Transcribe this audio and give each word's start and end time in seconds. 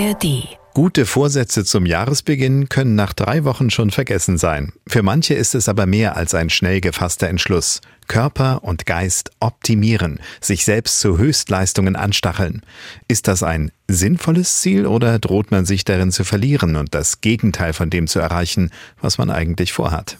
ARD. 0.00 0.56
Gute 0.72 1.04
Vorsätze 1.04 1.64
zum 1.64 1.84
Jahresbeginn 1.84 2.68
können 2.68 2.94
nach 2.94 3.12
drei 3.12 3.44
Wochen 3.44 3.70
schon 3.70 3.90
vergessen 3.90 4.38
sein. 4.38 4.72
Für 4.86 5.02
manche 5.02 5.34
ist 5.34 5.54
es 5.54 5.68
aber 5.68 5.84
mehr 5.84 6.16
als 6.16 6.34
ein 6.34 6.48
schnell 6.48 6.80
gefasster 6.80 7.28
Entschluss. 7.28 7.80
Körper 8.06 8.64
und 8.64 8.86
Geist 8.86 9.30
optimieren, 9.40 10.20
sich 10.40 10.64
selbst 10.64 11.00
zu 11.00 11.18
Höchstleistungen 11.18 11.96
anstacheln. 11.96 12.62
Ist 13.08 13.28
das 13.28 13.42
ein 13.42 13.72
sinnvolles 13.88 14.60
Ziel 14.60 14.86
oder 14.86 15.18
droht 15.18 15.50
man 15.50 15.66
sich 15.66 15.84
darin 15.84 16.12
zu 16.12 16.24
verlieren 16.24 16.76
und 16.76 16.94
das 16.94 17.20
Gegenteil 17.20 17.72
von 17.72 17.90
dem 17.90 18.06
zu 18.06 18.20
erreichen, 18.20 18.70
was 19.00 19.18
man 19.18 19.30
eigentlich 19.30 19.72
vorhat? 19.72 20.18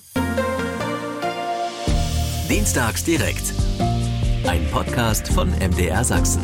Dienstags 2.50 3.04
direkt. 3.04 3.54
Ein 4.46 4.66
Podcast 4.72 5.28
von 5.32 5.50
MDR 5.58 6.04
Sachsen. 6.04 6.42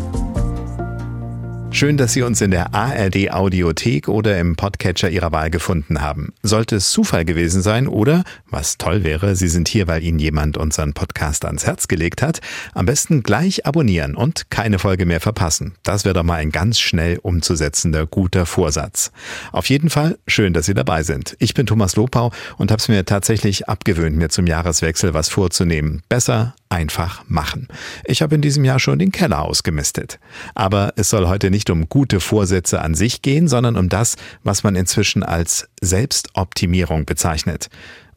Schön, 1.77 1.99
dass 1.99 2.15
Sie 2.15 2.23
uns 2.23 2.41
in 2.41 2.53
der 2.53 2.75
ARD 2.75 3.33
Audiothek 3.33 4.09
oder 4.09 4.41
im 4.41 4.57
Podcatcher 4.57 5.11
Ihrer 5.11 5.31
Wahl 5.31 5.51
gefunden 5.51 6.01
haben. 6.01 6.33
Sollte 6.43 6.77
es 6.77 6.89
Zufall 6.89 7.27
gewesen 7.27 7.61
sein 7.61 7.87
oder, 7.87 8.25
was 8.49 8.79
toll 8.79 9.05
wäre, 9.05 9.37
Sie 9.37 9.49
sind 9.49 9.69
hier, 9.69 9.87
weil 9.87 10.03
Ihnen 10.03 10.19
jemand 10.19 10.57
unseren 10.57 10.95
Podcast 10.95 11.45
ans 11.45 11.67
Herz 11.67 11.87
gelegt 11.87 12.23
hat, 12.23 12.41
am 12.73 12.87
besten 12.87 13.23
gleich 13.23 13.67
abonnieren 13.67 14.15
und 14.15 14.49
keine 14.49 14.79
Folge 14.79 15.05
mehr 15.05 15.21
verpassen. 15.21 15.75
Das 15.83 16.07
wäre 16.07 16.15
doch 16.15 16.23
mal 16.23 16.37
ein 16.37 16.51
ganz 16.51 16.81
schnell 16.81 17.19
umzusetzender 17.19 18.07
guter 18.07 18.47
Vorsatz. 18.47 19.13
Auf 19.53 19.69
jeden 19.69 19.91
Fall 19.91 20.17
schön, 20.27 20.55
dass 20.55 20.65
Sie 20.65 20.73
dabei 20.73 21.03
sind. 21.03 21.37
Ich 21.41 21.53
bin 21.53 21.67
Thomas 21.67 21.95
Lopau 21.95 22.33
und 22.57 22.71
habe 22.71 22.81
es 22.81 22.89
mir 22.89 23.05
tatsächlich 23.05 23.69
abgewöhnt, 23.69 24.17
mir 24.17 24.31
zum 24.31 24.47
Jahreswechsel 24.47 25.13
was 25.13 25.29
vorzunehmen. 25.29 26.01
Besser 26.09 26.55
einfach 26.69 27.23
machen. 27.29 27.69
Ich 28.05 28.23
habe 28.23 28.35
in 28.35 28.41
diesem 28.41 28.65
Jahr 28.65 28.81
schon 28.81 28.99
den 28.99 29.13
Keller 29.13 29.43
ausgemistet. 29.43 30.19
Aber 30.55 30.93
es 30.97 31.11
soll 31.11 31.29
heute 31.29 31.51
nicht 31.51 31.66
um 31.71 31.89
gute 31.89 32.21
Vorsätze 32.21 32.81
an 32.81 32.95
sich 32.95 33.23
gehen, 33.23 33.49
sondern 33.49 33.77
um 33.77 33.89
das, 33.89 34.17
was 34.43 34.63
man 34.63 34.77
inzwischen 34.77 35.23
als 35.23 35.69
Selbstoptimierung 35.81 37.05
bezeichnet. 37.05 37.69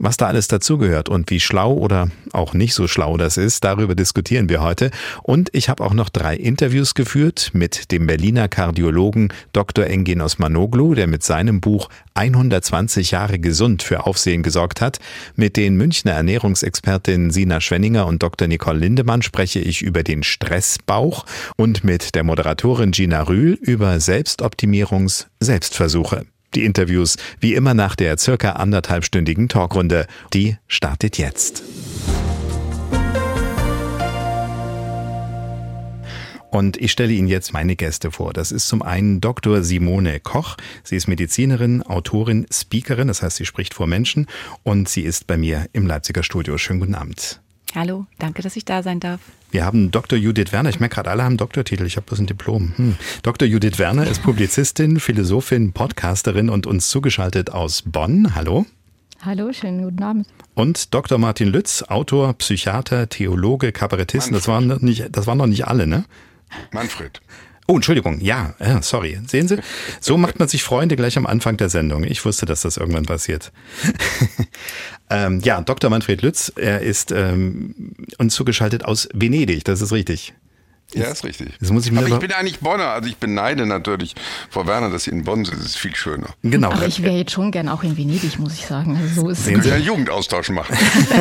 Was 0.02 0.16
da 0.16 0.28
alles 0.28 0.48
dazugehört 0.48 1.10
und 1.10 1.30
wie 1.30 1.42
schlau 1.42 1.74
oder 1.74 2.10
auch 2.32 2.54
nicht 2.54 2.74
so 2.74 2.88
schlau 2.88 3.18
das 3.18 3.36
ist, 3.36 3.66
darüber 3.66 3.96
diskutieren 3.96 4.48
wir 4.48 4.62
heute. 4.62 4.92
Und 5.24 5.50
ich 5.52 5.68
habe 5.68 5.84
auch 5.84 5.94
noch 5.94 6.08
drei 6.08 6.38
Interviews 6.38 6.94
geführt 6.94 7.50
mit 7.52 7.92
dem 7.92 8.08
Berliner 8.08 8.48
Kardiologen 8.48 9.34
Dr. 9.52 9.88
Engin 9.88 10.22
Osmanoglu, 10.22 10.96
der 10.96 11.08
mit 11.08 11.24
seinem 11.24 11.60
Buch 11.60 11.90
120 12.14 13.12
Jahre 13.12 13.40
gesund 13.40 13.84
für 13.84 14.06
Aufsehen 14.06 14.42
gesorgt 14.42 14.80
hat. 14.80 15.00
Mit 15.36 15.58
den 15.58 15.76
Münchner 15.76 16.14
Ernährungsexpertin 16.14 17.32
Sina 17.32 17.60
Schwenninger 17.60 18.08
und 18.08 18.23
Dr. 18.23 18.48
Nicole 18.48 18.80
Lindemann 18.80 19.22
spreche 19.22 19.60
ich 19.60 19.82
über 19.82 20.04
den 20.04 20.23
Stressbauch 20.23 21.26
und 21.58 21.84
mit 21.84 22.16
der 22.16 22.23
Moderatorin 22.23 22.92
Gina 22.92 23.23
Rühl 23.23 23.58
über 23.60 24.00
Selbstoptimierungs-Selbstversuche. 24.00 26.26
Die 26.55 26.66
Interviews 26.66 27.17
wie 27.39 27.53
immer 27.53 27.73
nach 27.73 27.95
der 27.95 28.17
circa 28.17 28.53
anderthalbstündigen 28.53 29.50
Talkrunde. 29.50 30.08
Die 30.33 30.58
startet 30.67 31.17
jetzt. 31.17 31.64
Und 36.52 36.77
ich 36.77 36.92
stelle 36.92 37.14
Ihnen 37.14 37.27
jetzt 37.27 37.53
meine 37.53 37.75
Gäste 37.75 38.09
vor. 38.09 38.33
Das 38.33 38.52
ist 38.52 38.67
zum 38.67 38.81
einen 38.81 39.22
Dr. 39.22 39.61
Simone 39.61 40.20
Koch. 40.20 40.58
Sie 40.83 40.95
ist 40.95 41.08
Medizinerin, 41.08 41.83
Autorin, 41.83 42.47
Speakerin, 42.52 43.08
das 43.08 43.22
heißt, 43.22 43.38
sie 43.38 43.45
spricht 43.45 43.75
vor 43.75 43.86
Menschen 43.86 44.25
und 44.64 44.89
sie 44.89 45.02
ist 45.02 45.27
bei 45.27 45.38
mir 45.38 45.67
im 45.73 45.86
Leipziger 45.86 46.23
Studio. 46.23 46.58
Schönen 46.58 46.80
guten 46.80 46.95
Abend. 46.95 47.42
Hallo, 47.75 48.08
danke, 48.17 48.42
dass 48.42 48.55
ich 48.55 48.66
da 48.66 48.81
sein 48.81 49.00
darf. 49.00 49.20
Wir 49.52 49.66
haben 49.66 49.89
Dr. 49.89 50.17
Judith 50.17 50.52
Werner. 50.52 50.69
Ich 50.69 50.80
merke 50.80 50.95
gerade, 50.95 51.09
alle 51.09 51.23
haben 51.23 51.38
Doktortitel. 51.38 51.86
Ich 51.86 51.95
habe 51.95 52.05
bloß 52.05 52.19
ein 52.19 52.28
Diplom. 52.28 52.73
Hm. 52.75 52.95
Dr. 53.23 53.47
Judith 53.47 53.80
Werner 53.80 54.05
ist 54.05 54.22
Publizistin, 54.22 55.00
Philosophin, 55.00 55.73
Podcasterin 55.73 56.50
und 56.50 56.67
uns 56.67 56.89
zugeschaltet 56.89 57.50
aus 57.50 57.81
Bonn. 57.81 58.36
Hallo. 58.36 58.67
Hallo, 59.22 59.52
schönen 59.52 59.83
guten 59.83 60.04
Abend. 60.04 60.27
Und 60.54 60.93
Dr. 60.93 61.17
Martin 61.17 61.48
Lütz, 61.48 61.83
Autor, 61.83 62.33
Psychiater, 62.33 63.09
Theologe, 63.09 63.71
Kabarettist. 63.71 64.32
Das 64.32 64.48
waren, 64.48 64.67
noch 64.67 64.82
nicht, 64.82 65.08
das 65.11 65.26
waren 65.26 65.39
noch 65.39 65.48
nicht 65.48 65.67
alle, 65.67 65.88
ne? 65.88 66.05
Manfred. 66.71 67.20
Oh, 67.70 67.76
Entschuldigung, 67.76 68.20
ja, 68.20 68.56
äh, 68.58 68.82
sorry. 68.82 69.20
Sehen 69.28 69.48
Sie, 69.48 69.60
so 70.00 70.18
macht 70.18 70.40
man 70.40 70.48
sich 70.48 70.64
Freunde 70.64 70.96
gleich 70.96 71.20
am 71.20 71.28
Anfang 71.28 71.56
der 71.56 71.70
Sendung. 71.70 72.04
Ich 72.04 72.26
wusste, 72.26 72.48
dass 72.48 72.62
das 72.62 72.78
irgendwann 72.78 73.06
passiert. 73.06 73.52
ähm, 75.12 75.40
ja, 75.42 75.62
Dr. 75.62 75.92
Manfred 75.92 76.24
Lütz, 76.24 76.52
er 76.56 76.82
ist 76.82 77.12
ähm, 77.12 77.94
uns 78.18 78.34
zugeschaltet 78.34 78.86
aus 78.86 79.08
Venedig, 79.14 79.66
das 79.66 79.84
ist 79.84 79.92
richtig. 79.92 80.34
Ja, 80.95 81.05
ist 81.05 81.23
richtig. 81.23 81.50
Das 81.60 81.70
muss 81.70 81.86
ich 81.86 81.92
mir 81.92 82.00
aber 82.00 82.08
ich 82.08 82.17
bin 82.17 82.32
eigentlich 82.32 82.60
Bonner, 82.60 82.89
also 82.89 83.08
ich 83.08 83.17
beneide 83.17 83.67
natürlich 83.67 84.16
Frau 84.50 84.66
Werner, 84.66 84.89
dass 84.89 85.04
sie 85.04 85.11
in 85.11 85.23
Bonn 85.23 85.45
sind. 85.45 85.60
Das 85.60 85.66
ist 85.67 85.77
viel 85.77 85.95
schöner. 85.95 86.30
Genau. 86.42 86.72
Aber 86.72 86.88
ich 86.88 87.04
wäre 87.04 87.16
jetzt 87.16 87.32
schon 87.32 87.52
gern 87.52 87.70
auch 87.70 87.83
in 87.83 87.95
Venedig, 87.95 88.39
muss 88.39 88.55
ich 88.55 88.66
sagen. 88.66 88.98
Also 89.00 89.22
so 89.22 89.30
ist 89.30 89.45
Sie 89.45 89.54
können 89.54 89.67
ja 89.67 89.77
Jugendaustausch 89.77 90.50
machen. 90.50 90.76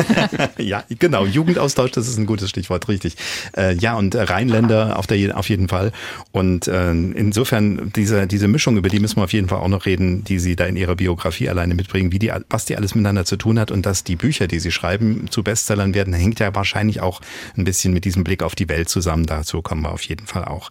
ja, 0.57 0.83
genau. 0.97 1.25
Jugendaustausch, 1.25 1.91
das 1.91 2.07
ist 2.07 2.17
ein 2.17 2.25
gutes 2.25 2.49
Stichwort, 2.49 2.87
richtig. 2.87 3.15
Äh, 3.55 3.75
ja, 3.75 3.95
und 3.95 4.15
Rheinländer 4.15 4.97
auf, 4.97 5.05
der, 5.05 5.37
auf 5.37 5.49
jeden 5.49 5.67
Fall. 5.67 5.91
Und 6.31 6.67
äh, 6.67 6.89
insofern 6.89 7.91
diese, 7.95 8.25
diese 8.25 8.47
Mischung, 8.47 8.75
über 8.75 8.89
die 8.89 8.99
müssen 8.99 9.17
wir 9.17 9.25
auf 9.25 9.33
jeden 9.33 9.49
Fall 9.49 9.59
auch 9.59 9.67
noch 9.67 9.85
reden, 9.85 10.23
die 10.23 10.39
Sie 10.39 10.55
da 10.55 10.65
in 10.65 10.77
Ihrer 10.77 10.95
Biografie 10.95 11.47
alleine 11.47 11.75
mitbringen, 11.75 12.11
wie 12.11 12.19
die, 12.19 12.31
was 12.49 12.65
die 12.65 12.75
alles 12.75 12.95
miteinander 12.95 13.25
zu 13.25 13.37
tun 13.37 13.59
hat 13.59 13.69
und 13.69 13.85
dass 13.85 14.03
die 14.03 14.15
Bücher, 14.15 14.47
die 14.47 14.59
Sie 14.59 14.71
schreiben, 14.71 15.27
zu 15.29 15.43
Bestsellern 15.43 15.93
werden, 15.93 16.13
hängt 16.13 16.39
ja 16.39 16.55
wahrscheinlich 16.55 17.01
auch 17.01 17.21
ein 17.55 17.65
bisschen 17.65 17.93
mit 17.93 18.05
diesem 18.05 18.23
Blick 18.23 18.41
auf 18.41 18.55
die 18.55 18.67
Welt 18.67 18.89
zusammen 18.89 19.27
dazu 19.27 19.58
kommen 19.61 19.81
wir 19.81 19.91
auf 19.91 20.03
jeden 20.03 20.27
Fall 20.27 20.45
auch. 20.45 20.69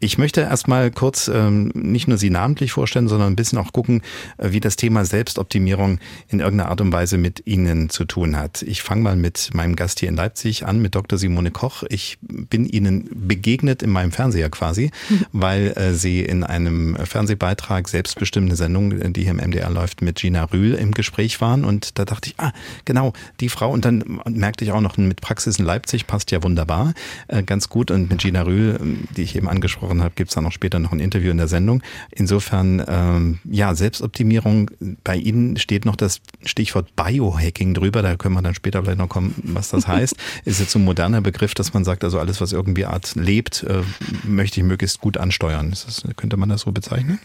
Ich 0.00 0.18
möchte 0.18 0.42
erstmal 0.42 0.90
kurz 0.90 1.28
ähm, 1.28 1.70
nicht 1.74 2.08
nur 2.08 2.18
Sie 2.18 2.30
namentlich 2.30 2.72
vorstellen, 2.72 3.08
sondern 3.08 3.32
ein 3.32 3.36
bisschen 3.36 3.58
auch 3.58 3.72
gucken, 3.72 4.02
äh, 4.38 4.52
wie 4.52 4.60
das 4.60 4.76
Thema 4.76 5.04
Selbstoptimierung 5.04 5.98
in 6.28 6.40
irgendeiner 6.40 6.70
Art 6.70 6.80
und 6.80 6.92
Weise 6.92 7.18
mit 7.18 7.46
Ihnen 7.46 7.90
zu 7.90 8.04
tun 8.04 8.36
hat. 8.36 8.62
Ich 8.62 8.82
fange 8.82 9.02
mal 9.02 9.16
mit 9.16 9.50
meinem 9.54 9.76
Gast 9.76 10.00
hier 10.00 10.08
in 10.08 10.16
Leipzig 10.16 10.66
an, 10.66 10.80
mit 10.80 10.94
Dr. 10.94 11.18
Simone 11.18 11.50
Koch. 11.50 11.82
Ich 11.88 12.18
bin 12.20 12.66
Ihnen 12.66 13.08
begegnet 13.12 13.82
in 13.82 13.90
meinem 13.90 14.12
Fernseher 14.12 14.50
quasi, 14.50 14.90
weil 15.32 15.72
äh, 15.76 15.94
Sie 15.94 16.20
in 16.20 16.44
einem 16.44 16.96
Fernsehbeitrag, 16.96 17.88
selbstbestimmte 17.88 18.56
Sendung, 18.56 19.12
die 19.12 19.22
hier 19.22 19.32
im 19.32 19.38
MDR 19.38 19.70
läuft, 19.70 20.02
mit 20.02 20.18
Gina 20.18 20.44
Rühl 20.44 20.74
im 20.74 20.92
Gespräch 20.92 21.40
waren. 21.40 21.64
Und 21.64 21.98
da 21.98 22.04
dachte 22.04 22.30
ich, 22.30 22.34
ah, 22.38 22.52
genau, 22.84 23.12
die 23.40 23.48
Frau. 23.48 23.70
Und 23.70 23.84
dann 23.84 24.20
merkte 24.28 24.64
ich 24.64 24.72
auch 24.72 24.80
noch 24.80 24.96
mit 24.96 25.20
Praxis 25.20 25.58
in 25.58 25.64
Leipzig, 25.64 26.06
passt 26.06 26.30
ja 26.30 26.42
wunderbar, 26.42 26.94
äh, 27.28 27.42
ganz 27.42 27.68
gut. 27.68 27.90
Und 27.90 28.10
mit 28.10 28.17
Gina 28.18 28.42
Rühl, 28.42 28.78
die 29.16 29.22
ich 29.22 29.36
eben 29.36 29.48
angesprochen 29.48 30.02
habe, 30.02 30.12
gibt 30.14 30.30
es 30.30 30.34
dann 30.34 30.46
auch 30.46 30.52
später 30.52 30.78
noch 30.78 30.92
ein 30.92 31.00
Interview 31.00 31.30
in 31.30 31.38
der 31.38 31.48
Sendung. 31.48 31.82
Insofern, 32.10 32.84
ähm, 32.86 33.38
ja, 33.44 33.74
Selbstoptimierung, 33.74 34.70
bei 35.04 35.16
Ihnen 35.16 35.56
steht 35.56 35.84
noch 35.84 35.96
das 35.96 36.20
Stichwort 36.44 36.94
Biohacking 36.96 37.74
drüber, 37.74 38.02
da 38.02 38.16
können 38.16 38.34
wir 38.34 38.42
dann 38.42 38.54
später 38.54 38.82
vielleicht 38.82 38.98
noch 38.98 39.08
kommen, 39.08 39.34
was 39.44 39.70
das 39.70 39.88
heißt. 39.88 40.16
Ist 40.44 40.60
jetzt 40.60 40.72
so 40.72 40.78
ein 40.78 40.84
moderner 40.84 41.20
Begriff, 41.20 41.54
dass 41.54 41.72
man 41.72 41.84
sagt, 41.84 42.04
also 42.04 42.18
alles, 42.18 42.40
was 42.40 42.52
irgendwie 42.52 42.84
Art 42.84 43.14
lebt, 43.14 43.62
äh, 43.64 43.82
möchte 44.24 44.60
ich 44.60 44.66
möglichst 44.66 45.00
gut 45.00 45.16
ansteuern. 45.16 45.70
Das, 45.70 46.02
könnte 46.16 46.36
man 46.36 46.48
das 46.48 46.62
so 46.62 46.72
bezeichnen? 46.72 47.18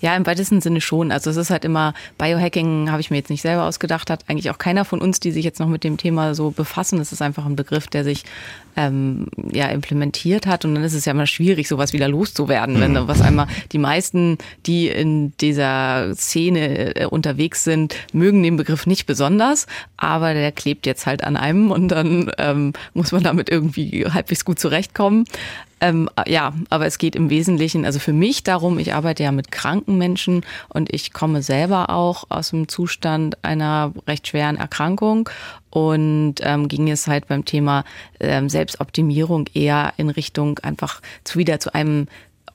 Ja, 0.00 0.16
im 0.16 0.26
weitesten 0.26 0.60
Sinne 0.60 0.80
schon. 0.80 1.12
Also 1.12 1.30
es 1.30 1.36
ist 1.36 1.50
halt 1.50 1.64
immer, 1.64 1.94
Biohacking 2.18 2.90
habe 2.90 3.00
ich 3.00 3.10
mir 3.10 3.16
jetzt 3.16 3.30
nicht 3.30 3.42
selber 3.42 3.64
ausgedacht, 3.64 4.10
hat 4.10 4.24
eigentlich 4.28 4.50
auch 4.50 4.58
keiner 4.58 4.84
von 4.84 5.00
uns, 5.00 5.20
die 5.20 5.32
sich 5.32 5.44
jetzt 5.44 5.60
noch 5.60 5.68
mit 5.68 5.84
dem 5.84 5.96
Thema 5.96 6.34
so 6.34 6.50
befassen. 6.50 7.00
Es 7.00 7.12
ist 7.12 7.22
einfach 7.22 7.46
ein 7.46 7.56
Begriff, 7.56 7.86
der 7.86 8.04
sich 8.04 8.24
ähm, 8.76 9.26
ja 9.52 9.68
implementiert 9.68 10.46
hat 10.46 10.64
und 10.64 10.74
dann 10.74 10.84
ist 10.84 10.94
es 10.94 11.04
ja 11.04 11.12
immer 11.12 11.26
schwierig, 11.26 11.68
sowas 11.68 11.92
wieder 11.92 12.08
loszuwerden, 12.08 12.76
mhm. 12.76 12.80
wenn 12.80 13.08
was 13.08 13.20
einmal 13.20 13.46
die 13.72 13.78
meisten, 13.78 14.38
die 14.66 14.88
in 14.88 15.32
dieser 15.38 16.14
Szene 16.14 16.96
äh, 16.96 17.06
unterwegs 17.06 17.64
sind, 17.64 17.94
mögen 18.12 18.42
den 18.42 18.56
Begriff 18.56 18.86
nicht 18.86 19.06
besonders, 19.06 19.66
aber 19.96 20.34
der 20.34 20.52
klebt 20.52 20.86
jetzt 20.86 21.06
halt 21.06 21.24
an 21.24 21.36
einem 21.36 21.70
und 21.70 21.88
dann 21.88 22.30
ähm, 22.38 22.72
muss 22.94 23.12
man 23.12 23.22
damit 23.22 23.50
irgendwie 23.50 24.06
halbwegs 24.06 24.44
gut 24.44 24.58
zurechtkommen. 24.58 25.24
Ähm, 25.80 26.08
ja, 26.26 26.52
aber 26.68 26.86
es 26.86 26.98
geht 26.98 27.16
im 27.16 27.30
Wesentlichen, 27.30 27.84
also 27.84 27.98
für 27.98 28.12
mich 28.12 28.42
darum, 28.42 28.78
ich 28.78 28.94
arbeite 28.94 29.22
ja 29.22 29.32
mit 29.32 29.50
kranken 29.50 29.96
Menschen 29.96 30.44
und 30.68 30.92
ich 30.92 31.12
komme 31.12 31.42
selber 31.42 31.90
auch 31.90 32.24
aus 32.28 32.50
dem 32.50 32.68
Zustand 32.68 33.42
einer 33.42 33.92
recht 34.06 34.28
schweren 34.28 34.56
Erkrankung. 34.56 35.28
Und 35.70 36.36
ähm, 36.40 36.66
ging 36.66 36.90
es 36.90 37.06
halt 37.06 37.28
beim 37.28 37.44
Thema 37.44 37.84
ähm, 38.18 38.48
Selbstoptimierung 38.48 39.46
eher 39.54 39.92
in 39.98 40.10
Richtung 40.10 40.58
einfach 40.58 41.00
zu 41.22 41.38
wieder 41.38 41.60
zu 41.60 41.72
einem 41.74 42.08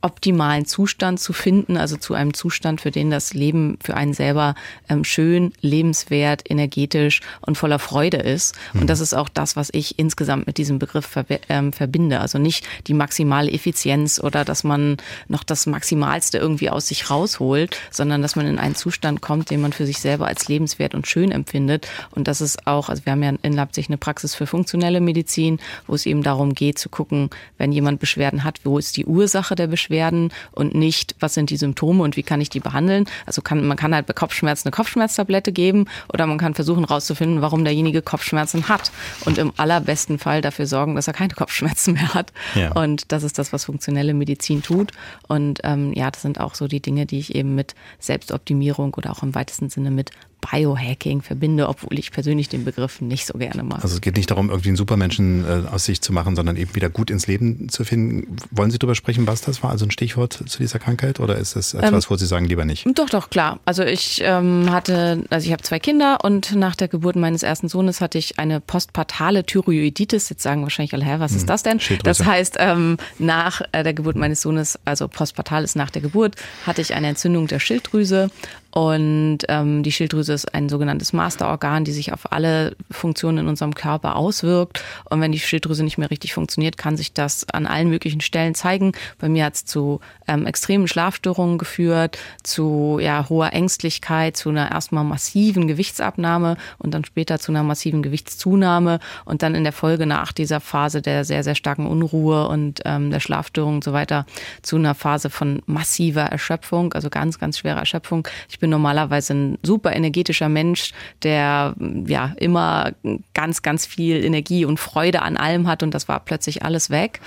optimalen 0.05 0.65
Zustand 0.65 1.19
zu 1.19 1.33
finden, 1.33 1.77
also 1.77 1.97
zu 1.97 2.13
einem 2.13 2.35
Zustand, 2.35 2.79
für 2.79 2.91
den 2.91 3.09
das 3.09 3.33
Leben 3.33 3.79
für 3.81 3.97
einen 3.97 4.13
selber 4.13 4.53
ähm, 4.87 5.03
schön, 5.03 5.51
lebenswert, 5.61 6.43
energetisch 6.47 7.21
und 7.41 7.57
voller 7.57 7.79
Freude 7.79 8.17
ist. 8.17 8.55
Und 8.75 8.83
mhm. 8.83 8.87
das 8.87 8.99
ist 8.99 9.15
auch 9.15 9.29
das, 9.29 9.55
was 9.55 9.69
ich 9.73 9.97
insgesamt 9.97 10.45
mit 10.45 10.59
diesem 10.59 10.77
Begriff 10.77 11.07
ver 11.07 11.25
ähm, 11.49 11.73
verbinde. 11.73 12.19
Also 12.19 12.37
nicht 12.37 12.67
die 12.85 12.93
maximale 12.93 13.51
Effizienz 13.51 14.19
oder 14.19 14.45
dass 14.45 14.63
man 14.63 14.97
noch 15.27 15.43
das 15.43 15.65
Maximalste 15.65 16.37
irgendwie 16.37 16.69
aus 16.69 16.87
sich 16.87 17.09
rausholt, 17.09 17.75
sondern 17.89 18.21
dass 18.21 18.35
man 18.35 18.45
in 18.45 18.59
einen 18.59 18.75
Zustand 18.75 19.21
kommt, 19.21 19.49
den 19.49 19.59
man 19.59 19.73
für 19.73 19.87
sich 19.87 19.97
selber 19.97 20.27
als 20.27 20.47
lebenswert 20.47 20.93
und 20.93 21.07
schön 21.07 21.31
empfindet. 21.31 21.87
Und 22.11 22.27
das 22.27 22.41
ist 22.41 22.67
auch, 22.67 22.89
also 22.89 23.03
wir 23.05 23.13
haben 23.13 23.23
ja 23.23 23.33
in 23.41 23.53
Leipzig 23.53 23.87
eine 23.87 23.97
Praxis 23.97 24.35
für 24.35 24.45
funktionelle 24.45 25.01
Medizin, 25.01 25.59
wo 25.87 25.95
es 25.95 26.05
eben 26.05 26.21
darum 26.21 26.53
geht 26.53 26.77
zu 26.77 26.89
gucken, 26.89 27.31
wenn 27.57 27.71
jemand 27.71 27.99
Beschwerden 27.99 28.43
hat, 28.43 28.59
wo 28.63 28.77
ist 28.77 28.97
die 28.97 29.05
Ursache 29.05 29.55
der 29.55 29.65
Beschwerden 29.65 29.94
werden 29.95 30.31
und 30.51 30.75
nicht, 30.75 31.15
was 31.21 31.33
sind 31.33 31.49
die 31.49 31.57
Symptome 31.57 32.03
und 32.03 32.17
wie 32.17 32.23
kann 32.23 32.41
ich 32.41 32.49
die 32.49 32.59
behandeln. 32.59 33.05
Also 33.25 33.41
kann, 33.41 33.65
man 33.65 33.77
kann 33.77 33.95
halt 33.95 34.05
bei 34.05 34.13
Kopfschmerzen 34.13 34.67
eine 34.67 34.75
Kopfschmerztablette 34.75 35.53
geben 35.53 35.85
oder 36.11 36.27
man 36.27 36.37
kann 36.37 36.53
versuchen 36.53 36.85
herauszufinden, 36.85 37.41
warum 37.41 37.63
derjenige 37.63 38.01
Kopfschmerzen 38.01 38.67
hat 38.67 38.91
und 39.25 39.37
im 39.37 39.53
allerbesten 39.55 40.19
Fall 40.19 40.41
dafür 40.41 40.67
sorgen, 40.67 40.95
dass 40.95 41.07
er 41.07 41.13
keine 41.13 41.33
Kopfschmerzen 41.33 41.93
mehr 41.93 42.13
hat. 42.13 42.33
Ja. 42.53 42.73
Und 42.73 43.11
das 43.11 43.23
ist 43.23 43.39
das, 43.39 43.53
was 43.53 43.65
funktionelle 43.65 44.13
Medizin 44.13 44.61
tut. 44.61 44.91
Und 45.27 45.61
ähm, 45.63 45.93
ja, 45.93 46.11
das 46.11 46.21
sind 46.21 46.39
auch 46.39 46.55
so 46.55 46.67
die 46.67 46.81
Dinge, 46.81 47.05
die 47.05 47.19
ich 47.19 47.33
eben 47.33 47.55
mit 47.55 47.75
Selbstoptimierung 47.99 48.93
oder 48.95 49.11
auch 49.11 49.23
im 49.23 49.33
weitesten 49.33 49.69
Sinne 49.69 49.91
mit 49.91 50.11
Biohacking 50.51 51.21
verbinde, 51.21 51.67
obwohl 51.67 51.97
ich 51.97 52.11
persönlich 52.11 52.49
den 52.49 52.65
Begriff 52.65 53.01
nicht 53.01 53.25
so 53.25 53.37
gerne 53.37 53.63
mag. 53.63 53.83
Also 53.83 53.95
es 53.95 54.01
geht 54.01 54.17
nicht 54.17 54.29
darum, 54.29 54.49
irgendwie 54.49 54.69
einen 54.69 54.77
Supermenschen 54.77 55.45
äh, 55.45 55.67
aus 55.69 55.85
sich 55.85 56.01
zu 56.01 56.13
machen, 56.13 56.35
sondern 56.35 56.55
eben 56.57 56.75
wieder 56.75 56.89
gut 56.89 57.09
ins 57.09 57.27
Leben 57.27 57.69
zu 57.69 57.83
finden. 57.83 58.35
Wollen 58.51 58.71
Sie 58.71 58.79
darüber 58.79 58.95
sprechen, 58.95 59.27
was 59.27 59.41
das 59.41 59.63
war? 59.63 59.71
Also 59.71 59.85
ein 59.85 59.91
Stichwort 59.91 60.33
zu 60.33 60.57
dieser 60.59 60.79
Krankheit 60.79 61.19
oder 61.19 61.37
ist 61.37 61.55
es 61.55 61.73
etwas, 61.73 62.05
ähm, 62.05 62.09
wo 62.09 62.15
Sie 62.15 62.25
sagen, 62.25 62.45
lieber 62.45 62.65
nicht? 62.65 62.85
Doch, 62.95 63.09
doch, 63.09 63.29
klar. 63.29 63.59
Also 63.65 63.83
ich 63.83 64.21
ähm, 64.23 64.71
hatte, 64.71 65.23
also 65.29 65.45
ich 65.45 65.51
habe 65.51 65.63
zwei 65.63 65.79
Kinder 65.79 66.19
und 66.23 66.55
nach 66.55 66.75
der 66.75 66.87
Geburt 66.87 67.15
meines 67.15 67.43
ersten 67.43 67.67
Sohnes 67.67 68.01
hatte 68.01 68.17
ich 68.17 68.39
eine 68.39 68.59
postpartale 68.59 69.45
Thyroiditis. 69.45 70.29
Jetzt 70.29 70.43
sagen 70.43 70.63
wahrscheinlich 70.63 70.93
alle, 70.93 71.05
hä, 71.05 71.15
was 71.19 71.33
ist 71.33 71.41
hm, 71.41 71.47
das 71.47 71.63
denn? 71.63 71.79
Das 72.03 72.25
heißt, 72.25 72.55
ähm, 72.59 72.97
nach 73.19 73.61
äh, 73.71 73.83
der 73.83 73.93
Geburt 73.93 74.15
meines 74.15 74.41
Sohnes, 74.41 74.79
also 74.85 75.07
postpartal 75.07 75.63
ist 75.63 75.75
nach 75.75 75.89
der 75.89 76.01
Geburt, 76.01 76.35
hatte 76.65 76.81
ich 76.81 76.93
eine 76.93 77.07
Entzündung 77.07 77.47
der 77.47 77.59
Schilddrüse 77.59 78.29
und 78.77 79.37
ähm, 79.47 79.83
die 79.83 79.91
Schilddrüse 79.93 80.33
ist 80.33 80.53
ein 80.53 80.67
sogenanntes 80.67 81.13
Masterorgan, 81.13 81.85
die 81.85 81.93
sich 81.93 82.11
auf 82.11 82.33
alle 82.33 82.75
Funktionen 82.91 83.37
in 83.37 83.47
unserem 83.47 83.73
Körper 83.73 84.17
auswirkt. 84.17 84.83
Und 85.09 85.21
wenn 85.21 85.31
die 85.31 85.39
Schilddrüse 85.39 85.81
nicht 85.81 85.97
mehr 85.97 86.11
richtig 86.11 86.33
funktioniert, 86.33 86.75
kann 86.75 86.97
sich 86.97 87.13
das 87.13 87.47
an 87.53 87.67
allen 87.67 87.89
möglichen 87.89 88.19
Stellen 88.19 88.53
zeigen. 88.53 88.91
Bei 89.17 89.29
mir 89.29 89.45
hat 89.45 89.53
es 89.55 89.63
zu 89.63 90.01
ähm, 90.27 90.45
extremen 90.45 90.89
Schlafstörungen 90.89 91.57
geführt, 91.57 92.17
zu 92.43 92.99
ja, 93.01 93.29
hoher 93.29 93.53
Ängstlichkeit, 93.53 94.35
zu 94.35 94.49
einer 94.49 94.69
erstmal 94.69 95.05
massiven 95.05 95.69
Gewichtsabnahme 95.69 96.57
und 96.77 96.93
dann 96.93 97.05
später 97.05 97.39
zu 97.39 97.53
einer 97.53 97.63
massiven 97.63 98.03
Gewichtszunahme 98.03 98.99
und 99.23 99.41
dann 99.41 99.55
in 99.55 99.63
der 99.63 99.71
Folge 99.71 100.05
nach 100.05 100.33
dieser 100.33 100.59
Phase 100.59 101.01
der 101.01 101.23
sehr, 101.23 101.45
sehr 101.45 101.55
starken 101.55 101.87
Unruhe 101.87 102.49
und 102.49 102.81
ähm, 102.83 103.09
der 103.09 103.21
Schlafstörung 103.21 103.75
und 103.75 103.85
so 103.85 103.93
weiter 103.93 104.25
zu 104.63 104.75
einer 104.75 104.95
Phase 104.95 105.29
von 105.29 105.61
massiver 105.65 106.23
Erschöpfung, 106.23 106.91
also 106.91 107.09
ganz, 107.09 107.39
ganz 107.39 107.59
schwerer 107.59 107.79
Erschöpfung. 107.79 108.27
Ich 108.49 108.59
bin 108.59 108.64
normalerweise 108.67 109.33
ein 109.33 109.57
super 109.63 109.95
energetischer 109.95 110.49
Mensch, 110.49 110.91
der 111.23 111.75
ja 112.07 112.33
immer 112.37 112.93
ganz, 113.33 113.61
ganz 113.61 113.85
viel 113.85 114.23
Energie 114.23 114.65
und 114.65 114.79
Freude 114.79 115.21
an 115.21 115.37
allem 115.37 115.67
hat 115.67 115.83
und 115.83 115.93
das 115.93 116.07
war 116.07 116.19
plötzlich 116.19 116.63
alles 116.63 116.89
weg 116.89 117.21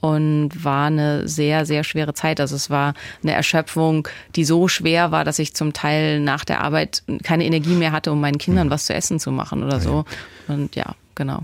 und 0.00 0.64
war 0.64 0.86
eine 0.86 1.26
sehr, 1.26 1.66
sehr 1.66 1.82
schwere 1.82 2.14
Zeit. 2.14 2.40
Also 2.40 2.54
es 2.54 2.70
war 2.70 2.94
eine 3.22 3.32
Erschöpfung, 3.32 4.06
die 4.36 4.44
so 4.44 4.68
schwer 4.68 5.10
war, 5.10 5.24
dass 5.24 5.38
ich 5.38 5.54
zum 5.54 5.72
Teil 5.72 6.20
nach 6.20 6.44
der 6.44 6.60
Arbeit 6.60 7.02
keine 7.22 7.44
Energie 7.44 7.74
mehr 7.74 7.92
hatte, 7.92 8.12
um 8.12 8.20
meinen 8.20 8.38
Kindern 8.38 8.70
was 8.70 8.86
zu 8.86 8.94
essen 8.94 9.18
zu 9.18 9.32
machen 9.32 9.64
oder 9.64 9.80
so. 9.80 10.04
Und 10.46 10.76
ja, 10.76 10.94
genau 11.14 11.42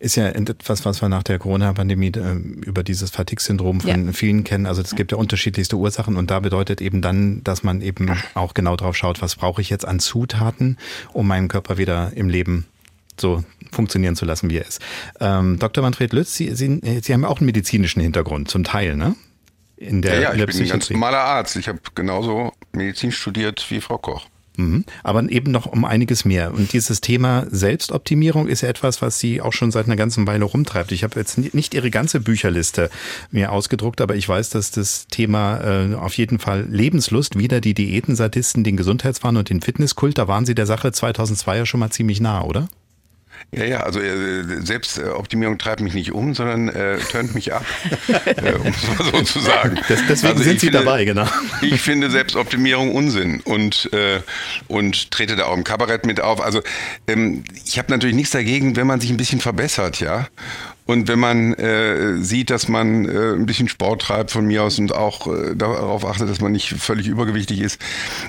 ist 0.00 0.16
ja 0.16 0.28
etwas, 0.28 0.86
was 0.86 1.02
wir 1.02 1.10
nach 1.10 1.22
der 1.22 1.38
Corona-Pandemie 1.38 2.12
äh, 2.16 2.32
über 2.64 2.82
dieses 2.82 3.10
Fatigue-Syndrom 3.10 3.82
von 3.82 4.06
ja. 4.06 4.12
vielen 4.12 4.44
kennen. 4.44 4.66
Also 4.66 4.80
es 4.80 4.96
gibt 4.96 5.12
ja 5.12 5.18
unterschiedlichste 5.18 5.76
Ursachen 5.76 6.16
und 6.16 6.30
da 6.30 6.40
bedeutet 6.40 6.80
eben 6.80 7.02
dann, 7.02 7.44
dass 7.44 7.62
man 7.62 7.82
eben 7.82 8.10
auch 8.34 8.54
genau 8.54 8.76
drauf 8.76 8.96
schaut, 8.96 9.20
was 9.20 9.36
brauche 9.36 9.60
ich 9.60 9.68
jetzt 9.68 9.86
an 9.86 10.00
Zutaten, 10.00 10.78
um 11.12 11.28
meinen 11.28 11.48
Körper 11.48 11.76
wieder 11.76 12.12
im 12.14 12.30
Leben 12.30 12.66
so 13.20 13.44
funktionieren 13.70 14.16
zu 14.16 14.24
lassen, 14.24 14.48
wie 14.48 14.56
er 14.56 14.66
ist. 14.66 14.80
Ähm, 15.20 15.58
Dr. 15.58 15.82
Manfred 15.82 16.14
Lütz, 16.14 16.34
Sie, 16.34 16.54
Sie, 16.54 16.80
Sie 17.02 17.12
haben 17.12 17.26
auch 17.26 17.38
einen 17.38 17.46
medizinischen 17.46 18.00
Hintergrund, 18.00 18.50
zum 18.50 18.64
Teil, 18.64 18.96
ne? 18.96 19.14
In 19.76 20.00
der, 20.02 20.14
ja, 20.14 20.34
ja, 20.34 20.44
ich 20.44 20.46
bin 20.46 20.62
ein 20.62 20.68
ganz 20.68 20.90
normaler 20.90 21.20
Arzt. 21.20 21.56
Ich 21.56 21.68
habe 21.68 21.78
genauso 21.94 22.52
Medizin 22.72 23.12
studiert 23.12 23.64
wie 23.70 23.80
Frau 23.80 23.98
Koch. 23.98 24.26
Mhm. 24.60 24.84
Aber 25.02 25.28
eben 25.30 25.50
noch 25.50 25.66
um 25.66 25.84
einiges 25.84 26.24
mehr. 26.24 26.52
Und 26.52 26.72
dieses 26.72 27.00
Thema 27.00 27.46
Selbstoptimierung 27.50 28.46
ist 28.48 28.60
ja 28.60 28.68
etwas, 28.68 29.02
was 29.02 29.18
Sie 29.18 29.40
auch 29.40 29.52
schon 29.52 29.70
seit 29.70 29.86
einer 29.86 29.96
ganzen 29.96 30.26
Weile 30.26 30.44
rumtreibt. 30.44 30.92
Ich 30.92 31.04
habe 31.04 31.18
jetzt 31.18 31.38
nicht 31.38 31.74
Ihre 31.74 31.90
ganze 31.90 32.20
Bücherliste 32.20 32.90
mir 33.30 33.52
ausgedruckt, 33.52 34.00
aber 34.00 34.14
ich 34.16 34.28
weiß, 34.28 34.50
dass 34.50 34.70
das 34.70 35.06
Thema 35.08 35.60
äh, 35.60 35.94
auf 35.94 36.14
jeden 36.14 36.38
Fall 36.38 36.66
Lebenslust, 36.70 37.38
wieder 37.38 37.60
die 37.60 37.74
Diätensadisten, 37.74 38.64
den 38.64 38.76
Gesundheitswahn 38.76 39.36
und 39.36 39.50
den 39.50 39.62
Fitnesskult, 39.62 40.18
da 40.18 40.28
waren 40.28 40.46
Sie 40.46 40.54
der 40.54 40.66
Sache 40.66 40.92
2002 40.92 41.58
ja 41.58 41.66
schon 41.66 41.80
mal 41.80 41.90
ziemlich 41.90 42.20
nah, 42.20 42.42
oder? 42.42 42.68
Ja, 43.52 43.64
ja, 43.64 43.80
also 43.80 44.00
äh, 44.00 44.44
Selbstoptimierung 44.64 45.58
treibt 45.58 45.80
mich 45.80 45.92
nicht 45.92 46.12
um, 46.12 46.34
sondern 46.34 46.68
äh, 46.68 46.98
turnt 46.98 47.34
mich 47.34 47.52
ab, 47.52 47.64
äh, 48.08 48.52
um 48.52 48.66
es 48.68 48.98
mal 48.98 49.10
so 49.12 49.22
zu 49.22 49.40
sagen. 49.40 49.80
Das, 49.88 50.00
deswegen 50.08 50.32
also 50.34 50.44
sind 50.44 50.60
Sie 50.60 50.66
finde, 50.68 50.84
dabei, 50.84 51.04
genau. 51.04 51.26
Ich 51.60 51.80
finde 51.80 52.10
Selbstoptimierung 52.10 52.94
Unsinn 52.94 53.40
und, 53.40 53.92
äh, 53.92 54.20
und 54.68 55.10
trete 55.10 55.34
da 55.34 55.46
auch 55.46 55.56
im 55.56 55.64
Kabarett 55.64 56.06
mit 56.06 56.20
auf. 56.20 56.40
Also 56.40 56.62
ähm, 57.08 57.42
ich 57.66 57.78
habe 57.78 57.90
natürlich 57.90 58.14
nichts 58.14 58.30
dagegen, 58.30 58.76
wenn 58.76 58.86
man 58.86 59.00
sich 59.00 59.10
ein 59.10 59.16
bisschen 59.16 59.40
verbessert, 59.40 60.00
ja. 60.00 60.28
Und 60.90 61.06
wenn 61.06 61.20
man 61.20 61.54
äh, 61.54 62.16
sieht, 62.16 62.50
dass 62.50 62.66
man 62.66 63.04
äh, 63.04 63.34
ein 63.34 63.46
bisschen 63.46 63.68
Sport 63.68 64.02
treibt 64.02 64.32
von 64.32 64.44
mir 64.44 64.64
aus 64.64 64.76
und 64.80 64.92
auch 64.92 65.28
äh, 65.28 65.54
darauf 65.54 66.04
achtet, 66.04 66.28
dass 66.28 66.40
man 66.40 66.50
nicht 66.50 66.70
völlig 66.80 67.06
übergewichtig 67.06 67.60
ist. 67.60 67.80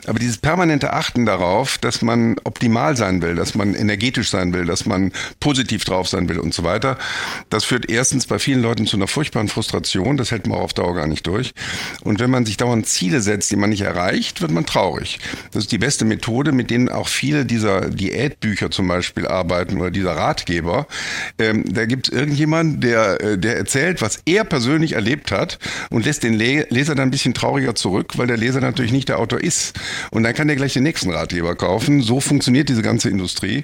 Aber 0.06 0.20
dieses 0.20 0.38
permanente 0.38 0.94
Achten 0.94 1.26
darauf, 1.26 1.80
dass 1.80 2.04
man 2.04 2.36
optimal 2.44 2.96
sein 2.96 3.24
will, 3.24 3.34
dass 3.34 3.56
man 3.56 3.74
energetisch 3.74 4.30
sein 4.30 4.54
will, 4.54 4.66
dass 4.66 4.86
man 4.86 5.12
positiv 5.40 5.86
drauf 5.86 6.08
sein 6.08 6.30
will 6.30 6.38
und 6.38 6.54
so 6.54 6.64
weiter, 6.64 7.00
das 7.50 7.64
führt 7.64 7.90
erstens 7.90 8.28
bei 8.28 8.38
vielen 8.38 8.62
Leuten 8.62 8.86
zu 8.86 8.96
einer 8.96 9.08
furchtbaren 9.08 9.48
Frustration. 9.48 10.18
Das 10.18 10.30
hält 10.30 10.46
man 10.46 10.60
auch 10.60 10.66
auf 10.66 10.74
Dauer 10.76 10.94
gar 10.94 11.08
nicht 11.08 11.26
durch. 11.26 11.56
Und 12.04 12.20
wenn 12.20 12.30
man 12.30 12.46
sich 12.46 12.58
dauernd 12.58 12.86
Ziele 12.86 13.22
setzt, 13.22 13.50
die 13.50 13.56
man 13.56 13.72
nicht 13.72 13.82
erreicht, 13.82 14.40
wird 14.40 14.52
man 14.52 14.68
traurig. 14.68 15.18
Das 15.52 15.64
ist 15.64 15.72
die 15.72 15.80
beste 15.80 16.06
Methode, 16.06 16.52
mit 16.52 16.70
denen 16.70 16.90
auch 16.90 17.08
viele 17.08 17.44
dieser 17.44 17.90
Diätbücher 17.90 18.70
zum 18.70 18.88
Beispiel 18.88 19.26
arbeiten 19.26 19.82
oder 19.82 19.90
dieser 19.90 20.16
Ratgeber. 20.16 20.86
Ähm, 21.40 21.66
da 21.74 21.88
gibt 21.88 22.08
es 22.08 22.14
irgendjemand, 22.14 22.51
jemand, 22.52 22.84
der, 22.84 23.22
äh, 23.22 23.38
der 23.38 23.58
erzählt, 23.58 24.02
was 24.02 24.20
er 24.26 24.44
persönlich 24.44 24.94
erlebt 24.94 25.32
hat 25.32 25.58
und 25.90 26.06
lässt 26.06 26.24
den 26.24 26.34
Leser 26.34 26.96
dann 26.96 27.08
ein 27.08 27.12
bisschen 27.12 27.34
trauriger 27.34 27.76
zurück, 27.76 28.18
weil 28.18 28.28
der 28.28 28.38
Leser 28.38 28.60
natürlich 28.60 28.92
nicht 28.92 29.08
der 29.08 29.20
Autor 29.20 29.40
ist. 29.40 29.80
Und 30.12 30.24
dann 30.24 30.34
kann 30.34 30.48
der 30.48 30.58
gleich 30.58 30.74
den 30.74 30.84
nächsten 30.84 31.10
Ratgeber 31.12 31.56
kaufen. 31.56 32.02
So 32.02 32.20
funktioniert 32.20 32.68
diese 32.68 32.82
ganze 32.82 33.10
Industrie. 33.10 33.64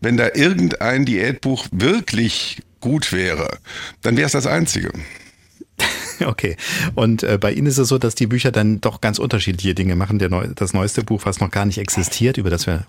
Wenn 0.00 0.16
da 0.16 0.28
irgendein 0.34 1.04
Diätbuch 1.04 1.66
wirklich 1.70 2.62
gut 2.80 3.12
wäre, 3.12 3.58
dann 4.00 4.16
wäre 4.16 4.26
es 4.26 4.32
das 4.32 4.46
einzige. 4.46 4.90
Okay. 6.24 6.56
Und 6.94 7.24
äh, 7.24 7.36
bei 7.36 7.52
Ihnen 7.52 7.66
ist 7.66 7.78
es 7.78 7.88
so, 7.88 7.98
dass 7.98 8.14
die 8.14 8.28
Bücher 8.28 8.52
dann 8.52 8.80
doch 8.80 9.00
ganz 9.00 9.18
unterschiedliche 9.18 9.74
Dinge 9.74 9.96
machen. 9.96 10.18
Neu 10.18 10.46
das 10.54 10.72
neueste 10.72 11.02
Buch, 11.02 11.22
was 11.24 11.40
noch 11.40 11.50
gar 11.50 11.64
nicht 11.64 11.78
existiert, 11.78 12.36
über 12.36 12.48
das 12.48 12.68
wir 12.68 12.86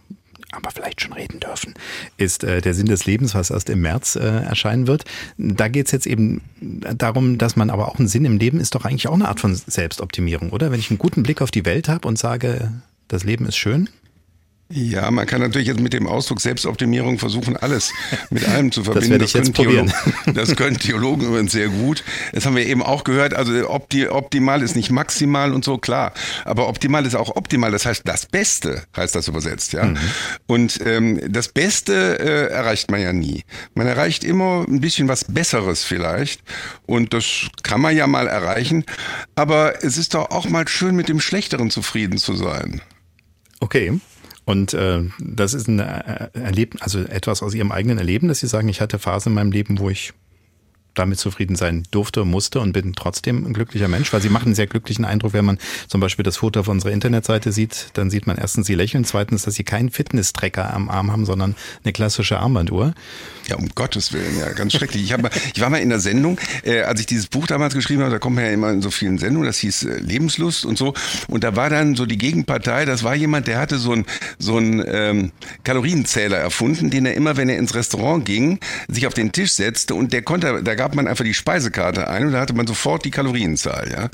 aber 0.53 0.71
vielleicht 0.71 1.01
schon 1.01 1.13
reden 1.13 1.39
dürfen, 1.39 1.73
ist 2.17 2.43
äh, 2.43 2.61
der 2.61 2.73
Sinn 2.73 2.87
des 2.87 3.05
Lebens, 3.05 3.35
was 3.35 3.49
erst 3.49 3.69
im 3.69 3.81
März 3.81 4.15
äh, 4.15 4.19
erscheinen 4.21 4.87
wird. 4.87 5.05
Da 5.37 5.67
geht 5.67 5.87
es 5.87 5.91
jetzt 5.91 6.07
eben 6.07 6.41
darum, 6.61 7.37
dass 7.37 7.55
man 7.55 7.69
aber 7.69 7.87
auch 7.87 7.99
einen 7.99 8.07
Sinn 8.07 8.25
im 8.25 8.37
Leben 8.37 8.59
ist 8.59 8.75
doch 8.75 8.85
eigentlich 8.85 9.07
auch 9.07 9.13
eine 9.13 9.27
Art 9.27 9.39
von 9.39 9.55
Selbstoptimierung, 9.55 10.51
oder? 10.51 10.71
Wenn 10.71 10.79
ich 10.79 10.89
einen 10.89 10.99
guten 10.99 11.23
Blick 11.23 11.41
auf 11.41 11.51
die 11.51 11.65
Welt 11.65 11.89
habe 11.89 12.07
und 12.07 12.17
sage, 12.17 12.71
das 13.07 13.23
Leben 13.23 13.45
ist 13.45 13.57
schön, 13.57 13.89
ja, 14.73 15.11
man 15.11 15.27
kann 15.27 15.41
natürlich 15.41 15.67
jetzt 15.67 15.79
mit 15.79 15.93
dem 15.93 16.07
Ausdruck 16.07 16.41
Selbstoptimierung 16.41 17.19
versuchen, 17.19 17.55
alles 17.57 17.91
mit 18.31 18.47
allem 18.47 18.71
zu 18.71 18.83
verbinden. 18.83 19.19
Das, 19.19 19.31
das, 19.31 19.41
können, 19.41 19.53
Theologen, 19.53 19.93
das 20.33 20.55
können 20.55 20.77
Theologen 20.79 21.27
übrigens 21.27 21.51
sehr 21.51 21.67
gut. 21.67 22.03
Das 22.31 22.45
haben 22.45 22.55
wir 22.55 22.65
eben 22.65 22.81
auch 22.81 23.03
gehört. 23.03 23.35
Also 23.35 23.69
opti 23.69 24.07
optimal 24.07 24.63
ist 24.63 24.75
nicht 24.75 24.89
maximal 24.89 25.53
und 25.53 25.63
so, 25.63 25.77
klar. 25.77 26.13
Aber 26.43 26.67
optimal 26.67 27.05
ist 27.05 27.15
auch 27.15 27.35
optimal. 27.35 27.71
Das 27.71 27.85
heißt, 27.85 28.01
das 28.05 28.25
Beste 28.25 28.83
heißt 28.97 29.13
das 29.13 29.27
übersetzt, 29.27 29.73
ja. 29.73 29.85
Mhm. 29.85 29.97
Und 30.47 30.79
ähm, 30.85 31.21
das 31.31 31.49
Beste 31.49 32.19
äh, 32.19 32.51
erreicht 32.51 32.89
man 32.89 33.01
ja 33.01 33.13
nie. 33.13 33.43
Man 33.75 33.85
erreicht 33.85 34.23
immer 34.23 34.65
ein 34.67 34.81
bisschen 34.81 35.07
was 35.07 35.25
Besseres 35.25 35.83
vielleicht. 35.83 36.41
Und 36.87 37.13
das 37.13 37.47
kann 37.61 37.79
man 37.79 37.95
ja 37.95 38.07
mal 38.07 38.27
erreichen. 38.27 38.85
Aber 39.35 39.83
es 39.83 39.97
ist 39.97 40.15
doch 40.15 40.31
auch 40.31 40.49
mal 40.49 40.67
schön, 40.67 40.95
mit 40.95 41.09
dem 41.09 41.19
Schlechteren 41.19 41.69
zufrieden 41.69 42.17
zu 42.17 42.35
sein. 42.35 42.81
Okay. 43.59 43.99
Und 44.45 44.73
äh, 44.73 45.03
das 45.19 45.53
ist 45.53 45.67
ein 45.67 45.79
äh, 45.79 46.29
Erleben, 46.33 46.81
also 46.81 46.99
etwas 46.99 47.41
aus 47.41 47.53
ihrem 47.53 47.71
eigenen 47.71 47.97
Erleben, 47.97 48.27
dass 48.27 48.39
sie 48.39 48.47
sagen, 48.47 48.67
ich 48.69 48.81
hatte 48.81 48.99
Phasen 48.99 49.31
in 49.31 49.35
meinem 49.35 49.51
Leben, 49.51 49.79
wo 49.79 49.89
ich 49.89 50.13
damit 50.93 51.19
zufrieden 51.19 51.55
sein 51.55 51.83
durfte, 51.91 52.25
musste 52.25 52.59
und 52.59 52.73
bin 52.73 52.93
trotzdem 52.93 53.45
ein 53.45 53.53
glücklicher 53.53 53.87
Mensch, 53.87 54.13
weil 54.13 54.21
sie 54.21 54.29
machen 54.29 54.47
einen 54.47 54.55
sehr 54.55 54.67
glücklichen 54.67 55.05
Eindruck, 55.05 55.33
wenn 55.33 55.45
man 55.45 55.57
zum 55.87 56.01
Beispiel 56.01 56.23
das 56.23 56.37
Foto 56.37 56.59
auf 56.59 56.67
unserer 56.67 56.91
Internetseite 56.91 57.51
sieht, 57.51 57.87
dann 57.93 58.09
sieht 58.09 58.27
man 58.27 58.37
erstens, 58.37 58.67
sie 58.67 58.75
lächeln, 58.75 59.05
zweitens, 59.05 59.43
dass 59.43 59.55
sie 59.55 59.63
keinen 59.63 59.89
Fitness-Tracker 59.89 60.73
am 60.73 60.89
Arm 60.89 61.11
haben, 61.11 61.25
sondern 61.25 61.55
eine 61.83 61.93
klassische 61.93 62.39
Armbanduhr. 62.39 62.93
Ja, 63.47 63.57
um 63.57 63.69
Gottes 63.75 64.13
Willen, 64.13 64.39
ja, 64.39 64.51
ganz 64.53 64.73
schrecklich. 64.73 65.03
Ich, 65.03 65.13
hab 65.13 65.21
mal, 65.21 65.31
ich 65.53 65.61
war 65.61 65.69
mal 65.69 65.77
in 65.77 65.89
der 65.89 65.99
Sendung, 65.99 66.39
äh, 66.63 66.81
als 66.81 66.99
ich 66.99 67.05
dieses 67.05 67.27
Buch 67.27 67.47
damals 67.47 67.73
geschrieben 67.73 68.01
habe, 68.01 68.11
da 68.11 68.19
kommt 68.19 68.35
man 68.35 68.45
ja 68.45 68.51
immer 68.51 68.71
in 68.71 68.81
so 68.81 68.91
vielen 68.91 69.17
Sendungen, 69.17 69.47
das 69.47 69.57
hieß 69.57 69.83
äh, 69.83 69.97
Lebenslust 69.99 70.65
und 70.65 70.77
so, 70.77 70.93
und 71.27 71.43
da 71.43 71.55
war 71.55 71.69
dann 71.69 71.95
so 71.95 72.05
die 72.05 72.17
Gegenpartei, 72.17 72.85
das 72.85 73.03
war 73.03 73.15
jemand, 73.15 73.47
der 73.47 73.59
hatte 73.59 73.77
so 73.77 73.91
einen 73.91 74.05
so 74.39 74.57
einen, 74.57 74.83
ähm, 74.85 75.31
Kalorienzähler 75.63 76.37
erfunden, 76.37 76.89
den 76.89 77.05
er 77.05 77.13
immer, 77.13 77.37
wenn 77.37 77.49
er 77.49 77.57
ins 77.57 77.75
Restaurant 77.75 78.25
ging, 78.25 78.59
sich 78.87 79.07
auf 79.07 79.13
den 79.13 79.31
Tisch 79.31 79.53
setzte 79.53 79.95
und 79.95 80.13
der 80.13 80.21
konnte, 80.21 80.61
da 80.63 80.75
gab 80.75 80.82
man 80.95 81.07
einfach 81.07 81.25
die 81.25 81.33
Speisekarte 81.33 82.07
ein 82.07 82.27
und 82.27 82.33
da 82.33 82.41
hatte 82.41 82.53
man 82.53 82.67
sofort 82.67 83.05
die 83.05 83.11
Kalorienzahl, 83.11 83.91
ja. 83.91 84.09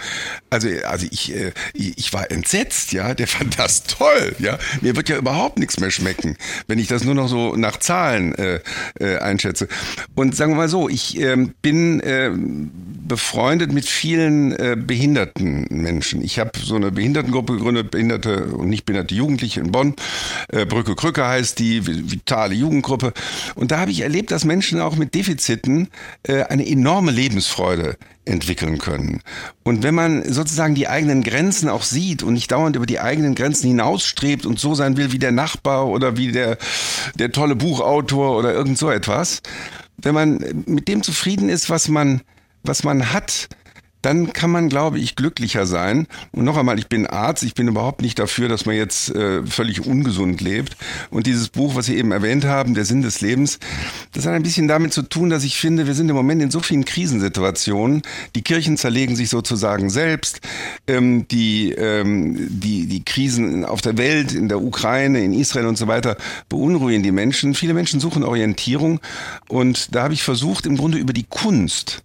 Also, 0.49 0.69
also 0.87 1.07
ich, 1.09 1.35
äh, 1.35 1.51
ich 1.73 2.13
war 2.13 2.31
entsetzt, 2.31 2.91
ja. 2.93 3.13
Der 3.13 3.27
fand 3.27 3.57
das 3.59 3.83
toll, 3.83 4.35
ja. 4.39 4.57
Mir 4.81 4.95
wird 4.95 5.09
ja 5.09 5.17
überhaupt 5.17 5.59
nichts 5.59 5.79
mehr 5.79 5.91
schmecken, 5.91 6.37
wenn 6.67 6.79
ich 6.79 6.87
das 6.87 7.03
nur 7.03 7.15
noch 7.15 7.27
so 7.27 7.55
nach 7.55 7.77
Zahlen 7.77 8.33
äh, 8.35 8.59
äh, 8.99 9.17
einschätze. 9.17 9.67
Und 10.15 10.35
sagen 10.35 10.53
wir 10.53 10.57
mal 10.57 10.69
so, 10.69 10.89
ich 10.89 11.19
äh, 11.19 11.35
bin 11.61 11.99
äh, 12.01 12.31
befreundet 13.09 13.73
mit 13.73 13.85
vielen 13.85 14.53
äh, 14.53 14.77
behinderten 14.77 15.65
Menschen. 15.69 16.21
Ich 16.21 16.39
habe 16.39 16.51
so 16.59 16.75
eine 16.75 16.91
Behindertengruppe 16.91 17.53
gegründet, 17.53 17.91
behinderte 17.91 18.45
und 18.45 18.69
nicht 18.69 18.85
behinderte 18.85 19.15
Jugendliche 19.15 19.59
in 19.59 19.71
Bonn. 19.71 19.95
Äh, 20.49 20.65
Brücke 20.65 20.95
Krücke 20.95 21.25
heißt 21.25 21.59
die, 21.59 21.85
vitale 21.85 22.53
Jugendgruppe. 22.55 23.13
Und 23.55 23.71
da 23.71 23.79
habe 23.79 23.91
ich 23.91 24.01
erlebt, 24.01 24.31
dass 24.31 24.45
Menschen 24.45 24.79
auch 24.79 24.95
mit 24.95 25.15
Defiziten 25.15 25.89
äh, 26.23 26.41
eine 26.59 26.69
enorme 26.69 27.11
Lebensfreude 27.11 27.97
entwickeln 28.25 28.77
können. 28.77 29.21
Und 29.63 29.83
wenn 29.83 29.95
man 29.95 30.31
sozusagen 30.31 30.75
die 30.75 30.87
eigenen 30.87 31.23
Grenzen 31.23 31.69
auch 31.69 31.83
sieht 31.83 32.21
und 32.23 32.33
nicht 32.33 32.51
dauernd 32.51 32.75
über 32.75 32.85
die 32.85 32.99
eigenen 32.99 33.35
Grenzen 33.35 33.67
hinausstrebt 33.67 34.45
und 34.45 34.59
so 34.59 34.75
sein 34.75 34.97
will 34.97 35.11
wie 35.11 35.19
der 35.19 35.31
Nachbar 35.31 35.87
oder 35.87 36.17
wie 36.17 36.31
der, 36.31 36.57
der 37.15 37.31
tolle 37.31 37.55
Buchautor 37.55 38.37
oder 38.37 38.53
irgend 38.53 38.77
so 38.77 38.89
etwas, 38.89 39.41
wenn 39.97 40.13
man 40.13 40.63
mit 40.65 40.87
dem 40.87 41.03
zufrieden 41.03 41.49
ist, 41.49 41.69
was 41.69 41.87
man, 41.87 42.21
was 42.63 42.83
man 42.83 43.11
hat, 43.11 43.49
dann 44.01 44.31
kann 44.33 44.51
man, 44.51 44.69
glaube 44.69 44.99
ich, 44.99 45.15
glücklicher 45.15 45.65
sein. 45.65 46.07
Und 46.31 46.45
noch 46.45 46.57
einmal, 46.57 46.79
ich 46.79 46.87
bin 46.87 47.05
Arzt, 47.05 47.43
ich 47.43 47.53
bin 47.53 47.67
überhaupt 47.67 48.01
nicht 48.01 48.17
dafür, 48.19 48.47
dass 48.47 48.65
man 48.65 48.75
jetzt 48.75 49.13
äh, 49.13 49.45
völlig 49.45 49.85
ungesund 49.85 50.41
lebt. 50.41 50.77
Und 51.09 51.27
dieses 51.27 51.49
Buch, 51.49 51.75
was 51.75 51.87
Sie 51.87 51.97
eben 51.97 52.11
erwähnt 52.11 52.45
haben, 52.45 52.73
Der 52.73 52.85
Sinn 52.85 53.01
des 53.01 53.21
Lebens, 53.21 53.59
das 54.13 54.25
hat 54.25 54.33
ein 54.33 54.43
bisschen 54.43 54.67
damit 54.67 54.93
zu 54.93 55.01
tun, 55.01 55.29
dass 55.29 55.43
ich 55.43 55.59
finde, 55.59 55.87
wir 55.87 55.93
sind 55.93 56.09
im 56.09 56.15
Moment 56.15 56.41
in 56.41 56.51
so 56.51 56.61
vielen 56.61 56.85
Krisensituationen. 56.85 58.01
Die 58.35 58.41
Kirchen 58.41 58.77
zerlegen 58.77 59.15
sich 59.15 59.29
sozusagen 59.29 59.89
selbst. 59.89 60.39
Ähm, 60.87 61.27
die, 61.27 61.71
ähm, 61.71 62.37
die, 62.49 62.87
die 62.87 63.03
Krisen 63.03 63.65
auf 63.65 63.81
der 63.81 63.97
Welt, 63.97 64.33
in 64.33 64.47
der 64.47 64.61
Ukraine, 64.61 65.23
in 65.23 65.33
Israel 65.33 65.67
und 65.67 65.77
so 65.77 65.87
weiter 65.87 66.15
beunruhigen 66.47 67.03
die 67.03 67.11
Menschen. 67.11 67.53
Viele 67.53 67.73
Menschen 67.73 67.99
suchen 67.99 68.23
Orientierung. 68.23 68.99
Und 69.49 69.93
da 69.93 70.03
habe 70.03 70.13
ich 70.13 70.23
versucht, 70.23 70.65
im 70.65 70.77
Grunde 70.77 70.97
über 70.97 71.13
die 71.13 71.25
Kunst, 71.27 72.03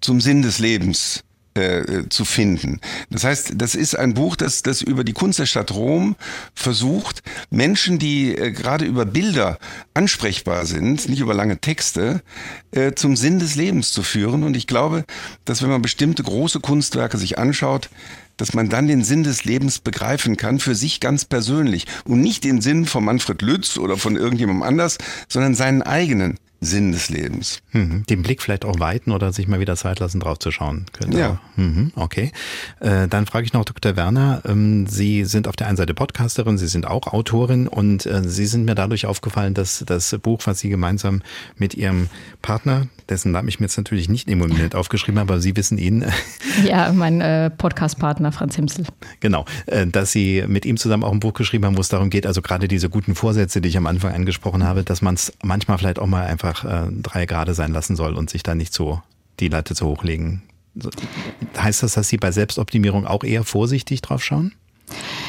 zum 0.00 0.20
Sinn 0.20 0.42
des 0.42 0.58
Lebens 0.58 1.24
äh, 1.54 2.08
zu 2.08 2.24
finden. 2.24 2.80
Das 3.10 3.24
heißt, 3.24 3.54
das 3.56 3.74
ist 3.74 3.98
ein 3.98 4.14
Buch, 4.14 4.36
das, 4.36 4.62
das 4.62 4.82
über 4.82 5.02
die 5.02 5.12
Kunst 5.12 5.40
der 5.40 5.46
Stadt 5.46 5.72
Rom 5.72 6.14
versucht, 6.54 7.22
Menschen, 7.50 7.98
die 7.98 8.36
äh, 8.36 8.52
gerade 8.52 8.84
über 8.84 9.04
Bilder 9.04 9.58
ansprechbar 9.92 10.64
sind, 10.66 11.08
nicht 11.08 11.20
über 11.20 11.34
lange 11.34 11.60
Texte, 11.60 12.22
äh, 12.70 12.92
zum 12.92 13.16
Sinn 13.16 13.40
des 13.40 13.56
Lebens 13.56 13.92
zu 13.92 14.02
führen. 14.02 14.44
Und 14.44 14.56
ich 14.56 14.68
glaube, 14.68 15.04
dass 15.44 15.60
wenn 15.62 15.70
man 15.70 15.82
bestimmte 15.82 16.22
große 16.22 16.60
Kunstwerke 16.60 17.18
sich 17.18 17.38
anschaut, 17.38 17.90
dass 18.36 18.54
man 18.54 18.68
dann 18.68 18.86
den 18.86 19.04
Sinn 19.04 19.24
des 19.24 19.44
Lebens 19.44 19.80
begreifen 19.80 20.36
kann, 20.36 20.60
für 20.60 20.74
sich 20.74 21.00
ganz 21.00 21.24
persönlich. 21.24 21.86
Und 22.04 22.20
nicht 22.20 22.44
den 22.44 22.60
Sinn 22.60 22.86
von 22.86 23.04
Manfred 23.04 23.42
Lütz 23.42 23.76
oder 23.76 23.96
von 23.96 24.16
irgendjemandem 24.16 24.62
anders, 24.62 24.98
sondern 25.28 25.54
seinen 25.54 25.82
eigenen. 25.82 26.38
Sinn 26.60 26.92
des 26.92 27.08
Lebens. 27.08 27.62
Mhm. 27.72 28.04
Den 28.06 28.22
Blick 28.22 28.42
vielleicht 28.42 28.66
auch 28.66 28.78
weiten 28.78 29.12
oder 29.12 29.32
sich 29.32 29.48
mal 29.48 29.60
wieder 29.60 29.76
Zeit 29.76 29.98
lassen, 29.98 30.20
drauf 30.20 30.38
zu 30.38 30.50
schauen. 30.50 30.84
Könnte 30.92 31.18
ja. 31.18 31.40
Mhm. 31.56 31.92
Okay. 31.96 32.32
Äh, 32.80 33.08
dann 33.08 33.24
frage 33.26 33.46
ich 33.46 33.54
noch 33.54 33.64
Dr. 33.64 33.96
Werner. 33.96 34.42
Ähm, 34.46 34.86
Sie 34.86 35.24
sind 35.24 35.48
auf 35.48 35.56
der 35.56 35.68
einen 35.68 35.78
Seite 35.78 35.94
Podcasterin, 35.94 36.58
Sie 36.58 36.68
sind 36.68 36.86
auch 36.86 37.06
Autorin 37.06 37.66
und 37.66 38.04
äh, 38.04 38.22
Sie 38.24 38.44
sind 38.44 38.66
mir 38.66 38.74
dadurch 38.74 39.06
aufgefallen, 39.06 39.54
dass 39.54 39.82
das 39.86 40.14
Buch, 40.22 40.40
was 40.44 40.58
Sie 40.58 40.68
gemeinsam 40.68 41.22
mit 41.56 41.74
Ihrem 41.74 42.08
Partner, 42.42 42.88
dessen 43.08 43.32
Namen 43.32 43.48
ich 43.48 43.58
mir 43.58 43.66
jetzt 43.66 43.78
natürlich 43.78 44.10
nicht 44.10 44.28
im 44.28 44.38
Moment 44.38 44.74
aufgeschrieben 44.74 45.18
habe, 45.18 45.32
aber 45.32 45.40
Sie 45.40 45.56
wissen 45.56 45.78
ihn. 45.78 46.04
Ja, 46.64 46.92
mein 46.92 47.20
äh, 47.20 47.48
Podcast-Partner 47.48 48.32
Franz 48.32 48.56
Himsel. 48.56 48.84
Genau, 49.20 49.46
äh, 49.66 49.86
dass 49.86 50.12
Sie 50.12 50.44
mit 50.46 50.66
ihm 50.66 50.76
zusammen 50.76 51.04
auch 51.04 51.12
ein 51.12 51.20
Buch 51.20 51.32
geschrieben 51.32 51.64
haben, 51.64 51.76
wo 51.76 51.80
es 51.80 51.88
darum 51.88 52.10
geht, 52.10 52.26
also 52.26 52.42
gerade 52.42 52.68
diese 52.68 52.90
guten 52.90 53.14
Vorsätze, 53.14 53.60
die 53.60 53.68
ich 53.68 53.76
am 53.78 53.86
Anfang 53.86 54.12
angesprochen 54.12 54.64
habe, 54.64 54.82
dass 54.82 55.00
man 55.00 55.14
es 55.14 55.32
manchmal 55.42 55.78
vielleicht 55.78 55.98
auch 55.98 56.06
mal 56.06 56.26
einfach 56.26 56.49
einfach 56.50 56.64
äh, 56.64 56.90
drei 57.02 57.26
Grade 57.26 57.54
sein 57.54 57.72
lassen 57.72 57.96
soll 57.96 58.14
und 58.14 58.30
sich 58.30 58.42
da 58.42 58.54
nicht 58.54 58.72
so 58.72 59.00
die 59.38 59.48
Latte 59.48 59.74
zu 59.74 59.86
hochlegen. 59.86 60.42
Heißt 61.56 61.82
das, 61.82 61.94
dass 61.94 62.08
Sie 62.08 62.16
bei 62.16 62.30
Selbstoptimierung 62.30 63.06
auch 63.06 63.24
eher 63.24 63.44
vorsichtig 63.44 64.02
drauf 64.02 64.22
schauen? 64.22 64.52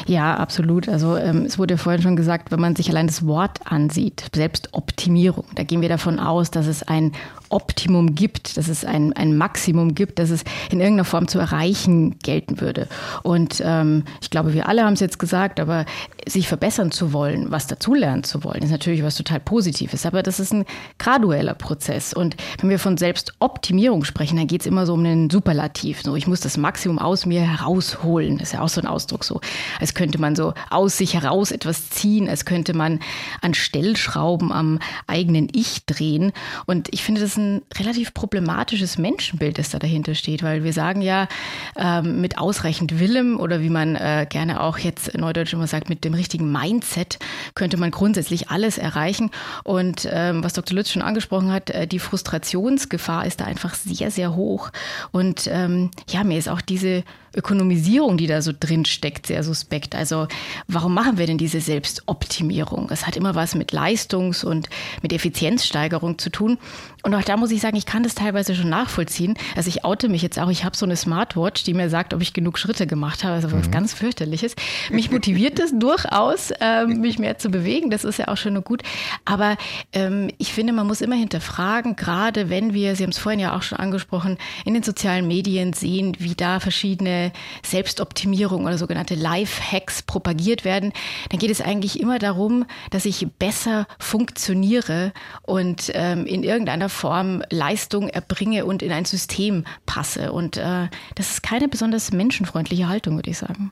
Ja, 0.08 0.36
absolut. 0.36 0.90
Also 0.90 1.18
ähm, 1.18 1.46
es 1.46 1.60
wurde 1.60 1.76
ja 1.76 1.78
vorhin 1.78 2.02
schon 2.02 2.16
gesagt, 2.16 2.52
wenn 2.52 2.60
man 2.60 2.76
sich 2.76 2.90
allein 2.90 3.08
das 3.08 3.26
Wort 3.26 3.60
ansieht, 3.66 4.30
Selbstoptimierung, 4.34 5.46
da 5.56 5.64
gehen 5.64 5.82
wir 5.82 5.90
davon 5.90 6.20
aus, 6.20 6.52
dass 6.52 6.68
es 6.68 6.84
ein 6.84 7.12
Optimum 7.52 8.16
gibt, 8.16 8.58
dass 8.58 8.68
es 8.68 8.86
ein, 8.86 9.14
ein 9.14 9.38
Maximum 9.38 9.96
gibt, 9.96 10.20
dass 10.20 10.30
es 10.30 10.44
in 10.70 10.80
irgendeiner 10.80 11.06
Form 11.06 11.28
zu 11.28 11.40
erreichen 11.40 12.18
gelten 12.20 12.62
würde. 12.62 12.88
Und 13.24 13.62
ähm, 13.66 14.04
ich 14.22 14.30
glaube, 14.30 14.54
wir 14.54 14.68
alle 14.68 14.84
haben 14.84 14.94
es 14.94 15.00
jetzt 15.00 15.20
gesagt, 15.20 15.60
aber 15.60 15.86
sich 16.28 16.48
verbessern 16.48 16.92
zu 16.92 17.14
wollen, 17.14 17.52
was 17.52 17.68
dazulernen 17.68 18.24
zu 18.24 18.44
wollen, 18.44 18.64
ist 18.64 18.72
natürlich 18.72 19.04
was 19.04 19.16
total 19.16 19.40
Positives. 19.40 20.06
Aber 20.06 20.24
das 20.24 20.40
ist 20.40 20.54
ein 20.54 20.66
gradueller 21.00 21.54
Prozess. 21.54 22.14
Und 22.14 22.36
wenn 22.60 22.70
wir 22.70 22.80
von 22.80 22.98
Selbstoptimierung 22.98 24.04
sprechen, 24.04 24.38
dann 24.38 24.48
geht 24.48 24.62
es 24.62 24.68
immer 24.68 24.86
so 24.86 24.94
um 24.94 25.04
einen 25.06 25.30
Superlativ. 25.30 26.02
So, 26.02 26.16
ich 26.16 26.28
muss 26.28 26.42
das 26.42 26.58
Maximum 26.58 27.00
aus 27.00 27.26
mir 27.26 27.42
herausholen. 27.42 28.38
Das 28.38 28.50
ist 28.50 28.54
ja 28.54 28.62
auch 28.62 28.70
so 28.70 28.82
ein 28.82 28.88
Ausdruck 28.88 29.24
so. 29.24 29.42
Als 29.80 29.94
könnte 29.94 30.20
man 30.20 30.36
so 30.36 30.54
aus 30.70 30.98
sich 30.98 31.14
heraus 31.14 31.52
etwas 31.52 31.90
ziehen, 31.90 32.30
als 32.30 32.46
könnte 32.46 32.74
man 32.74 33.00
an 33.42 33.54
Stellschrauben 33.54 34.52
am 34.52 34.80
eigenen 35.08 35.48
Ich 35.54 35.86
drehen. 35.86 36.32
Und 36.66 36.90
ich 36.94 37.04
finde 37.04 37.22
das 37.22 37.38
ein 37.42 37.62
relativ 37.78 38.14
problematisches 38.14 38.98
Menschenbild, 38.98 39.58
das 39.58 39.70
da 39.70 39.80
dahinter 39.80 40.16
steht, 40.16 40.44
weil 40.44 40.64
wir 40.64 40.74
sagen 40.74 41.02
ja, 41.02 41.28
ähm, 41.76 42.22
mit 42.22 42.38
ausreichend 42.38 43.00
Willem 43.00 43.40
oder 43.40 43.62
wie 43.62 43.70
man 43.70 43.96
äh, 43.96 44.26
gerne 44.30 44.62
auch 44.62 44.78
jetzt 44.78 45.18
neudeutsch 45.18 45.54
immer 45.54 45.68
sagt, 45.68 45.90
mit 45.90 46.04
dem 46.04 46.14
richtigen 46.14 46.52
Mindset 46.52 47.20
könnte 47.56 47.78
man 47.78 47.92
grundsätzlich 47.92 48.50
alles 48.50 48.78
erreichen. 48.78 49.32
Und 49.64 50.08
ähm, 50.12 50.44
was 50.44 50.54
Dr. 50.54 50.76
Lütz 50.76 50.92
schon 50.92 51.02
angesprochen 51.02 51.52
hat, 51.52 51.70
äh, 51.70 51.88
die 51.88 52.00
Frustrationsgefahr 52.00 53.26
ist 53.26 53.42
da 53.42 53.46
einfach 53.46 53.74
sehr, 53.74 54.12
sehr 54.12 54.36
hoch. 54.36 54.72
Und 55.12 55.48
ähm, 55.52 55.92
ja, 56.10 56.24
mir 56.24 56.38
ist 56.38 56.50
auch 56.50 56.62
diese 56.62 57.04
Ökonomisierung, 57.36 58.18
die 58.18 58.28
da 58.28 58.42
so 58.42 58.52
drin 58.58 58.86
steckt, 58.86 59.28
sehr 59.28 59.44
suspekt. 59.44 59.96
Also 59.96 60.28
warum 60.68 60.94
machen 60.94 61.18
wir 61.18 61.28
denn 61.28 61.38
diese 61.38 61.62
Selbstoptimierung? 61.62 62.90
Es 62.92 63.08
hat 63.08 63.16
immer 63.16 63.36
was 63.36 63.56
mit 63.56 63.72
Leistungs- 63.72 64.44
und 64.44 64.70
mit 65.02 65.14
Effizienzsteigerung 65.14 66.18
zu 66.18 66.30
tun. 66.30 66.58
Und 67.04 67.16
auch 67.16 67.24
da 67.24 67.38
muss 67.38 67.52
ich 67.52 67.62
sagen, 67.62 67.78
ich 67.78 67.86
kann 67.86 68.04
das 68.04 68.16
teilweise 68.16 68.54
schon 68.54 68.70
nachvollziehen. 68.70 69.36
Also 69.56 69.70
ich 69.70 69.86
oute 69.86 70.10
mich 70.10 70.22
jetzt 70.22 70.38
auch, 70.40 70.50
ich 70.50 70.66
habe 70.66 70.76
so 70.76 70.86
eine 70.86 70.96
Smartwatch, 70.96 71.64
die 71.64 71.74
mir 71.74 71.90
sagt, 71.90 72.14
ob 72.14 72.22
ich 72.22 72.34
genug 72.34 72.60
Schritte 72.60 72.86
gemacht 72.86 73.24
habe. 73.24 73.36
Also 73.36 73.52
was 73.52 73.68
mhm. 73.68 73.72
ganz 73.72 73.94
fürchterliches. 73.94 74.56
Mich 74.90 75.10
motiviert 75.10 75.60
es 75.60 75.74
durchaus, 75.78 76.52
ähm, 76.60 77.00
mich 77.00 77.18
mehr 77.18 77.38
zu 77.38 77.50
bewegen. 77.50 77.90
Das 77.90 78.04
ist 78.04 78.20
ja 78.20 78.28
auch 78.28 78.38
schön 78.38 78.58
und 78.58 78.66
gut. 78.66 78.84
Aber 79.24 79.58
ähm, 79.94 80.30
ich 80.38 80.54
finde, 80.54 80.74
man 80.74 80.86
muss 80.86 81.02
immer 81.02 81.16
hinterfragen, 81.16 81.96
gerade 81.96 82.50
wenn 82.50 82.74
wir, 82.74 82.96
Sie 82.96 83.04
haben 83.04 83.12
es 83.12 83.18
vorhin 83.18 83.40
ja 83.40 83.56
auch 83.56 83.64
schon 83.64 83.80
angesprochen, 83.80 84.38
in 84.66 84.74
den 84.74 84.84
sozialen 84.84 85.28
Medien 85.28 85.74
sehen, 85.74 86.16
wie 86.20 86.36
da 86.36 86.60
verschiedene 86.60 87.21
Selbstoptimierung 87.64 88.66
oder 88.66 88.78
sogenannte 88.78 89.14
Life-Hacks 89.14 90.02
propagiert 90.02 90.66
werden, 90.66 90.94
dann 91.30 91.40
geht 91.40 91.52
es 91.52 91.62
eigentlich 91.62 92.00
immer 92.00 92.18
darum, 92.18 92.66
dass 92.90 93.06
ich 93.06 93.28
besser 93.38 93.86
funktioniere 94.00 95.14
und 95.44 95.92
ähm, 95.94 96.26
in 96.26 96.44
irgendeiner 96.44 96.90
Form 96.90 97.44
Leistung 97.52 98.10
erbringe 98.10 98.66
und 98.66 98.82
in 98.82 98.92
ein 98.92 99.06
System 99.06 99.66
passe. 99.86 100.32
Und 100.32 100.58
äh, 100.58 100.88
das 101.16 101.32
ist 101.32 101.44
keine 101.44 101.68
besonders 101.68 102.12
menschenfreundliche 102.12 102.88
Haltung, 102.88 103.16
würde 103.16 103.30
ich 103.30 103.38
sagen. 103.38 103.72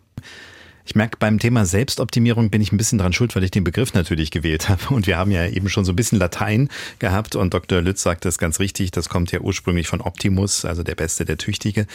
Ich 0.90 0.96
merke, 0.96 1.18
beim 1.20 1.38
Thema 1.38 1.68
Selbstoptimierung 1.68 2.50
bin 2.50 2.64
ich 2.64 2.72
ein 2.72 2.78
bisschen 2.78 2.98
dran 2.98 3.14
schuld, 3.14 3.36
weil 3.36 3.44
ich 3.44 3.52
den 3.52 3.64
Begriff 3.64 3.94
natürlich 3.94 4.32
gewählt 4.32 4.70
habe. 4.70 4.92
Und 4.92 5.06
wir 5.06 5.20
haben 5.20 5.30
ja 5.30 5.46
eben 5.46 5.70
schon 5.70 5.86
so 5.86 5.92
ein 5.92 5.96
bisschen 5.96 6.18
Latein 6.18 6.68
gehabt 6.98 7.36
und 7.36 7.54
Dr. 7.54 7.80
Lütz 7.80 8.02
sagt 8.02 8.26
das 8.26 8.40
ganz 8.40 8.60
richtig. 8.60 8.90
Das 8.90 9.08
kommt 9.08 9.32
ja 9.32 9.40
ursprünglich 9.40 9.88
von 9.88 10.02
Optimus, 10.02 10.66
also 10.66 10.82
der 10.82 10.96
Beste, 10.96 11.26
der 11.26 11.38
Tüchtige. 11.38 11.86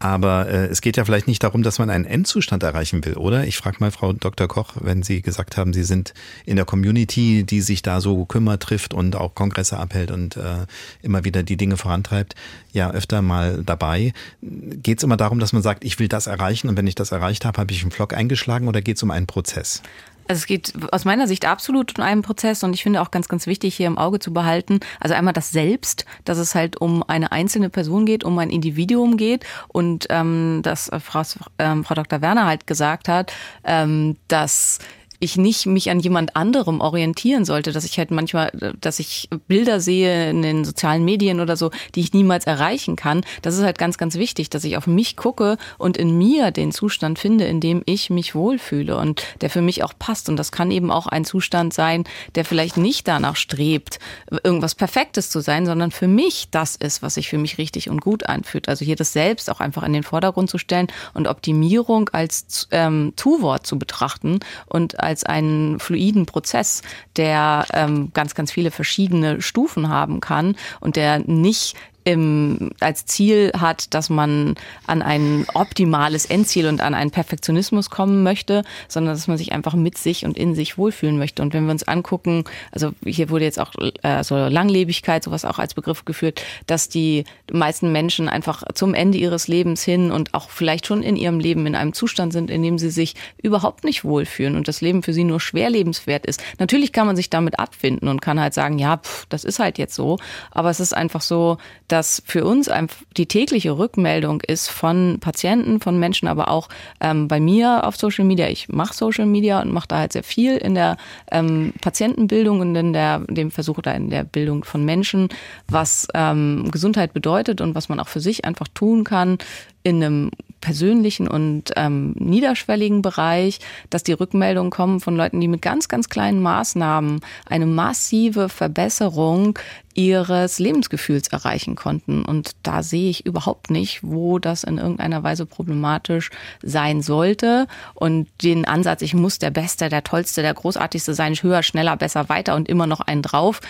Aber 0.00 0.48
äh, 0.48 0.66
es 0.66 0.80
geht 0.80 0.96
ja 0.96 1.04
vielleicht 1.04 1.28
nicht 1.28 1.44
darum, 1.44 1.62
dass 1.62 1.78
man 1.78 1.90
einen 1.90 2.04
Endzustand 2.04 2.64
erreichen 2.64 3.04
will, 3.04 3.14
oder? 3.14 3.46
Ich 3.46 3.56
frage 3.56 3.76
mal 3.78 3.92
Frau 3.92 4.12
Dr. 4.12 4.48
Koch, 4.48 4.72
wenn 4.80 5.04
Sie 5.04 5.22
gesagt 5.22 5.56
haben, 5.56 5.72
Sie 5.72 5.84
sind 5.84 6.12
in 6.44 6.56
der 6.56 6.64
Community, 6.64 7.44
die 7.44 7.60
sich 7.60 7.82
da 7.82 8.00
so 8.00 8.24
kümmert, 8.24 8.64
trifft 8.64 8.94
und 8.94 9.14
auch 9.14 9.36
Kongresse 9.36 9.78
abhält 9.78 10.10
und 10.10 10.36
äh, 10.36 10.66
immer 11.02 11.22
wieder 11.22 11.44
die 11.44 11.56
Dinge 11.56 11.76
vorantreibt, 11.76 12.34
ja 12.72 12.90
öfter 12.90 13.22
mal 13.22 13.62
dabei. 13.64 14.12
Geht 14.42 14.98
es 14.98 15.04
immer 15.04 15.16
darum, 15.16 15.38
dass 15.38 15.52
man 15.52 15.62
sagt, 15.62 15.84
ich 15.84 16.00
will 16.00 16.08
das 16.08 16.26
erreichen 16.26 16.68
und 16.68 16.76
wenn 16.76 16.88
ich 16.88 16.96
das 16.96 17.12
erreicht 17.12 17.44
habe, 17.44 17.60
habe 17.60 17.72
ich 17.72 17.82
einen 17.82 17.92
Vlog 17.92 18.12
eingeschaltet 18.12 18.39
vorgeschlagen 18.40 18.68
oder 18.68 18.80
geht 18.80 18.96
es 18.96 19.02
um 19.02 19.10
einen 19.10 19.26
Prozess? 19.26 19.82
Also 20.28 20.40
es 20.40 20.46
geht 20.46 20.72
aus 20.92 21.04
meiner 21.04 21.26
Sicht 21.26 21.44
absolut 21.44 21.98
um 21.98 22.04
einen 22.04 22.22
Prozess 22.22 22.62
und 22.62 22.72
ich 22.72 22.84
finde 22.84 23.02
auch 23.02 23.10
ganz, 23.10 23.26
ganz 23.26 23.48
wichtig 23.48 23.74
hier 23.74 23.88
im 23.88 23.98
Auge 23.98 24.20
zu 24.20 24.32
behalten, 24.32 24.78
also 25.00 25.14
einmal 25.14 25.32
das 25.32 25.50
Selbst, 25.50 26.04
dass 26.24 26.38
es 26.38 26.54
halt 26.54 26.80
um 26.80 27.02
eine 27.02 27.32
einzelne 27.32 27.68
Person 27.68 28.06
geht, 28.06 28.22
um 28.22 28.38
ein 28.38 28.48
Individuum 28.48 29.16
geht 29.16 29.44
und 29.68 30.06
ähm, 30.08 30.60
dass 30.62 30.88
Frau, 31.00 31.22
ähm, 31.58 31.84
Frau 31.84 31.96
Dr. 31.96 32.22
Werner 32.22 32.46
halt 32.46 32.68
gesagt 32.68 33.08
hat, 33.08 33.32
ähm, 33.64 34.16
dass 34.28 34.78
ich 35.20 35.36
nicht 35.36 35.66
mich 35.66 35.90
an 35.90 36.00
jemand 36.00 36.34
anderem 36.34 36.80
orientieren 36.80 37.44
sollte, 37.44 37.72
dass 37.72 37.84
ich 37.84 37.98
halt 37.98 38.10
manchmal, 38.10 38.50
dass 38.80 38.98
ich 38.98 39.28
Bilder 39.46 39.80
sehe 39.80 40.30
in 40.30 40.42
den 40.42 40.64
sozialen 40.64 41.04
Medien 41.04 41.40
oder 41.40 41.56
so, 41.56 41.70
die 41.94 42.00
ich 42.00 42.14
niemals 42.14 42.46
erreichen 42.46 42.96
kann. 42.96 43.22
Das 43.42 43.56
ist 43.56 43.62
halt 43.62 43.78
ganz, 43.78 43.98
ganz 43.98 44.16
wichtig, 44.16 44.48
dass 44.50 44.64
ich 44.64 44.76
auf 44.76 44.86
mich 44.86 45.16
gucke 45.16 45.58
und 45.76 45.98
in 45.98 46.16
mir 46.16 46.50
den 46.50 46.72
Zustand 46.72 47.18
finde, 47.18 47.44
in 47.44 47.60
dem 47.60 47.82
ich 47.84 48.08
mich 48.08 48.34
wohlfühle 48.34 48.96
und 48.96 49.22
der 49.42 49.50
für 49.50 49.60
mich 49.60 49.84
auch 49.84 49.92
passt. 49.98 50.30
Und 50.30 50.36
das 50.36 50.52
kann 50.52 50.70
eben 50.70 50.90
auch 50.90 51.06
ein 51.06 51.26
Zustand 51.26 51.74
sein, 51.74 52.04
der 52.34 52.46
vielleicht 52.46 52.78
nicht 52.78 53.06
danach 53.06 53.36
strebt, 53.36 53.98
irgendwas 54.42 54.74
Perfektes 54.74 55.28
zu 55.28 55.40
sein, 55.40 55.66
sondern 55.66 55.90
für 55.90 56.08
mich 56.08 56.48
das 56.50 56.76
ist, 56.76 57.02
was 57.02 57.14
sich 57.14 57.28
für 57.28 57.38
mich 57.38 57.58
richtig 57.58 57.90
und 57.90 58.00
gut 58.00 58.26
anfühlt. 58.26 58.68
Also 58.68 58.86
hier 58.86 58.96
das 58.96 59.12
Selbst 59.12 59.50
auch 59.50 59.60
einfach 59.60 59.82
in 59.82 59.92
den 59.92 60.02
Vordergrund 60.02 60.48
zu 60.48 60.56
stellen 60.56 60.86
und 61.12 61.28
Optimierung 61.28 62.08
als 62.08 62.68
ähm, 62.70 63.12
Tu-Wort 63.16 63.66
zu 63.66 63.78
betrachten 63.78 64.40
und 64.66 64.98
als 64.98 65.09
einen 65.26 65.78
fluiden 65.80 66.26
Prozess, 66.26 66.82
der 67.16 67.66
ähm, 67.72 68.10
ganz, 68.14 68.34
ganz 68.34 68.52
viele 68.52 68.70
verschiedene 68.70 69.42
Stufen 69.42 69.88
haben 69.88 70.20
kann 70.20 70.56
und 70.80 70.96
der 70.96 71.18
nicht 71.18 71.76
im, 72.04 72.70
als 72.80 73.06
Ziel 73.06 73.52
hat, 73.56 73.94
dass 73.94 74.08
man 74.10 74.54
an 74.86 75.02
ein 75.02 75.46
optimales 75.54 76.26
Endziel 76.26 76.66
und 76.66 76.80
an 76.80 76.94
einen 76.94 77.10
Perfektionismus 77.10 77.90
kommen 77.90 78.22
möchte, 78.22 78.62
sondern 78.88 79.14
dass 79.14 79.28
man 79.28 79.36
sich 79.36 79.52
einfach 79.52 79.74
mit 79.74 79.98
sich 79.98 80.24
und 80.24 80.38
in 80.38 80.54
sich 80.54 80.78
wohlfühlen 80.78 81.18
möchte. 81.18 81.42
Und 81.42 81.52
wenn 81.52 81.64
wir 81.64 81.72
uns 81.72 81.86
angucken, 81.86 82.44
also 82.72 82.92
hier 83.04 83.28
wurde 83.28 83.44
jetzt 83.44 83.60
auch 83.60 83.72
äh, 84.02 84.24
so 84.24 84.36
Langlebigkeit, 84.36 85.24
sowas 85.24 85.44
auch 85.44 85.58
als 85.58 85.74
Begriff 85.74 86.04
geführt, 86.04 86.42
dass 86.66 86.88
die 86.88 87.24
meisten 87.52 87.92
Menschen 87.92 88.28
einfach 88.28 88.62
zum 88.74 88.94
Ende 88.94 89.18
ihres 89.18 89.48
Lebens 89.48 89.82
hin 89.82 90.10
und 90.10 90.32
auch 90.32 90.50
vielleicht 90.50 90.86
schon 90.86 91.02
in 91.02 91.16
ihrem 91.16 91.38
Leben 91.38 91.66
in 91.66 91.74
einem 91.74 91.92
Zustand 91.92 92.32
sind, 92.32 92.50
in 92.50 92.62
dem 92.62 92.78
sie 92.78 92.90
sich 92.90 93.14
überhaupt 93.42 93.84
nicht 93.84 94.04
wohlfühlen 94.04 94.56
und 94.56 94.68
das 94.68 94.80
Leben 94.80 95.02
für 95.02 95.12
sie 95.12 95.24
nur 95.24 95.40
schwer 95.40 95.68
lebenswert 95.68 96.24
ist. 96.24 96.42
Natürlich 96.58 96.92
kann 96.92 97.06
man 97.06 97.16
sich 97.16 97.30
damit 97.30 97.58
abfinden 97.58 98.08
und 98.08 98.22
kann 98.22 98.40
halt 98.40 98.54
sagen, 98.54 98.78
ja, 98.78 98.96
pff, 98.96 99.26
das 99.28 99.44
ist 99.44 99.58
halt 99.58 99.78
jetzt 99.78 99.94
so, 99.94 100.18
aber 100.50 100.70
es 100.70 100.80
ist 100.80 100.96
einfach 100.96 101.20
so, 101.20 101.58
dass 101.90 102.22
für 102.24 102.44
uns 102.44 102.70
die 103.16 103.26
tägliche 103.26 103.76
Rückmeldung 103.76 104.40
ist 104.42 104.68
von 104.68 105.18
Patienten, 105.20 105.80
von 105.80 105.98
Menschen, 105.98 106.28
aber 106.28 106.48
auch 106.48 106.68
ähm, 107.00 107.26
bei 107.26 107.40
mir 107.40 107.84
auf 107.84 107.96
Social 107.96 108.24
Media. 108.24 108.48
Ich 108.48 108.68
mache 108.68 108.94
Social 108.94 109.26
Media 109.26 109.60
und 109.60 109.72
mache 109.72 109.88
da 109.88 109.98
halt 109.98 110.12
sehr 110.12 110.22
viel 110.22 110.56
in 110.56 110.74
der 110.74 110.96
ähm, 111.32 111.72
Patientenbildung 111.80 112.60
und 112.60 112.76
in 112.76 112.92
der, 112.92 113.18
dem 113.28 113.50
Versuch 113.50 113.80
da 113.82 113.92
in 113.92 114.08
der 114.08 114.22
Bildung 114.22 114.62
von 114.62 114.84
Menschen, 114.84 115.28
was 115.68 116.06
ähm, 116.14 116.70
Gesundheit 116.70 117.12
bedeutet 117.12 117.60
und 117.60 117.74
was 117.74 117.88
man 117.88 117.98
auch 117.98 118.08
für 118.08 118.20
sich 118.20 118.44
einfach 118.44 118.68
tun 118.68 119.02
kann, 119.02 119.38
in 119.82 119.96
einem 119.96 120.30
persönlichen 120.60 121.26
und 121.26 121.72
ähm, 121.76 122.14
niederschwelligen 122.18 123.02
Bereich, 123.02 123.60
dass 123.88 124.02
die 124.02 124.12
Rückmeldungen 124.12 124.70
kommen 124.70 125.00
von 125.00 125.16
Leuten, 125.16 125.40
die 125.40 125.48
mit 125.48 125.62
ganz, 125.62 125.88
ganz 125.88 126.08
kleinen 126.08 126.42
Maßnahmen 126.42 127.20
eine 127.46 127.66
massive 127.66 128.48
Verbesserung 128.48 129.58
ihres 129.94 130.58
Lebensgefühls 130.58 131.28
erreichen 131.28 131.74
konnten. 131.74 132.24
Und 132.24 132.52
da 132.62 132.82
sehe 132.82 133.10
ich 133.10 133.26
überhaupt 133.26 133.70
nicht, 133.70 134.00
wo 134.02 134.38
das 134.38 134.62
in 134.62 134.78
irgendeiner 134.78 135.22
Weise 135.22 135.46
problematisch 135.46 136.30
sein 136.62 137.02
sollte. 137.02 137.66
Und 137.94 138.28
den 138.42 138.64
Ansatz, 138.64 139.02
ich 139.02 139.14
muss 139.14 139.38
der 139.38 139.50
Beste, 139.50 139.88
der 139.88 140.04
Tollste, 140.04 140.42
der 140.42 140.54
Großartigste 140.54 141.14
sein, 141.14 141.34
höher, 141.34 141.62
schneller, 141.62 141.96
besser, 141.96 142.28
weiter 142.28 142.54
und 142.54 142.68
immer 142.68 142.86
noch 142.86 143.00
einen 143.00 143.22
drauf, 143.22 143.60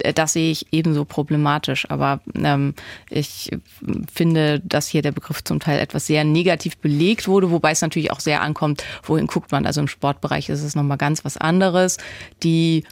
äh, 0.00 0.12
das 0.12 0.34
sehe 0.34 0.50
ich 0.50 0.72
ebenso 0.72 1.04
problematisch. 1.04 1.90
Aber 1.90 2.20
ähm, 2.34 2.74
ich 3.08 3.50
finde, 4.12 4.60
dass 4.60 4.88
hier 4.88 5.02
der 5.02 5.12
Begriff 5.12 5.42
zum 5.44 5.60
Teil 5.60 5.78
etwas 5.78 6.06
sehr 6.06 6.24
negativ 6.24 6.76
belegt 6.76 7.26
wurde, 7.26 7.50
wobei 7.50 7.70
es 7.70 7.80
natürlich 7.80 8.10
auch 8.10 8.20
sehr 8.20 8.42
ankommt, 8.42 8.84
wohin 9.02 9.26
guckt 9.26 9.50
man. 9.52 9.66
Also 9.66 9.80
im 9.80 9.88
Sportbereich 9.88 10.48
ist 10.50 10.62
es 10.62 10.74
nochmal 10.74 10.98
ganz 10.98 11.24
was 11.24 11.36
anderes. 11.36 11.96
Die 12.42 12.84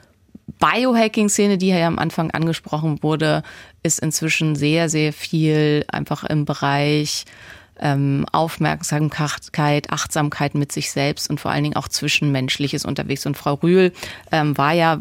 Biohacking-Szene, 0.58 1.58
die 1.58 1.68
ja 1.68 1.86
am 1.86 1.98
Anfang 1.98 2.30
angesprochen 2.30 3.02
wurde, 3.02 3.42
ist 3.82 4.00
inzwischen 4.00 4.56
sehr, 4.56 4.88
sehr 4.88 5.12
viel 5.12 5.84
einfach 5.88 6.24
im 6.24 6.44
Bereich 6.44 7.24
ähm, 7.80 8.26
Aufmerksamkeit, 8.32 9.90
Achtsamkeit 9.90 10.54
mit 10.54 10.72
sich 10.72 10.90
selbst 10.90 11.30
und 11.30 11.40
vor 11.40 11.50
allen 11.50 11.64
Dingen 11.64 11.76
auch 11.76 11.88
Zwischenmenschliches 11.88 12.84
unterwegs. 12.84 13.26
Und 13.26 13.36
Frau 13.36 13.54
Rühl 13.54 13.92
ähm, 14.32 14.58
war 14.58 14.72
ja 14.72 15.00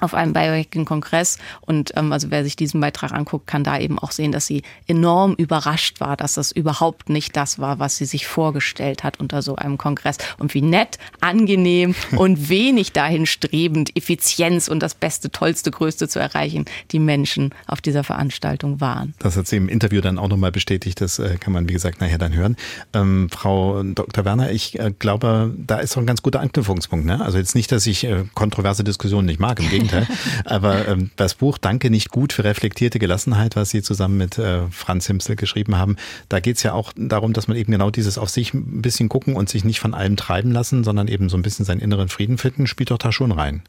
auf 0.00 0.14
einem 0.14 0.32
Biohacking-Kongress. 0.32 1.38
Und 1.60 1.92
ähm, 1.96 2.12
also 2.12 2.30
wer 2.30 2.44
sich 2.44 2.56
diesen 2.56 2.80
Beitrag 2.80 3.12
anguckt, 3.12 3.46
kann 3.46 3.64
da 3.64 3.78
eben 3.78 3.98
auch 3.98 4.12
sehen, 4.12 4.32
dass 4.32 4.46
sie 4.46 4.62
enorm 4.86 5.34
überrascht 5.34 6.00
war, 6.00 6.16
dass 6.16 6.34
das 6.34 6.52
überhaupt 6.52 7.08
nicht 7.08 7.36
das 7.36 7.58
war, 7.58 7.78
was 7.78 7.96
sie 7.96 8.04
sich 8.04 8.26
vorgestellt 8.26 9.04
hat 9.04 9.20
unter 9.20 9.42
so 9.42 9.56
einem 9.56 9.78
Kongress. 9.78 10.18
Und 10.38 10.54
wie 10.54 10.62
nett, 10.62 10.98
angenehm 11.20 11.94
und 12.16 12.48
wenig 12.48 12.92
dahin 12.92 13.26
strebend, 13.26 13.96
Effizienz 13.96 14.68
und 14.68 14.80
das 14.80 14.94
Beste, 14.94 15.30
Tollste, 15.30 15.70
Größte 15.70 16.08
zu 16.08 16.18
erreichen, 16.18 16.64
die 16.90 16.98
Menschen 16.98 17.54
auf 17.66 17.80
dieser 17.80 18.04
Veranstaltung 18.04 18.80
waren. 18.80 19.14
Das 19.18 19.36
hat 19.36 19.46
sie 19.46 19.56
im 19.56 19.68
Interview 19.68 20.00
dann 20.00 20.18
auch 20.18 20.28
nochmal 20.28 20.52
bestätigt. 20.52 21.00
Das 21.00 21.18
äh, 21.18 21.36
kann 21.38 21.52
man, 21.52 21.68
wie 21.68 21.72
gesagt, 21.72 22.00
nachher 22.00 22.18
dann 22.18 22.34
hören. 22.34 22.56
Ähm, 22.92 23.28
Frau 23.30 23.82
Dr. 23.82 24.24
Werner, 24.24 24.50
ich 24.50 24.78
äh, 24.78 24.92
glaube, 24.98 25.54
da 25.56 25.78
ist 25.78 25.96
doch 25.96 26.00
ein 26.00 26.06
ganz 26.06 26.22
guter 26.22 26.40
Anknüpfungspunkt. 26.40 27.06
Ne? 27.06 27.20
Also 27.20 27.38
jetzt 27.38 27.54
nicht, 27.54 27.70
dass 27.72 27.86
ich 27.86 28.04
äh, 28.04 28.24
kontroverse 28.34 28.84
Diskussionen 28.84 29.26
nicht 29.26 29.40
mag. 29.40 29.60
Im 29.60 29.68
Gegenteil. 29.68 29.87
Gegenteil. 29.88 30.16
Aber 30.44 30.88
ähm, 30.88 31.10
das 31.16 31.34
Buch 31.34 31.58
Danke 31.58 31.90
nicht 31.90 32.10
gut 32.10 32.32
für 32.32 32.44
reflektierte 32.44 32.98
Gelassenheit, 32.98 33.56
was 33.56 33.70
Sie 33.70 33.82
zusammen 33.82 34.16
mit 34.16 34.38
äh, 34.38 34.62
Franz 34.70 35.06
Himsel 35.06 35.36
geschrieben 35.36 35.76
haben, 35.76 35.96
da 36.28 36.40
geht 36.40 36.56
es 36.56 36.62
ja 36.62 36.72
auch 36.72 36.92
darum, 36.96 37.32
dass 37.32 37.48
man 37.48 37.56
eben 37.56 37.72
genau 37.72 37.90
dieses 37.90 38.18
auf 38.18 38.30
sich 38.30 38.54
ein 38.54 38.82
bisschen 38.82 39.08
gucken 39.08 39.36
und 39.36 39.48
sich 39.48 39.64
nicht 39.64 39.80
von 39.80 39.94
allem 39.94 40.16
treiben 40.16 40.52
lassen, 40.52 40.84
sondern 40.84 41.08
eben 41.08 41.28
so 41.28 41.36
ein 41.36 41.42
bisschen 41.42 41.64
seinen 41.64 41.80
inneren 41.80 42.08
Frieden 42.08 42.38
finden, 42.38 42.66
spielt 42.66 42.90
doch 42.90 42.98
da 42.98 43.12
schon 43.12 43.32
rein. 43.32 43.62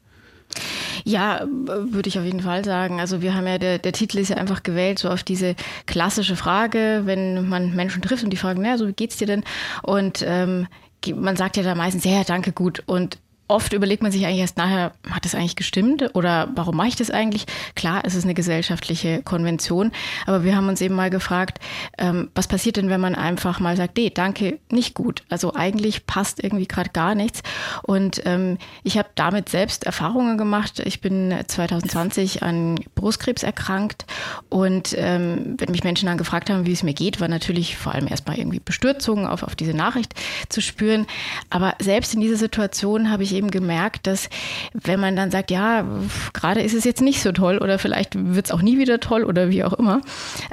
Ja, 1.06 1.46
würde 1.48 2.10
ich 2.10 2.18
auf 2.18 2.26
jeden 2.26 2.42
Fall 2.42 2.66
sagen. 2.66 3.00
Also 3.00 3.22
wir 3.22 3.36
haben 3.36 3.48
ja, 3.48 3.58
der, 3.58 3.78
der 3.78 3.94
Titel 3.94 4.18
ist 4.18 4.30
ja 4.30 4.38
einfach 4.38 4.64
gewählt, 4.64 5.00
so 5.00 5.10
auf 5.10 5.24
diese 5.24 5.56
klassische 5.86 6.36
Frage, 6.36 7.04
wenn 7.06 7.48
man 7.48 7.76
Menschen 7.76 8.02
trifft 8.02 8.24
und 8.24 8.32
die 8.32 8.38
fragen, 8.38 8.62
naja, 8.62 8.78
so 8.78 8.88
wie 8.88 8.94
geht's 8.94 9.18
dir 9.18 9.28
denn? 9.28 9.44
Und 9.84 10.24
ähm, 10.28 10.68
man 11.16 11.36
sagt 11.36 11.56
ja 11.58 11.64
da 11.64 11.76
meistens, 11.76 12.04
ja, 12.04 12.24
danke, 12.24 12.52
gut. 12.52 12.84
Und 12.86 13.20
oft 13.50 13.74
überlegt 13.74 14.04
man 14.04 14.12
sich 14.12 14.26
eigentlich 14.26 14.40
erst 14.40 14.58
nachher, 14.58 14.94
hat 15.10 15.26
das 15.26 15.36
eigentlich 15.36 15.56
gestimmt 15.56 16.16
oder 16.16 16.50
warum 16.56 16.78
mache 16.78 16.90
ich 16.90 16.96
das 16.96 17.10
eigentlich? 17.10 17.46
Klar, 17.76 18.04
es 18.06 18.16
ist 18.16 18.24
eine 18.24 18.36
gesellschaftliche 18.36 19.24
Konvention, 19.24 19.92
aber 20.26 20.44
wir 20.44 20.56
haben 20.56 20.70
uns 20.70 20.82
eben 20.82 20.96
mal 20.96 21.10
gefragt, 21.10 21.60
ähm, 21.98 22.30
was 22.36 22.48
passiert 22.48 22.78
denn, 22.78 22.90
wenn 22.90 23.02
man 23.02 23.16
einfach 23.16 23.60
mal 23.60 23.76
sagt, 23.76 23.98
nee, 23.98 24.12
danke, 24.12 24.60
nicht 24.70 24.94
gut. 24.94 25.24
Also 25.30 25.54
eigentlich 25.56 26.06
passt 26.06 26.44
irgendwie 26.44 26.68
gerade 26.68 26.92
gar 26.92 27.16
nichts. 27.16 27.42
Und 27.82 28.22
ähm, 28.26 28.60
ich 28.84 28.98
habe 28.98 29.10
damit 29.16 29.50
selbst 29.50 29.84
Erfahrungen 29.84 30.38
gemacht. 30.38 30.80
Ich 30.80 31.02
bin 31.02 31.34
2020 31.48 32.44
an 32.44 32.76
Brustkrebs 32.94 33.42
erkrankt 33.42 34.06
und 34.50 34.94
ähm, 34.96 35.56
wenn 35.58 35.72
mich 35.72 35.84
Menschen 35.84 36.06
dann 36.06 36.18
gefragt 36.20 36.50
haben, 36.52 36.68
wie 36.68 36.74
es 36.74 36.84
mir 36.84 36.94
geht, 36.94 37.20
war 37.20 37.28
natürlich 37.28 37.78
vor 37.78 37.96
allem 37.96 38.08
erstmal 38.08 38.38
irgendwie 38.38 38.60
Bestürzung 38.60 39.28
auf, 39.28 39.42
auf 39.42 39.56
diese 39.56 39.74
Nachricht 39.74 40.14
zu 40.50 40.62
spüren. 40.62 41.08
Aber 41.50 41.74
selbst 41.82 42.14
in 42.14 42.22
dieser 42.22 42.38
Situation 42.38 43.10
habe 43.10 43.24
ich 43.24 43.39
eben 43.40 43.50
gemerkt, 43.52 44.06
dass 44.06 44.30
wenn 44.74 45.00
man 45.00 45.16
dann 45.16 45.32
sagt, 45.32 45.50
ja, 45.50 45.86
gerade 46.34 46.62
ist 46.62 46.76
es 46.76 46.84
jetzt 46.84 47.02
nicht 47.02 47.22
so 47.22 47.32
toll 47.32 47.58
oder 47.58 47.80
vielleicht 47.80 48.14
wird 48.16 48.46
es 48.46 48.52
auch 48.52 48.62
nie 48.62 48.78
wieder 48.78 49.00
toll 49.00 49.24
oder 49.24 49.50
wie 49.50 49.64
auch 49.64 49.74
immer, 49.74 50.02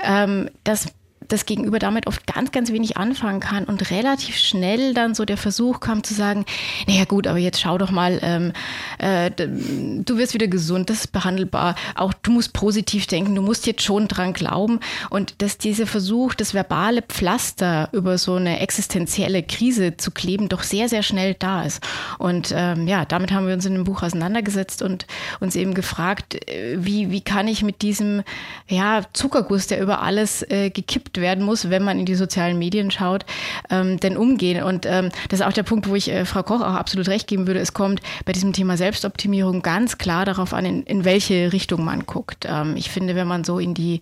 ähm, 0.03 0.49
dass 0.65 0.87
das 1.29 1.47
Gegenüber 1.47 1.79
damit 1.79 2.07
oft 2.07 2.27
ganz, 2.27 2.53
ganz 2.53 2.73
wenig 2.73 2.97
anfangen 2.97 3.41
kann 3.41 3.65
und 3.65 3.91
relativ 3.91 4.37
schnell 4.37 4.95
dann 4.95 5.15
so 5.15 5.25
der 5.25 5.37
Versuch 5.37 5.81
kam 5.81 6.05
zu 6.05 6.15
sagen, 6.15 6.45
naja 6.87 7.05
gut, 7.05 7.27
aber 7.27 7.39
jetzt 7.39 7.61
schau 7.61 7.79
doch 7.79 7.91
mal, 7.91 8.19
ähm, 8.23 8.53
äh, 8.99 9.31
du 9.31 10.19
wirst 10.19 10.35
wieder 10.35 10.49
gesund, 10.49 10.91
das 10.91 11.01
ist 11.01 11.13
behandelbar, 11.13 11.75
auch 11.95 12.13
du 12.13 12.31
musst 12.31 12.53
positiv 12.53 13.07
denken, 13.07 13.35
du 13.35 13.43
musst 13.43 13.67
jetzt 13.67 13.83
schon 13.83 14.09
dran 14.09 14.33
glauben 14.33 14.81
und 15.11 15.43
dass 15.43 15.59
dieser 15.59 15.87
Versuch, 15.87 16.35
das 16.35 16.55
verbale 16.55 17.03
Pflaster 17.03 17.89
über 17.93 18.19
so 18.19 18.35
eine 18.35 18.61
existenzielle 18.61 19.43
Krise 19.43 19.97
zu 19.97 20.11
kleben, 20.11 20.49
doch 20.49 20.63
sehr, 20.63 20.89
sehr 20.89 21.03
schnell 21.03 21.35
da 21.39 21.63
ist. 21.63 21.83
Und 22.19 22.53
ähm, 22.55 22.87
ja, 22.87 23.05
damit 23.05 23.33
haben 23.33 23.47
wir 23.47 23.55
uns 23.55 23.67
in 23.67 23.75
dem 23.75 23.85
Buch 23.85 24.03
auseinandergesetzt 24.03 24.83
und 24.83 25.07
uns 25.41 25.57
eben 25.57 25.75
gefragt, 25.75 26.35
äh, 26.49 26.77
wie, 26.79 27.11
wie 27.11 27.21
kann 27.21 27.49
ich 27.49 27.63
mit 27.63 27.83
diesem 27.83 28.23
ja, 28.69 29.03
Zuckerguss, 29.13 29.67
der 29.67 29.81
über 29.81 30.03
alles 30.03 30.43
äh, 30.51 30.71
gekippt 30.71 31.16
werden 31.21 31.45
muss, 31.45 31.71
wenn 31.71 31.83
man 31.83 31.99
in 31.99 32.07
die 32.07 32.15
sozialen 32.15 32.59
Medien 32.59 32.91
schaut, 32.91 33.25
ähm, 33.71 33.99
denn 34.01 34.17
umgehen. 34.17 34.63
Und 34.63 34.87
ähm, 34.87 35.11
das 35.29 35.41
ist 35.41 35.47
auch 35.47 35.53
der 35.53 35.63
Punkt, 35.63 35.89
wo 35.89 35.95
ich 35.95 36.11
äh, 36.11 36.25
Frau 36.25 36.43
Koch 36.43 36.61
auch 36.61 36.75
absolut 36.75 37.09
recht 37.09 37.27
geben 37.27 37.47
würde. 37.47 37.61
Es 37.61 37.73
kommt 37.73 38.01
bei 38.25 38.33
diesem 38.33 38.53
Thema 38.53 38.77
Selbstoptimierung 38.77 39.63
ganz 39.63 39.99
klar 39.99 40.25
darauf 40.25 40.53
an, 40.53 40.65
in, 40.65 40.83
in 40.85 41.05
welche 41.05 41.53
Richtung 41.53 41.85
man 41.85 42.07
guckt. 42.07 42.47
Ähm, 42.49 42.77
ich 42.77 42.91
finde, 42.91 43.15
wenn 43.15 43.27
man 43.27 43.45
so 43.45 43.59
in 43.59 43.75
die 43.75 44.01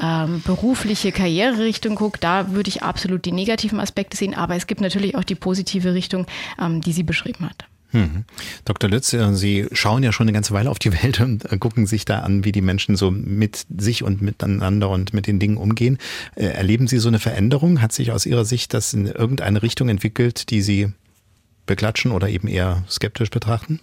ähm, 0.00 0.42
berufliche 0.44 1.12
Karriererichtung 1.12 1.94
guckt, 1.94 2.22
da 2.24 2.52
würde 2.52 2.68
ich 2.68 2.82
absolut 2.82 3.24
die 3.24 3.32
negativen 3.32 3.80
Aspekte 3.80 4.16
sehen. 4.16 4.34
Aber 4.34 4.56
es 4.56 4.66
gibt 4.66 4.80
natürlich 4.80 5.16
auch 5.16 5.24
die 5.24 5.34
positive 5.34 5.94
Richtung, 5.94 6.26
ähm, 6.60 6.80
die 6.80 6.92
sie 6.92 7.02
beschrieben 7.02 7.48
hat. 7.48 7.71
Mhm. 7.92 8.24
Dr. 8.64 8.90
Lütz, 8.90 9.12
äh, 9.12 9.34
Sie 9.34 9.66
schauen 9.72 10.02
ja 10.02 10.12
schon 10.12 10.24
eine 10.24 10.32
ganze 10.32 10.54
Weile 10.54 10.70
auf 10.70 10.78
die 10.78 10.92
Welt 11.02 11.20
und 11.20 11.50
äh, 11.50 11.58
gucken 11.58 11.86
sich 11.86 12.04
da 12.04 12.20
an, 12.20 12.44
wie 12.44 12.52
die 12.52 12.62
Menschen 12.62 12.96
so 12.96 13.10
mit 13.10 13.66
sich 13.76 14.02
und 14.02 14.22
miteinander 14.22 14.90
und 14.90 15.14
mit 15.14 15.26
den 15.26 15.38
Dingen 15.38 15.56
umgehen. 15.56 15.98
Äh, 16.34 16.46
erleben 16.46 16.88
Sie 16.88 16.98
so 16.98 17.08
eine 17.08 17.18
Veränderung? 17.18 17.80
Hat 17.80 17.92
sich 17.92 18.12
aus 18.12 18.26
Ihrer 18.26 18.44
Sicht 18.44 18.74
das 18.74 18.92
in 18.94 19.06
irgendeine 19.06 19.62
Richtung 19.62 19.88
entwickelt, 19.88 20.50
die 20.50 20.62
Sie 20.62 20.88
beklatschen 21.66 22.12
oder 22.12 22.28
eben 22.28 22.48
eher 22.48 22.82
skeptisch 22.88 23.30
betrachten? 23.30 23.80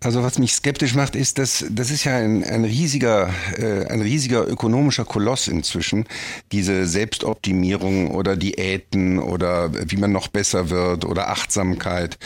Also 0.00 0.22
was 0.22 0.38
mich 0.38 0.52
skeptisch 0.52 0.94
macht, 0.94 1.16
ist, 1.16 1.38
dass 1.38 1.64
das 1.70 1.90
ist 1.90 2.04
ja 2.04 2.16
ein, 2.16 2.44
ein 2.44 2.64
riesiger, 2.64 3.30
äh, 3.56 3.86
ein 3.86 4.02
riesiger 4.02 4.46
ökonomischer 4.46 5.06
Koloss 5.06 5.48
inzwischen. 5.48 6.04
Diese 6.52 6.86
Selbstoptimierung 6.86 8.10
oder 8.10 8.36
Diäten 8.36 9.18
oder 9.18 9.70
wie 9.90 9.96
man 9.96 10.12
noch 10.12 10.28
besser 10.28 10.68
wird 10.68 11.06
oder 11.06 11.30
Achtsamkeit. 11.30 12.18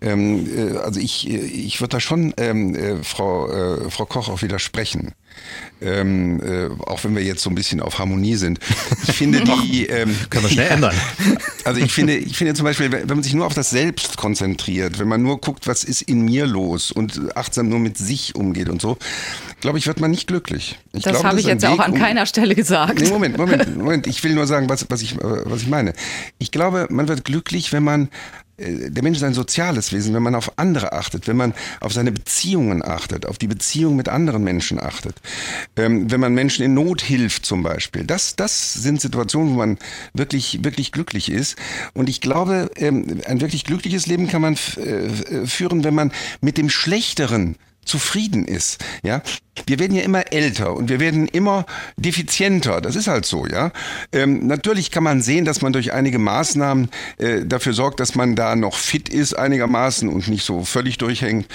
Ähm, 0.00 0.46
äh, 0.56 0.76
also 0.76 1.00
ich, 1.00 1.28
ich 1.28 1.80
würde 1.80 1.96
da 1.96 2.00
schon 2.00 2.34
ähm, 2.36 2.76
äh, 2.76 3.02
Frau, 3.02 3.50
äh, 3.50 3.90
Frau 3.90 4.06
Koch 4.06 4.28
auch 4.28 4.42
widersprechen 4.42 5.12
ähm, 5.80 6.40
äh, 6.42 6.68
auch 6.84 7.04
wenn 7.04 7.14
wir 7.14 7.22
jetzt 7.22 7.42
so 7.42 7.50
ein 7.50 7.54
bisschen 7.54 7.80
auf 7.80 7.98
Harmonie 7.98 8.36
sind. 8.36 8.58
Ich 9.06 9.14
finde 9.14 9.42
die 9.42 9.86
ähm, 9.90 10.14
können 10.30 10.44
wir 10.44 10.50
schnell 10.50 10.66
ja, 10.66 10.74
ändern. 10.74 10.94
Also 11.64 11.82
ich 11.82 11.92
finde, 11.92 12.16
ich 12.16 12.38
finde 12.38 12.54
zum 12.54 12.64
Beispiel, 12.64 12.90
wenn 12.90 13.06
man 13.06 13.22
sich 13.22 13.34
nur 13.34 13.44
auf 13.44 13.52
das 13.52 13.68
Selbst 13.68 14.16
konzentriert, 14.16 14.98
wenn 14.98 15.06
man 15.06 15.22
nur 15.22 15.38
guckt, 15.38 15.66
was 15.66 15.84
ist 15.84 16.00
in 16.00 16.24
mir 16.24 16.46
los 16.46 16.90
und 16.90 17.36
achtsam 17.36 17.68
nur 17.68 17.78
mit 17.78 17.98
sich 17.98 18.34
umgeht 18.36 18.70
und 18.70 18.80
so, 18.80 18.96
glaube 19.60 19.76
ich, 19.76 19.86
wird 19.86 20.00
man 20.00 20.10
nicht 20.10 20.28
glücklich. 20.28 20.78
Ich 20.94 21.02
das 21.02 21.22
habe 21.24 21.38
ich 21.38 21.46
jetzt 21.46 21.62
Weg, 21.62 21.70
auch 21.70 21.80
an 21.80 21.92
keiner 21.92 22.24
Stelle 22.24 22.54
gesagt. 22.54 23.00
Nee, 23.00 23.10
Moment, 23.10 23.36
Moment, 23.36 23.76
Moment. 23.76 24.06
Ich 24.06 24.24
will 24.24 24.34
nur 24.34 24.46
sagen, 24.46 24.70
was, 24.70 24.86
was, 24.88 25.02
ich, 25.02 25.16
äh, 25.16 25.18
was 25.20 25.60
ich 25.60 25.68
meine. 25.68 25.92
Ich 26.38 26.52
glaube, 26.52 26.86
man 26.88 27.06
wird 27.06 27.24
glücklich, 27.24 27.70
wenn 27.72 27.84
man 27.84 28.08
der 28.58 29.02
Mensch 29.02 29.18
ist 29.18 29.24
ein 29.24 29.34
soziales 29.34 29.92
Wesen, 29.92 30.14
wenn 30.14 30.22
man 30.22 30.34
auf 30.34 30.58
andere 30.58 30.92
achtet, 30.92 31.28
wenn 31.28 31.36
man 31.36 31.54
auf 31.80 31.92
seine 31.92 32.10
Beziehungen 32.10 32.84
achtet, 32.84 33.24
auf 33.26 33.38
die 33.38 33.46
Beziehung 33.46 33.94
mit 33.94 34.08
anderen 34.08 34.42
Menschen 34.42 34.80
achtet, 34.80 35.14
ähm, 35.76 36.10
wenn 36.10 36.20
man 36.20 36.34
Menschen 36.34 36.64
in 36.64 36.74
Not 36.74 37.00
hilft 37.00 37.46
zum 37.46 37.62
Beispiel. 37.62 38.04
Das, 38.04 38.34
das 38.34 38.74
sind 38.74 39.00
Situationen, 39.00 39.52
wo 39.54 39.58
man 39.58 39.78
wirklich, 40.12 40.64
wirklich 40.64 40.90
glücklich 40.90 41.30
ist. 41.30 41.56
Und 41.94 42.08
ich 42.08 42.20
glaube, 42.20 42.70
ähm, 42.76 43.20
ein 43.26 43.40
wirklich 43.40 43.64
glückliches 43.64 44.06
Leben 44.06 44.26
kann 44.26 44.42
man 44.42 44.54
äh, 44.54 45.46
führen, 45.46 45.84
wenn 45.84 45.94
man 45.94 46.12
mit 46.40 46.58
dem 46.58 46.68
Schlechteren 46.68 47.56
zufrieden 47.88 48.44
ist. 48.44 48.84
Ja, 49.02 49.22
wir 49.66 49.78
werden 49.78 49.96
ja 49.96 50.02
immer 50.02 50.32
älter 50.32 50.74
und 50.74 50.88
wir 50.88 51.00
werden 51.00 51.26
immer 51.28 51.66
defizienter. 51.96 52.80
Das 52.80 52.96
ist 52.96 53.08
halt 53.08 53.26
so, 53.26 53.46
ja. 53.46 53.72
Ähm, 54.12 54.46
natürlich 54.46 54.90
kann 54.90 55.02
man 55.02 55.20
sehen, 55.20 55.44
dass 55.44 55.62
man 55.62 55.72
durch 55.72 55.92
einige 55.92 56.18
Maßnahmen 56.18 56.90
äh, 57.18 57.44
dafür 57.44 57.72
sorgt, 57.72 58.00
dass 58.00 58.14
man 58.14 58.36
da 58.36 58.56
noch 58.56 58.76
fit 58.76 59.08
ist 59.08 59.34
einigermaßen 59.34 60.08
und 60.08 60.28
nicht 60.28 60.44
so 60.44 60.64
völlig 60.64 60.98
durchhängt. 60.98 61.46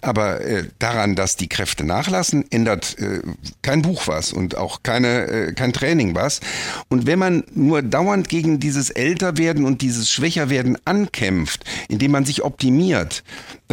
Aber 0.00 0.40
äh, 0.40 0.64
daran, 0.78 1.14
dass 1.14 1.36
die 1.36 1.48
Kräfte 1.48 1.84
nachlassen, 1.84 2.44
ändert 2.50 2.98
äh, 2.98 3.20
kein 3.62 3.82
Buch 3.82 4.06
was 4.06 4.32
und 4.32 4.56
auch 4.56 4.82
keine, 4.82 5.26
äh, 5.28 5.52
kein 5.52 5.72
Training 5.72 6.14
was. 6.14 6.40
Und 6.88 7.06
wenn 7.06 7.18
man 7.18 7.44
nur 7.54 7.82
dauernd 7.82 8.28
gegen 8.28 8.60
dieses 8.60 8.90
Älterwerden 8.90 9.64
und 9.64 9.82
dieses 9.82 10.10
Schwächerwerden 10.10 10.78
ankämpft, 10.84 11.64
indem 11.88 12.12
man 12.12 12.24
sich 12.24 12.42
optimiert, 12.42 13.22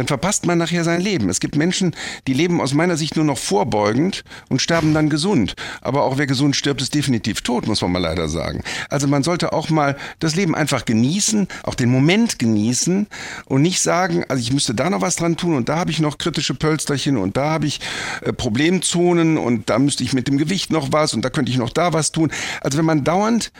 dann 0.00 0.06
verpasst 0.06 0.46
man 0.46 0.56
nachher 0.56 0.82
sein 0.82 1.02
Leben. 1.02 1.28
Es 1.28 1.40
gibt 1.40 1.56
Menschen, 1.56 1.94
die 2.26 2.32
leben 2.32 2.62
aus 2.62 2.72
meiner 2.72 2.96
Sicht 2.96 3.16
nur 3.16 3.24
noch 3.26 3.36
vorbeugend 3.36 4.24
und 4.48 4.62
sterben 4.62 4.94
dann 4.94 5.10
gesund. 5.10 5.54
Aber 5.82 6.04
auch 6.04 6.16
wer 6.16 6.26
gesund 6.26 6.56
stirbt, 6.56 6.80
ist 6.80 6.94
definitiv 6.94 7.42
tot, 7.42 7.66
muss 7.66 7.82
man 7.82 7.92
mal 7.92 7.98
leider 7.98 8.26
sagen. 8.30 8.62
Also 8.88 9.06
man 9.08 9.22
sollte 9.22 9.52
auch 9.52 9.68
mal 9.68 9.98
das 10.18 10.36
Leben 10.36 10.54
einfach 10.54 10.86
genießen, 10.86 11.48
auch 11.64 11.74
den 11.74 11.90
Moment 11.90 12.38
genießen 12.38 13.08
und 13.44 13.60
nicht 13.60 13.82
sagen, 13.82 14.24
also 14.28 14.40
ich 14.40 14.54
müsste 14.54 14.74
da 14.74 14.88
noch 14.88 15.02
was 15.02 15.16
dran 15.16 15.36
tun 15.36 15.54
und 15.54 15.68
da 15.68 15.76
habe 15.76 15.90
ich 15.90 16.00
noch 16.00 16.16
kritische 16.16 16.54
Pölsterchen 16.54 17.18
und 17.18 17.36
da 17.36 17.50
habe 17.50 17.66
ich 17.66 17.80
äh, 18.22 18.32
Problemzonen 18.32 19.36
und 19.36 19.68
da 19.68 19.78
müsste 19.78 20.02
ich 20.02 20.14
mit 20.14 20.28
dem 20.28 20.38
Gewicht 20.38 20.72
noch 20.72 20.92
was 20.92 21.12
und 21.12 21.22
da 21.26 21.28
könnte 21.28 21.52
ich 21.52 21.58
noch 21.58 21.68
da 21.70 21.92
was 21.92 22.10
tun. 22.10 22.32
Also 22.62 22.78
wenn 22.78 22.86
man 22.86 23.04
dauernd 23.04 23.52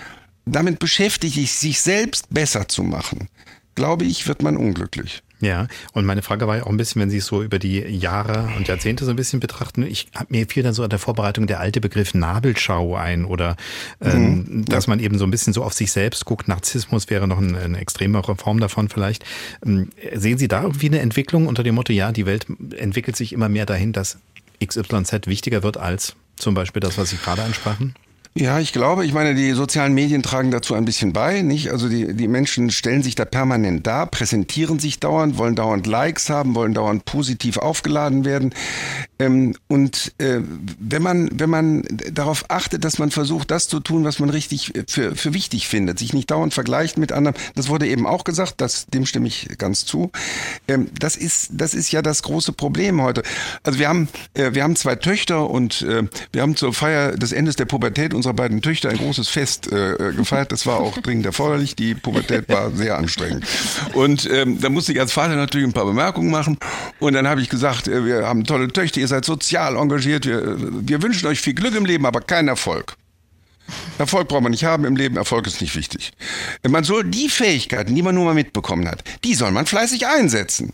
damit 0.47 0.79
beschäftigt, 0.79 1.37
sich 1.51 1.83
selbst 1.83 2.33
besser 2.33 2.67
zu 2.67 2.83
machen, 2.83 3.29
glaube 3.75 4.07
ich, 4.07 4.27
wird 4.27 4.41
man 4.41 4.57
unglücklich. 4.57 5.23
Ja, 5.41 5.69
und 5.93 6.05
meine 6.05 6.21
Frage 6.21 6.47
war 6.47 6.59
ja 6.59 6.63
auch 6.65 6.71
ein 6.71 6.77
bisschen, 6.77 7.01
wenn 7.01 7.09
Sie 7.09 7.17
es 7.17 7.27
so 7.27 7.43
über 7.43 7.59
die 7.59 7.79
Jahre 7.81 8.51
und 8.57 8.69
Jahrzehnte 8.69 9.07
so 9.07 9.11
ein 9.11 9.17
bisschen 9.17 9.41
betrachten, 9.41 9.83
ich 9.83 10.09
mir 10.29 10.47
fiel 10.47 10.63
dann 10.63 10.75
so 10.75 10.83
an 10.83 10.91
der 10.91 10.99
Vorbereitung 10.99 11.47
der 11.47 11.61
alte 11.61 11.81
Begriff 11.81 12.13
Nabelschau 12.13 12.95
ein 12.95 13.25
oder 13.25 13.57
ähm, 14.03 14.45
mhm. 14.49 14.65
dass 14.67 14.87
man 14.87 15.01
eben 15.01 15.17
so 15.17 15.25
ein 15.25 15.31
bisschen 15.31 15.55
so 15.55 15.65
auf 15.65 15.73
sich 15.73 15.93
selbst 15.93 16.27
guckt. 16.27 16.47
Narzissmus 16.47 17.09
wäre 17.09 17.27
noch 17.27 17.39
eine, 17.39 17.59
eine 17.59 17.79
extremere 17.79 18.37
Form 18.37 18.61
davon 18.61 18.91
vielleicht. 18.91 19.25
Ähm, 19.65 19.91
sehen 20.15 20.37
Sie 20.37 20.49
da 20.49 20.63
irgendwie 20.63 20.87
eine 20.89 21.01
Entwicklung 21.01 21.47
unter 21.47 21.63
dem 21.63 21.75
Motto, 21.75 21.93
ja, 21.93 22.13
die 22.13 22.27
Welt 22.27 22.47
entwickelt 22.77 23.17
sich 23.17 23.33
immer 23.33 23.49
mehr 23.49 23.65
dahin, 23.65 23.93
dass 23.93 24.19
XYZ 24.63 25.27
wichtiger 25.27 25.63
wird 25.63 25.79
als 25.79 26.17
zum 26.37 26.55
Beispiel 26.55 26.81
das, 26.81 26.99
was 26.99 27.11
Sie 27.11 27.17
gerade 27.17 27.43
ansprachen? 27.43 27.95
Ja, 28.37 28.61
ich 28.61 28.73
glaube, 28.73 29.05
ich 29.05 29.13
meine, 29.13 29.35
die 29.35 29.51
sozialen 29.51 29.93
Medien 29.93 30.23
tragen 30.23 30.53
dazu 30.53 30.75
ein 30.75 30.85
bisschen 30.85 31.13
bei, 31.13 31.43
nicht? 31.43 31.73
Also 31.73 31.89
die, 31.89 32.15
die 32.15 32.29
Menschen 32.29 32.71
stellen 32.71 33.03
sich 33.03 33.17
da 33.17 33.25
permanent 33.25 33.85
da, 33.89 34.07
präsentieren 34.07 34.79
sich 34.79 35.01
dauernd, 35.01 35.37
wollen 35.37 35.57
dauernd 35.57 35.89
Likes 35.89 36.31
haben, 36.31 36.55
wollen 36.55 36.73
dauernd 36.73 37.05
positiv 37.05 37.57
aufgeladen 37.57 38.25
werden. 38.25 38.55
Ähm, 39.19 39.57
und 39.67 40.15
äh, 40.19 40.43
wenn 40.79 41.03
man, 41.03 41.29
wenn 41.33 41.51
man 41.51 41.83
darauf 42.13 42.45
achtet, 42.49 42.85
dass 42.85 43.01
man 43.01 43.11
versucht, 43.11 43.51
das 43.51 43.67
zu 43.67 43.81
tun, 43.81 44.05
was 44.05 44.21
man 44.21 44.31
richtig 44.31 44.75
für, 44.87 45.17
für 45.17 45.35
wichtig 45.35 45.67
findet, 45.67 45.99
sich 45.99 46.13
nicht 46.13 46.31
dauernd 46.31 46.55
vergleicht 46.55 46.99
mit 46.99 47.11
anderen, 47.11 47.37
das 47.57 47.69
wurde 47.69 47.89
eben 47.89 48.07
auch 48.07 48.23
gesagt, 48.23 48.61
das, 48.61 48.87
dem 48.87 49.07
stimme 49.07 49.27
ich 49.27 49.59
ganz 49.59 49.87
zu. 49.87 50.13
Ähm, 50.69 50.87
das 51.01 51.17
ist, 51.17 51.51
das 51.53 51.75
ist 51.75 51.91
ja 51.91 52.01
das 52.01 52.23
große 52.23 52.53
Problem 52.53 53.03
heute. 53.03 53.25
Also 53.65 53.81
wir 53.81 53.89
haben, 53.89 54.09
äh, 54.35 54.55
wir 54.55 54.63
haben 54.63 54.77
zwei 54.77 54.95
Töchter 54.95 55.51
und 55.51 55.83
äh, 55.83 56.05
wir 56.31 56.43
haben 56.43 56.55
zur 56.55 56.73
Feier 56.73 57.17
des 57.17 57.33
Endes 57.33 57.57
der 57.57 57.65
Pubertät 57.65 58.15
unserer 58.21 58.35
beiden 58.35 58.61
Töchter 58.61 58.91
ein 58.91 58.99
großes 58.99 59.29
Fest 59.29 59.73
äh, 59.73 59.95
äh, 59.95 60.13
gefeiert. 60.13 60.53
Das 60.53 60.67
war 60.67 60.79
auch 60.79 60.99
dringend 60.99 61.25
erforderlich. 61.25 61.75
Die 61.75 61.95
Pubertät 61.95 62.49
war 62.49 62.71
sehr 62.71 62.99
anstrengend. 62.99 63.47
Und 63.95 64.29
ähm, 64.31 64.61
da 64.61 64.69
musste 64.69 64.93
ich 64.93 65.01
als 65.01 65.13
Vater 65.13 65.37
natürlich 65.37 65.67
ein 65.67 65.73
paar 65.73 65.87
Bemerkungen 65.87 66.31
machen. 66.31 66.59
Und 66.99 67.15
dann 67.15 67.27
habe 67.27 67.41
ich 67.41 67.49
gesagt, 67.49 67.89
äh, 67.89 68.05
wir 68.05 68.27
haben 68.27 68.45
tolle 68.45 68.69
Töchter, 68.69 69.01
ihr 69.01 69.09
seid 69.09 69.25
sozial 69.25 69.77
engagiert, 69.77 70.27
wir, 70.27 70.57
wir 70.59 71.03
wünschen 71.03 71.27
euch 71.29 71.41
viel 71.41 71.55
Glück 71.55 71.75
im 71.75 71.87
Leben, 71.87 72.05
aber 72.05 72.21
keinen 72.21 72.49
Erfolg. 72.49 72.97
Erfolg 73.99 74.29
braucht 74.29 74.43
man 74.43 74.51
nicht 74.51 74.65
haben 74.65 74.85
im 74.85 74.97
Leben, 74.97 75.17
Erfolg 75.17 75.47
ist 75.47 75.61
nicht 75.61 75.77
wichtig. 75.77 76.13
Man 76.69 76.85
soll 76.85 77.05
die 77.05 77.29
Fähigkeiten, 77.29 77.95
die 77.95 78.03
man 78.03 78.15
nur 78.15 78.25
mal 78.25 78.35
mitbekommen 78.35 78.89
hat, 78.89 79.03
die 79.25 79.35
soll 79.35 79.53
man 79.53 79.67
fleißig 79.67 80.07
einsetzen. 80.07 80.73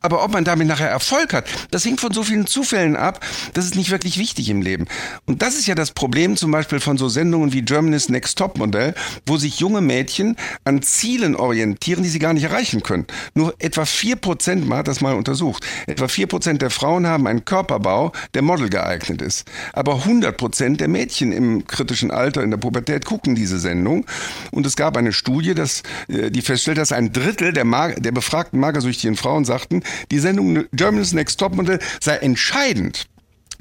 Aber 0.00 0.24
ob 0.24 0.32
man 0.32 0.44
damit 0.44 0.68
nachher 0.68 0.88
Erfolg 0.88 1.32
hat, 1.32 1.46
das 1.70 1.84
hängt 1.84 2.00
von 2.00 2.12
so 2.12 2.22
vielen 2.22 2.46
Zufällen 2.46 2.96
ab, 2.96 3.24
das 3.54 3.64
ist 3.64 3.76
nicht 3.76 3.90
wirklich 3.90 4.18
wichtig 4.18 4.48
im 4.50 4.62
Leben. 4.62 4.86
Und 5.26 5.42
das 5.42 5.56
ist 5.56 5.66
ja 5.66 5.74
das 5.74 5.92
Problem 5.92 6.36
zum 6.36 6.50
Beispiel 6.50 6.80
von 6.80 6.98
so 6.98 7.08
Sendungen 7.08 7.52
wie 7.52 7.62
Germany's 7.62 8.08
Next 8.08 8.38
Top 8.38 8.58
Modell, 8.58 8.94
wo 9.26 9.36
sich 9.36 9.60
junge 9.60 9.80
Mädchen 9.80 10.36
an 10.64 10.82
Zielen 10.82 11.36
orientieren, 11.36 12.02
die 12.02 12.08
sie 12.08 12.18
gar 12.18 12.32
nicht 12.32 12.44
erreichen 12.44 12.82
können. 12.82 13.06
Nur 13.34 13.54
etwa 13.58 13.84
vier 13.84 14.16
Prozent, 14.16 14.66
man 14.68 14.78
hat 14.78 14.88
das 14.88 15.00
mal 15.00 15.14
untersucht, 15.14 15.64
etwa 15.86 16.08
vier 16.08 16.26
Prozent 16.26 16.62
der 16.62 16.70
Frauen 16.70 17.06
haben 17.06 17.26
einen 17.26 17.44
Körperbau, 17.44 18.12
der 18.34 18.42
Model 18.42 18.68
geeignet 18.68 19.22
ist. 19.22 19.48
Aber 19.72 19.96
100 19.96 20.36
Prozent 20.36 20.80
der 20.80 20.88
Mädchen 20.88 21.32
im 21.32 21.66
kritischen 21.66 22.10
Alter, 22.10 22.42
in 22.42 22.50
der 22.50 22.58
Pubertät, 22.58 23.04
gucken 23.04 23.34
diese 23.34 23.58
Sendung. 23.58 24.06
Und 24.50 24.66
es 24.66 24.76
gab 24.76 24.96
eine 24.96 25.12
Studie, 25.12 25.54
dass, 25.54 25.82
äh, 26.08 26.30
die 26.30 26.42
feststellt, 26.42 26.78
dass 26.78 26.92
ein 26.92 27.12
Drittel 27.12 27.52
der, 27.52 27.64
der 27.96 28.12
befragten 28.12 28.60
magersüchtigen 28.60 29.16
Frauen 29.16 29.44
sagt, 29.44 29.57
sagten, 29.58 29.82
die 30.10 30.18
Sendung 30.18 30.66
Germany's 30.72 31.12
Next 31.12 31.40
Topmodel 31.40 31.80
sei 32.00 32.16
entscheidend 32.16 33.08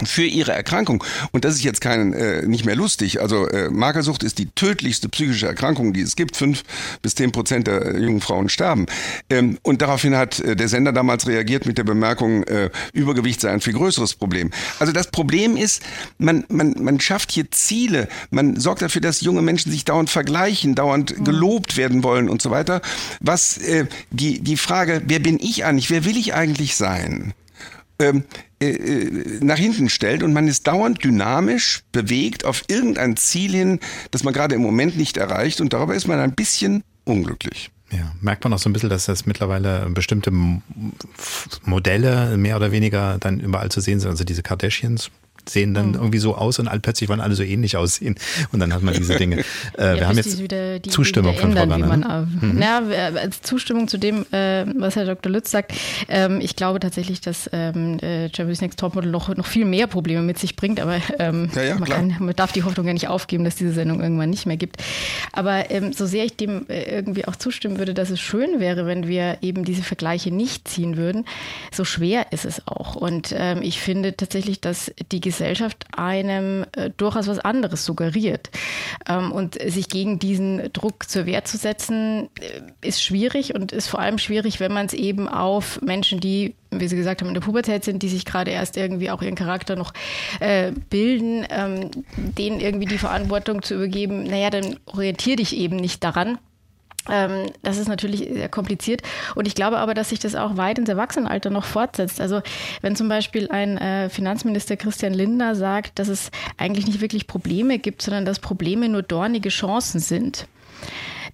für 0.05 0.25
ihre 0.25 0.51
Erkrankung. 0.51 1.03
Und 1.31 1.45
das 1.45 1.55
ist 1.55 1.63
jetzt 1.63 1.81
kein, 1.81 2.13
äh, 2.13 2.45
nicht 2.45 2.65
mehr 2.65 2.75
lustig. 2.75 3.21
Also 3.21 3.47
äh, 3.47 3.69
Magersucht 3.69 4.23
ist 4.23 4.37
die 4.37 4.47
tödlichste 4.47 5.09
psychische 5.09 5.47
Erkrankung, 5.47 5.93
die 5.93 6.01
es 6.01 6.15
gibt. 6.15 6.37
Fünf 6.37 6.63
bis 7.01 7.15
zehn 7.15 7.31
Prozent 7.31 7.67
der 7.67 7.99
jungen 7.99 8.21
Frauen 8.21 8.49
sterben. 8.49 8.85
Ähm, 9.29 9.57
und 9.63 9.81
daraufhin 9.81 10.15
hat 10.15 10.39
äh, 10.39 10.55
der 10.55 10.67
Sender 10.67 10.91
damals 10.91 11.27
reagiert 11.27 11.65
mit 11.65 11.77
der 11.77 11.83
Bemerkung, 11.83 12.43
äh, 12.43 12.69
Übergewicht 12.93 13.41
sei 13.41 13.49
ein 13.51 13.61
viel 13.61 13.73
größeres 13.73 14.15
Problem. 14.15 14.51
Also 14.79 14.93
das 14.93 15.09
Problem 15.09 15.57
ist, 15.57 15.81
man, 16.19 16.45
man, 16.49 16.75
man 16.79 16.99
schafft 16.99 17.31
hier 17.31 17.49
Ziele. 17.51 18.07
Man 18.29 18.59
sorgt 18.59 18.81
dafür, 18.81 19.01
dass 19.01 19.21
junge 19.21 19.41
Menschen 19.41 19.71
sich 19.71 19.85
dauernd 19.85 20.09
vergleichen, 20.09 20.75
dauernd 20.75 21.17
mhm. 21.17 21.23
gelobt 21.23 21.77
werden 21.77 22.03
wollen 22.03 22.29
und 22.29 22.41
so 22.41 22.51
weiter. 22.51 22.81
Was 23.19 23.57
äh, 23.57 23.85
die, 24.11 24.39
die 24.41 24.57
Frage, 24.57 25.01
wer 25.05 25.19
bin 25.19 25.39
ich 25.39 25.65
eigentlich, 25.65 25.89
wer 25.89 26.05
will 26.05 26.17
ich 26.17 26.33
eigentlich 26.33 26.75
sein? 26.75 27.33
Ähm, 27.99 28.23
äh, 28.61 28.69
äh, 28.69 29.39
nach 29.41 29.57
hinten 29.57 29.89
stellt 29.89 30.23
und 30.23 30.33
man 30.33 30.47
ist 30.47 30.67
dauernd 30.67 31.03
dynamisch 31.03 31.83
bewegt 31.91 32.45
auf 32.45 32.63
irgendein 32.67 33.17
Ziel 33.17 33.51
hin, 33.51 33.79
das 34.11 34.23
man 34.23 34.33
gerade 34.33 34.55
im 34.55 34.61
Moment 34.61 34.97
nicht 34.97 35.17
erreicht 35.17 35.61
und 35.61 35.73
darüber 35.73 35.95
ist 35.95 36.07
man 36.07 36.19
ein 36.19 36.33
bisschen 36.33 36.83
unglücklich. 37.05 37.71
Ja, 37.91 38.11
merkt 38.19 38.43
man 38.43 38.53
auch 38.53 38.59
so 38.59 38.69
ein 38.69 38.73
bisschen, 38.73 38.89
dass 38.89 39.05
das 39.05 39.25
mittlerweile 39.25 39.89
bestimmte 39.89 40.31
Modelle 41.63 42.35
mehr 42.35 42.57
oder 42.57 42.71
weniger 42.71 43.17
dann 43.19 43.39
überall 43.39 43.69
zu 43.69 43.79
sehen 43.79 43.99
sind, 43.99 44.09
also 44.09 44.25
diese 44.25 44.43
Kardashians 44.43 45.09
sehen 45.49 45.73
dann 45.73 45.89
mhm. 45.89 45.95
irgendwie 45.95 46.19
so 46.19 46.35
aus 46.35 46.59
und 46.59 46.69
plötzlich 46.81 47.09
wollen 47.09 47.21
alle 47.21 47.35
so 47.35 47.43
ähnlich 47.43 47.77
aussehen. 47.77 48.15
Und 48.51 48.59
dann 48.59 48.73
hat 48.73 48.81
man 48.81 48.93
diese 48.93 49.15
Dinge. 49.15 49.43
Äh, 49.77 49.83
ja, 49.83 49.95
wir 49.95 50.07
haben 50.07 50.17
jetzt 50.17 50.41
wieder, 50.41 50.79
die, 50.79 50.89
Zustimmung 50.89 51.33
die 51.33 51.39
von 51.39 51.51
Frau 51.53 51.65
Banner. 51.65 51.97
Ne? 51.97 52.27
Mhm. 52.41 52.55
Na, 52.57 52.81
als 53.15 53.41
Zustimmung 53.41 53.87
zu 53.87 53.97
dem, 53.97 54.25
äh, 54.31 54.65
was 54.75 54.95
Herr 54.95 55.05
Dr. 55.05 55.31
Lütz 55.31 55.51
sagt, 55.51 55.73
ähm, 56.07 56.39
ich 56.41 56.55
glaube 56.55 56.79
tatsächlich, 56.79 57.21
dass 57.21 57.49
ähm, 57.53 57.97
äh, 58.01 58.29
Germany's 58.29 58.61
Next 58.61 58.79
Topmodel 58.79 59.11
noch, 59.11 59.35
noch 59.35 59.45
viel 59.45 59.65
mehr 59.65 59.87
Probleme 59.87 60.21
mit 60.21 60.39
sich 60.39 60.55
bringt, 60.55 60.79
aber 60.79 60.99
ähm, 61.19 61.49
ja, 61.55 61.63
ja, 61.63 61.75
man, 61.75 61.89
kann, 61.89 62.15
man, 62.19 62.35
darf 62.35 62.51
die 62.51 62.63
Hoffnung 62.63 62.87
ja 62.87 62.93
nicht 62.93 63.07
aufgeben, 63.07 63.43
dass 63.43 63.55
diese 63.55 63.71
Sendung 63.71 64.01
irgendwann 64.01 64.29
nicht 64.29 64.45
mehr 64.45 64.57
gibt. 64.57 64.77
Aber 65.33 65.69
ähm, 65.69 65.93
so 65.93 66.05
sehr 66.05 66.25
ich 66.25 66.37
dem 66.37 66.67
äh, 66.69 66.83
irgendwie 66.83 67.25
auch 67.25 67.35
zustimmen 67.35 67.77
würde, 67.77 67.93
dass 67.93 68.09
es 68.09 68.19
schön 68.19 68.59
wäre, 68.59 68.85
wenn 68.85 69.07
wir 69.07 69.37
eben 69.41 69.63
diese 69.63 69.83
Vergleiche 69.83 70.31
nicht 70.31 70.67
ziehen 70.67 70.97
würden, 70.97 71.25
so 71.71 71.85
schwer 71.85 72.27
ist 72.31 72.45
es 72.45 72.67
auch. 72.67 72.95
Und 72.95 73.33
ähm, 73.37 73.61
ich 73.61 73.79
finde 73.79 74.15
tatsächlich, 74.15 74.61
dass 74.61 74.91
die 75.11 75.21
Gesellschaft 75.21 75.36
einem 75.95 76.65
äh, 76.73 76.89
durchaus 76.95 77.27
was 77.27 77.39
anderes 77.39 77.85
suggeriert. 77.85 78.49
Ähm, 79.07 79.31
und 79.31 79.61
sich 79.61 79.89
gegen 79.89 80.19
diesen 80.19 80.71
Druck 80.73 81.09
zur 81.09 81.25
Wehr 81.25 81.45
zu 81.45 81.57
setzen, 81.57 82.29
äh, 82.39 82.87
ist 82.87 83.03
schwierig 83.03 83.55
und 83.55 83.71
ist 83.71 83.87
vor 83.87 83.99
allem 83.99 84.17
schwierig, 84.17 84.59
wenn 84.59 84.73
man 84.73 84.85
es 84.85 84.93
eben 84.93 85.27
auf 85.27 85.81
Menschen, 85.81 86.19
die 86.19 86.55
wie 86.69 86.87
Sie 86.87 86.97
gesagt 86.97 87.21
haben, 87.21 87.29
in 87.29 87.33
der 87.33 87.41
Pubertät 87.41 87.85
sind, 87.85 88.03
die 88.03 88.09
sich 88.09 88.25
gerade 88.25 88.51
erst 88.51 88.75
irgendwie 88.75 89.09
auch 89.09 89.21
ihren 89.21 89.35
Charakter 89.35 89.77
noch 89.77 89.93
äh, 90.41 90.73
bilden, 90.89 91.45
ähm, 91.49 91.91
denen 92.17 92.59
irgendwie 92.59 92.85
die 92.85 92.97
Verantwortung 92.97 93.61
zu 93.61 93.75
übergeben, 93.75 94.23
naja, 94.23 94.49
dann 94.49 94.77
orientier 94.85 95.37
dich 95.37 95.55
eben 95.55 95.77
nicht 95.77 96.03
daran, 96.03 96.39
das 97.07 97.77
ist 97.77 97.87
natürlich 97.87 98.27
sehr 98.31 98.49
kompliziert. 98.49 99.01
Und 99.35 99.47
ich 99.47 99.55
glaube 99.55 99.77
aber, 99.77 99.93
dass 99.93 100.09
sich 100.09 100.19
das 100.19 100.35
auch 100.35 100.57
weit 100.57 100.77
ins 100.77 100.89
Erwachsenenalter 100.89 101.49
noch 101.49 101.65
fortsetzt. 101.65 102.19
Also 102.19 102.41
wenn 102.81 102.95
zum 102.95 103.09
Beispiel 103.09 103.49
ein 103.49 103.77
äh, 103.77 104.09
Finanzminister 104.09 104.77
Christian 104.77 105.13
Lindner 105.13 105.55
sagt, 105.55 105.99
dass 105.99 106.07
es 106.07 106.31
eigentlich 106.57 106.87
nicht 106.87 107.01
wirklich 107.01 107.27
Probleme 107.27 107.79
gibt, 107.79 108.01
sondern 108.01 108.25
dass 108.25 108.39
Probleme 108.39 108.89
nur 108.89 109.03
dornige 109.03 109.49
Chancen 109.49 109.99
sind 109.99 110.47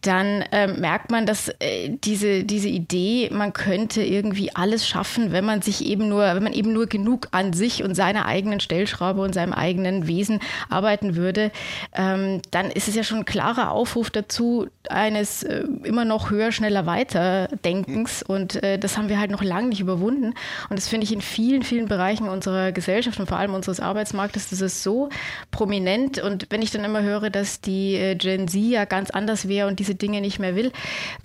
dann 0.05 0.43
ähm, 0.51 0.79
merkt 0.79 1.11
man, 1.11 1.25
dass 1.25 1.49
äh, 1.59 1.89
diese, 2.03 2.43
diese 2.43 2.67
Idee, 2.67 3.29
man 3.31 3.53
könnte 3.53 4.03
irgendwie 4.03 4.53
alles 4.55 4.87
schaffen, 4.87 5.31
wenn 5.31 5.45
man 5.45 5.61
sich 5.61 5.85
eben 5.85 6.09
nur, 6.09 6.23
wenn 6.23 6.43
man 6.43 6.53
eben 6.53 6.73
nur 6.73 6.87
genug 6.87 7.27
an 7.31 7.53
sich 7.53 7.83
und 7.83 7.95
seiner 7.95 8.25
eigenen 8.25 8.59
Stellschraube 8.59 9.21
und 9.21 9.33
seinem 9.33 9.53
eigenen 9.53 10.07
Wesen 10.07 10.39
arbeiten 10.69 11.15
würde, 11.15 11.51
ähm, 11.93 12.41
dann 12.51 12.69
ist 12.69 12.87
es 12.87 12.95
ja 12.95 13.03
schon 13.03 13.19
ein 13.19 13.25
klarer 13.25 13.71
Aufruf 13.71 14.09
dazu, 14.09 14.67
eines 14.89 15.43
äh, 15.43 15.63
immer 15.83 16.05
noch 16.05 16.29
höher, 16.29 16.51
schneller, 16.51 16.85
weiter 16.85 17.47
Denkens. 17.63 18.23
Und 18.23 18.61
äh, 18.61 18.77
das 18.77 18.97
haben 18.97 19.09
wir 19.09 19.19
halt 19.19 19.31
noch 19.31 19.43
lange 19.43 19.69
nicht 19.69 19.79
überwunden. 19.79 20.33
Und 20.69 20.77
das 20.77 20.87
finde 20.87 21.05
ich 21.05 21.13
in 21.13 21.21
vielen, 21.21 21.63
vielen 21.63 21.87
Bereichen 21.87 22.27
unserer 22.27 22.71
Gesellschaft 22.71 23.19
und 23.19 23.27
vor 23.27 23.37
allem 23.37 23.53
unseres 23.53 23.79
Arbeitsmarktes, 23.79 24.49
das 24.49 24.61
ist 24.61 24.83
so 24.83 25.09
prominent. 25.51 26.21
Und 26.21 26.47
wenn 26.49 26.61
ich 26.61 26.71
dann 26.71 26.83
immer 26.83 27.01
höre, 27.01 27.29
dass 27.29 27.61
die 27.61 27.95
äh, 27.95 28.15
Gen 28.15 28.47
Z 28.47 28.61
ja 28.61 28.85
ganz 28.85 29.09
anders 29.09 29.47
wäre 29.47 29.67
und 29.67 29.79
diese 29.79 29.92
diese 29.93 29.95
Dinge 29.95 30.21
nicht 30.21 30.39
mehr 30.39 30.55
will, 30.55 30.71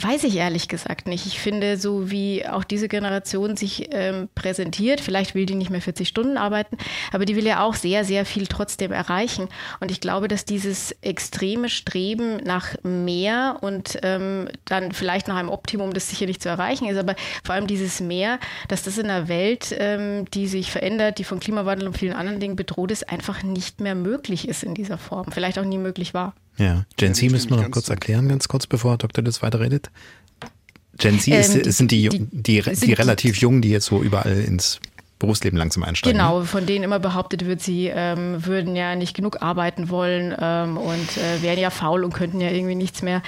weiß 0.01 0.25
ich 0.25 0.37
ehrlich 0.37 0.69
gesagt 0.69 1.09
nicht. 1.09 1.27
Ich 1.27 1.41
finde, 1.41 1.77
so 1.77 2.11
wie 2.11 2.47
auch 2.47 2.65
diese 2.65 2.89
Generation 2.89 3.57
sich 3.57 3.89
ähm, 3.93 4.29
präsentiert, 4.35 5.01
vielleicht 5.01 5.35
will 5.35 5.47
die 5.47 5.55
nicht 5.55 5.71
mehr 5.71 5.81
40 5.81 6.09
Stunden 6.09 6.37
arbeiten, 6.37 6.77
aber 7.13 7.25
die 7.25 7.37
will 7.37 7.47
ja 7.47 7.63
auch 7.65 7.75
sehr, 7.75 8.05
sehr 8.05 8.25
viel 8.25 8.47
trotzdem 8.47 8.93
erreichen. 8.93 9.49
Und 9.81 9.91
ich 9.91 10.01
glaube, 10.01 10.29
dass 10.29 10.45
dieses 10.45 10.93
extreme 11.03 11.69
Streben 11.69 12.37
nach 12.39 12.75
mehr 12.83 13.59
und 13.61 13.99
ähm, 14.03 14.49
dann 14.65 14.93
vielleicht 14.93 15.29
nach 15.29 15.37
einem 15.37 15.49
Optimum, 15.49 15.93
das 15.93 16.09
sicher 16.09 16.27
nicht 16.27 16.43
zu 16.43 16.49
erreichen 16.49 16.89
ist, 16.89 16.99
aber 16.99 17.15
vor 17.45 17.55
allem 17.55 17.67
dieses 17.67 18.01
Mehr, 18.01 18.39
dass 18.69 18.83
das 18.83 18.99
in 18.99 19.07
einer 19.07 19.29
Welt, 19.29 19.75
ähm, 19.79 20.27
die 20.33 20.47
sich 20.47 20.71
verändert, 20.71 21.19
die 21.19 21.25
von 21.25 21.41
Klimawandel 21.41 21.89
und 21.89 21.99
vielen 21.99 22.15
anderen 22.15 22.41
Dingen 22.41 22.57
bedroht 22.57 22.91
ist, 22.91 23.09
einfach 23.09 23.43
nicht 23.43 23.81
mehr 23.81 23.95
möglich 23.95 24.49
ist 24.49 24.63
in 24.63 24.75
dieser 24.75 24.99
Form. 24.99 25.33
Vielleicht 25.33 25.59
auch 25.59 25.65
nie 25.65 25.79
möglich 25.79 26.15
war. 26.15 26.35
Ja, 26.59 26.85
Gen 26.97 27.15
Z 27.15 27.31
müssen 27.31 27.51
wir 27.51 27.57
noch 27.57 27.71
kurz 27.71 27.89
erklären, 27.89 28.29
ganz 28.29 28.49
kurz, 28.49 28.67
bevor 28.67 28.99
Dr. 28.99 29.23
das 29.23 29.43
weiterredet. 29.43 29.91
Gen 30.99 31.21
Z 31.21 31.35
ist, 31.35 31.55
ähm, 31.55 31.63
die, 31.63 31.71
sind 31.71 31.91
die, 31.93 32.09
die, 32.09 32.27
die, 32.31 32.63
die 32.63 32.93
relativ 32.93 33.37
jungen, 33.37 33.63
die 33.63 33.71
jetzt 33.71 33.87
so 33.87 34.03
überall 34.03 34.41
ins 34.41 34.81
Berufsleben 35.19 35.59
langsam 35.59 35.83
einsteigen. 35.83 36.19
Genau, 36.19 36.43
von 36.43 36.65
denen 36.67 36.85
immer 36.85 37.01
behauptet 37.01 37.45
wird, 37.47 37.61
sie 37.61 37.91
ähm, 37.93 38.47
würden 38.47 38.77
ja 38.77 38.95
nicht 38.95 39.15
genug 39.15 39.43
arbeiten 39.43 39.91
wollen 39.91 40.35
ähm, 40.41 40.77
und 40.77 41.17
äh, 41.17 41.43
wären 41.43 41.59
ja 41.59 41.71
faul 41.71 42.05
und 42.05 42.15
könnten 42.15 42.41
ja 42.41 42.51
irgendwie 42.51 42.77
nichts 42.77 43.03
mehr. 43.03 43.23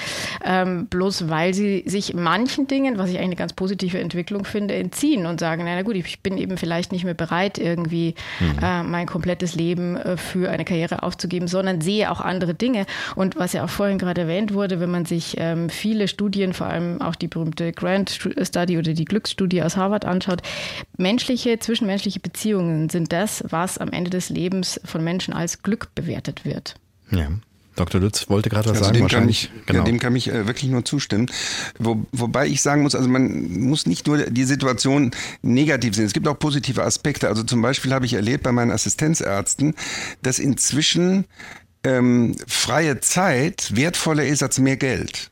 Ähm, 0.44 0.86
bloß 0.86 1.28
weil 1.28 1.52
sie 1.52 1.82
sich 1.86 2.14
manchen 2.14 2.68
Dingen, 2.68 2.96
was 2.98 3.10
ich 3.10 3.16
eigentlich 3.16 3.30
eine 3.30 3.36
ganz 3.36 3.52
positive 3.54 3.98
Entwicklung 3.98 4.44
finde, 4.44 4.74
entziehen 4.74 5.26
und 5.26 5.40
sagen, 5.40 5.64
na 5.64 5.82
gut, 5.82 5.96
ich 5.96 6.20
bin 6.20 6.38
eben 6.38 6.56
vielleicht 6.58 6.92
nicht 6.92 7.04
mehr 7.04 7.14
bereit, 7.14 7.58
irgendwie 7.58 8.14
mhm. 8.38 8.58
äh, 8.62 8.82
mein 8.84 9.06
komplettes 9.06 9.54
Leben 9.54 9.96
äh, 9.96 10.16
für 10.16 10.50
eine 10.50 10.64
Karriere 10.64 11.02
aufzugeben, 11.02 11.48
sondern 11.48 11.80
sehe 11.80 12.10
auch 12.10 12.20
andere 12.20 12.54
Dinge. 12.54 12.86
Und 13.16 13.36
was 13.36 13.52
ja 13.52 13.64
auch 13.64 13.70
vorhin 13.70 13.98
gerade 13.98 14.22
erwähnt 14.22 14.54
wurde, 14.54 14.78
wenn 14.80 14.90
man 14.90 15.06
sich 15.06 15.36
ähm, 15.38 15.68
viele 15.70 16.06
Studien, 16.08 16.52
vor 16.52 16.68
allem 16.68 17.00
auch 17.02 17.16
die 17.16 17.28
berühmte 17.28 17.72
Grant 17.72 18.10
Study 18.10 18.78
oder 18.78 18.92
die 18.92 19.04
Glücksstudie 19.04 19.62
aus 19.62 19.76
Harvard 19.76 20.04
anschaut, 20.04 20.42
menschliche 20.96 21.58
zwischen 21.58 21.79
zwischenmenschliche 21.80 22.20
Beziehungen 22.20 22.90
sind 22.90 23.10
das, 23.10 23.42
was 23.48 23.78
am 23.78 23.90
Ende 23.90 24.10
des 24.10 24.28
Lebens 24.28 24.78
von 24.84 25.02
Menschen 25.02 25.32
als 25.32 25.62
Glück 25.62 25.94
bewertet 25.94 26.44
wird. 26.44 26.74
Ja. 27.10 27.28
Dr. 27.76 28.00
Lutz 28.00 28.28
wollte 28.28 28.50
gerade 28.50 28.68
was 28.68 28.76
also 28.76 28.84
sagen. 28.84 28.96
Dem 28.96 29.02
wahrscheinlich. 29.04 29.48
Kann 29.48 29.56
ich, 29.60 29.66
genau. 29.66 29.84
Dem 29.84 29.98
kann 29.98 30.14
ich 30.14 30.28
äh, 30.28 30.46
wirklich 30.46 30.70
nur 30.70 30.84
zustimmen. 30.84 31.30
Wo, 31.78 32.04
wobei 32.12 32.46
ich 32.46 32.60
sagen 32.60 32.82
muss, 32.82 32.94
also 32.94 33.08
man 33.08 33.58
muss 33.60 33.86
nicht 33.86 34.06
nur 34.06 34.18
die 34.18 34.44
Situation 34.44 35.12
negativ 35.40 35.94
sehen. 35.94 36.04
Es 36.04 36.12
gibt 36.12 36.28
auch 36.28 36.38
positive 36.38 36.84
Aspekte. 36.84 37.28
Also 37.28 37.42
zum 37.42 37.62
Beispiel 37.62 37.94
habe 37.94 38.04
ich 38.04 38.12
erlebt 38.12 38.42
bei 38.42 38.52
meinen 38.52 38.70
Assistenzärzten, 38.70 39.74
dass 40.20 40.38
inzwischen 40.38 41.24
ähm, 41.82 42.36
freie 42.46 43.00
Zeit 43.00 43.74
wertvoller 43.74 44.26
ist 44.26 44.42
als 44.42 44.58
mehr 44.58 44.76
Geld. 44.76 45.30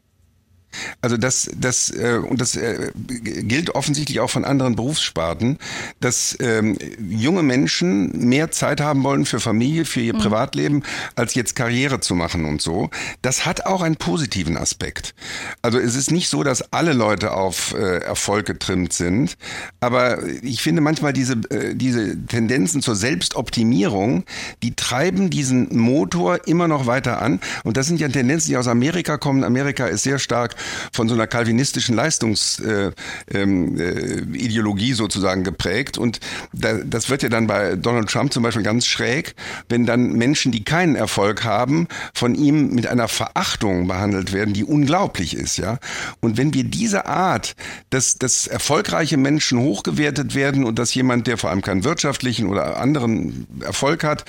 Also 1.01 1.17
das, 1.17 1.51
das 1.57 1.91
äh, 1.91 2.19
und 2.19 2.41
das 2.41 2.57
äh, 2.57 2.91
gilt 2.95 3.75
offensichtlich 3.75 4.21
auch 4.21 4.31
von 4.31 4.45
anderen 4.45 4.77
Berufssparten, 4.77 5.59
dass 6.01 6.37
ähm, 6.41 6.77
junge 7.09 7.43
Menschen 7.43 8.29
mehr 8.29 8.51
Zeit 8.51 8.81
haben 8.81 9.03
wollen 9.03 9.25
für 9.25 9.41
Familie, 9.41 9.85
für 9.85 10.01
ihr 10.01 10.15
mhm. 10.15 10.19
Privatleben, 10.19 10.83
als 11.17 11.35
jetzt 11.35 11.57
Karriere 11.57 12.01
zu 12.01 12.15
machen 12.15 12.45
und 12.45 12.61
so. 12.61 12.91
Das 13.23 13.47
hat 13.47 13.67
auch 13.67 13.83
einen 13.83 13.97
positiven 13.97 14.57
Aspekt. 14.57 15.15
Also 15.63 15.79
es 15.79 15.95
ist 15.95 16.11
nicht 16.11 16.29
so, 16.29 16.43
dass 16.43 16.73
alle 16.73 16.93
Leute 16.93 17.33
auf 17.33 17.75
äh, 17.75 17.99
Erfolg 17.99 18.47
getrimmt 18.47 18.93
sind, 18.93 19.37
aber 19.81 20.23
ich 20.43 20.63
finde 20.63 20.81
manchmal 20.81 21.13
diese 21.13 21.35
äh, 21.51 21.75
diese 21.75 22.27
Tendenzen 22.27 22.83
zur 22.83 22.95
Selbstoptimierung, 22.95 24.25
die 24.63 24.75
treiben 24.75 25.31
diesen 25.31 25.77
Motor 25.77 26.47
immer 26.47 26.69
noch 26.69 26.87
weiter 26.87 27.23
an. 27.23 27.41
Und 27.65 27.77
das 27.77 27.87
sind 27.87 28.01
ja 28.01 28.09
Tendenzen, 28.09 28.51
die 28.51 28.57
aus 28.57 28.69
Amerika 28.69 29.17
kommen. 29.17 29.45
Amerika 29.45 29.87
ist 29.87 30.03
sehr 30.03 30.19
stark 30.19 30.55
von 30.93 31.09
so 31.09 31.15
einer 31.15 31.27
kalvinistischen 31.27 31.95
Leistungsideologie 31.95 32.93
äh, 33.35 33.43
ähm, 33.43 33.79
äh, 33.79 34.95
sozusagen 34.95 35.45
geprägt. 35.45 35.99
Und 35.99 36.21
da, 36.53 36.75
das 36.75 37.11
wird 37.11 37.23
ja 37.23 37.29
dann 37.29 37.47
bei 37.47 37.77
Donald 37.77 38.09
Trump 38.09 38.33
zum 38.33 38.43
Beispiel 38.43 38.63
ganz 38.63 38.87
schräg, 38.87 39.35
wenn 39.69 39.87
dann 39.87 40.13
Menschen, 40.13 40.53
die 40.53 40.65
keinen 40.65 40.97
Erfolg 40.97 41.45
haben, 41.45 41.89
von 42.15 42.35
ihm 42.35 42.75
mit 42.75 42.87
einer 42.87 43.09
Verachtung 43.09 43.89
behandelt 43.89 44.33
werden, 44.33 44.55
die 44.55 44.65
unglaublich 44.65 45.35
ist, 45.35 45.57
ja. 45.57 45.79
Und 46.21 46.37
wenn 46.37 46.55
wir 46.55 46.65
diese 46.65 47.07
Art, 47.07 47.55
dass, 47.91 48.17
dass 48.17 48.47
erfolgreiche 48.47 49.17
Menschen 49.17 49.61
hochgewertet 49.61 50.35
werden 50.35 50.65
und 50.65 50.79
dass 50.79 50.95
jemand, 50.95 51.27
der 51.27 51.39
vor 51.39 51.51
allem 51.51 51.63
keinen 51.63 51.85
wirtschaftlichen 51.85 52.49
oder 52.49 52.79
anderen 52.79 53.47
Erfolg 53.61 54.05
hat, 54.05 54.25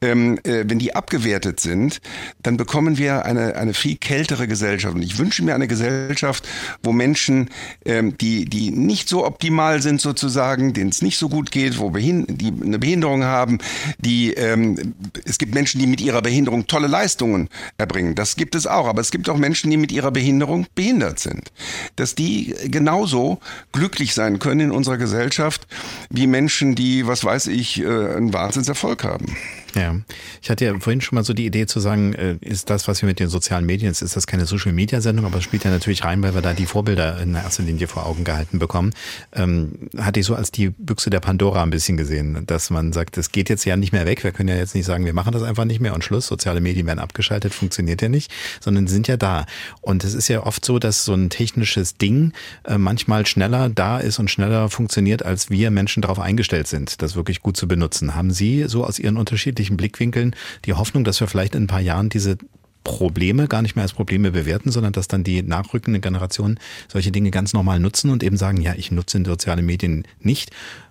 ähm, 0.00 0.38
äh, 0.44 0.64
wenn 0.66 0.78
die 0.78 0.94
abgewertet 0.94 1.60
sind, 1.60 2.00
dann 2.42 2.56
bekommen 2.56 2.98
wir 2.98 3.24
eine, 3.24 3.56
eine 3.56 3.74
viel 3.74 3.96
kältere 3.96 4.48
Gesellschaft. 4.48 4.94
Und 4.94 5.02
ich 5.02 5.18
wünsche 5.18 5.42
mir 5.44 5.54
eine 5.54 5.68
Gesellschaft, 5.74 6.48
wo 6.82 6.92
Menschen, 6.92 7.50
ähm, 7.84 8.16
die, 8.18 8.44
die 8.44 8.70
nicht 8.70 9.08
so 9.08 9.26
optimal 9.26 9.82
sind 9.82 10.00
sozusagen, 10.00 10.72
denen 10.72 10.90
es 10.90 11.02
nicht 11.02 11.18
so 11.18 11.28
gut 11.28 11.50
geht, 11.50 11.78
wo 11.78 11.90
Behind 11.90 12.26
die 12.28 12.52
eine 12.62 12.78
Behinderung 12.78 13.24
haben, 13.24 13.58
die 13.98 14.32
ähm, 14.34 14.94
es 15.24 15.38
gibt 15.38 15.54
Menschen, 15.54 15.80
die 15.80 15.86
mit 15.86 16.00
ihrer 16.00 16.22
Behinderung 16.22 16.66
tolle 16.66 16.86
Leistungen 16.86 17.48
erbringen. 17.78 18.14
Das 18.14 18.36
gibt 18.36 18.54
es 18.54 18.66
auch. 18.66 18.86
Aber 18.86 19.00
es 19.00 19.10
gibt 19.10 19.28
auch 19.28 19.36
Menschen, 19.36 19.70
die 19.70 19.76
mit 19.76 19.92
ihrer 19.92 20.10
Behinderung 20.10 20.66
behindert 20.74 21.18
sind. 21.18 21.52
Dass 21.96 22.14
die 22.14 22.54
genauso 22.66 23.40
glücklich 23.72 24.14
sein 24.14 24.38
können 24.38 24.60
in 24.60 24.70
unserer 24.70 24.98
Gesellschaft 24.98 25.66
wie 26.10 26.26
Menschen, 26.26 26.74
die, 26.74 27.06
was 27.06 27.24
weiß 27.24 27.48
ich, 27.48 27.80
äh, 27.80 27.86
einen 27.86 28.32
Wahnsinnserfolg 28.32 29.04
haben. 29.04 29.36
Ja, 29.74 29.96
ich 30.40 30.50
hatte 30.50 30.64
ja 30.64 30.78
vorhin 30.78 31.00
schon 31.00 31.16
mal 31.16 31.24
so 31.24 31.32
die 31.32 31.46
Idee 31.46 31.66
zu 31.66 31.80
sagen, 31.80 32.14
äh, 32.14 32.36
ist 32.40 32.70
das, 32.70 32.86
was 32.86 33.02
wir 33.02 33.08
mit 33.08 33.18
den 33.18 33.28
sozialen 33.28 33.66
Medien, 33.66 33.90
ist, 33.90 34.02
das 34.02 34.26
keine 34.26 34.46
Social-Media-Sendung, 34.46 35.24
aber 35.24 35.38
es 35.38 35.44
spielt 35.44 35.64
ja 35.64 35.70
natürlich 35.70 36.04
rein, 36.04 36.22
weil 36.22 36.34
wir 36.34 36.42
da 36.42 36.52
die 36.52 36.66
Vorbilder 36.66 37.20
in 37.20 37.34
erster 37.34 37.64
Linie 37.64 37.88
vor 37.88 38.06
Augen 38.06 38.22
gehalten 38.22 38.58
bekommen. 38.58 38.94
Ähm, 39.32 39.90
hatte 39.98 40.20
ich 40.20 40.26
so 40.26 40.34
als 40.34 40.52
die 40.52 40.70
Büchse 40.70 41.10
der 41.10 41.20
Pandora 41.20 41.62
ein 41.62 41.70
bisschen 41.70 41.96
gesehen, 41.96 42.46
dass 42.46 42.70
man 42.70 42.92
sagt, 42.92 43.18
es 43.18 43.32
geht 43.32 43.48
jetzt 43.48 43.64
ja 43.64 43.76
nicht 43.76 43.92
mehr 43.92 44.06
weg. 44.06 44.22
Wir 44.22 44.32
können 44.32 44.48
ja 44.48 44.56
jetzt 44.56 44.74
nicht 44.74 44.84
sagen, 44.84 45.04
wir 45.04 45.12
machen 45.12 45.32
das 45.32 45.42
einfach 45.42 45.64
nicht 45.64 45.80
mehr 45.80 45.94
und 45.94 46.04
Schluss. 46.04 46.26
Soziale 46.26 46.60
Medien 46.60 46.86
werden 46.86 47.00
abgeschaltet, 47.00 47.52
funktioniert 47.52 48.00
ja 48.00 48.08
nicht, 48.08 48.30
sondern 48.60 48.86
sind 48.86 49.08
ja 49.08 49.16
da. 49.16 49.46
Und 49.80 50.04
es 50.04 50.14
ist 50.14 50.28
ja 50.28 50.44
oft 50.44 50.64
so, 50.64 50.78
dass 50.78 51.04
so 51.04 51.14
ein 51.14 51.30
technisches 51.30 51.96
Ding 51.96 52.32
äh, 52.64 52.78
manchmal 52.78 53.26
schneller 53.26 53.68
da 53.68 53.98
ist 53.98 54.18
und 54.18 54.30
schneller 54.30 54.68
funktioniert, 54.68 55.24
als 55.24 55.50
wir 55.50 55.70
Menschen 55.70 56.02
darauf 56.02 56.20
eingestellt 56.20 56.68
sind, 56.68 57.02
das 57.02 57.16
wirklich 57.16 57.40
gut 57.40 57.56
zu 57.56 57.66
benutzen. 57.66 58.14
Haben 58.14 58.30
Sie 58.30 58.64
so 58.68 58.84
aus 58.84 58.98
Ihren 58.98 59.16
unterschiedlichen 59.16 59.63
Blickwinkeln 59.70 60.34
die 60.64 60.74
Hoffnung, 60.74 61.04
dass 61.04 61.20
wir 61.20 61.26
vielleicht 61.26 61.54
in 61.54 61.64
ein 61.64 61.68
paar 61.68 61.80
Jahren 61.80 62.08
diese 62.08 62.38
Probleme 62.84 63.48
gar 63.48 63.62
nicht 63.62 63.76
mehr 63.76 63.82
als 63.82 63.94
Probleme 63.94 64.30
bewerten, 64.30 64.70
sondern 64.70 64.92
dass 64.92 65.08
dann 65.08 65.24
die 65.24 65.42
nachrückenden 65.42 66.02
Generationen 66.02 66.60
solche 66.88 67.10
Dinge 67.10 67.30
ganz 67.30 67.54
normal 67.54 67.80
nutzen 67.80 68.10
und 68.10 68.22
eben 68.22 68.36
sagen, 68.36 68.60
ja, 68.60 68.74
ich 68.76 68.90
nutze 68.90 69.24
soziale 69.24 69.62
Medien 69.62 70.06
nicht, 70.20 70.50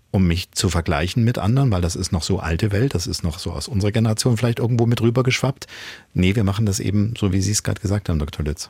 um 0.10 0.28
mich 0.28 0.52
zu 0.52 0.70
vergleichen 0.70 1.24
mit 1.24 1.38
anderen, 1.38 1.72
weil 1.72 1.82
das 1.82 1.96
ist 1.96 2.12
noch 2.12 2.24
so 2.24 2.40
alte 2.40 2.72
Welt, 2.72 2.96
das 2.96 3.08
ist 3.08 3.24
noch 3.24 3.40
so 3.40 3.52
aus 3.52 3.68
unserer 3.68 3.92
Generation 3.92 4.38
vielleicht 4.38 4.60
irgendwo 4.60 4.86
mit 4.86 5.02
rübergeschwappt. 5.02 5.68
Nee, 6.14 6.36
wir 6.36 6.44
machen 6.44 6.66
das 6.66 6.80
eben 6.80 7.14
so, 7.18 7.32
wie 7.32 7.42
Sie 7.42 7.52
es 7.52 7.64
gerade 7.64 7.82
gesagt 7.82 8.10
haben, 8.10 8.20
Dr. 8.20 8.46
Lütz 8.46 8.70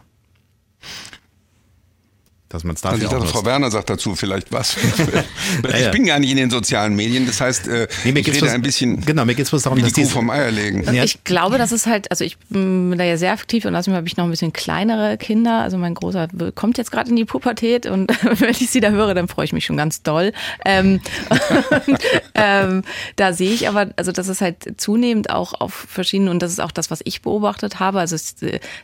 dass 2.53 2.63
man 2.63 2.75
es 2.75 2.81
dafür 2.81 3.01
also 3.01 3.05
ich 3.05 3.11
dachte, 3.23 3.33
Frau 3.33 3.45
Werner 3.45 3.71
sagt 3.71 3.89
dazu 3.89 4.13
vielleicht 4.15 4.51
was. 4.51 4.77
ich 5.67 5.79
ja, 5.79 5.89
bin 5.89 6.05
gar 6.05 6.19
nicht 6.19 6.29
in 6.29 6.37
den 6.37 6.51
sozialen 6.51 6.95
Medien, 6.95 7.25
das 7.25 7.41
heißt, 7.41 7.67
äh, 7.67 7.87
nee, 8.03 8.11
mir 8.11 8.19
ich 8.19 8.27
rede 8.27 8.41
was, 8.41 8.51
ein 8.51 8.61
bisschen 8.61 9.03
genau, 9.03 9.25
mir 9.25 9.33
geht's 9.33 9.51
was 9.51 9.63
darum, 9.63 9.79
wie 9.79 9.81
die 9.81 9.91
Kuh 9.91 10.07
vom 10.07 10.29
Eier 10.29 10.51
legen. 10.51 10.83
Ja. 10.93 11.03
Ich 11.03 11.23
glaube, 11.23 11.57
das 11.57 11.71
ist 11.71 11.87
halt, 11.87 12.11
also 12.11 12.23
ich 12.23 12.37
bin 12.49 12.95
da 12.95 13.03
ja 13.03 13.17
sehr 13.17 13.31
aktiv 13.31 13.65
und 13.65 13.75
außerdem 13.75 13.95
habe 13.95 14.07
ich 14.07 14.17
noch 14.17 14.25
ein 14.25 14.29
bisschen 14.29 14.53
kleinere 14.53 15.17
Kinder. 15.17 15.61
Also 15.61 15.79
mein 15.79 15.95
Großer 15.95 16.27
kommt 16.53 16.77
jetzt 16.77 16.91
gerade 16.91 17.09
in 17.09 17.15
die 17.15 17.25
Pubertät 17.25 17.87
und 17.87 18.11
wenn 18.39 18.51
ich 18.51 18.69
sie 18.69 18.79
da 18.79 18.89
höre, 18.89 19.15
dann 19.15 19.27
freue 19.27 19.45
ich 19.45 19.53
mich 19.53 19.65
schon 19.65 19.77
ganz 19.77 20.03
doll. 20.03 20.31
Ähm, 20.63 21.01
und, 21.87 21.99
ähm, 22.35 22.83
da 23.15 23.33
sehe 23.33 23.51
ich 23.51 23.67
aber, 23.67 23.89
also 23.95 24.11
das 24.11 24.27
ist 24.27 24.41
halt 24.41 24.79
zunehmend 24.79 25.31
auch 25.31 25.59
auf 25.59 25.73
verschiedenen, 25.89 26.29
und 26.29 26.43
das 26.43 26.51
ist 26.51 26.59
auch 26.59 26.71
das, 26.71 26.91
was 26.91 27.01
ich 27.03 27.23
beobachtet 27.23 27.79
habe, 27.79 27.99
also 27.99 28.15
es, 28.15 28.35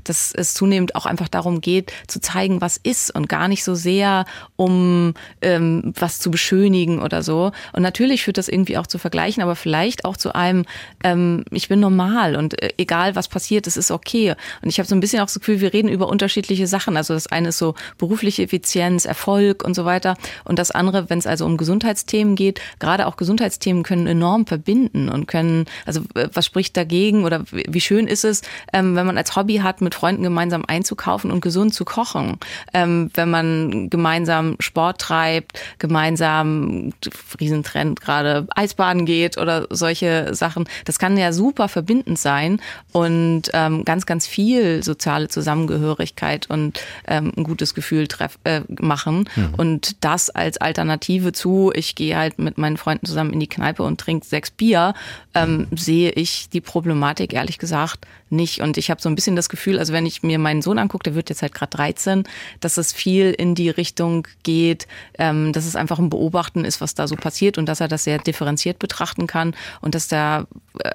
dass 0.04 0.34
es 0.34 0.56
zunehmend 0.56 0.96
auch 0.96 1.06
einfach 1.06 1.28
darum 1.28 1.62
geht, 1.62 1.94
zu 2.08 2.20
zeigen, 2.20 2.62
was 2.62 2.78
ist 2.78 3.14
und 3.14 3.30
gar 3.30 3.48
nicht 3.48 3.59
nicht 3.60 3.66
so 3.66 3.76
sehr, 3.76 4.24
um 4.56 5.14
ähm, 5.42 5.94
was 6.00 6.20
zu 6.20 6.32
beschönigen 6.32 7.02
oder 7.02 7.24
so. 7.24 7.52
Und 7.74 7.82
natürlich 7.82 8.24
führt 8.24 8.38
das 8.38 8.48
irgendwie 8.48 8.78
auch 8.78 8.88
zu 8.88 8.98
Vergleichen, 8.98 9.44
aber 9.44 9.56
vielleicht 9.58 10.06
auch 10.06 10.16
zu 10.16 10.34
einem, 10.34 10.66
ähm, 11.04 11.44
ich 11.52 11.68
bin 11.68 11.82
normal 11.82 12.38
und 12.38 12.62
äh, 12.62 12.70
egal 12.78 13.16
was 13.16 13.28
passiert, 13.28 13.68
es 13.68 13.76
ist 13.76 13.92
okay. 13.92 14.36
Und 14.62 14.70
ich 14.70 14.80
habe 14.80 14.88
so 14.88 14.96
ein 14.96 15.02
bisschen 15.02 15.20
auch 15.20 15.26
das 15.26 15.40
Gefühl, 15.40 15.60
wir 15.60 15.74
reden 15.74 15.90
über 15.90 16.08
unterschiedliche 16.08 16.68
Sachen. 16.68 16.96
Also 16.96 17.14
das 17.14 17.28
eine 17.28 17.50
ist 17.50 17.58
so 17.58 17.76
berufliche 17.98 18.44
Effizienz, 18.44 19.04
Erfolg 19.04 19.64
und 19.66 19.74
so 19.74 19.84
weiter. 19.84 20.16
Und 20.46 20.58
das 20.58 20.72
andere, 20.72 21.10
wenn 21.10 21.20
es 21.20 21.28
also 21.28 21.46
um 21.46 21.58
Gesundheitsthemen 21.58 22.38
geht, 22.38 22.62
gerade 22.80 23.08
auch 23.08 23.18
Gesundheitsthemen 23.18 23.84
können 23.84 24.08
enorm 24.08 24.46
verbinden 24.46 25.10
und 25.10 25.28
können, 25.28 25.66
also 25.86 26.02
äh, 26.16 26.30
was 26.34 26.46
spricht 26.46 26.78
dagegen 26.78 27.26
oder 27.26 27.44
wie 27.52 27.82
schön 27.82 28.08
ist 28.08 28.24
es, 28.24 28.42
ähm, 28.72 28.96
wenn 28.96 29.06
man 29.06 29.18
als 29.18 29.36
Hobby 29.36 29.58
hat, 29.58 29.82
mit 29.82 29.96
Freunden 29.96 30.24
gemeinsam 30.24 30.64
einzukaufen 30.66 31.30
und 31.30 31.42
gesund 31.42 31.74
zu 31.74 31.84
kochen. 31.84 32.38
Ähm, 32.74 33.10
wenn 33.16 33.30
man 33.30 33.49
gemeinsam 33.90 34.56
Sport 34.60 35.02
treibt, 35.02 35.60
gemeinsam 35.78 36.94
Riesentrend 37.40 38.02
gerade 38.02 38.48
Eisbaden 38.56 39.06
geht 39.06 39.38
oder 39.38 39.68
solche 39.70 40.34
Sachen. 40.34 40.68
Das 40.86 41.00
kann 41.00 41.18
ja 41.18 41.34
super 41.34 41.68
verbindend 41.68 42.20
sein 42.20 42.62
und 42.92 43.44
ähm, 43.54 43.86
ganz, 43.86 44.06
ganz 44.06 44.28
viel 44.28 44.84
soziale 44.84 45.28
Zusammengehörigkeit 45.28 46.50
und 46.50 46.80
ähm, 47.08 47.32
ein 47.36 47.44
gutes 47.44 47.74
Gefühl 47.74 48.08
treff, 48.08 48.40
äh, 48.44 48.62
machen. 48.80 49.30
Mhm. 49.36 49.54
Und 49.56 50.04
das 50.04 50.30
als 50.30 50.58
Alternative 50.58 51.32
zu, 51.32 51.72
ich 51.74 51.96
gehe 51.96 52.18
halt 52.18 52.40
mit 52.40 52.58
meinen 52.58 52.78
Freunden 52.78 53.06
zusammen 53.06 53.34
in 53.34 53.40
die 53.40 53.48
Kneipe 53.48 53.84
und 53.84 54.00
trinke 54.00 54.26
sechs 54.26 54.52
Bier, 54.52 54.94
ähm, 55.34 55.68
sehe 55.76 56.12
ich 56.12 56.50
die 56.50 56.62
Problematik 56.62 57.34
ehrlich 57.34 57.58
gesagt 57.58 58.06
nicht. 58.32 58.62
Und 58.62 58.78
ich 58.78 58.90
habe 58.90 59.02
so 59.02 59.10
ein 59.10 59.16
bisschen 59.16 59.36
das 59.36 59.50
Gefühl, 59.50 59.80
also 59.80 59.94
wenn 59.94 60.06
ich 60.06 60.24
mir 60.24 60.40
meinen 60.40 60.62
Sohn 60.62 60.80
angucke, 60.80 61.04
der 61.04 61.16
wird 61.16 61.30
jetzt 61.30 61.42
halt 61.42 61.54
gerade 61.54 61.76
13, 61.76 62.24
dass 62.60 62.78
es 62.78 62.94
viel 62.94 63.32
in 63.32 63.56
die 63.56 63.70
Richtung 63.70 64.28
geht, 64.44 64.88
ähm, 65.18 65.54
dass 65.54 65.66
es 65.66 65.76
einfach 65.76 66.00
ein 66.00 66.10
Beobachten 66.10 66.66
ist, 66.66 66.82
was 66.82 66.96
da 66.96 67.08
so 67.08 67.16
passiert 67.16 67.58
und 67.58 67.68
dass 67.68 67.80
er 67.80 67.88
das 67.88 68.04
sehr 68.04 68.18
differenziert 68.20 68.80
betrachten 68.80 69.28
kann 69.28 69.56
und 69.82 69.96
dass 69.96 70.08
da 70.08 70.48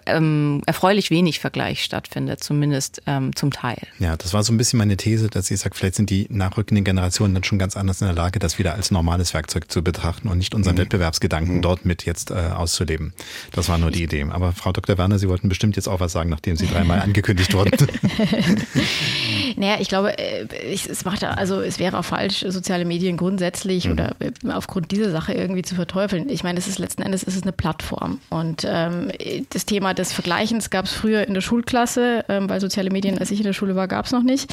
ähm, 0.06 0.62
erfreulich 0.66 1.10
wenig 1.10 1.40
Vergleich 1.40 1.84
stattfindet, 1.84 2.42
zumindest 2.42 3.02
ähm, 3.06 3.34
zum 3.36 3.50
Teil. 3.50 3.78
Ja, 3.98 4.16
das 4.16 4.32
war 4.32 4.42
so 4.42 4.52
ein 4.52 4.56
bisschen 4.56 4.78
meine 4.78 4.96
These, 4.96 5.28
dass 5.28 5.50
ich 5.50 5.60
sage, 5.60 5.74
vielleicht 5.74 5.96
sind 5.96 6.10
die 6.10 6.26
nachrückenden 6.30 6.84
Generationen 6.84 7.34
dann 7.34 7.44
schon 7.44 7.58
ganz 7.58 7.76
anders 7.76 8.00
in 8.00 8.06
der 8.06 8.14
Lage, 8.14 8.38
das 8.38 8.58
wieder 8.58 8.74
als 8.74 8.90
normales 8.90 9.34
Werkzeug 9.34 9.70
zu 9.70 9.82
betrachten 9.82 10.28
und 10.28 10.38
nicht 10.38 10.54
unseren 10.54 10.74
mhm. 10.74 10.80
Wettbewerbsgedanken 10.80 11.56
mhm. 11.56 11.62
dort 11.62 11.84
mit 11.84 12.04
jetzt 12.04 12.30
äh, 12.30 12.34
auszuleben. 12.34 13.12
Das 13.52 13.68
war 13.68 13.78
nur 13.78 13.90
die 13.90 14.02
Idee. 14.02 14.24
Aber 14.30 14.52
Frau 14.52 14.72
Dr. 14.72 14.96
Werner, 14.96 15.18
Sie 15.18 15.28
wollten 15.28 15.48
bestimmt 15.48 15.76
jetzt 15.76 15.88
auch 15.88 16.00
was 16.00 16.12
sagen, 16.12 16.30
nachdem 16.30 16.56
Sie 16.56 16.66
dreimal 16.66 17.00
angekündigt 17.24 17.54
wurden. 17.54 17.70
naja, 19.56 19.76
ich 19.80 19.88
glaube, 19.88 20.18
äh, 20.18 20.46
es 20.72 21.04
macht 21.04 21.24
also 21.24 21.60
es 21.60 21.78
wäre 21.78 21.98
auch 21.98 22.04
falsch, 22.04 22.44
soziale 22.48 22.84
Medien 22.84 23.16
grundsätzlich 23.16 23.86
mhm. 23.86 23.92
oder 23.92 24.16
äh, 24.20 24.32
aufgrund 24.52 24.90
dieser 24.90 25.10
Sache 25.10 25.32
irgendwie 25.32 25.62
zu 25.62 25.74
verteufeln. 25.74 26.28
Ich 26.28 26.44
meine, 26.44 26.58
es 26.58 26.68
ist 26.68 26.78
letzten 26.78 27.02
Endes 27.02 27.22
ist 27.22 27.36
es 27.36 27.42
eine 27.42 27.52
Plattform 27.52 28.20
und 28.30 28.66
ähm, 28.66 29.10
das 29.50 29.66
Thema 29.66 29.94
des 29.94 30.12
Vergleichens 30.12 30.70
gab 30.70 30.84
es 30.86 30.92
früher 30.92 31.26
in 31.26 31.34
der 31.34 31.40
Schulklasse, 31.40 32.24
ähm, 32.28 32.48
weil 32.48 32.60
soziale 32.60 32.90
Medien, 32.90 33.18
als 33.18 33.30
ich 33.30 33.40
in 33.40 33.46
der 33.46 33.52
Schule 33.52 33.76
war, 33.76 33.88
gab 33.88 34.06
es 34.06 34.12
noch 34.12 34.22
nicht. 34.22 34.52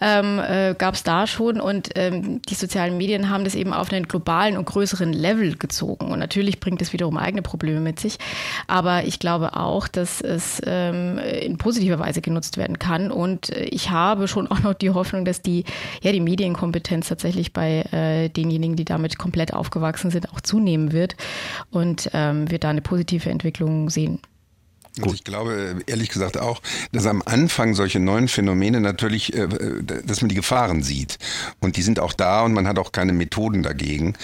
Ähm, 0.00 0.38
äh, 0.38 0.74
gab 0.76 0.94
es 0.94 1.02
da 1.02 1.26
schon 1.26 1.60
und 1.60 1.90
ähm, 1.94 2.40
die 2.42 2.54
sozialen 2.54 2.96
Medien 2.96 3.30
haben 3.30 3.44
das 3.44 3.54
eben 3.54 3.72
auf 3.72 3.92
einen 3.92 4.08
globalen 4.08 4.56
und 4.56 4.64
größeren 4.64 5.12
Level 5.12 5.56
gezogen. 5.56 6.10
Und 6.10 6.18
natürlich 6.18 6.60
bringt 6.60 6.80
es 6.82 6.92
wiederum 6.92 7.16
eigene 7.16 7.42
Probleme 7.42 7.80
mit 7.80 8.00
sich. 8.00 8.18
Aber 8.66 9.04
ich 9.04 9.18
glaube 9.18 9.56
auch, 9.56 9.88
dass 9.88 10.20
es 10.20 10.60
ähm, 10.64 11.18
in 11.18 11.58
positiver 11.58 11.98
Weise 11.98 12.05
genutzt 12.14 12.56
werden 12.56 12.78
kann. 12.78 13.10
Und 13.10 13.50
äh, 13.50 13.64
ich 13.64 13.90
habe 13.90 14.28
schon 14.28 14.46
auch 14.46 14.60
noch 14.60 14.74
die 14.74 14.90
Hoffnung, 14.90 15.24
dass 15.24 15.42
die, 15.42 15.64
ja, 16.02 16.12
die 16.12 16.20
Medienkompetenz 16.20 17.08
tatsächlich 17.08 17.52
bei 17.52 17.82
äh, 17.92 18.28
denjenigen, 18.28 18.76
die 18.76 18.84
damit 18.84 19.18
komplett 19.18 19.52
aufgewachsen 19.52 20.10
sind, 20.10 20.32
auch 20.32 20.40
zunehmen 20.40 20.92
wird 20.92 21.16
und 21.70 22.10
ähm, 22.12 22.50
wir 22.50 22.58
da 22.58 22.70
eine 22.70 22.82
positive 22.82 23.30
Entwicklung 23.30 23.90
sehen. 23.90 24.20
Also 25.02 25.14
ich 25.14 25.24
glaube 25.24 25.82
ehrlich 25.86 26.08
gesagt 26.08 26.38
auch, 26.38 26.62
dass 26.92 27.06
am 27.06 27.22
Anfang 27.24 27.74
solche 27.74 28.00
neuen 28.00 28.28
Phänomene 28.28 28.80
natürlich, 28.80 29.34
äh, 29.34 29.46
dass 29.82 30.22
man 30.22 30.30
die 30.30 30.34
Gefahren 30.34 30.82
sieht. 30.82 31.18
Und 31.60 31.76
die 31.76 31.82
sind 31.82 32.00
auch 32.00 32.14
da 32.14 32.42
und 32.42 32.54
man 32.54 32.66
hat 32.66 32.78
auch 32.78 32.92
keine 32.92 33.12
Methoden 33.12 33.62
dagegen. 33.62 34.14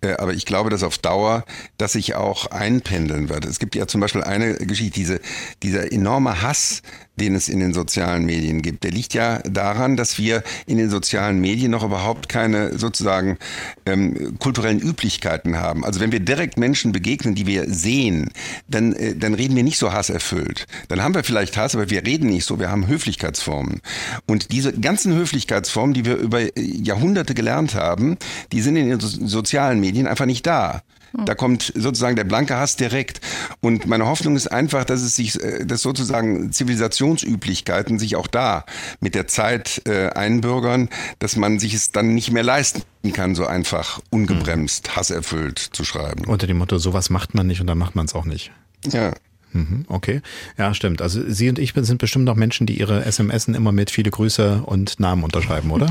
Äh, 0.00 0.14
aber 0.14 0.32
ich 0.32 0.46
glaube, 0.46 0.70
dass 0.70 0.82
auf 0.82 0.96
Dauer 0.96 1.44
das 1.76 1.92
sich 1.92 2.14
auch 2.14 2.46
einpendeln 2.46 3.28
wird. 3.28 3.44
Es 3.44 3.58
gibt 3.58 3.74
ja 3.74 3.86
zum 3.86 4.00
Beispiel 4.00 4.22
eine 4.22 4.54
Geschichte, 4.54 4.92
diese, 4.94 5.20
dieser 5.62 5.92
enorme 5.92 6.40
Hass, 6.40 6.82
den 7.22 7.36
es 7.36 7.48
in 7.48 7.60
den 7.60 7.72
sozialen 7.72 8.26
Medien 8.26 8.62
gibt. 8.62 8.82
Der 8.82 8.90
liegt 8.90 9.14
ja 9.14 9.38
daran, 9.42 9.96
dass 9.96 10.18
wir 10.18 10.42
in 10.66 10.76
den 10.78 10.90
sozialen 10.90 11.40
Medien 11.40 11.70
noch 11.70 11.84
überhaupt 11.84 12.28
keine 12.28 12.76
sozusagen 12.76 13.38
ähm, 13.86 14.38
kulturellen 14.40 14.80
Üblichkeiten 14.80 15.56
haben. 15.56 15.84
Also 15.84 16.00
wenn 16.00 16.10
wir 16.10 16.18
direkt 16.20 16.58
Menschen 16.58 16.90
begegnen, 16.90 17.36
die 17.36 17.46
wir 17.46 17.72
sehen, 17.72 18.30
dann, 18.66 18.92
äh, 18.94 19.14
dann 19.14 19.34
reden 19.34 19.54
wir 19.54 19.62
nicht 19.62 19.78
so 19.78 19.92
hasserfüllt. 19.92 20.66
Dann 20.88 21.02
haben 21.02 21.14
wir 21.14 21.22
vielleicht 21.22 21.56
Hass, 21.56 21.76
aber 21.76 21.90
wir 21.90 22.04
reden 22.04 22.28
nicht 22.28 22.44
so. 22.44 22.58
Wir 22.58 22.70
haben 22.70 22.88
Höflichkeitsformen. 22.88 23.80
Und 24.26 24.50
diese 24.50 24.72
ganzen 24.72 25.14
Höflichkeitsformen, 25.14 25.94
die 25.94 26.04
wir 26.04 26.16
über 26.16 26.40
äh, 26.40 26.50
Jahrhunderte 26.56 27.34
gelernt 27.34 27.76
haben, 27.76 28.18
die 28.50 28.60
sind 28.60 28.74
in 28.74 28.88
den 28.88 29.00
sozialen 29.00 29.78
Medien 29.78 30.08
einfach 30.08 30.26
nicht 30.26 30.44
da. 30.44 30.82
Da 31.26 31.34
kommt 31.34 31.72
sozusagen 31.74 32.16
der 32.16 32.24
blanke 32.24 32.56
Hass 32.56 32.76
direkt. 32.76 33.20
Und 33.60 33.86
meine 33.86 34.06
Hoffnung 34.06 34.36
ist 34.36 34.46
einfach, 34.48 34.84
dass 34.84 35.02
es 35.02 35.16
sich, 35.16 35.42
äh, 35.42 35.64
dass 35.64 35.82
sozusagen 35.82 36.52
Zivilisationsüblichkeiten 36.52 37.98
sich 37.98 38.16
auch 38.16 38.26
da 38.26 38.64
mit 39.00 39.14
der 39.14 39.26
Zeit 39.26 39.82
äh, 39.86 40.08
einbürgern, 40.10 40.88
dass 41.18 41.36
man 41.36 41.58
sich 41.58 41.74
es 41.74 41.92
dann 41.92 42.14
nicht 42.14 42.32
mehr 42.32 42.42
leisten 42.42 42.82
kann, 43.12 43.34
so 43.34 43.46
einfach 43.46 44.00
ungebremst, 44.10 44.88
hm. 44.88 44.96
hasserfüllt 44.96 45.58
zu 45.58 45.84
schreiben. 45.84 46.24
Unter 46.24 46.46
dem 46.46 46.58
Motto, 46.58 46.78
sowas 46.78 47.10
macht 47.10 47.34
man 47.34 47.46
nicht 47.46 47.60
und 47.60 47.66
dann 47.66 47.78
macht 47.78 47.96
man 47.96 48.06
es 48.06 48.14
auch 48.14 48.24
nicht. 48.24 48.52
Ja. 48.90 49.12
Mhm, 49.54 49.84
okay, 49.88 50.22
ja, 50.56 50.72
stimmt. 50.72 51.02
Also 51.02 51.22
Sie 51.28 51.48
und 51.48 51.58
ich 51.58 51.72
sind 51.76 51.98
bestimmt 51.98 52.24
noch 52.24 52.36
Menschen, 52.36 52.66
die 52.66 52.78
ihre 52.78 53.04
SMS 53.04 53.48
immer 53.48 53.72
mit 53.72 53.90
viele 53.90 54.10
Grüße 54.10 54.62
und 54.64 54.98
Namen 54.98 55.24
unterschreiben, 55.24 55.70
oder? 55.70 55.90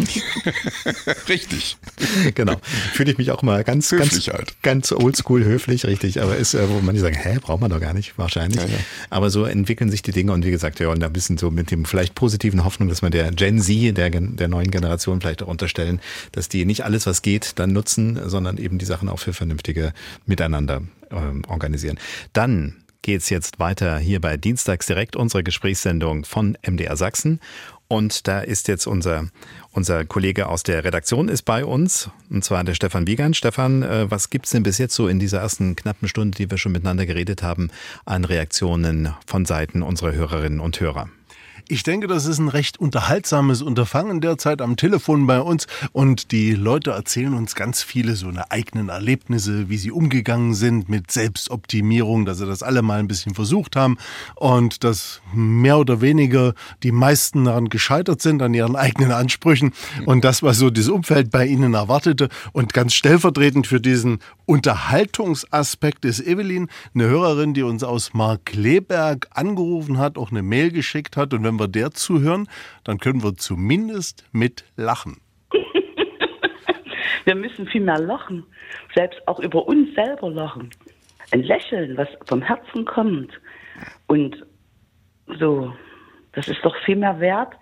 richtig. 1.29 1.77
Genau. 2.33 2.55
Fühle 2.93 3.11
ich 3.11 3.17
mich 3.17 3.31
auch 3.31 3.43
mal 3.43 3.63
ganz, 3.63 3.91
höflich 3.91 4.27
ganz, 4.27 4.37
halt. 4.37 4.55
ganz 4.63 4.91
oldschool 4.91 5.43
höflich, 5.43 5.85
richtig. 5.85 6.21
Aber 6.21 6.37
ist, 6.37 6.55
äh, 6.55 6.69
wo 6.69 6.81
man 6.81 6.95
die 6.95 7.01
sagen, 7.01 7.15
hä, 7.15 7.37
braucht 7.39 7.61
man 7.61 7.69
doch 7.69 7.79
gar 7.79 7.93
nicht, 7.93 8.17
wahrscheinlich. 8.17 8.61
Ja, 8.61 8.67
ja. 8.67 8.79
Aber 9.09 9.29
so 9.29 9.45
entwickeln 9.45 9.91
sich 9.91 10.01
die 10.01 10.11
Dinge 10.11 10.31
und 10.31 10.43
wie 10.43 10.51
gesagt, 10.51 10.79
ja, 10.79 10.89
und 10.89 11.03
ein 11.03 11.13
bisschen 11.13 11.37
so 11.37 11.51
mit 11.51 11.69
dem 11.69 11.85
vielleicht 11.85 12.15
positiven 12.15 12.65
Hoffnung, 12.65 12.89
dass 12.89 13.01
man 13.01 13.11
der 13.11 13.31
Gen 13.31 13.61
Z, 13.61 13.95
der, 13.95 14.09
der 14.09 14.47
neuen 14.47 14.71
Generation 14.71 15.21
vielleicht 15.21 15.43
auch 15.43 15.47
unterstellen, 15.47 16.01
dass 16.31 16.49
die 16.49 16.65
nicht 16.65 16.83
alles, 16.83 17.05
was 17.05 17.21
geht, 17.21 17.59
dann 17.59 17.73
nutzen, 17.73 18.19
sondern 18.25 18.57
eben 18.57 18.77
die 18.79 18.85
Sachen 18.85 19.09
auch 19.09 19.19
für 19.19 19.33
vernünftige 19.33 19.93
Miteinander 20.25 20.81
ähm, 21.11 21.43
organisieren. 21.47 21.99
Dann 22.33 22.75
geht's 23.01 23.29
jetzt 23.29 23.59
weiter 23.59 23.97
hier 23.97 24.21
bei 24.21 24.37
Dienstags 24.37 24.85
direkt, 24.85 25.15
unsere 25.15 25.43
Gesprächssendung 25.43 26.25
von 26.25 26.57
MDR 26.65 26.95
Sachsen. 26.95 27.39
Und 27.87 28.27
da 28.27 28.39
ist 28.39 28.69
jetzt 28.69 28.87
unser, 28.87 29.27
unser 29.71 30.05
Kollege 30.05 30.47
aus 30.47 30.63
der 30.63 30.85
Redaktion 30.85 31.27
ist 31.27 31.41
bei 31.41 31.65
uns, 31.65 32.09
und 32.29 32.41
zwar 32.41 32.63
der 32.63 32.73
Stefan 32.73 33.05
Wiegand. 33.05 33.35
Stefan, 33.35 33.83
äh, 33.83 34.09
was 34.09 34.29
gibt's 34.29 34.51
denn 34.51 34.63
bis 34.63 34.77
jetzt 34.77 34.95
so 34.95 35.09
in 35.09 35.19
dieser 35.19 35.39
ersten 35.39 35.75
knappen 35.75 36.07
Stunde, 36.07 36.37
die 36.37 36.49
wir 36.49 36.57
schon 36.57 36.71
miteinander 36.71 37.05
geredet 37.05 37.43
haben, 37.43 37.69
an 38.05 38.23
Reaktionen 38.23 39.13
von 39.25 39.45
Seiten 39.45 39.81
unserer 39.81 40.13
Hörerinnen 40.13 40.61
und 40.61 40.79
Hörer? 40.79 41.09
Ich 41.67 41.83
denke, 41.83 42.07
das 42.07 42.25
ist 42.25 42.39
ein 42.39 42.47
recht 42.47 42.79
unterhaltsames 42.79 43.61
Unterfangen 43.61 44.21
derzeit 44.21 44.61
am 44.61 44.75
Telefon 44.75 45.27
bei 45.27 45.39
uns. 45.39 45.67
Und 45.91 46.31
die 46.31 46.53
Leute 46.53 46.91
erzählen 46.91 47.33
uns 47.33 47.55
ganz 47.55 47.83
viele 47.83 48.15
so 48.15 48.27
eine 48.27 48.51
eigenen 48.51 48.89
Erlebnisse, 48.89 49.69
wie 49.69 49.77
sie 49.77 49.91
umgegangen 49.91 50.53
sind 50.53 50.89
mit 50.89 51.11
Selbstoptimierung, 51.11 52.25
dass 52.25 52.39
sie 52.39 52.45
das 52.45 52.63
alle 52.63 52.81
mal 52.81 52.99
ein 52.99 53.07
bisschen 53.07 53.35
versucht 53.35 53.75
haben. 53.75 53.97
Und 54.35 54.83
dass 54.83 55.21
mehr 55.33 55.77
oder 55.77 56.01
weniger 56.01 56.53
die 56.83 56.91
meisten 56.91 57.45
daran 57.45 57.69
gescheitert 57.69 58.21
sind, 58.21 58.41
an 58.41 58.53
ihren 58.53 58.75
eigenen 58.75 59.11
Ansprüchen. 59.11 59.73
Und 60.05 60.23
das, 60.25 60.43
was 60.43 60.57
so 60.57 60.69
das 60.69 60.87
Umfeld 60.87 61.31
bei 61.31 61.45
ihnen 61.45 61.73
erwartete. 61.73 62.29
Und 62.51 62.73
ganz 62.73 62.93
stellvertretend 62.93 63.67
für 63.67 63.79
diesen 63.79 64.19
Unterhaltungsaspekt 64.45 66.03
ist 66.05 66.19
Evelyn, 66.19 66.67
eine 66.93 67.05
Hörerin, 67.05 67.53
die 67.53 67.63
uns 67.63 67.83
aus 67.83 68.13
Markleberg 68.13 69.27
angerufen 69.31 69.97
hat, 69.97 70.17
auch 70.17 70.31
eine 70.31 70.41
Mail 70.41 70.71
geschickt 70.71 71.15
hat. 71.17 71.33
Und 71.33 71.43
wenn 71.43 71.57
der 71.67 71.91
zuhören, 71.91 72.47
dann 72.83 72.97
können 72.97 73.23
wir 73.23 73.35
zumindest 73.35 74.25
mit 74.31 74.63
lachen. 74.75 75.21
wir 77.25 77.35
müssen 77.35 77.67
viel 77.67 77.81
mehr 77.81 77.99
lachen, 77.99 78.45
selbst 78.95 79.19
auch 79.27 79.39
über 79.39 79.67
uns 79.67 79.93
selber 79.95 80.29
lachen. 80.29 80.69
Ein 81.31 81.43
Lächeln, 81.43 81.97
was 81.97 82.09
vom 82.25 82.41
Herzen 82.41 82.85
kommt. 82.85 83.31
Und 84.07 84.45
so, 85.39 85.73
das 86.33 86.47
ist 86.47 86.59
doch 86.63 86.75
viel 86.85 86.97
mehr 86.97 87.19
wert 87.19 87.53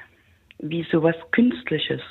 wie 0.59 0.85
so 0.91 1.01
was 1.03 1.15
Künstliches 1.31 2.01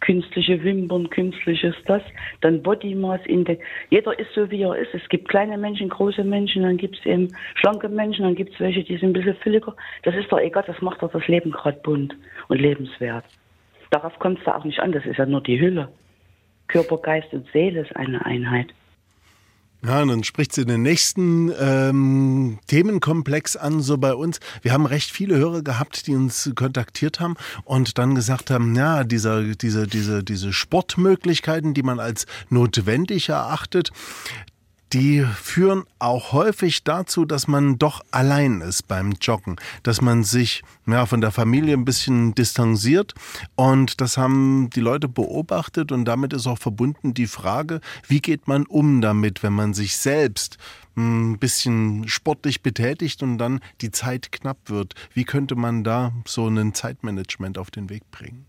künstliche 0.00 0.62
Wimpern, 0.62 1.10
künstliches 1.10 1.74
das, 1.86 2.02
dann 2.40 2.62
Body 2.62 2.94
Mass 2.94 3.20
Index. 3.26 3.64
Jeder 3.90 4.18
ist 4.18 4.32
so, 4.34 4.50
wie 4.50 4.62
er 4.62 4.76
ist. 4.76 4.94
Es 4.94 5.08
gibt 5.08 5.28
kleine 5.28 5.58
Menschen, 5.58 5.88
große 5.88 6.24
Menschen, 6.24 6.62
dann 6.62 6.76
gibt 6.76 6.98
es 6.98 7.06
eben 7.06 7.28
schlanke 7.54 7.88
Menschen, 7.88 8.24
dann 8.24 8.34
gibt 8.34 8.54
es 8.54 8.60
welche, 8.60 8.84
die 8.84 8.96
sind 8.96 9.10
ein 9.10 9.12
bisschen 9.12 9.36
fülliger. 9.36 9.74
Das 10.04 10.14
ist 10.14 10.30
doch 10.30 10.38
egal, 10.38 10.64
das 10.66 10.80
macht 10.80 11.02
doch 11.02 11.10
das 11.10 11.26
Leben 11.28 11.50
gerade 11.50 11.80
bunt 11.82 12.16
und 12.48 12.60
lebenswert. 12.60 13.24
Darauf 13.90 14.18
kommt 14.18 14.38
es 14.38 14.44
da 14.44 14.56
auch 14.56 14.64
nicht 14.64 14.80
an, 14.80 14.92
das 14.92 15.04
ist 15.06 15.18
ja 15.18 15.26
nur 15.26 15.40
die 15.40 15.60
Hülle. 15.60 15.88
Körper, 16.68 16.98
Geist 16.98 17.32
und 17.32 17.50
Seele 17.52 17.80
ist 17.80 17.96
eine 17.96 18.24
Einheit. 18.24 18.68
Ja, 19.84 20.02
und 20.02 20.08
dann 20.08 20.24
spricht 20.24 20.52
sie 20.52 20.66
den 20.66 20.82
nächsten 20.82 21.52
ähm, 21.56 22.58
Themenkomplex 22.66 23.56
an, 23.56 23.80
so 23.80 23.96
bei 23.96 24.12
uns. 24.12 24.40
Wir 24.62 24.72
haben 24.72 24.86
recht 24.86 25.12
viele 25.12 25.36
Hörer 25.36 25.62
gehabt, 25.62 26.08
die 26.08 26.16
uns 26.16 26.50
kontaktiert 26.56 27.20
haben 27.20 27.36
und 27.64 27.96
dann 27.96 28.16
gesagt 28.16 28.50
haben, 28.50 28.74
ja, 28.74 29.04
dieser, 29.04 29.42
diese, 29.54 29.86
diese, 29.86 30.24
diese 30.24 30.52
Sportmöglichkeiten, 30.52 31.74
die 31.74 31.84
man 31.84 32.00
als 32.00 32.26
notwendig 32.50 33.28
erachtet, 33.28 33.92
die 34.92 35.22
führen 35.22 35.84
auch 35.98 36.32
häufig 36.32 36.84
dazu, 36.84 37.24
dass 37.24 37.46
man 37.46 37.78
doch 37.78 38.00
allein 38.10 38.60
ist 38.60 38.88
beim 38.88 39.12
Joggen, 39.20 39.56
dass 39.82 40.00
man 40.00 40.24
sich 40.24 40.62
ja, 40.86 41.06
von 41.06 41.20
der 41.20 41.30
Familie 41.30 41.74
ein 41.74 41.84
bisschen 41.84 42.34
distanziert 42.34 43.14
und 43.54 44.00
das 44.00 44.16
haben 44.16 44.70
die 44.70 44.80
Leute 44.80 45.08
beobachtet 45.08 45.92
und 45.92 46.04
damit 46.04 46.32
ist 46.32 46.46
auch 46.46 46.58
verbunden 46.58 47.14
die 47.14 47.26
Frage, 47.26 47.80
wie 48.06 48.20
geht 48.20 48.48
man 48.48 48.64
um 48.66 49.00
damit, 49.00 49.42
wenn 49.42 49.52
man 49.52 49.74
sich 49.74 49.96
selbst 49.96 50.56
ein 50.96 51.38
bisschen 51.38 52.08
sportlich 52.08 52.62
betätigt 52.62 53.22
und 53.22 53.38
dann 53.38 53.60
die 53.80 53.90
Zeit 53.90 54.32
knapp 54.32 54.58
wird. 54.66 54.94
Wie 55.14 55.24
könnte 55.24 55.54
man 55.54 55.84
da 55.84 56.12
so 56.26 56.48
ein 56.48 56.74
Zeitmanagement 56.74 57.56
auf 57.56 57.70
den 57.70 57.88
Weg 57.88 58.10
bringen? 58.10 58.47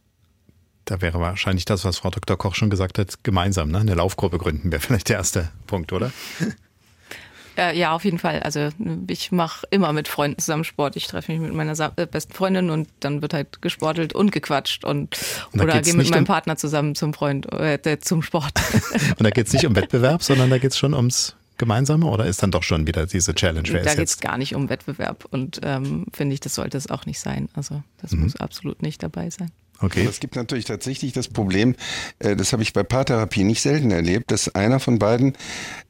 Da 0.90 1.02
wäre 1.02 1.20
wahrscheinlich 1.20 1.66
das, 1.66 1.86
was 1.86 2.00
Frau 2.00 2.10
Dr. 2.10 2.36
Koch 2.36 2.56
schon 2.56 2.72
gesagt 2.72 2.98
hat, 2.98 3.24
gemeinsam, 3.24 3.70
ne? 3.70 3.78
Eine 3.78 3.94
Laufgruppe 3.94 4.40
gründen 4.40 4.72
wäre 4.72 4.82
vielleicht 4.82 5.10
der 5.10 5.18
erste 5.18 5.50
Punkt, 5.68 5.94
oder? 5.94 6.12
Ja, 7.56 7.72
ja, 7.72 7.92
auf 7.94 8.06
jeden 8.06 8.18
Fall. 8.18 8.40
Also 8.40 8.70
ich 9.08 9.32
mache 9.32 9.68
immer 9.70 9.94
mit 9.94 10.08
Freunden 10.08 10.40
zusammen 10.40 10.64
Sport. 10.64 10.96
Ich 10.96 11.06
treffe 11.06 11.32
mich 11.32 11.42
mit 11.42 11.54
meiner 11.54 11.74
äh, 11.96 12.08
besten 12.08 12.34
Freundin 12.34 12.72
und 12.72 12.88
dann 13.02 13.22
wird 13.22 13.36
halt 13.36 13.62
gesportelt 13.62 14.14
und 14.14 14.32
gequatscht 14.32 14.84
und, 14.84 15.16
und 15.52 15.62
oder 15.62 15.80
gehe 15.80 15.94
mit 15.94 16.10
meinem 16.10 16.20
um, 16.22 16.26
Partner 16.26 16.58
zusammen 16.58 16.96
zum 16.96 17.14
Freund 17.14 17.52
äh, 17.54 18.00
zum 18.00 18.24
Sport. 18.24 18.54
und 19.10 19.24
da 19.24 19.30
geht 19.30 19.46
es 19.46 19.54
nicht 19.54 19.68
um 19.68 19.76
Wettbewerb, 19.76 20.24
sondern 20.24 20.50
da 20.50 20.58
geht 20.58 20.72
es 20.72 20.78
schon 20.80 20.96
ums 20.96 21.36
Gemeinsame 21.60 22.08
oder 22.08 22.26
ist 22.26 22.42
dann 22.42 22.50
doch 22.50 22.64
schon 22.64 22.88
wieder 22.88 23.06
diese 23.06 23.36
Challenge? 23.36 23.68
Wer 23.70 23.84
da 23.84 23.94
geht 23.94 24.08
es 24.08 24.20
gar 24.20 24.40
nicht 24.40 24.56
um 24.56 24.70
Wettbewerb 24.70 25.26
und 25.30 25.60
ähm, 25.62 26.08
finde 26.14 26.34
ich, 26.34 26.40
das 26.40 26.56
sollte 26.56 26.80
es 26.80 26.90
auch 26.90 27.06
nicht 27.06 27.20
sein. 27.20 27.50
Also 27.54 27.84
das 28.02 28.14
mhm. 28.14 28.22
muss 28.22 28.38
absolut 28.38 28.82
nicht 28.82 29.04
dabei 29.04 29.30
sein. 29.30 29.52
Okay. 29.82 30.02
Aber 30.02 30.10
es 30.10 30.20
gibt 30.20 30.36
natürlich 30.36 30.66
tatsächlich 30.66 31.14
das 31.14 31.28
Problem, 31.28 31.76
äh, 32.20 32.36
das 32.36 32.54
habe 32.54 32.64
ich 32.64 32.74
bei 32.74 32.84
Paartherapie 32.84 33.44
nicht 33.44 33.62
selten 33.62 33.92
erlebt, 33.92 34.32
dass 34.32 34.54
einer 34.56 34.80
von 34.80 35.00
beiden 35.00 35.34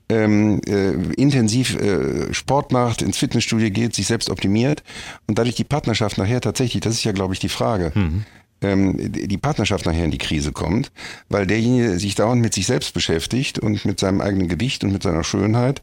ähm, 0.10 0.62
äh, 0.68 0.92
intensiv 1.14 1.76
äh, 1.76 2.34
Sport 2.34 2.72
macht, 2.72 3.02
ins 3.02 3.18
Fitnessstudio 3.18 3.70
geht, 3.70 3.96
sich 3.96 4.08
selbst 4.08 4.30
optimiert 4.30 4.84
und 5.28 5.38
dadurch 5.38 5.56
die 5.56 5.64
Partnerschaft 5.64 6.18
nachher 6.18 6.42
tatsächlich, 6.42 6.82
das 6.82 6.96
ist 6.96 7.04
ja, 7.04 7.12
glaube 7.12 7.34
ich, 7.34 7.40
die 7.40 7.50
Frage. 7.50 7.92
Mhm 7.96 8.26
ähm, 8.62 8.98
die 9.12 9.38
Partnerschaft 9.38 9.86
nachher 9.86 10.06
in 10.06 10.12
die 10.12 10.18
Krise 10.18 10.52
kommt, 10.52 10.92
weil 11.30 11.48
derjenige 11.48 12.00
sich 12.00 12.16
dauernd 12.16 12.42
mit 12.42 12.54
sich 12.54 12.66
selbst 12.66 12.94
beschäftigt 12.94 13.60
und 13.60 13.86
mit 13.86 14.00
seinem 14.00 14.22
eigenen 14.22 14.48
Gewicht 14.48 14.84
und 14.84 14.92
mit 14.92 15.04
seiner 15.04 15.24
Schönheit 15.24 15.82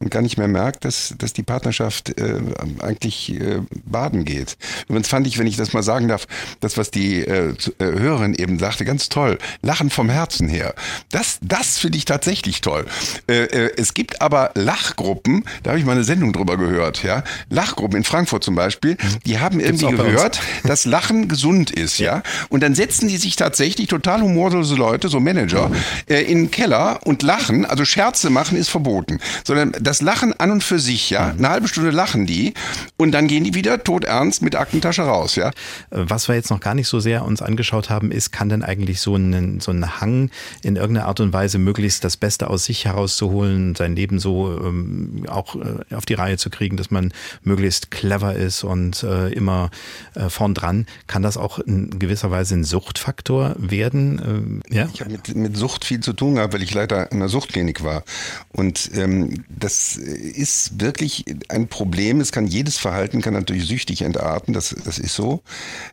und 0.00 0.10
gar 0.10 0.22
nicht 0.22 0.38
mehr 0.38 0.48
merkt, 0.48 0.84
dass, 0.84 1.14
dass 1.18 1.34
die 1.34 1.42
Partnerschaft 1.42 2.18
äh, 2.18 2.40
eigentlich 2.80 3.38
äh, 3.38 3.60
baden 3.84 4.24
geht. 4.24 4.56
Übrigens 4.88 5.08
fand 5.08 5.26
ich, 5.26 5.38
wenn 5.38 5.46
ich 5.46 5.56
das 5.56 5.72
mal 5.74 5.82
sagen 5.82 6.08
darf, 6.08 6.26
das, 6.60 6.78
was 6.78 6.90
die 6.90 7.18
äh, 7.18 7.50
äh, 7.50 7.84
Hörerin 7.84 8.34
eben 8.34 8.58
sagte, 8.58 8.84
ganz 8.86 9.10
toll. 9.10 9.38
Lachen 9.62 9.90
vom 9.90 10.08
Herzen 10.08 10.48
her. 10.48 10.74
Das, 11.10 11.38
das 11.42 11.78
finde 11.78 11.98
ich 11.98 12.06
tatsächlich 12.06 12.62
toll. 12.62 12.86
Äh, 13.28 13.44
äh, 13.44 13.72
es 13.76 13.92
gibt 13.92 14.22
aber 14.22 14.52
Lachgruppen, 14.54 15.44
da 15.62 15.70
habe 15.70 15.78
ich 15.78 15.84
mal 15.84 15.92
eine 15.92 16.04
Sendung 16.04 16.32
drüber 16.32 16.56
gehört, 16.56 17.02
ja. 17.02 17.22
Lachgruppen 17.50 17.98
in 17.98 18.04
Frankfurt 18.04 18.42
zum 18.42 18.54
Beispiel, 18.54 18.96
die 19.26 19.38
haben 19.38 19.60
irgendwie 19.60 19.94
gehört, 19.94 20.40
dass 20.64 20.86
Lachen 20.86 21.28
gesund 21.28 21.70
ist, 21.70 21.98
ja. 21.98 22.22
Und 22.48 22.62
dann 22.62 22.74
setzen 22.74 23.08
die 23.08 23.18
sich 23.18 23.36
tatsächlich 23.36 23.88
total 23.88 24.22
humorlose 24.22 24.76
Leute, 24.76 25.08
so 25.08 25.20
Manager, 25.20 25.70
äh, 26.08 26.22
in 26.22 26.44
den 26.44 26.50
Keller 26.50 27.00
und 27.04 27.22
lachen. 27.22 27.66
Also 27.66 27.84
Scherze 27.84 28.30
machen 28.30 28.56
ist 28.56 28.70
verboten. 28.70 29.20
Sondern 29.44 29.72
das 29.90 30.02
Lachen 30.02 30.32
an 30.38 30.52
und 30.52 30.62
für 30.62 30.78
sich, 30.78 31.10
ja. 31.10 31.30
Eine 31.36 31.48
halbe 31.48 31.66
Stunde 31.66 31.90
lachen 31.90 32.24
die 32.24 32.54
und 32.96 33.10
dann 33.10 33.26
gehen 33.26 33.42
die 33.42 33.54
wieder 33.54 33.82
todernst 33.82 34.40
mit 34.40 34.54
Aktentasche 34.54 35.02
raus, 35.02 35.34
ja. 35.34 35.50
Was 35.90 36.28
wir 36.28 36.36
jetzt 36.36 36.50
noch 36.50 36.60
gar 36.60 36.76
nicht 36.76 36.86
so 36.86 37.00
sehr 37.00 37.24
uns 37.24 37.42
angeschaut 37.42 37.90
haben, 37.90 38.12
ist, 38.12 38.30
kann 38.30 38.48
denn 38.48 38.62
eigentlich 38.62 39.00
so 39.00 39.16
ein, 39.16 39.58
so 39.58 39.72
ein 39.72 40.00
Hang 40.00 40.30
in 40.62 40.76
irgendeiner 40.76 41.08
Art 41.08 41.18
und 41.18 41.32
Weise 41.32 41.58
möglichst 41.58 42.04
das 42.04 42.16
Beste 42.16 42.50
aus 42.50 42.66
sich 42.66 42.84
herauszuholen, 42.84 43.74
sein 43.74 43.96
Leben 43.96 44.20
so 44.20 44.56
ähm, 44.64 45.24
auch 45.28 45.56
äh, 45.56 45.92
auf 45.92 46.06
die 46.06 46.14
Reihe 46.14 46.36
zu 46.36 46.50
kriegen, 46.50 46.76
dass 46.76 46.92
man 46.92 47.12
möglichst 47.42 47.90
clever 47.90 48.36
ist 48.36 48.62
und 48.62 49.02
äh, 49.02 49.32
immer 49.32 49.72
äh, 50.14 50.28
vorn 50.28 50.54
dran, 50.54 50.86
kann 51.08 51.24
das 51.24 51.36
auch 51.36 51.58
in 51.58 51.98
gewisser 51.98 52.30
Weise 52.30 52.54
ein 52.54 52.62
Suchtfaktor 52.62 53.56
werden? 53.58 54.62
Äh, 54.70 54.76
ja? 54.76 54.88
Ich 54.94 55.00
habe 55.00 55.10
mit, 55.10 55.34
mit 55.34 55.56
Sucht 55.56 55.84
viel 55.84 55.98
zu 55.98 56.12
tun 56.12 56.36
gehabt, 56.36 56.54
weil 56.54 56.62
ich 56.62 56.72
leider 56.72 57.10
in 57.10 57.18
der 57.18 57.28
Suchtklinik 57.28 57.82
war. 57.82 58.04
Und 58.52 58.92
ähm, 58.94 59.42
das 59.48 59.79
das 59.80 59.96
ist 59.96 60.80
wirklich 60.80 61.24
ein 61.48 61.68
Problem. 61.68 62.20
Es 62.20 62.32
kann 62.32 62.46
jedes 62.46 62.76
Verhalten 62.76 63.22
kann 63.22 63.32
natürlich 63.32 63.66
süchtig 63.66 64.02
entarten. 64.02 64.52
Das, 64.52 64.74
das 64.84 64.98
ist 64.98 65.14
so. 65.14 65.40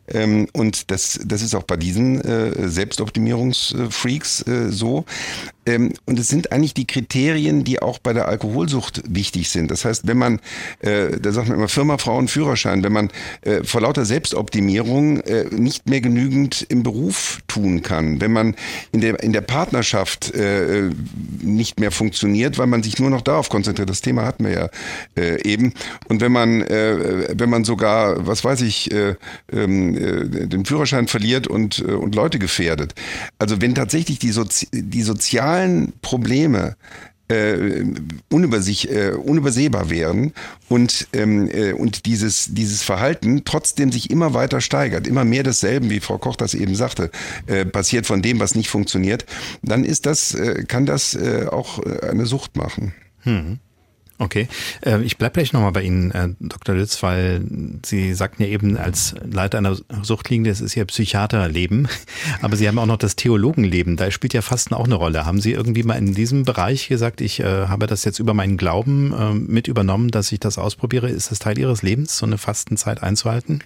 Ähm, 0.08 0.46
und 0.52 0.90
das, 0.90 1.18
das 1.24 1.40
ist 1.40 1.54
auch 1.54 1.62
bei 1.62 1.76
diesen 1.76 2.20
äh, 2.20 2.68
Selbstoptimierungsfreaks 2.68 4.46
äh, 4.46 4.70
so. 4.70 5.06
Ähm, 5.68 5.92
und 6.06 6.18
es 6.18 6.28
sind 6.28 6.52
eigentlich 6.52 6.74
die 6.74 6.86
Kriterien, 6.86 7.64
die 7.64 7.80
auch 7.80 7.98
bei 7.98 8.12
der 8.12 8.28
Alkoholsucht 8.28 9.02
wichtig 9.08 9.50
sind. 9.50 9.70
Das 9.70 9.84
heißt, 9.84 10.06
wenn 10.06 10.18
man, 10.18 10.40
äh, 10.80 11.18
da 11.20 11.32
sagt 11.32 11.48
man 11.48 11.58
immer 11.58 11.68
Firma, 11.68 11.98
Frauen, 11.98 12.28
Führerschein, 12.28 12.82
wenn 12.82 12.92
man 12.92 13.10
äh, 13.42 13.62
vor 13.64 13.82
lauter 13.82 14.04
Selbstoptimierung 14.04 15.20
äh, 15.20 15.44
nicht 15.50 15.88
mehr 15.88 16.00
genügend 16.00 16.66
im 16.68 16.82
Beruf 16.82 17.40
tun 17.48 17.82
kann, 17.82 18.20
wenn 18.20 18.32
man 18.32 18.54
in 18.92 19.00
der, 19.00 19.22
in 19.22 19.32
der 19.32 19.42
Partnerschaft 19.42 20.34
äh, 20.34 20.90
nicht 21.40 21.80
mehr 21.80 21.90
funktioniert, 21.90 22.58
weil 22.58 22.66
man 22.66 22.82
sich 22.82 22.98
nur 22.98 23.10
noch 23.10 23.22
darauf 23.22 23.48
konzentriert. 23.48 23.67
Das 23.74 24.00
Thema 24.00 24.24
hatten 24.24 24.44
wir 24.44 24.52
ja 24.52 24.68
äh, 25.16 25.42
eben. 25.42 25.74
Und 26.08 26.20
wenn 26.20 26.32
man, 26.32 26.62
äh, 26.62 27.28
wenn 27.34 27.50
man 27.50 27.64
sogar, 27.64 28.26
was 28.26 28.44
weiß 28.44 28.62
ich, 28.62 28.90
äh, 28.92 29.14
ähm, 29.52 29.96
äh, 29.96 30.46
den 30.46 30.64
Führerschein 30.64 31.08
verliert 31.08 31.46
und, 31.46 31.80
äh, 31.80 31.92
und 31.92 32.14
Leute 32.14 32.38
gefährdet. 32.38 32.94
Also 33.38 33.60
wenn 33.60 33.74
tatsächlich 33.74 34.18
die, 34.18 34.30
Sozi 34.30 34.68
die 34.72 35.02
sozialen 35.02 35.92
Probleme 36.02 36.76
äh, 37.28 37.84
unübersich, 38.30 38.90
äh, 38.90 39.10
unübersehbar 39.10 39.90
werden 39.90 40.32
und, 40.68 41.08
ähm, 41.12 41.48
äh, 41.50 41.72
und 41.72 42.06
dieses, 42.06 42.48
dieses 42.54 42.82
Verhalten 42.82 43.42
trotzdem 43.44 43.92
sich 43.92 44.10
immer 44.10 44.34
weiter 44.34 44.60
steigert, 44.60 45.06
immer 45.06 45.24
mehr 45.24 45.42
desselben, 45.42 45.90
wie 45.90 46.00
Frau 46.00 46.18
Koch 46.18 46.36
das 46.36 46.54
eben 46.54 46.74
sagte, 46.74 47.10
äh, 47.46 47.64
passiert 47.64 48.06
von 48.06 48.22
dem, 48.22 48.40
was 48.40 48.54
nicht 48.54 48.70
funktioniert, 48.70 49.26
dann 49.62 49.84
ist 49.84 50.06
das, 50.06 50.34
äh, 50.34 50.64
kann 50.66 50.86
das 50.86 51.14
äh, 51.14 51.46
auch 51.50 51.84
äh, 51.84 52.08
eine 52.08 52.26
Sucht 52.26 52.56
machen. 52.56 52.94
Hm. 53.20 53.58
Okay, 54.20 54.48
äh, 54.84 55.00
ich 55.02 55.16
bleibe 55.16 55.34
gleich 55.34 55.52
nochmal 55.52 55.70
bei 55.70 55.82
Ihnen, 55.82 56.10
äh, 56.10 56.30
Dr. 56.40 56.74
Lütz, 56.74 57.00
weil 57.04 57.40
Sie 57.86 58.14
sagten 58.14 58.42
ja 58.42 58.48
eben, 58.48 58.76
als 58.76 59.14
Leiter 59.24 59.58
einer 59.58 59.76
Suchtlinie, 60.02 60.50
das 60.50 60.60
ist 60.60 60.74
ja 60.74 60.84
Psychiaterleben, 60.84 61.86
aber 62.42 62.56
Sie 62.56 62.66
haben 62.66 62.80
auch 62.80 62.86
noch 62.86 62.96
das 62.96 63.14
Theologenleben, 63.14 63.96
da 63.96 64.10
spielt 64.10 64.34
ja 64.34 64.42
Fasten 64.42 64.74
auch 64.74 64.86
eine 64.86 64.96
Rolle. 64.96 65.24
Haben 65.24 65.40
Sie 65.40 65.52
irgendwie 65.52 65.84
mal 65.84 65.94
in 65.94 66.14
diesem 66.14 66.44
Bereich 66.44 66.88
gesagt, 66.88 67.20
ich 67.20 67.38
äh, 67.38 67.68
habe 67.68 67.86
das 67.86 68.04
jetzt 68.04 68.18
über 68.18 68.34
meinen 68.34 68.56
Glauben 68.56 69.46
mit 69.46 69.68
übernommen, 69.68 70.10
dass 70.10 70.32
ich 70.32 70.40
das 70.40 70.58
ausprobiere? 70.58 71.08
Ist 71.08 71.30
das 71.30 71.38
Teil 71.38 71.58
Ihres 71.58 71.82
Lebens, 71.82 72.18
so 72.18 72.26
eine 72.26 72.38
Fastenzeit 72.38 73.02
einzuhalten? 73.02 73.62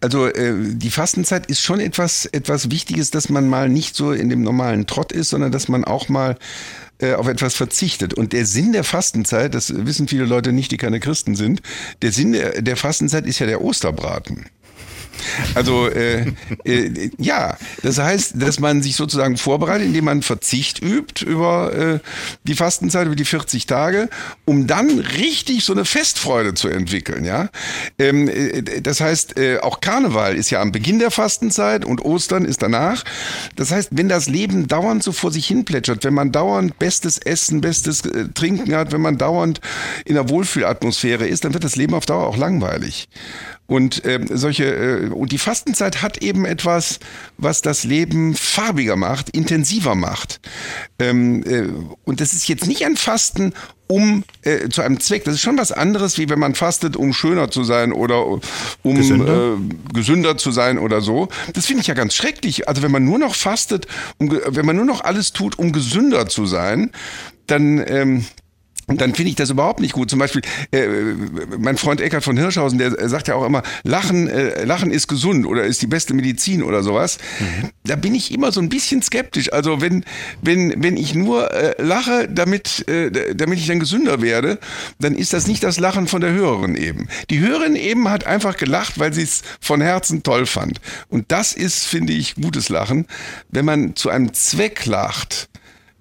Also 0.00 0.28
die 0.30 0.90
Fastenzeit 0.90 1.46
ist 1.46 1.60
schon 1.60 1.80
etwas 1.80 2.26
etwas 2.26 2.70
Wichtiges, 2.70 3.10
dass 3.10 3.28
man 3.28 3.48
mal 3.48 3.68
nicht 3.68 3.96
so 3.96 4.12
in 4.12 4.28
dem 4.28 4.42
normalen 4.42 4.86
Trott 4.86 5.10
ist, 5.10 5.30
sondern 5.30 5.50
dass 5.50 5.66
man 5.66 5.84
auch 5.84 6.08
mal 6.08 6.36
äh, 6.98 7.14
auf 7.14 7.28
etwas 7.28 7.54
verzichtet. 7.54 8.14
Und 8.14 8.32
der 8.32 8.46
Sinn 8.46 8.72
der 8.72 8.84
Fastenzeit, 8.84 9.54
das 9.54 9.72
wissen 9.84 10.08
viele 10.08 10.24
Leute 10.24 10.52
nicht, 10.52 10.72
die 10.72 10.76
keine 10.76 11.00
Christen 11.00 11.34
sind, 11.34 11.60
der 12.02 12.12
Sinn 12.12 12.32
der, 12.32 12.62
der 12.62 12.76
Fastenzeit 12.76 13.26
ist 13.26 13.38
ja 13.38 13.46
der 13.46 13.62
Osterbraten. 13.62 14.46
Also 15.54 15.88
äh, 15.88 16.32
äh, 16.64 17.10
ja, 17.18 17.56
das 17.82 17.98
heißt, 17.98 18.34
dass 18.36 18.60
man 18.60 18.82
sich 18.82 18.96
sozusagen 18.96 19.36
vorbereitet, 19.36 19.86
indem 19.86 20.06
man 20.06 20.22
Verzicht 20.22 20.82
übt 20.82 21.24
über 21.24 21.72
äh, 21.72 21.98
die 22.44 22.54
Fastenzeit, 22.54 23.06
über 23.06 23.16
die 23.16 23.24
40 23.24 23.66
Tage, 23.66 24.08
um 24.44 24.66
dann 24.66 24.98
richtig 24.98 25.64
so 25.64 25.72
eine 25.72 25.84
Festfreude 25.84 26.54
zu 26.54 26.68
entwickeln. 26.68 27.24
Ja, 27.24 27.48
ähm, 27.98 28.28
äh, 28.28 28.80
das 28.80 29.00
heißt, 29.00 29.38
äh, 29.38 29.58
auch 29.58 29.80
Karneval 29.80 30.36
ist 30.36 30.50
ja 30.50 30.60
am 30.60 30.72
Beginn 30.72 30.98
der 30.98 31.10
Fastenzeit 31.10 31.84
und 31.84 32.04
Ostern 32.04 32.44
ist 32.44 32.62
danach. 32.62 33.04
Das 33.56 33.70
heißt, 33.70 33.90
wenn 33.92 34.08
das 34.08 34.28
Leben 34.28 34.66
dauernd 34.68 35.02
so 35.02 35.12
vor 35.12 35.32
sich 35.32 35.46
hin 35.46 35.64
plätschert, 35.64 36.04
wenn 36.04 36.14
man 36.14 36.32
dauernd 36.32 36.78
bestes 36.78 37.18
Essen, 37.18 37.60
bestes 37.60 38.04
äh, 38.04 38.28
Trinken 38.34 38.74
hat, 38.74 38.92
wenn 38.92 39.00
man 39.00 39.18
dauernd 39.18 39.60
in 40.04 40.14
der 40.14 40.28
Wohlfühlatmosphäre 40.28 41.26
ist, 41.26 41.44
dann 41.44 41.54
wird 41.54 41.64
das 41.64 41.76
Leben 41.76 41.94
auf 41.94 42.06
Dauer 42.06 42.26
auch 42.26 42.36
langweilig. 42.36 43.08
Und 43.66 44.04
äh, 44.04 44.20
solche 44.30 44.64
äh, 44.64 45.08
und 45.08 45.32
die 45.32 45.38
Fastenzeit 45.38 46.02
hat 46.02 46.18
eben 46.18 46.44
etwas, 46.44 47.00
was 47.36 47.62
das 47.62 47.84
Leben 47.84 48.34
farbiger 48.34 48.96
macht, 48.96 49.30
intensiver 49.30 49.94
macht. 49.94 50.40
Ähm, 50.98 51.42
äh, 51.44 51.68
und 52.04 52.20
das 52.20 52.32
ist 52.32 52.46
jetzt 52.48 52.66
nicht 52.66 52.84
ein 52.84 52.96
Fasten 52.96 53.52
um 53.88 54.24
äh, 54.42 54.68
zu 54.68 54.82
einem 54.82 55.00
Zweck. 55.00 55.24
Das 55.24 55.34
ist 55.34 55.42
schon 55.42 55.58
was 55.58 55.72
anderes, 55.72 56.18
wie 56.18 56.28
wenn 56.28 56.38
man 56.38 56.54
fastet, 56.54 56.96
um 56.96 57.12
schöner 57.12 57.50
zu 57.50 57.64
sein 57.64 57.92
oder 57.92 58.26
um 58.26 58.40
gesünder, 58.82 59.54
äh, 59.54 59.92
gesünder 59.94 60.36
zu 60.36 60.50
sein 60.50 60.78
oder 60.78 61.00
so. 61.00 61.28
Das 61.52 61.66
finde 61.66 61.82
ich 61.82 61.86
ja 61.86 61.94
ganz 61.94 62.14
schrecklich. 62.14 62.68
Also 62.68 62.82
wenn 62.82 62.90
man 62.90 63.04
nur 63.04 63.18
noch 63.18 63.34
fastet, 63.34 63.86
um, 64.18 64.30
wenn 64.30 64.66
man 64.66 64.76
nur 64.76 64.84
noch 64.84 65.02
alles 65.02 65.32
tut, 65.32 65.58
um 65.58 65.72
gesünder 65.72 66.28
zu 66.28 66.46
sein, 66.46 66.90
dann 67.46 67.78
ähm, 67.86 68.24
und 68.86 69.00
dann 69.00 69.14
finde 69.14 69.30
ich 69.30 69.36
das 69.36 69.50
überhaupt 69.50 69.80
nicht 69.80 69.92
gut. 69.92 70.10
Zum 70.10 70.20
Beispiel, 70.20 70.42
äh, 70.70 70.86
mein 71.58 71.76
Freund 71.76 72.00
Eckhard 72.00 72.22
von 72.22 72.36
Hirschhausen, 72.36 72.78
der 72.78 73.08
sagt 73.08 73.26
ja 73.26 73.34
auch 73.34 73.44
immer, 73.44 73.62
Lachen, 73.82 74.28
äh, 74.28 74.64
Lachen 74.64 74.92
ist 74.92 75.08
gesund 75.08 75.44
oder 75.44 75.64
ist 75.64 75.82
die 75.82 75.88
beste 75.88 76.14
Medizin 76.14 76.62
oder 76.62 76.82
sowas. 76.82 77.18
Mhm. 77.40 77.70
Da 77.84 77.96
bin 77.96 78.14
ich 78.14 78.32
immer 78.32 78.52
so 78.52 78.60
ein 78.60 78.68
bisschen 78.68 79.02
skeptisch. 79.02 79.52
Also 79.52 79.80
wenn, 79.80 80.04
wenn, 80.40 80.82
wenn 80.82 80.96
ich 80.96 81.14
nur 81.14 81.52
äh, 81.52 81.82
lache, 81.82 82.28
damit, 82.28 82.88
äh, 82.88 83.34
damit 83.34 83.58
ich 83.58 83.66
dann 83.66 83.80
gesünder 83.80 84.22
werde, 84.22 84.58
dann 85.00 85.16
ist 85.16 85.32
das 85.32 85.48
nicht 85.48 85.64
das 85.64 85.80
Lachen 85.80 86.06
von 86.06 86.20
der 86.20 86.32
Hörerin 86.32 86.76
eben. 86.76 87.08
Die 87.30 87.40
Hörerin 87.40 87.74
eben 87.74 88.08
hat 88.08 88.26
einfach 88.26 88.56
gelacht, 88.56 89.00
weil 89.00 89.12
sie 89.12 89.22
es 89.22 89.42
von 89.60 89.80
Herzen 89.80 90.22
toll 90.22 90.46
fand. 90.46 90.80
Und 91.08 91.32
das 91.32 91.52
ist, 91.54 91.84
finde 91.86 92.12
ich, 92.12 92.36
gutes 92.36 92.68
Lachen. 92.68 93.06
Wenn 93.50 93.64
man 93.64 93.96
zu 93.96 94.10
einem 94.10 94.32
Zweck 94.32 94.86
lacht, 94.86 95.48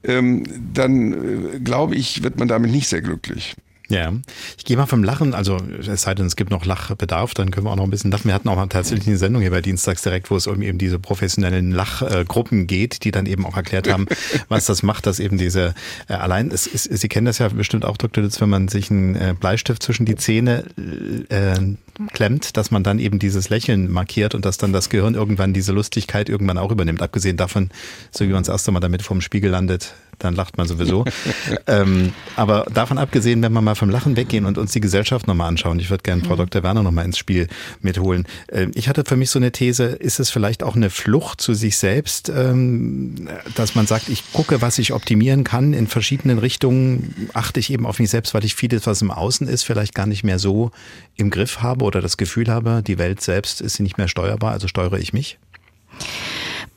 ähm, 0.07 0.43
dann 0.73 1.13
äh, 1.55 1.59
glaube 1.59 1.95
ich, 1.95 2.23
wird 2.23 2.37
man 2.39 2.47
damit 2.47 2.71
nicht 2.71 2.87
sehr 2.87 3.01
glücklich. 3.01 3.55
Ja, 3.87 4.11
ich 4.57 4.65
gehe 4.65 4.77
mal 4.77 4.87
vom 4.87 5.03
Lachen, 5.03 5.35
also 5.35 5.57
es 5.79 6.01
sei 6.01 6.15
denn, 6.15 6.25
es 6.25 6.35
gibt 6.35 6.49
noch 6.49 6.65
Lachbedarf, 6.65 7.33
dann 7.35 7.51
können 7.51 7.67
wir 7.67 7.71
auch 7.71 7.75
noch 7.75 7.83
ein 7.83 7.91
bisschen 7.91 8.11
lachen. 8.11 8.25
Wir 8.25 8.33
hatten 8.33 8.49
auch 8.49 8.55
mal 8.55 8.67
tatsächlich 8.67 9.07
eine 9.07 9.17
Sendung 9.17 9.41
hier 9.41 9.51
bei 9.51 9.61
Dienstags 9.61 10.01
direkt, 10.01 10.31
wo 10.31 10.37
es 10.37 10.47
um 10.47 10.61
eben 10.61 10.77
diese 10.77 10.97
professionellen 10.97 11.71
Lachgruppen 11.71 12.65
geht, 12.65 13.03
die 13.03 13.11
dann 13.11 13.27
eben 13.27 13.45
auch 13.45 13.55
erklärt 13.55 13.91
haben, 13.91 14.07
was 14.49 14.65
das 14.65 14.81
macht, 14.81 15.05
dass 15.05 15.19
eben 15.19 15.37
diese, 15.37 15.75
äh, 16.07 16.13
allein, 16.13 16.49
es 16.49 16.65
ist, 16.65 16.85
Sie 16.95 17.07
kennen 17.09 17.25
das 17.25 17.37
ja 17.37 17.47
bestimmt 17.49 17.85
auch, 17.85 17.97
Dr. 17.97 18.23
Lutz, 18.23 18.41
wenn 18.41 18.49
man 18.49 18.67
sich 18.67 18.89
einen 18.89 19.15
äh, 19.15 19.35
Bleistift 19.39 19.83
zwischen 19.83 20.05
die 20.05 20.15
Zähne 20.15 20.65
äh, 21.29 21.55
klemmt, 22.13 22.57
dass 22.57 22.71
man 22.71 22.83
dann 22.83 22.99
eben 22.99 23.19
dieses 23.19 23.49
Lächeln 23.49 23.91
markiert 23.91 24.35
und 24.35 24.45
dass 24.45 24.57
dann 24.57 24.73
das 24.73 24.89
Gehirn 24.89 25.15
irgendwann 25.15 25.53
diese 25.53 25.71
Lustigkeit 25.71 26.29
irgendwann 26.29 26.57
auch 26.57 26.71
übernimmt. 26.71 27.01
Abgesehen 27.01 27.37
davon, 27.37 27.69
so 28.11 28.25
wie 28.25 28.29
man 28.29 28.43
das 28.43 28.49
erste 28.49 28.71
Mal 28.71 28.79
damit 28.79 29.01
vorm 29.01 29.21
Spiegel 29.21 29.51
landet, 29.51 29.93
dann 30.19 30.35
lacht 30.35 30.57
man 30.57 30.67
sowieso. 30.67 31.05
ähm, 31.67 32.13
aber 32.35 32.65
davon 32.73 32.97
abgesehen, 32.97 33.41
wenn 33.41 33.53
wir 33.53 33.61
mal 33.61 33.75
vom 33.75 33.89
Lachen 33.89 34.15
weggehen 34.15 34.45
und 34.45 34.57
uns 34.57 34.71
die 34.71 34.81
Gesellschaft 34.81 35.27
nochmal 35.27 35.47
anschauen, 35.47 35.79
ich 35.79 35.89
würde 35.89 36.03
gerne 36.03 36.23
Frau 36.23 36.33
mhm. 36.33 36.39
Dr. 36.39 36.63
Werner 36.63 36.83
nochmal 36.83 37.05
ins 37.05 37.17
Spiel 37.17 37.47
mitholen. 37.81 38.27
Äh, 38.47 38.67
ich 38.75 38.89
hatte 38.89 39.03
für 39.05 39.15
mich 39.15 39.29
so 39.29 39.39
eine 39.39 39.51
These, 39.51 39.85
ist 39.85 40.19
es 40.19 40.29
vielleicht 40.29 40.63
auch 40.63 40.75
eine 40.75 40.89
Flucht 40.89 41.41
zu 41.41 41.53
sich 41.53 41.77
selbst, 41.77 42.29
ähm, 42.29 43.29
dass 43.55 43.75
man 43.75 43.87
sagt, 43.87 44.09
ich 44.09 44.23
gucke, 44.33 44.61
was 44.61 44.77
ich 44.79 44.93
optimieren 44.93 45.43
kann 45.43 45.73
in 45.73 45.87
verschiedenen 45.87 46.39
Richtungen, 46.39 47.29
achte 47.33 47.59
ich 47.59 47.71
eben 47.71 47.85
auf 47.85 47.99
mich 47.99 48.09
selbst, 48.09 48.33
weil 48.33 48.45
ich 48.45 48.55
vieles, 48.55 48.87
was 48.87 49.01
im 49.01 49.11
Außen 49.11 49.47
ist, 49.47 49.63
vielleicht 49.63 49.95
gar 49.95 50.05
nicht 50.05 50.23
mehr 50.23 50.39
so 50.39 50.71
im 51.15 51.29
Griff 51.29 51.61
habe 51.61 51.85
oder 51.85 52.01
das 52.01 52.17
Gefühl 52.17 52.47
habe, 52.47 52.83
die 52.85 52.97
Welt 52.97 53.21
selbst 53.21 53.61
ist 53.61 53.79
nicht 53.79 53.97
mehr 53.97 54.07
steuerbar, 54.07 54.51
also 54.51 54.67
steuere 54.67 54.99
ich 54.99 55.13
mich? 55.13 55.37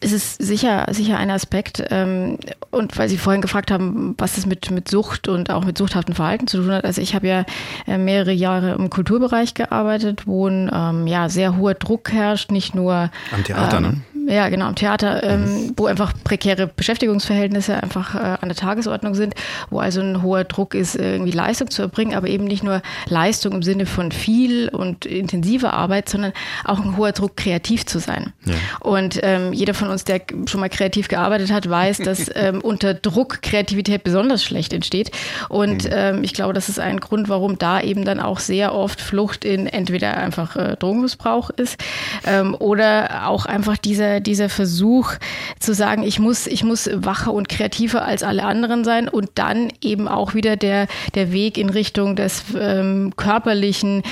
Es 0.01 0.13
ist 0.13 0.41
sicher, 0.43 0.87
sicher 0.91 1.19
ein 1.19 1.31
Aspekt. 1.31 1.83
Ähm, 1.91 2.39
und 2.71 2.97
weil 2.99 3.09
Sie 3.09 3.19
vorhin 3.19 3.43
gefragt 3.43 3.71
haben, 3.71 4.15
was 4.19 4.35
das 4.35 4.47
mit, 4.47 4.71
mit 4.71 4.89
Sucht 4.89 5.29
und 5.29 5.51
auch 5.51 5.65
mit 5.65 5.77
suchthaftem 5.79 6.15
Verhalten 6.15 6.47
zu 6.47 6.59
tun 6.59 6.71
hat. 6.71 6.85
Also 6.85 7.01
ich 7.01 7.15
habe 7.15 7.27
ja 7.27 7.45
äh, 7.87 7.99
mehrere 7.99 8.33
Jahre 8.33 8.73
im 8.73 8.91
Kulturbereich 8.91 9.55
gearbeitet, 9.55 10.27
wo 10.27 10.49
ein 10.49 10.71
ähm, 10.73 11.07
ja, 11.07 11.29
sehr 11.29 11.57
hoher 11.57 11.75
Druck 11.75 12.13
herrscht, 12.13 12.51
nicht 12.51 12.75
nur 12.75 13.11
am 13.33 13.45
Theater, 13.45 13.79
ähm, 13.79 13.83
ne? 13.83 14.01
Ja, 14.29 14.51
genau, 14.51 14.67
am 14.67 14.75
Theater, 14.75 15.23
ähm, 15.23 15.41
mhm. 15.41 15.73
wo 15.77 15.87
einfach 15.87 16.13
prekäre 16.23 16.67
Beschäftigungsverhältnisse 16.67 17.83
einfach 17.83 18.15
äh, 18.15 18.37
an 18.41 18.49
der 18.49 18.57
Tagesordnung 18.57 19.15
sind, 19.15 19.35
wo 19.71 19.79
also 19.79 20.03
ein 20.03 20.23
hoher 20.23 20.45
Druck 20.45 20.75
ist, 20.75 20.97
irgendwie 20.97 21.31
Leistung 21.31 21.71
zu 21.71 21.83
erbringen, 21.83 22.15
aber 22.15 22.29
eben 22.29 22.45
nicht 22.45 22.63
nur 22.63 22.83
Leistung 23.07 23.55
im 23.55 23.63
Sinne 23.63 23.87
von 23.87 24.13
viel 24.13 24.69
und 24.69 25.07
intensiver 25.07 25.73
Arbeit, 25.73 26.11
sondern 26.11 26.33
auch 26.65 26.79
ein 26.79 26.97
hoher 26.99 27.13
Druck, 27.13 27.39
kreativ 27.39 27.87
zu 27.87 28.01
sein. 28.01 28.35
Ja. 28.45 28.55
Und 28.81 29.19
ähm, 29.23 29.53
jeder 29.55 29.73
von 29.73 29.89
uns, 29.89 30.05
der 30.05 30.21
schon 30.47 30.61
mal 30.61 30.69
kreativ 30.69 31.09
gearbeitet 31.09 31.51
hat, 31.51 31.69
weiß, 31.69 31.99
dass 31.99 32.31
ähm, 32.35 32.61
unter 32.61 32.93
Druck 32.93 33.41
Kreativität 33.41 34.05
besonders 34.05 34.45
schlecht 34.45 34.75
entsteht. 34.75 35.11
Und 35.49 35.85
mhm. 35.85 35.91
ähm, 35.93 36.25
ich 36.25 36.35
glaube, 36.35 36.53
das 36.53 36.69
ist 36.69 36.79
ein 36.79 37.01
Grund, 37.01 37.31
warum 37.31 37.57
da 37.57 37.81
eben 37.81 38.05
dann 38.05 38.21
auch 38.21 38.41
sehr 38.41 38.75
oft 38.75 39.01
Flucht 39.01 39.45
in 39.45 39.67
entweder 39.67 40.17
einfach 40.19 40.57
äh, 40.57 40.77
Drogenmissbrauch 40.77 41.49
ist 41.51 41.81
ähm, 42.27 42.55
oder 42.59 43.27
auch 43.27 43.47
einfach 43.47 43.79
dieser 43.79 44.18
dieser, 44.21 44.49
Versuch 44.49 45.13
zu 45.59 45.75
sagen, 45.75 46.03
ich 46.03 46.19
muss, 46.19 46.47
ich 46.47 46.65
muss 46.65 46.89
wacher 46.93 47.33
und 47.33 47.49
kreativer 47.49 48.05
als 48.05 48.23
alle 48.23 48.45
anderen 48.45 48.85
sein 48.85 49.09
und 49.09 49.31
dann 49.35 49.69
eben 49.81 50.09
auch 50.09 50.35
wieder 50.35 50.57
der, 50.57 50.89
der 51.15 51.33
Weg 51.33 51.59
in 51.59 51.71
Richtung 51.71 52.17
des 52.17 52.43
ähm, 52.59 53.13
körperlichen, 53.17 54.03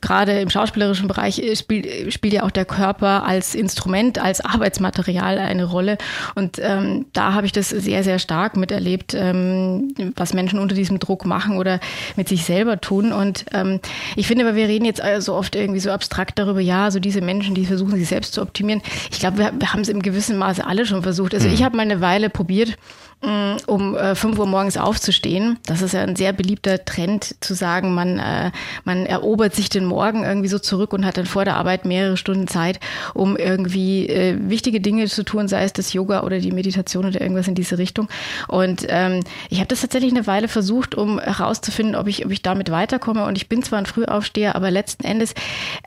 gerade 0.00 0.40
im 0.40 0.50
schauspielerischen 0.50 1.08
Bereich 1.08 1.42
spielt, 1.54 2.12
spielt 2.12 2.34
ja 2.34 2.42
auch 2.42 2.50
der 2.50 2.64
Körper 2.64 3.24
als 3.24 3.54
Instrument, 3.54 4.18
als 4.18 4.40
Arbeitsmaterial 4.44 5.38
eine 5.38 5.64
Rolle. 5.64 5.98
Und 6.34 6.58
ähm, 6.60 7.06
da 7.12 7.32
habe 7.32 7.46
ich 7.46 7.52
das 7.52 7.70
sehr, 7.70 8.04
sehr 8.04 8.18
stark 8.18 8.56
miterlebt, 8.56 9.14
ähm, 9.14 9.94
was 10.16 10.34
Menschen 10.34 10.58
unter 10.58 10.74
diesem 10.74 10.98
Druck 10.98 11.24
machen 11.24 11.56
oder 11.56 11.80
mit 12.16 12.28
sich 12.28 12.44
selber 12.44 12.80
tun. 12.80 13.12
Und 13.12 13.46
ähm, 13.52 13.80
ich 14.16 14.26
finde, 14.26 14.44
weil 14.44 14.56
wir 14.56 14.68
reden 14.68 14.84
jetzt 14.84 15.02
so 15.20 15.34
oft 15.34 15.54
irgendwie 15.54 15.80
so 15.80 15.90
abstrakt 15.90 16.38
darüber, 16.38 16.60
ja, 16.60 16.90
so 16.90 17.00
diese 17.00 17.20
Menschen, 17.20 17.54
die 17.54 17.66
versuchen, 17.66 17.96
sich 17.96 18.08
selbst 18.08 18.34
zu 18.34 18.42
optimieren. 18.42 18.82
Ich 19.10 19.20
glaube, 19.20 19.37
wir, 19.38 19.52
wir 19.58 19.72
haben 19.72 19.80
es 19.80 19.88
im 19.88 20.02
gewissen 20.02 20.36
Maße 20.36 20.64
alle 20.66 20.86
schon 20.86 21.02
versucht. 21.02 21.34
Also 21.34 21.48
mhm. 21.48 21.54
ich 21.54 21.62
habe 21.62 21.76
mal 21.76 21.82
eine 21.82 22.00
Weile 22.00 22.30
probiert, 22.30 22.76
um 23.20 23.96
äh, 23.96 24.14
5 24.14 24.38
Uhr 24.38 24.46
morgens 24.46 24.76
aufzustehen. 24.76 25.58
Das 25.66 25.82
ist 25.82 25.92
ja 25.92 26.02
ein 26.02 26.14
sehr 26.14 26.32
beliebter 26.32 26.84
Trend, 26.84 27.34
zu 27.40 27.54
sagen, 27.54 27.94
man, 27.94 28.18
äh, 28.18 28.52
man 28.84 29.06
erobert 29.06 29.54
sich 29.54 29.68
den 29.68 29.84
Morgen 29.84 30.24
irgendwie 30.24 30.48
so 30.48 30.58
zurück 30.58 30.92
und 30.92 31.04
hat 31.04 31.16
dann 31.16 31.26
vor 31.26 31.44
der 31.44 31.56
Arbeit 31.56 31.84
mehrere 31.84 32.16
Stunden 32.16 32.46
Zeit, 32.46 32.78
um 33.14 33.36
irgendwie 33.36 34.08
äh, 34.08 34.36
wichtige 34.38 34.80
Dinge 34.80 35.06
zu 35.06 35.24
tun, 35.24 35.48
sei 35.48 35.64
es 35.64 35.72
das 35.72 35.92
Yoga 35.92 36.22
oder 36.22 36.38
die 36.38 36.52
Meditation 36.52 37.06
oder 37.06 37.20
irgendwas 37.20 37.48
in 37.48 37.54
diese 37.54 37.78
Richtung. 37.78 38.08
Und 38.46 38.86
ähm, 38.88 39.24
ich 39.50 39.58
habe 39.58 39.68
das 39.68 39.80
tatsächlich 39.80 40.12
eine 40.12 40.26
Weile 40.26 40.46
versucht, 40.48 40.94
um 40.94 41.18
herauszufinden, 41.18 41.96
ob 41.96 42.06
ich, 42.06 42.24
ob 42.24 42.30
ich 42.30 42.42
damit 42.42 42.70
weiterkomme. 42.70 43.24
Und 43.24 43.36
ich 43.36 43.48
bin 43.48 43.62
zwar 43.62 43.80
ein 43.80 43.86
Frühaufsteher, 43.86 44.54
aber 44.54 44.70
letzten 44.70 45.04
Endes, 45.04 45.34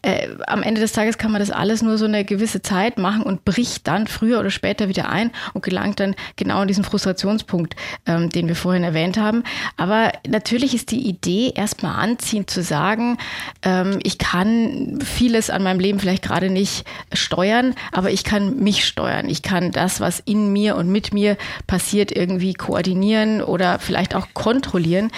äh, 0.01 0.27
am 0.47 0.63
Ende 0.63 0.81
des 0.81 0.91
Tages 0.91 1.17
kann 1.17 1.31
man 1.31 1.39
das 1.39 1.51
alles 1.51 1.81
nur 1.81 1.97
so 1.97 2.05
eine 2.05 2.25
gewisse 2.25 2.61
Zeit 2.61 2.97
machen 2.97 3.23
und 3.23 3.45
bricht 3.45 3.87
dann 3.87 4.07
früher 4.07 4.39
oder 4.39 4.49
später 4.49 4.89
wieder 4.89 5.09
ein 5.09 5.31
und 5.53 5.63
gelangt 5.63 5.99
dann 5.99 6.15
genau 6.35 6.59
an 6.59 6.67
diesen 6.67 6.83
Frustrationspunkt, 7.21 7.75
ähm, 8.05 8.29
den 8.29 8.47
wir 8.47 8.55
vorhin 8.55 8.83
erwähnt 8.83 9.17
haben. 9.17 9.43
Aber 9.77 10.11
natürlich 10.27 10.73
ist 10.73 10.91
die 10.91 11.07
Idee 11.07 11.53
erstmal 11.55 11.95
anziehend 11.95 12.49
zu 12.49 12.63
sagen, 12.63 13.17
ähm, 13.63 13.99
ich 14.03 14.17
kann 14.17 14.99
vieles 15.03 15.49
an 15.49 15.63
meinem 15.63 15.79
Leben 15.79 15.99
vielleicht 15.99 16.23
gerade 16.23 16.49
nicht 16.49 16.85
steuern, 17.13 17.75
aber 17.91 18.11
ich 18.11 18.23
kann 18.23 18.57
mich 18.57 18.85
steuern. 18.85 19.29
Ich 19.29 19.41
kann 19.41 19.71
das, 19.71 19.99
was 19.99 20.19
in 20.19 20.51
mir 20.51 20.75
und 20.75 20.89
mit 20.89 21.13
mir 21.13 21.37
passiert, 21.67 22.11
irgendwie 22.11 22.53
koordinieren 22.53 23.41
oder 23.41 23.79
vielleicht 23.79 24.15
auch 24.15 24.27
kontrollieren. 24.33 25.11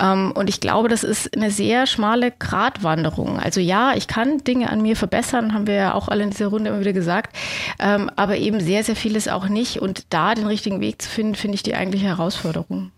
Ähm, 0.00 0.32
und 0.32 0.48
ich 0.48 0.60
glaube, 0.60 0.88
das 0.88 1.04
ist 1.04 1.34
eine 1.36 1.50
sehr 1.50 1.86
schmale 1.86 2.30
Gratwanderung. 2.30 3.38
Also 3.38 3.60
ja, 3.60 3.94
ich 3.94 4.08
kann 4.08 4.38
Dinge 4.44 4.70
an 4.70 4.82
mir 4.82 4.96
verbessern, 4.96 5.54
haben 5.54 5.66
wir 5.66 5.74
ja 5.74 5.94
auch 5.94 6.08
alle 6.08 6.24
in 6.24 6.30
dieser 6.30 6.48
Runde 6.48 6.70
immer 6.70 6.80
wieder 6.80 6.92
gesagt, 6.92 7.36
ähm, 7.78 8.10
aber 8.16 8.36
eben 8.36 8.60
sehr, 8.60 8.84
sehr 8.84 8.96
vieles 8.96 9.28
auch 9.28 9.48
nicht. 9.48 9.80
Und 9.80 10.04
da 10.10 10.34
den 10.34 10.46
richtigen 10.46 10.80
Weg 10.80 11.02
zu 11.02 11.08
finden, 11.08 11.34
finde 11.46 11.54
ich 11.54 11.62
die 11.62 11.76
eigentliche 11.76 12.06
Herausforderung. 12.06 12.90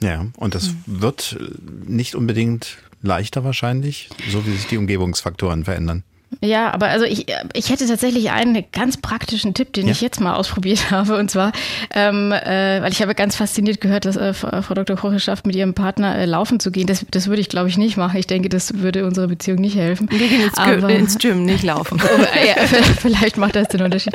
Ja, 0.00 0.26
und 0.36 0.56
das 0.56 0.74
wird 0.86 1.38
nicht 1.86 2.16
unbedingt 2.16 2.78
leichter 3.00 3.44
wahrscheinlich, 3.44 4.08
so 4.28 4.44
wie 4.44 4.50
sich 4.50 4.66
die 4.66 4.76
Umgebungsfaktoren 4.76 5.64
verändern. 5.64 6.02
Ja, 6.40 6.72
aber 6.72 6.88
also 6.88 7.04
ich, 7.04 7.26
ich 7.52 7.70
hätte 7.70 7.86
tatsächlich 7.86 8.30
einen 8.30 8.64
ganz 8.72 8.96
praktischen 8.96 9.54
Tipp, 9.54 9.72
den 9.72 9.86
ja. 9.86 9.92
ich 9.92 10.00
jetzt 10.00 10.20
mal 10.20 10.34
ausprobiert 10.34 10.90
habe. 10.90 11.16
Und 11.18 11.30
zwar, 11.30 11.52
ähm, 11.94 12.32
äh, 12.32 12.82
weil 12.82 12.92
ich 12.92 13.02
habe 13.02 13.14
ganz 13.14 13.36
fasziniert 13.36 13.80
gehört, 13.80 14.04
dass 14.04 14.16
äh, 14.16 14.32
Frau 14.32 14.74
Dr. 14.74 14.96
Koch 14.96 15.12
es 15.12 15.24
schafft, 15.24 15.46
mit 15.46 15.56
ihrem 15.56 15.74
Partner 15.74 16.16
äh, 16.16 16.24
laufen 16.24 16.60
zu 16.60 16.70
gehen. 16.70 16.86
Das, 16.86 17.04
das 17.10 17.28
würde 17.28 17.40
ich, 17.40 17.48
glaube 17.48 17.68
ich, 17.68 17.76
nicht 17.76 17.96
machen. 17.96 18.18
Ich 18.18 18.26
denke, 18.26 18.48
das 18.48 18.78
würde 18.78 19.06
unserer 19.06 19.28
Beziehung 19.28 19.60
nicht 19.60 19.76
helfen. 19.76 20.08
Wir 20.10 20.28
gehen 20.28 20.42
ins, 20.42 20.56
aber, 20.56 20.90
ins 20.90 21.18
Gym, 21.18 21.44
nicht 21.44 21.62
laufen. 21.62 22.00
ja, 22.46 22.66
vielleicht 22.98 23.36
macht 23.36 23.56
das 23.56 23.68
den 23.68 23.82
Unterschied. 23.82 24.14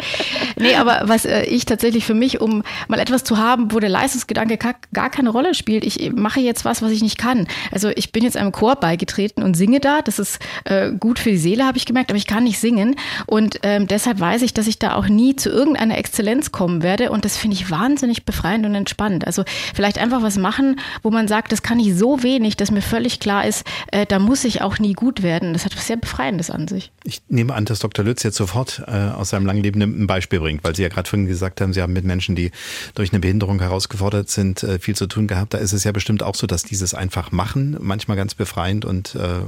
Nee, 0.58 0.76
aber 0.76 1.02
was 1.04 1.26
äh, 1.26 1.44
ich 1.44 1.66
tatsächlich 1.66 2.06
für 2.06 2.14
mich, 2.14 2.42
um 2.42 2.64
mal 2.88 3.00
etwas 3.00 3.24
zu 3.24 3.38
haben, 3.38 3.72
wo 3.72 3.80
der 3.80 3.90
Leistungsgedanke 3.90 4.58
gar 4.94 5.10
keine 5.10 5.30
Rolle 5.30 5.54
spielt, 5.54 5.86
ich 5.86 6.12
mache 6.14 6.40
jetzt 6.40 6.66
was, 6.66 6.82
was 6.82 6.92
ich 6.92 7.02
nicht 7.02 7.18
kann. 7.18 7.48
Also 7.72 7.90
ich 7.90 8.12
bin 8.12 8.24
jetzt 8.24 8.38
einem 8.38 8.52
Chor 8.52 8.76
beigetreten 8.76 9.44
und 9.44 9.56
singe 9.56 9.80
da. 9.80 10.02
Das 10.02 10.20
ist 10.20 10.40
äh, 10.66 10.92
gut 10.92 11.20
für 11.20 11.30
die 11.30 11.38
Seele, 11.38 11.66
habe 11.66 11.78
ich 11.78 11.86
gemerkt, 11.86 12.07
aber 12.10 12.18
ich 12.18 12.28
kann 12.28 12.44
nicht 12.44 12.60
singen. 12.60 12.96
Und 13.26 13.60
ähm, 13.64 13.88
deshalb 13.88 14.20
weiß 14.20 14.42
ich, 14.42 14.54
dass 14.54 14.68
ich 14.68 14.80
da 14.80 14.96
auch 14.96 15.08
nie 15.08 15.36
zu 15.36 15.50
irgendeiner 15.50 15.98
Exzellenz 15.98 16.52
kommen 16.52 16.84
werde. 16.84 17.12
Und 17.12 17.26
das 17.26 17.38
finde 17.38 17.56
ich 17.56 17.70
wahnsinnig 17.70 18.26
befreiend 18.26 18.66
und 18.66 18.76
entspannt. 18.76 19.26
Also 19.26 19.44
vielleicht 19.74 19.98
einfach 19.98 20.22
was 20.22 20.38
machen, 20.38 20.80
wo 21.04 21.12
man 21.12 21.28
sagt, 21.28 21.52
das 21.52 21.64
kann 21.64 21.80
ich 21.80 21.96
so 21.96 22.24
wenig, 22.24 22.58
dass 22.58 22.72
mir 22.72 22.82
völlig 22.82 23.20
klar 23.20 23.46
ist, 23.46 23.66
äh, 23.92 24.06
da 24.06 24.20
muss 24.20 24.44
ich 24.44 24.62
auch 24.62 24.80
nie 24.80 24.94
gut 24.94 25.24
werden. 25.24 25.54
Das 25.54 25.66
hat 25.66 25.76
was 25.76 25.88
sehr 25.88 25.98
Befreiendes 25.98 26.50
an 26.50 26.68
sich. 26.68 26.92
Ich 27.04 27.22
nehme 27.30 27.54
an, 27.54 27.66
dass 27.66 27.80
Dr. 27.80 28.04
Lütz 28.06 28.24
jetzt 28.24 28.38
sofort 28.38 28.84
äh, 28.88 28.92
aus 28.92 29.30
seinem 29.30 29.46
langen 29.46 29.64
Leben 29.64 29.82
ein 29.82 30.08
Beispiel 30.08 30.40
bringt, 30.40 30.64
weil 30.64 30.76
Sie 30.76 30.84
ja 30.84 30.90
gerade 30.90 31.10
vorhin 31.10 31.28
gesagt 31.28 31.62
haben, 31.62 31.74
Sie 31.74 31.82
haben 31.82 31.94
mit 31.94 32.06
Menschen, 32.06 32.36
die 32.36 32.52
durch 32.96 33.12
eine 33.12 33.20
Behinderung 33.20 33.60
herausgefordert 33.60 34.30
sind, 34.30 34.64
äh, 34.64 34.80
viel 34.80 34.96
zu 34.96 35.08
tun 35.08 35.28
gehabt. 35.28 35.54
Da 35.54 35.58
ist 35.58 35.74
es 35.74 35.84
ja 35.84 35.92
bestimmt 35.92 36.24
auch 36.24 36.36
so, 36.36 36.48
dass 36.48 36.64
dieses 36.64 36.94
einfach 36.94 37.32
machen 37.32 37.78
manchmal 37.80 38.18
ganz 38.18 38.36
befreiend 38.36 38.86
und 38.86 39.16
äh, 39.16 39.42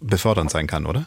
befördernd 0.00 0.50
sein 0.50 0.66
kann, 0.66 0.86
oder? 0.86 1.06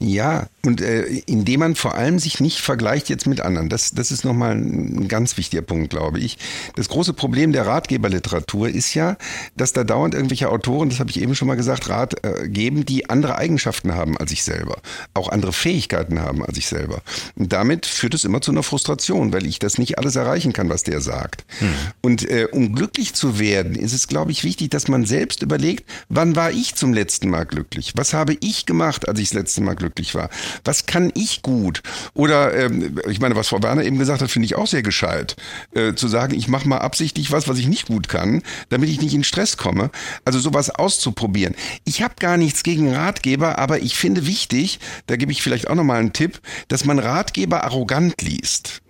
Ja, 0.00 0.46
und 0.64 0.80
äh, 0.80 1.02
indem 1.26 1.60
man 1.60 1.74
vor 1.74 1.96
allem 1.96 2.20
sich 2.20 2.38
nicht 2.38 2.60
vergleicht 2.60 3.08
jetzt 3.08 3.26
mit 3.26 3.40
anderen. 3.40 3.68
Das, 3.68 3.90
das 3.90 4.12
ist 4.12 4.24
nochmal 4.24 4.52
ein 4.52 5.08
ganz 5.08 5.36
wichtiger 5.36 5.62
Punkt, 5.62 5.90
glaube 5.90 6.20
ich. 6.20 6.38
Das 6.76 6.88
große 6.88 7.14
Problem 7.14 7.52
der 7.52 7.66
Ratgeberliteratur 7.66 8.68
ist 8.68 8.94
ja, 8.94 9.16
dass 9.56 9.72
da 9.72 9.82
dauernd 9.82 10.14
irgendwelche 10.14 10.50
Autoren, 10.50 10.88
das 10.88 11.00
habe 11.00 11.10
ich 11.10 11.20
eben 11.20 11.34
schon 11.34 11.48
mal 11.48 11.56
gesagt, 11.56 11.88
Rat 11.88 12.24
äh, 12.24 12.48
geben, 12.48 12.86
die 12.86 13.10
andere 13.10 13.38
Eigenschaften 13.38 13.94
haben 13.94 14.16
als 14.16 14.30
ich 14.30 14.44
selber, 14.44 14.76
auch 15.14 15.30
andere 15.30 15.52
Fähigkeiten 15.52 16.20
haben 16.20 16.44
als 16.44 16.58
ich 16.58 16.68
selber. 16.68 17.02
Und 17.34 17.52
damit 17.52 17.84
führt 17.84 18.14
es 18.14 18.24
immer 18.24 18.40
zu 18.40 18.52
einer 18.52 18.62
Frustration, 18.62 19.32
weil 19.32 19.46
ich 19.46 19.58
das 19.58 19.78
nicht 19.78 19.98
alles 19.98 20.14
erreichen 20.14 20.52
kann, 20.52 20.68
was 20.68 20.84
der 20.84 21.00
sagt. 21.00 21.44
Hm. 21.58 21.68
Und 22.02 22.30
äh, 22.30 22.46
um 22.52 22.72
glücklich 22.72 23.14
zu 23.14 23.40
werden, 23.40 23.74
ist 23.74 23.92
es, 23.92 24.06
glaube 24.06 24.30
ich, 24.30 24.44
wichtig, 24.44 24.70
dass 24.70 24.86
man 24.86 25.06
selbst 25.06 25.42
überlegt, 25.42 25.90
wann 26.08 26.36
war 26.36 26.52
ich 26.52 26.76
zum 26.76 26.92
letzten 26.92 27.30
Mal 27.30 27.46
glücklich? 27.46 27.94
Was 27.96 28.14
habe 28.14 28.36
ich 28.40 28.64
gemacht, 28.64 29.08
als 29.08 29.18
ich 29.18 29.30
letzte 29.38 29.60
Mal 29.62 29.74
glücklich 29.74 30.14
war? 30.14 30.30
Was 30.64 30.86
kann 30.86 31.10
ich 31.14 31.42
gut? 31.42 31.82
Oder 32.14 32.54
ähm, 32.54 33.00
ich 33.08 33.20
meine, 33.20 33.36
was 33.36 33.48
Frau 33.48 33.62
Werner 33.62 33.84
eben 33.84 33.98
gesagt 33.98 34.22
hat, 34.22 34.30
finde 34.30 34.46
ich 34.46 34.56
auch 34.56 34.66
sehr 34.66 34.82
gescheit. 34.82 35.36
Äh, 35.74 35.94
zu 35.94 36.08
sagen, 36.08 36.34
ich 36.34 36.48
mache 36.48 36.68
mal 36.68 36.78
absichtlich 36.78 37.32
was, 37.32 37.48
was 37.48 37.58
ich 37.58 37.66
nicht 37.66 37.86
gut 37.86 38.08
kann, 38.08 38.42
damit 38.68 38.88
ich 38.88 39.00
nicht 39.00 39.14
in 39.14 39.24
Stress 39.24 39.56
komme. 39.56 39.90
Also 40.24 40.38
sowas 40.38 40.70
auszuprobieren. 40.70 41.54
Ich 41.84 42.02
habe 42.02 42.14
gar 42.18 42.36
nichts 42.36 42.62
gegen 42.62 42.94
Ratgeber, 42.94 43.58
aber 43.58 43.80
ich 43.80 43.94
finde 43.96 44.26
wichtig, 44.26 44.80
da 45.06 45.16
gebe 45.16 45.32
ich 45.32 45.42
vielleicht 45.42 45.68
auch 45.68 45.74
nochmal 45.74 46.00
einen 46.00 46.12
Tipp, 46.12 46.40
dass 46.68 46.84
man 46.84 46.98
Ratgeber 46.98 47.64
arrogant 47.64 48.20
liest. 48.22 48.82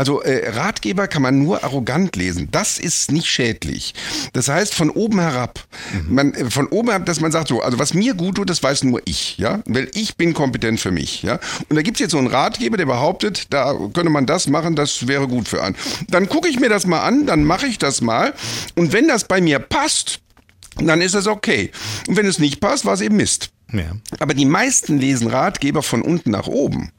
Also 0.00 0.22
äh, 0.22 0.48
Ratgeber 0.48 1.08
kann 1.08 1.20
man 1.20 1.38
nur 1.38 1.62
arrogant 1.62 2.16
lesen. 2.16 2.48
Das 2.50 2.78
ist 2.78 3.12
nicht 3.12 3.26
schädlich. 3.26 3.92
Das 4.32 4.48
heißt 4.48 4.74
von 4.74 4.88
oben 4.88 5.20
herab. 5.20 5.62
Mhm. 5.92 6.14
Man, 6.14 6.32
äh, 6.32 6.48
von 6.48 6.68
oben 6.68 6.88
herab, 6.88 7.04
dass 7.04 7.20
man 7.20 7.30
sagt 7.30 7.48
so, 7.48 7.60
also 7.60 7.78
was 7.78 7.92
mir 7.92 8.14
gut 8.14 8.36
tut, 8.36 8.48
das 8.48 8.62
weiß 8.62 8.84
nur 8.84 9.02
ich, 9.04 9.36
ja, 9.36 9.60
weil 9.66 9.90
ich 9.92 10.16
bin 10.16 10.32
kompetent 10.32 10.80
für 10.80 10.90
mich, 10.90 11.22
ja. 11.22 11.38
Und 11.68 11.76
da 11.76 11.82
gibt's 11.82 12.00
jetzt 12.00 12.12
so 12.12 12.18
einen 12.18 12.28
Ratgeber, 12.28 12.78
der 12.78 12.86
behauptet, 12.86 13.48
da 13.50 13.74
könnte 13.92 14.08
man 14.08 14.24
das 14.24 14.48
machen, 14.48 14.74
das 14.74 15.06
wäre 15.06 15.28
gut 15.28 15.48
für 15.48 15.62
einen. 15.62 15.76
Dann 16.08 16.30
gucke 16.30 16.48
ich 16.48 16.58
mir 16.58 16.70
das 16.70 16.86
mal 16.86 17.02
an, 17.02 17.26
dann 17.26 17.44
mache 17.44 17.66
ich 17.66 17.76
das 17.76 18.00
mal. 18.00 18.32
Und 18.76 18.94
wenn 18.94 19.06
das 19.06 19.24
bei 19.24 19.42
mir 19.42 19.58
passt, 19.58 20.20
dann 20.78 21.02
ist 21.02 21.14
das 21.14 21.26
okay. 21.26 21.72
Und 22.08 22.16
wenn 22.16 22.24
es 22.24 22.38
nicht 22.38 22.58
passt, 22.58 22.86
war 22.86 22.94
es 22.94 23.02
eben 23.02 23.16
Mist. 23.16 23.50
Ja. 23.70 23.92
Aber 24.18 24.32
die 24.32 24.46
meisten 24.46 24.96
lesen 24.96 25.26
Ratgeber 25.26 25.82
von 25.82 26.00
unten 26.00 26.30
nach 26.30 26.46
oben. 26.46 26.90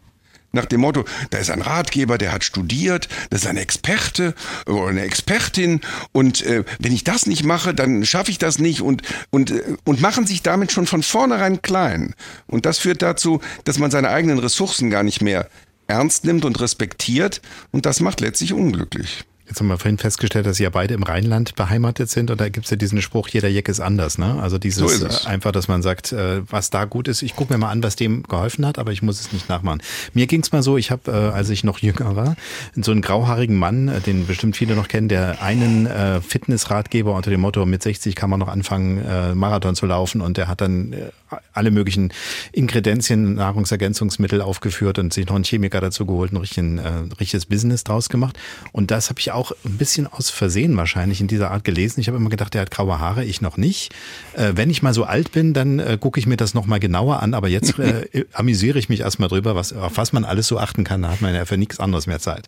Nach 0.54 0.66
dem 0.66 0.82
Motto, 0.82 1.06
da 1.30 1.38
ist 1.38 1.50
ein 1.50 1.62
Ratgeber, 1.62 2.18
der 2.18 2.34
hat 2.34 2.44
studiert, 2.44 3.08
das 3.30 3.44
ist 3.44 3.48
ein 3.48 3.58
Experte 3.58 4.36
oder 4.66 4.88
eine 4.88 5.02
Expertin 5.02 5.82
und 6.12 6.42
äh, 6.42 6.66
wenn 6.80 6.92
ich 6.92 7.04
das 7.04 7.26
nicht 7.26 7.44
mache, 7.44 7.74
dann 7.74 8.06
schaffe 8.06 8.32
ich 8.32 8.38
das 8.38 8.60
nicht 8.60 8.82
und, 8.82 9.02
und, 9.30 9.52
äh, 9.52 9.64
und 9.86 10.02
machen 10.02 10.28
sich 10.28 10.44
damit 10.44 10.72
schon 10.72 10.88
von 10.88 11.04
vornherein 11.04 11.62
klein. 11.62 12.16
Und 12.48 12.66
das 12.66 12.80
führt 12.80 13.02
dazu, 13.02 13.40
dass 13.64 13.80
man 13.80 13.92
seine 13.92 14.10
eigenen 14.10 14.40
Ressourcen 14.40 14.90
gar 14.90 15.04
nicht 15.04 15.22
mehr 15.22 15.48
ernst 15.88 16.26
nimmt 16.26 16.46
und 16.46 16.60
respektiert 16.60 17.42
und 17.72 17.86
das 17.86 18.00
macht 18.00 18.20
letztlich 18.20 18.54
unglücklich. 18.54 19.26
Jetzt 19.52 19.60
haben 19.60 19.68
wir 19.68 19.78
vorhin 19.78 19.98
festgestellt, 19.98 20.46
dass 20.46 20.56
Sie 20.56 20.64
ja 20.64 20.70
beide 20.70 20.94
im 20.94 21.04
Rheinland 21.04 21.56
beheimatet 21.56 22.10
sind 22.10 22.32
und 22.32 22.40
da 22.40 22.48
gibt 22.48 22.68
es 22.68 22.72
ja 22.72 22.78
diesen 22.78 23.02
Spruch, 23.02 23.28
jeder 23.28 23.50
Jeck 23.50 23.68
ist 23.68 23.82
anders. 23.82 24.18
Ne? 24.18 24.42
Also 24.42 24.58
dieses 24.58 25.00
so 25.00 25.28
einfach, 25.28 25.52
dass 25.52 25.68
man 25.68 25.82
sagt, 25.82 26.14
äh, 26.14 26.42
was 26.50 26.70
da 26.70 26.86
gut 26.86 27.10
ist, 27.10 27.22
ich 27.22 27.36
gucke 27.36 27.52
mir 27.52 27.60
mal 27.60 27.70
an, 27.70 27.84
was 27.84 27.98
dem 27.98 28.24
geholfen 28.24 28.66
hat, 28.66 28.80
aber 28.80 28.94
ich 28.94 29.02
muss 29.02 29.20
es 29.20 29.34
nicht 29.34 29.50
nachmachen. 29.50 29.82
Mir 30.14 30.26
ging 30.26 30.40
es 30.40 30.54
mal 30.54 30.64
so, 30.64 30.78
ich 30.78 30.90
habe, 30.90 31.12
äh, 31.12 31.36
als 31.36 31.50
ich 31.50 31.66
noch 31.66 31.80
jünger 31.80 32.16
war, 32.16 32.38
so 32.78 32.92
einen 32.92 33.02
grauhaarigen 33.02 33.58
Mann, 33.58 33.90
äh, 33.90 34.00
den 34.00 34.26
bestimmt 34.26 34.56
viele 34.56 34.74
noch 34.74 34.88
kennen, 34.88 35.10
der 35.10 35.42
einen 35.42 35.86
äh, 35.86 36.22
Fitnessratgeber 36.22 37.14
unter 37.14 37.30
dem 37.30 37.42
Motto, 37.42 37.66
mit 37.66 37.84
60 37.84 38.16
kann 38.16 38.30
man 38.30 38.40
noch 38.40 38.48
anfangen, 38.48 39.04
äh, 39.04 39.36
Marathon 39.36 39.76
zu 39.76 39.86
laufen 39.86 40.22
und 40.22 40.38
der 40.38 40.48
hat 40.48 40.62
dann 40.62 40.94
äh, 40.94 41.10
alle 41.54 41.72
möglichen 41.72 42.14
Ingredienzien, 42.52 43.36
Nahrungsergänzungsmittel 43.36 44.42
aufgeführt 44.42 45.00
und 45.00 45.12
sich 45.14 45.26
noch 45.28 45.36
einen 45.36 45.44
Chemiker 45.44 45.82
dazu 45.82 46.06
geholt, 46.06 46.32
ein 46.32 46.38
richtiges, 46.38 46.80
äh, 46.80 46.90
richtiges 47.20 47.46
Business 47.48 47.84
draus 47.84 48.10
gemacht. 48.10 48.38
Und 48.72 48.92
das 48.92 49.10
habe 49.10 49.20
ich 49.20 49.32
auch 49.32 49.41
auch 49.42 49.52
ein 49.66 49.78
bisschen 49.78 50.06
aus 50.06 50.30
Versehen 50.30 50.78
wahrscheinlich 50.78 51.20
in 51.20 51.28
dieser 51.28 51.50
Art 51.50 51.64
gelesen. 51.64 52.00
Ich 52.00 52.08
habe 52.08 52.18
immer 52.18 52.30
gedacht, 52.30 52.54
der 52.54 52.62
hat 52.62 52.70
graue 52.70 53.00
Haare, 53.00 53.26
ich 53.26 53.42
noch 53.42 53.58
nicht. 53.58 53.92
Äh, 54.34 54.54
wenn 54.56 54.70
ich 54.70 54.84
mal 54.84 54.94
so 54.94 55.04
alt 55.04 55.32
bin, 55.32 55.54
dann 55.56 55.80
äh, 55.80 55.98
gucke 56.00 56.20
ich 56.20 56.28
mir 56.28 56.38
das 56.38 56.54
nochmal 56.54 56.80
genauer 56.80 57.24
an. 57.24 57.34
Aber 57.34 57.48
jetzt 57.48 57.80
äh, 57.80 58.26
amüsiere 58.34 58.78
ich 58.78 58.88
mich 58.88 59.00
erstmal 59.00 59.30
drüber, 59.30 59.56
was, 59.56 59.74
auf 59.74 59.98
was 59.98 60.14
man 60.14 60.26
alles 60.26 60.48
so 60.48 60.60
achten 60.60 60.84
kann. 60.84 61.02
Da 61.02 61.10
hat 61.10 61.22
man 61.22 61.34
ja 61.34 61.46
für 61.46 61.58
nichts 61.58 61.80
anderes 61.80 62.06
mehr 62.06 62.20
Zeit. 62.20 62.48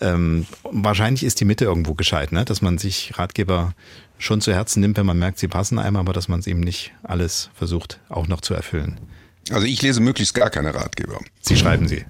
Ähm, 0.00 0.46
wahrscheinlich 0.62 1.24
ist 1.24 1.40
die 1.40 1.44
Mitte 1.44 1.64
irgendwo 1.64 1.94
gescheit, 1.94 2.30
ne? 2.30 2.44
dass 2.44 2.62
man 2.62 2.78
sich 2.78 3.18
Ratgeber 3.18 3.74
schon 4.18 4.40
zu 4.40 4.52
Herzen 4.52 4.80
nimmt, 4.80 4.96
wenn 4.96 5.06
man 5.06 5.18
merkt, 5.18 5.40
sie 5.40 5.48
passen 5.48 5.78
einem, 5.78 5.96
aber 5.96 6.12
dass 6.12 6.28
man 6.28 6.38
es 6.38 6.46
eben 6.46 6.60
nicht 6.60 6.92
alles 7.02 7.50
versucht, 7.54 7.98
auch 8.08 8.28
noch 8.28 8.40
zu 8.40 8.54
erfüllen. 8.54 8.98
Also 9.50 9.66
ich 9.66 9.80
lese 9.82 10.00
möglichst 10.00 10.34
gar 10.34 10.50
keine 10.50 10.74
Ratgeber. 10.74 11.20
Sie 11.40 11.56
schreiben 11.56 11.88
sie. 11.88 12.04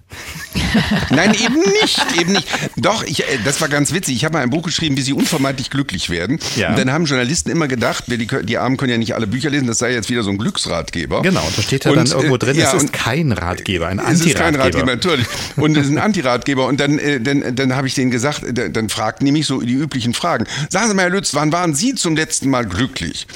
Nein, 1.11 1.35
eben 1.35 1.61
nicht, 1.83 2.01
eben 2.21 2.33
nicht. 2.33 2.49
Doch, 2.77 3.05
ich, 3.05 3.21
äh, 3.21 3.39
das 3.45 3.61
war 3.61 3.69
ganz 3.69 3.93
witzig. 3.93 4.17
Ich 4.17 4.25
habe 4.25 4.35
mal 4.35 4.43
ein 4.43 4.51
Buch 4.51 4.63
geschrieben, 4.63 4.97
wie 4.97 5.03
sie 5.03 5.13
unvermeidlich 5.13 5.71
glücklich 5.71 6.11
werden. 6.11 6.39
Ja. 6.57 6.71
Und 6.71 6.79
dann 6.79 6.91
haben 6.91 7.05
Journalisten 7.05 7.51
immer 7.51 7.69
gedacht, 7.69 8.05
die, 8.09 8.27
die 8.27 8.59
Armen 8.59 8.77
können 8.77 8.91
ja 8.91 8.99
nicht 8.99 9.15
alle 9.15 9.27
Bücher 9.27 9.51
lesen, 9.51 9.67
das 9.67 9.79
sei 9.79 9.93
jetzt 9.93 10.11
wieder 10.11 10.23
so 10.23 10.31
ein 10.31 10.39
Glücksratgeber. 10.39 11.23
Genau, 11.23 11.47
da 11.55 11.63
steht 11.63 11.85
ja 11.85 11.93
und, 11.93 11.97
dann 11.99 12.07
irgendwo 12.07 12.37
drin, 12.37 12.57
äh, 12.57 12.61
ja, 12.61 12.75
es 12.75 12.83
ist 12.83 12.93
kein 12.93 13.33
Ratgeber, 13.33 13.89
ein 13.89 14.01
Antiratgeber. 14.01 14.19
Es 14.19 14.27
ist 14.27 14.37
kein 14.37 14.55
Ratgeber, 14.57 14.87
natürlich. 14.87 15.27
Und 15.57 15.77
es 15.77 15.87
ist 15.87 15.93
ein 15.93 15.99
Antiratgeber. 15.99 16.67
Und 16.67 16.81
dann, 16.81 16.99
äh, 16.99 17.21
dann, 17.21 17.55
dann 17.55 17.77
habe 17.77 17.87
ich 17.87 17.95
denen 17.95 18.11
gesagt, 18.11 18.43
dann 18.53 18.89
fragten 18.89 19.25
die 19.27 19.33
mich 19.33 19.47
so 19.47 19.61
die 19.61 19.75
üblichen 19.75 20.15
Fragen. 20.15 20.47
Sagen 20.71 20.89
Sie 20.89 20.95
mal, 20.95 21.03
Herr 21.03 21.11
Lütz, 21.11 21.35
wann 21.35 21.53
waren 21.53 21.75
Sie 21.75 21.95
zum 21.95 22.17
letzten 22.17 22.51
Mal 22.51 22.67
glücklich? 22.67 23.27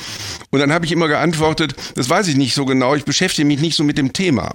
Und 0.50 0.60
dann 0.60 0.72
habe 0.72 0.84
ich 0.84 0.92
immer 0.92 1.08
geantwortet, 1.08 1.74
das 1.94 2.10
weiß 2.10 2.28
ich 2.28 2.36
nicht 2.36 2.54
so 2.54 2.66
genau, 2.66 2.94
ich 2.94 3.04
beschäftige 3.04 3.46
mich 3.46 3.60
nicht 3.60 3.76
so 3.76 3.84
mit 3.84 3.91
dem 3.98 4.12
Thema. 4.12 4.52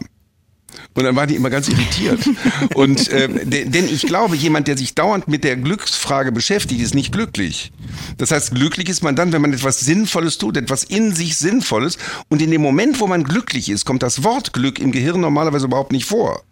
Und 0.94 1.04
dann 1.04 1.16
war 1.16 1.28
die 1.28 1.36
immer 1.36 1.50
ganz 1.50 1.70
irritiert. 1.70 2.20
und 2.76 3.08
äh, 3.10 3.30
denn 3.66 3.86
ich 3.86 4.02
glaube, 4.04 4.36
jemand, 4.36 4.68
der 4.68 4.78
sich 4.78 4.96
dauernd 4.96 5.28
mit 5.28 5.44
der 5.44 5.56
Glücksfrage 5.56 6.32
beschäftigt, 6.32 6.82
ist 6.82 6.96
nicht 6.96 7.12
glücklich. 7.12 7.72
Das 8.18 8.32
heißt, 8.32 8.54
glücklich 8.56 8.90
ist 8.90 9.04
man 9.04 9.16
dann, 9.16 9.32
wenn 9.32 9.42
man 9.42 9.54
etwas 9.54 9.80
Sinnvolles 9.80 10.38
tut, 10.38 10.58
etwas 10.58 10.84
in 10.84 11.14
sich 11.14 11.38
Sinnvolles. 11.38 11.98
Und 12.30 12.42
in 12.42 12.52
dem 12.52 12.62
Moment, 12.62 13.00
wo 13.00 13.08
man 13.08 13.24
glücklich 13.24 13.70
ist, 13.70 13.86
kommt 13.86 14.04
das 14.04 14.24
Wort 14.24 14.54
Glück 14.54 14.80
im 14.80 14.92
Gehirn 14.92 15.22
normalerweise 15.22 15.66
überhaupt 15.66 15.92
nicht 15.92 16.06
vor. 16.06 16.44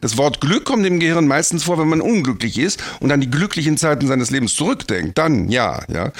Das 0.00 0.16
Wort 0.16 0.40
Glück 0.40 0.64
kommt 0.64 0.86
im 0.86 1.00
Gehirn 1.00 1.26
meistens 1.26 1.64
vor, 1.64 1.78
wenn 1.78 1.88
man 1.88 2.00
unglücklich 2.00 2.58
ist 2.58 2.82
und 3.00 3.10
an 3.10 3.20
die 3.20 3.30
glücklichen 3.30 3.76
Zeiten 3.76 4.06
seines 4.06 4.30
Lebens 4.30 4.54
zurückdenkt. 4.54 5.18
Dann 5.18 5.48
ja, 5.48 5.82
ja. 5.92 6.12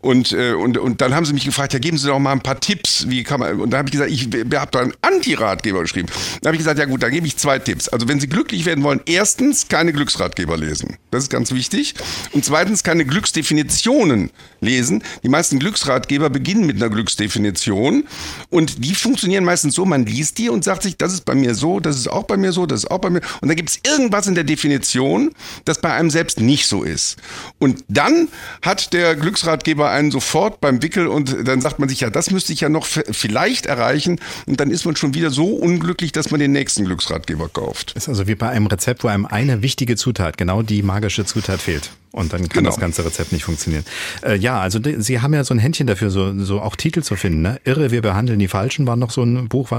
Und, 0.00 0.32
äh, 0.32 0.52
und, 0.52 0.78
und 0.78 1.00
dann 1.00 1.14
haben 1.14 1.24
sie 1.24 1.32
mich 1.32 1.44
gefragt, 1.44 1.72
ja, 1.72 1.78
geben 1.78 1.98
Sie 1.98 2.06
doch 2.06 2.18
mal 2.18 2.32
ein 2.32 2.42
paar 2.42 2.60
Tipps, 2.60 3.08
wie 3.08 3.24
kann 3.24 3.40
man. 3.40 3.60
Und 3.60 3.70
da 3.70 3.78
habe 3.78 3.88
ich 3.88 3.92
gesagt, 3.92 4.10
ich 4.10 4.28
habe 4.54 4.70
da 4.70 4.80
einen 4.80 4.92
Anti-Ratgeber 5.00 5.80
geschrieben. 5.80 6.08
Da 6.42 6.48
habe 6.48 6.56
ich 6.56 6.60
gesagt, 6.60 6.78
ja 6.78 6.84
gut, 6.84 7.02
da 7.02 7.08
gebe 7.08 7.26
ich 7.26 7.36
zwei 7.36 7.58
Tipps. 7.58 7.88
Also 7.88 8.06
wenn 8.06 8.20
Sie 8.20 8.28
glücklich 8.28 8.66
werden 8.66 8.84
wollen, 8.84 9.00
erstens 9.06 9.68
keine 9.68 9.92
Glücksratgeber 9.92 10.56
lesen. 10.56 10.96
Das 11.10 11.24
ist 11.24 11.30
ganz 11.30 11.52
wichtig. 11.52 11.94
Und 12.32 12.44
zweitens 12.44 12.82
keine 12.82 13.04
Glücksdefinitionen 13.04 14.30
lesen. 14.60 15.02
Die 15.22 15.28
meisten 15.28 15.58
Glücksratgeber 15.58 16.30
beginnen 16.30 16.66
mit 16.66 16.76
einer 16.76 16.90
Glücksdefinition 16.90 18.04
und 18.50 18.84
die 18.84 18.94
funktionieren 18.94 19.44
meistens 19.44 19.74
so, 19.74 19.84
man 19.84 20.04
liest 20.06 20.38
die 20.38 20.48
und 20.48 20.64
sagt 20.64 20.82
sich, 20.82 20.96
das 20.96 21.12
ist 21.12 21.24
bei 21.24 21.34
mir 21.34 21.54
so, 21.54 21.80
das 21.80 21.96
ist 21.96 22.08
auch 22.08 22.24
bei 22.24 22.36
mir 22.36 22.52
so, 22.52 22.66
das 22.74 22.84
ist 22.84 22.90
auch 22.90 22.98
bei 22.98 23.10
mir. 23.10 23.20
Und 23.40 23.48
dann 23.48 23.56
gibt 23.56 23.70
es 23.70 23.80
irgendwas 23.84 24.26
in 24.26 24.34
der 24.34 24.44
Definition, 24.44 25.30
das 25.64 25.80
bei 25.80 25.92
einem 25.92 26.10
selbst 26.10 26.40
nicht 26.40 26.66
so 26.66 26.82
ist. 26.82 27.16
Und 27.58 27.84
dann 27.88 28.28
hat 28.62 28.92
der 28.92 29.16
Glücksratgeber 29.16 29.90
einen 29.90 30.10
sofort 30.10 30.60
beim 30.60 30.82
Wickel 30.82 31.06
und 31.06 31.46
dann 31.46 31.60
sagt 31.60 31.78
man 31.78 31.88
sich, 31.88 32.00
ja, 32.00 32.10
das 32.10 32.30
müsste 32.30 32.52
ich 32.52 32.60
ja 32.60 32.68
noch 32.68 32.86
vielleicht 32.86 33.66
erreichen. 33.66 34.20
Und 34.46 34.60
dann 34.60 34.70
ist 34.70 34.84
man 34.84 34.96
schon 34.96 35.14
wieder 35.14 35.30
so 35.30 35.46
unglücklich, 35.46 36.12
dass 36.12 36.30
man 36.30 36.40
den 36.40 36.52
nächsten 36.52 36.84
Glücksratgeber 36.84 37.48
kauft. 37.48 37.92
Ist 37.92 38.08
also 38.08 38.26
wie 38.26 38.34
bei 38.34 38.48
einem 38.48 38.66
Rezept, 38.66 39.04
wo 39.04 39.08
einem 39.08 39.26
eine 39.26 39.62
wichtige 39.62 39.96
Zutat, 39.96 40.36
genau 40.36 40.62
die 40.62 40.82
magische 40.82 41.24
Zutat 41.24 41.60
fehlt. 41.60 41.90
Und 42.14 42.32
dann 42.32 42.42
kann 42.42 42.62
genau. 42.62 42.70
das 42.70 42.78
ganze 42.78 43.04
Rezept 43.04 43.32
nicht 43.32 43.42
funktionieren. 43.42 43.84
Äh, 44.22 44.36
ja, 44.36 44.60
also 44.60 44.78
Sie 44.98 45.20
haben 45.20 45.34
ja 45.34 45.42
so 45.42 45.52
ein 45.52 45.58
Händchen 45.58 45.88
dafür, 45.88 46.10
so, 46.10 46.32
so 46.44 46.60
auch 46.60 46.76
Titel 46.76 47.02
zu 47.02 47.16
finden. 47.16 47.42
Ne? 47.42 47.60
Irre, 47.64 47.90
wir 47.90 48.02
behandeln 48.02 48.38
die 48.38 48.46
Falschen 48.46 48.86
war 48.86 48.94
noch 48.94 49.10
so 49.10 49.24
ein 49.24 49.48
Buch, 49.48 49.70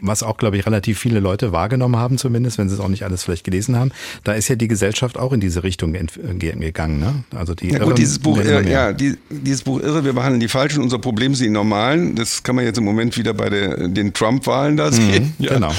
was 0.00 0.24
auch, 0.24 0.36
glaube 0.36 0.56
ich, 0.56 0.66
relativ 0.66 0.98
viele 0.98 1.20
Leute 1.20 1.52
wahrgenommen 1.52 1.96
haben, 1.96 2.18
zumindest, 2.18 2.58
wenn 2.58 2.68
sie 2.68 2.74
es 2.74 2.80
auch 2.80 2.88
nicht 2.88 3.04
alles 3.04 3.22
vielleicht 3.22 3.44
gelesen 3.44 3.76
haben. 3.76 3.92
Da 4.24 4.32
ist 4.32 4.48
ja 4.48 4.56
die 4.56 4.66
Gesellschaft 4.66 5.16
auch 5.16 5.32
in 5.32 5.38
diese 5.38 5.62
Richtung 5.62 5.92
gegangen. 5.92 6.98
Ne? 6.98 7.24
Also 7.36 7.54
die 7.54 7.68
ja, 7.68 7.78
gut, 7.78 7.98
dieses 7.98 8.18
Buch, 8.18 8.38
Irre, 8.38 8.68
ja, 8.68 8.92
die, 8.92 9.16
dieses 9.30 9.62
Buch 9.62 9.80
Irre, 9.80 10.04
wir 10.04 10.12
behandeln 10.12 10.40
die 10.40 10.48
Falschen. 10.48 10.82
Unser 10.82 10.98
Problem 10.98 11.36
sind 11.36 11.46
die 11.46 11.52
Normalen. 11.52 12.16
Das 12.16 12.42
kann 12.42 12.56
man 12.56 12.64
jetzt 12.64 12.78
im 12.78 12.84
Moment 12.84 13.16
wieder 13.16 13.32
bei 13.32 13.48
der, 13.48 13.86
den 13.86 14.12
Trump-Wahlen 14.12 14.76
da 14.76 14.90
sehen. 14.90 15.34
Mhm, 15.38 15.44
ja. 15.44 15.54
Genau. 15.54 15.72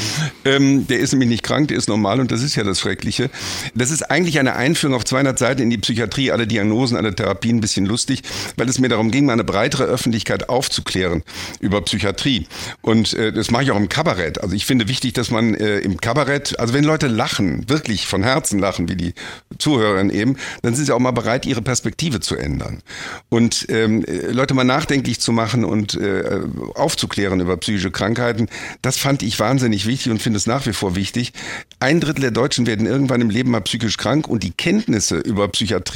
Ähm, 0.46 0.88
der 0.88 1.00
ist 1.00 1.12
nämlich 1.12 1.30
nicht 1.30 1.44
krank, 1.44 1.68
der 1.68 1.78
ist 1.78 1.90
normal 1.90 2.22
und 2.22 2.32
das 2.32 2.44
ist 2.44 2.56
ja 2.56 2.64
das 2.64 2.80
Schreckliche. 2.80 3.30
Das 3.76 3.92
ist 3.92 4.10
eigentlich 4.10 4.40
eine 4.40 4.56
Einführung 4.56 4.96
auf 4.96 5.04
200 5.04 5.38
Seiten 5.38 5.62
in 5.62 5.70
die 5.70 5.80
Psychiatrie, 5.98 6.32
alle 6.32 6.46
Diagnosen, 6.46 6.96
alle 6.96 7.16
Therapien, 7.16 7.58
ein 7.58 7.62
bisschen 7.62 7.88
lustig, 7.88 8.22
weil 8.56 8.70
es 8.70 8.78
mir 8.78 8.88
darum 8.88 9.10
ging, 9.10 9.26
mal 9.26 9.34
eine 9.34 9.44
breitere 9.44 9.86
Öffentlichkeit 9.86 10.48
aufzuklären 10.48 11.24
über 11.60 11.82
Psychiatrie. 11.82 12.46
Und 12.82 13.16
äh, 13.16 13.34
das 13.34 13.50
mache 13.50 13.64
ich 13.64 13.72
auch 13.72 13.78
im 13.78 13.90
Kabarett. 13.90 14.40
Also 14.40 14.56
ich 14.56 14.68
finde 14.68 14.88
wichtig, 14.88 15.14
dass 15.14 15.32
man 15.32 15.56
äh, 15.56 15.80
im 15.80 16.00
Kabarett, 16.00 16.60
also 16.60 16.76
wenn 16.76 16.84
Leute 16.84 17.08
lachen, 17.08 17.68
wirklich 17.68 18.06
von 18.06 18.22
Herzen 18.22 18.60
lachen, 18.60 18.90
wie 18.90 18.96
die 18.96 19.14
Zuhörerin 19.58 20.12
eben, 20.12 20.38
dann 20.62 20.76
sind 20.76 20.86
sie 20.86 20.94
auch 20.94 21.00
mal 21.00 21.12
bereit, 21.12 21.48
ihre 21.48 21.64
Perspektive 21.64 22.20
zu 22.20 22.36
ändern. 22.36 22.84
Und 23.30 23.66
ähm, 23.70 24.06
Leute 24.30 24.54
mal 24.54 24.66
nachdenklich 24.66 25.20
zu 25.20 25.32
machen 25.32 25.66
und 25.66 25.96
äh, 25.96 26.42
aufzuklären 26.76 27.40
über 27.40 27.58
psychische 27.58 27.90
Krankheiten, 27.90 28.50
das 28.84 28.98
fand 28.98 29.24
ich 29.24 29.40
wahnsinnig 29.40 29.88
wichtig 29.88 30.12
und 30.12 30.22
finde 30.22 30.38
es 30.38 30.46
nach 30.46 30.68
wie 30.68 30.74
vor 30.74 30.96
wichtig. 30.96 31.34
Ein 31.80 32.02
Drittel 32.02 32.22
der 32.22 32.32
Deutschen 32.32 32.68
werden 32.68 32.86
irgendwann 32.86 33.22
im 33.22 33.32
Leben 33.32 33.50
mal 33.50 33.62
psychisch 33.62 33.98
krank 33.98 34.28
und 34.28 34.44
die 34.44 34.52
Kenntnisse 34.52 35.18
über 35.18 35.48
Psychiatrie 35.48 35.87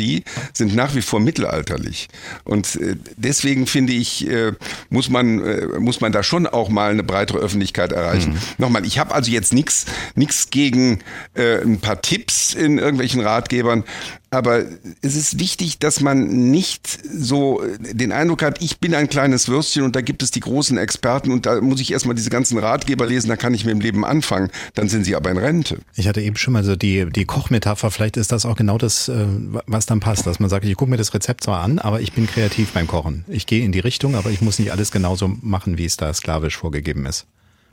sind 0.54 0.76
nach 0.76 0.96
wie 0.96 1.02
vor 1.02 1.20
mittelalterlich. 1.20 2.08
Und 2.44 2.76
äh, 2.76 2.96
deswegen 3.18 3.68
finde 3.68 3.94
ich, 3.94 4.28
äh, 4.28 4.54
muss 4.90 5.10
man, 5.10 5.44
äh, 5.44 5.68
muss 5.80 6.02
man 6.02 6.12
da 6.12 6.24
schon 6.24 6.48
auch 6.48 6.70
mal 6.70 6.92
eine 6.92 7.04
breitere 7.04 7.40
Öffentlichkeit 7.40 7.92
erreichen. 7.92 8.34
Mhm. 8.34 8.40
Nochmal, 8.58 8.86
ich 8.86 9.00
habe 9.00 9.14
also 9.14 9.32
jetzt 9.32 9.54
nichts 9.54 9.86
nichts 10.16 10.50
gegen 10.50 11.00
äh, 11.34 11.62
ein 11.62 11.80
paar 11.80 12.02
Tipps 12.02 12.54
in 12.54 12.78
irgendwelchen 12.78 13.22
Ratgebern, 13.22 13.84
aber 14.32 14.64
es 15.02 15.18
ist 15.18 15.40
wichtig, 15.40 15.78
dass 15.80 16.00
man 16.00 16.50
nicht 16.52 17.00
so 17.04 17.62
den 17.80 18.14
Eindruck 18.14 18.44
hat, 18.44 18.62
ich 18.62 18.80
bin 18.80 18.96
ein 18.96 19.10
kleines 19.10 19.50
Würstchen 19.50 19.84
und 19.84 19.94
da 19.94 20.00
gibt 20.00 20.24
es 20.24 20.32
die 20.32 20.40
großen 20.40 20.78
Experten 20.78 21.32
und 21.32 21.46
da 21.46 21.60
muss 21.60 21.82
ich 21.82 21.92
erstmal 21.92 22.16
diese 22.16 22.30
ganzen 22.30 22.58
Ratgeber 22.58 23.06
lesen, 23.06 23.28
da 23.28 23.36
kann 23.36 23.54
ich 23.54 23.66
mit 23.66 23.74
dem 23.74 23.82
Leben 23.82 24.06
anfangen. 24.06 24.50
Dann 24.74 24.88
sind 24.88 25.04
sie 25.04 25.18
aber 25.18 25.32
in 25.32 25.38
Rente. 25.38 25.80
Ich 25.96 26.08
hatte 26.08 26.22
eben 26.22 26.38
schon 26.38 26.54
mal 26.54 26.64
so 26.64 26.78
die, 26.78 27.10
die 27.10 27.26
Kochmetapher, 27.26 27.92
vielleicht 27.92 28.16
ist 28.16 28.32
das 28.32 28.46
auch 28.46 28.56
genau 28.56 28.78
das, 28.78 29.10
äh, 29.10 29.26
was 29.68 29.86
dann 29.86 30.00
passt, 30.00 30.26
dass 30.26 30.40
man 30.40 30.50
sagt, 30.50 30.66
ich 30.66 30.78
gucke 30.78 30.90
mir 30.90 30.98
das 30.98 31.14
Rezept 31.14 31.44
zwar 31.44 31.62
an, 31.62 31.80
aber 31.80 32.00
ich 32.00 32.14
bin 32.14 32.26
kreativ 32.26 32.72
beim 32.72 32.88
Kochen. 32.88 33.26
Ich 33.28 33.46
gehe 33.46 33.66
in 33.66 33.74
die 33.74 33.80
Richtung, 33.80 34.16
aber 34.16 34.30
ich 34.30 34.40
muss 34.40 34.60
nicht 34.60 34.72
alles 34.72 34.92
genauso 34.92 35.28
machen, 35.42 35.78
wie 35.78 35.86
es 35.86 35.98
da 35.98 36.14
sklavisch 36.14 36.56
vorgegeben 36.56 37.06
ist. 37.06 37.26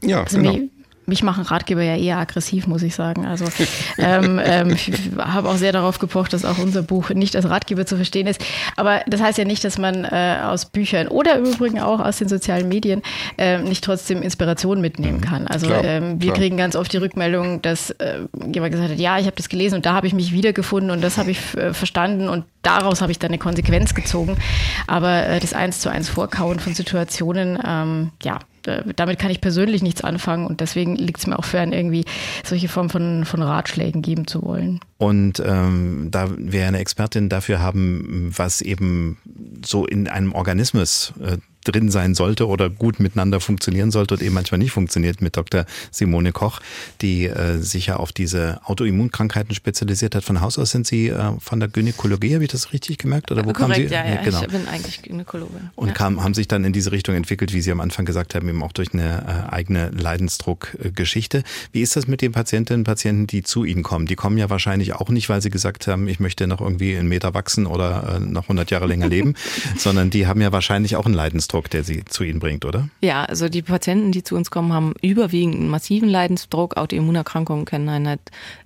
Ja, 0.02 0.24
also 0.24 0.38
genau 0.38 0.58
mich 1.08 1.22
machen 1.22 1.44
Ratgeber 1.44 1.82
ja 1.82 1.96
eher 1.96 2.18
aggressiv, 2.18 2.66
muss 2.66 2.82
ich 2.82 2.94
sagen. 2.94 3.26
Also 3.26 3.46
ähm, 3.98 4.40
ähm, 4.44 4.70
ich 4.70 4.92
habe 5.18 5.48
auch 5.48 5.56
sehr 5.56 5.72
darauf 5.72 5.98
gepocht, 5.98 6.32
dass 6.32 6.44
auch 6.44 6.58
unser 6.58 6.82
Buch 6.82 7.10
nicht 7.10 7.34
als 7.34 7.48
Ratgeber 7.48 7.86
zu 7.86 7.96
verstehen 7.96 8.26
ist. 8.26 8.44
Aber 8.76 9.00
das 9.06 9.20
heißt 9.20 9.38
ja 9.38 9.44
nicht, 9.44 9.64
dass 9.64 9.78
man 9.78 10.04
äh, 10.04 10.38
aus 10.44 10.66
Büchern 10.66 11.08
oder 11.08 11.36
im 11.36 11.44
Übrigen 11.44 11.80
auch 11.80 12.00
aus 12.00 12.18
den 12.18 12.28
sozialen 12.28 12.68
Medien 12.68 13.02
äh, 13.38 13.58
nicht 13.58 13.82
trotzdem 13.82 14.22
Inspiration 14.22 14.80
mitnehmen 14.80 15.20
kann. 15.20 15.46
Also 15.46 15.66
klar, 15.66 15.84
ähm, 15.84 16.20
wir 16.20 16.32
klar. 16.32 16.38
kriegen 16.38 16.56
ganz 16.56 16.76
oft 16.76 16.92
die 16.92 16.98
Rückmeldung, 16.98 17.62
dass 17.62 17.90
äh, 17.90 18.20
jemand 18.52 18.72
gesagt 18.72 18.90
hat, 18.90 18.98
ja, 18.98 19.18
ich 19.18 19.26
habe 19.26 19.36
das 19.36 19.48
gelesen 19.48 19.76
und 19.76 19.86
da 19.86 19.94
habe 19.94 20.06
ich 20.06 20.12
mich 20.12 20.32
wiedergefunden 20.32 20.90
und 20.90 21.02
das 21.02 21.16
habe 21.18 21.30
ich 21.30 21.56
äh, 21.56 21.72
verstanden 21.72 22.28
und 22.28 22.44
daraus 22.62 23.00
habe 23.00 23.12
ich 23.12 23.18
dann 23.18 23.30
eine 23.30 23.38
Konsequenz 23.38 23.94
gezogen. 23.94 24.36
Aber 24.86 25.26
äh, 25.26 25.40
das 25.40 25.54
eins 25.54 25.80
zu 25.80 25.90
eins 25.90 26.08
Vorkauen 26.08 26.60
von 26.60 26.74
Situationen, 26.74 27.58
ähm, 27.66 28.10
ja, 28.22 28.38
damit 28.96 29.18
kann 29.18 29.30
ich 29.30 29.40
persönlich 29.40 29.82
nichts 29.82 30.02
anfangen 30.02 30.46
und 30.46 30.60
deswegen 30.60 30.96
liegt 30.96 31.18
es 31.18 31.26
mir 31.26 31.38
auch 31.38 31.44
fern, 31.44 31.72
irgendwie 31.72 32.04
solche 32.44 32.68
Form 32.68 32.90
von, 32.90 33.24
von 33.24 33.42
Ratschlägen 33.42 34.02
geben 34.02 34.26
zu 34.26 34.42
wollen. 34.42 34.80
Und 34.98 35.42
ähm, 35.44 36.08
da 36.10 36.28
wir 36.36 36.66
eine 36.66 36.78
Expertin 36.78 37.28
dafür 37.28 37.60
haben, 37.60 38.32
was 38.36 38.60
eben 38.60 39.18
so 39.64 39.86
in 39.86 40.08
einem 40.08 40.32
Organismus 40.32 41.12
äh, 41.20 41.38
drin 41.68 41.90
sein 41.90 42.14
sollte 42.14 42.46
oder 42.46 42.70
gut 42.70 43.00
miteinander 43.00 43.40
funktionieren 43.40 43.90
sollte 43.90 44.14
und 44.14 44.22
eben 44.22 44.34
manchmal 44.34 44.58
nicht 44.58 44.72
funktioniert 44.72 45.20
mit 45.20 45.36
Dr. 45.36 45.64
Simone 45.90 46.32
Koch, 46.32 46.60
die 47.00 47.26
äh, 47.26 47.58
sich 47.58 47.86
ja 47.86 47.96
auf 47.96 48.12
diese 48.12 48.60
Autoimmunkrankheiten 48.64 49.54
spezialisiert 49.54 50.14
hat. 50.14 50.24
Von 50.24 50.40
Haus 50.40 50.58
aus 50.58 50.70
sind 50.70 50.86
Sie 50.86 51.08
äh, 51.08 51.32
von 51.38 51.60
der 51.60 51.68
Gynäkologie, 51.68 52.34
habe 52.34 52.44
ich 52.44 52.50
das 52.50 52.72
richtig 52.72 52.98
gemerkt? 52.98 53.30
Oder 53.30 53.44
wo 53.44 53.52
Korrekt, 53.52 53.58
kamen 53.58 53.88
Sie? 53.88 53.94
Ja, 53.94 54.06
ja, 54.06 54.22
genau. 54.22 54.42
ich 54.42 54.48
bin 54.48 54.68
eigentlich 54.68 55.02
Gynäkologe. 55.02 55.70
Und 55.76 55.88
ja. 55.88 55.94
kam, 55.94 56.22
haben 56.22 56.34
sich 56.34 56.48
dann 56.48 56.64
in 56.64 56.72
diese 56.72 56.92
Richtung 56.92 57.14
entwickelt, 57.14 57.52
wie 57.52 57.60
Sie 57.60 57.70
am 57.70 57.80
Anfang 57.80 58.04
gesagt 58.04 58.34
haben, 58.34 58.48
eben 58.48 58.62
auch 58.62 58.72
durch 58.72 58.92
eine 58.92 59.48
äh, 59.48 59.52
eigene 59.52 59.90
Leidensdruckgeschichte. 59.90 61.42
Wie 61.72 61.82
ist 61.82 61.96
das 61.96 62.06
mit 62.06 62.22
den 62.22 62.32
Patientinnen 62.32 62.80
und 62.80 62.84
Patienten, 62.84 63.26
die 63.26 63.42
zu 63.42 63.64
Ihnen 63.64 63.82
kommen? 63.82 64.06
Die 64.06 64.16
kommen 64.16 64.38
ja 64.38 64.50
wahrscheinlich 64.50 64.94
auch 64.94 65.08
nicht, 65.08 65.28
weil 65.28 65.42
sie 65.42 65.50
gesagt 65.50 65.86
haben, 65.86 66.08
ich 66.08 66.20
möchte 66.20 66.46
noch 66.46 66.60
irgendwie 66.60 66.96
einen 66.96 67.08
Meter 67.08 67.34
wachsen 67.34 67.66
oder 67.66 68.16
äh, 68.16 68.20
noch 68.20 68.44
100 68.44 68.70
Jahre 68.70 68.86
länger 68.86 69.08
leben, 69.08 69.34
sondern 69.76 70.10
die 70.10 70.26
haben 70.26 70.40
ja 70.40 70.52
wahrscheinlich 70.52 70.96
auch 70.96 71.06
einen 71.06 71.14
Leidensdruck. 71.14 71.57
Leidensdruck, 71.58 71.70
der 71.70 71.84
sie 71.84 72.04
zu 72.04 72.24
Ihnen 72.24 72.38
bringt, 72.38 72.64
oder? 72.64 72.88
Ja, 73.00 73.24
also 73.24 73.48
die 73.48 73.62
Patienten, 73.62 74.12
die 74.12 74.22
zu 74.22 74.36
uns 74.36 74.50
kommen, 74.50 74.72
haben 74.72 74.94
überwiegend 75.02 75.56
einen 75.56 75.68
massiven 75.68 76.08
Leidensdruck. 76.08 76.76
Autoimmunerkrankungen 76.76 77.64
können 77.64 77.88
einen 77.88 78.08
halt 78.08 78.20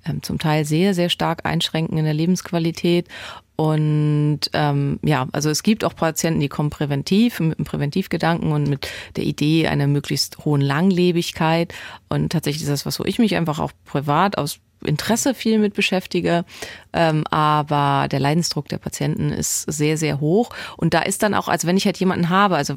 ähm, 0.07 0.23
zum 0.23 0.39
Teil 0.39 0.65
sehr, 0.65 0.95
sehr 0.95 1.09
stark 1.09 1.45
einschränken 1.45 1.99
in 1.99 2.05
der 2.05 2.15
Lebensqualität. 2.15 3.09
Und 3.57 4.41
ähm, 4.55 4.99
ja, 5.03 5.29
also 5.33 5.51
es 5.51 5.63
gibt 5.63 5.85
auch 5.85 5.95
Patienten, 5.95 6.41
die 6.41 6.49
kommen 6.49 6.71
präventiv, 6.71 7.39
mit 7.41 7.59
einem 7.59 7.67
Präventivgedanken 7.67 8.51
und 8.53 8.69
mit 8.69 8.89
der 9.17 9.25
Idee 9.25 9.69
einer 9.69 9.87
möglichst 9.87 10.45
hohen 10.45 10.61
Langlebigkeit. 10.61 11.73
Und 12.09 12.33
tatsächlich 12.33 12.63
ist 12.63 12.71
das 12.71 12.87
was, 12.87 12.99
wo 12.99 13.05
ich 13.05 13.19
mich 13.19 13.37
einfach 13.37 13.61
auch 13.61 13.73
privat 13.85 14.39
aus 14.39 14.59
Interesse 14.85 15.35
viel 15.35 15.59
mit 15.59 15.75
beschäftige. 15.75 16.45
Ähm, 16.93 17.25
aber 17.31 18.09
der 18.09 18.21
Leidensdruck 18.21 18.69
der 18.69 18.79
Patienten 18.79 19.31
ist 19.31 19.63
sehr, 19.63 19.97
sehr 19.97 20.21
hoch. 20.21 20.51
Und 20.77 20.95
da 20.95 21.01
ist 21.01 21.23
dann 21.23 21.35
auch, 21.35 21.49
also 21.49 21.67
wenn 21.67 21.77
ich 21.77 21.87
halt 21.87 21.99
jemanden 21.99 22.29
habe, 22.29 22.57
also 22.57 22.75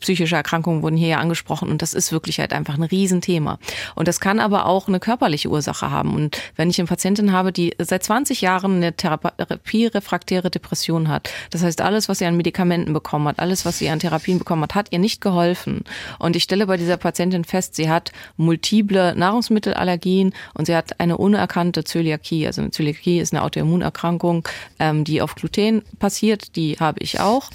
psychische 0.00 0.36
Erkrankungen 0.36 0.82
wurden 0.82 0.96
hier 0.96 1.08
ja 1.08 1.18
angesprochen 1.18 1.70
und 1.70 1.82
das 1.82 1.94
ist 1.94 2.12
wirklich 2.12 2.38
halt 2.40 2.52
einfach 2.52 2.74
ein 2.74 2.82
Riesenthema. 2.82 3.58
Und 3.94 4.08
das 4.08 4.20
kann 4.20 4.40
aber 4.40 4.66
auch 4.66 4.88
eine 4.88 5.00
körperliche 5.00 5.48
Ursache 5.48 5.90
haben. 5.90 6.14
Und 6.14 6.40
wenn 6.56 6.70
ich 6.70 6.78
eine 6.78 6.88
Patientin 6.88 7.32
habe, 7.32 7.52
die 7.52 7.74
seit 7.78 8.02
20 8.02 8.40
Jahren 8.40 8.76
eine 8.76 8.94
therapierefraktäre 8.94 10.50
Depression 10.50 11.08
hat, 11.08 11.30
das 11.50 11.62
heißt, 11.62 11.80
alles, 11.80 12.08
was 12.08 12.18
sie 12.18 12.26
an 12.26 12.36
Medikamenten 12.36 12.92
bekommen 12.92 13.28
hat, 13.28 13.38
alles, 13.38 13.64
was 13.64 13.78
sie 13.78 13.88
an 13.88 13.98
Therapien 13.98 14.38
bekommen 14.38 14.62
hat, 14.62 14.74
hat 14.74 14.92
ihr 14.92 14.98
nicht 14.98 15.20
geholfen. 15.20 15.84
Und 16.18 16.36
ich 16.36 16.44
stelle 16.44 16.66
bei 16.66 16.76
dieser 16.76 16.96
Patientin 16.96 17.44
fest, 17.44 17.74
sie 17.74 17.90
hat 17.90 18.12
multiple 18.36 19.14
Nahrungsmittelallergien 19.14 20.32
und 20.54 20.66
sie 20.66 20.74
hat 20.74 21.00
eine 21.00 21.16
unerkannte 21.16 21.84
Zöliakie. 21.84 22.46
Also 22.46 22.62
eine 22.62 22.70
Zöliakie 22.70 23.20
ist 23.20 23.33
eine 23.34 23.44
Autoimmunerkrankung, 23.44 24.46
ähm, 24.78 25.04
die 25.04 25.20
auf 25.20 25.34
Gluten 25.34 25.82
passiert. 25.98 26.56
Die 26.56 26.76
habe 26.78 27.00
ich 27.00 27.20
auch. 27.20 27.50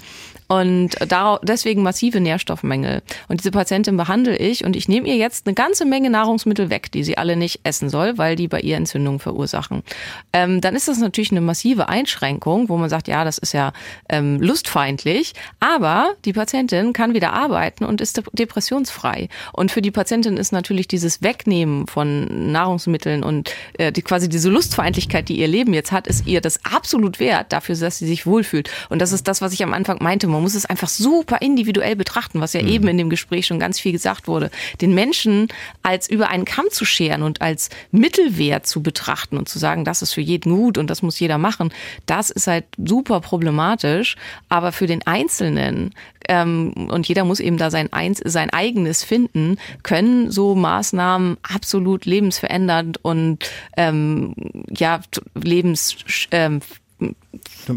Und 0.50 0.96
deswegen 1.42 1.84
massive 1.84 2.18
Nährstoffmängel. 2.18 3.02
Und 3.28 3.38
diese 3.38 3.52
Patientin 3.52 3.96
behandle 3.96 4.36
ich 4.36 4.64
und 4.64 4.74
ich 4.74 4.88
nehme 4.88 5.06
ihr 5.06 5.14
jetzt 5.14 5.46
eine 5.46 5.54
ganze 5.54 5.84
Menge 5.84 6.10
Nahrungsmittel 6.10 6.70
weg, 6.70 6.90
die 6.90 7.04
sie 7.04 7.16
alle 7.16 7.36
nicht 7.36 7.60
essen 7.62 7.88
soll, 7.88 8.18
weil 8.18 8.34
die 8.34 8.48
bei 8.48 8.60
ihr 8.60 8.76
Entzündungen 8.76 9.20
verursachen. 9.20 9.84
Ähm, 10.32 10.60
dann 10.60 10.74
ist 10.74 10.88
das 10.88 10.98
natürlich 10.98 11.30
eine 11.30 11.40
massive 11.40 11.88
Einschränkung, 11.88 12.68
wo 12.68 12.76
man 12.78 12.90
sagt, 12.90 13.06
ja, 13.06 13.22
das 13.22 13.38
ist 13.38 13.52
ja 13.52 13.72
ähm, 14.08 14.40
lustfeindlich, 14.40 15.34
aber 15.60 16.14
die 16.24 16.32
Patientin 16.32 16.92
kann 16.92 17.14
wieder 17.14 17.32
arbeiten 17.32 17.84
und 17.84 18.00
ist 18.00 18.20
depressionsfrei. 18.32 19.28
Und 19.52 19.70
für 19.70 19.82
die 19.82 19.92
Patientin 19.92 20.36
ist 20.36 20.50
natürlich 20.50 20.88
dieses 20.88 21.22
Wegnehmen 21.22 21.86
von 21.86 22.50
Nahrungsmitteln 22.50 23.22
und 23.22 23.54
äh, 23.78 23.92
die, 23.92 24.02
quasi 24.02 24.28
diese 24.28 24.50
Lustfeindlichkeit, 24.50 25.28
die 25.28 25.38
ihr 25.38 25.46
Leben 25.46 25.74
jetzt 25.74 25.92
hat, 25.92 26.08
ist 26.08 26.26
ihr 26.26 26.40
das 26.40 26.58
absolut 26.64 27.20
wert 27.20 27.52
dafür, 27.52 27.76
dass 27.76 27.98
sie 27.98 28.08
sich 28.08 28.26
wohlfühlt. 28.26 28.68
Und 28.88 29.00
das 29.00 29.12
ist 29.12 29.28
das, 29.28 29.40
was 29.40 29.52
ich 29.52 29.62
am 29.62 29.72
Anfang 29.74 30.02
meinte. 30.02 30.26
Man 30.26 30.39
muss 30.40 30.54
es 30.54 30.66
einfach 30.66 30.88
super 30.88 31.38
individuell 31.40 31.96
betrachten, 31.96 32.40
was 32.40 32.52
ja 32.52 32.62
mhm. 32.62 32.68
eben 32.68 32.88
in 32.88 32.98
dem 32.98 33.10
Gespräch 33.10 33.46
schon 33.46 33.58
ganz 33.58 33.78
viel 33.78 33.92
gesagt 33.92 34.28
wurde. 34.28 34.50
Den 34.80 34.94
Menschen 34.94 35.48
als 35.82 36.08
über 36.08 36.28
einen 36.28 36.44
Kamm 36.44 36.66
zu 36.70 36.84
scheren 36.84 37.22
und 37.22 37.40
als 37.40 37.70
Mittelwert 37.90 38.66
zu 38.66 38.82
betrachten 38.82 39.36
und 39.36 39.48
zu 39.48 39.58
sagen, 39.58 39.84
das 39.84 40.02
ist 40.02 40.12
für 40.12 40.20
jeden 40.20 40.56
gut 40.56 40.78
und 40.78 40.88
das 40.88 41.02
muss 41.02 41.18
jeder 41.20 41.38
machen, 41.38 41.72
das 42.06 42.30
ist 42.30 42.46
halt 42.46 42.64
super 42.76 43.20
problematisch. 43.20 44.16
Aber 44.48 44.72
für 44.72 44.86
den 44.86 45.06
Einzelnen 45.06 45.94
ähm, 46.28 46.72
und 46.90 47.08
jeder 47.08 47.24
muss 47.24 47.40
eben 47.40 47.56
da 47.56 47.70
sein, 47.70 47.88
sein 48.24 48.50
eigenes 48.50 49.02
finden, 49.02 49.56
können 49.82 50.30
so 50.30 50.54
Maßnahmen 50.54 51.38
absolut 51.42 52.04
lebensverändernd 52.04 53.04
und 53.04 53.50
ähm, 53.76 54.34
ja 54.70 55.00
lebens 55.34 55.96
ähm, 56.30 56.60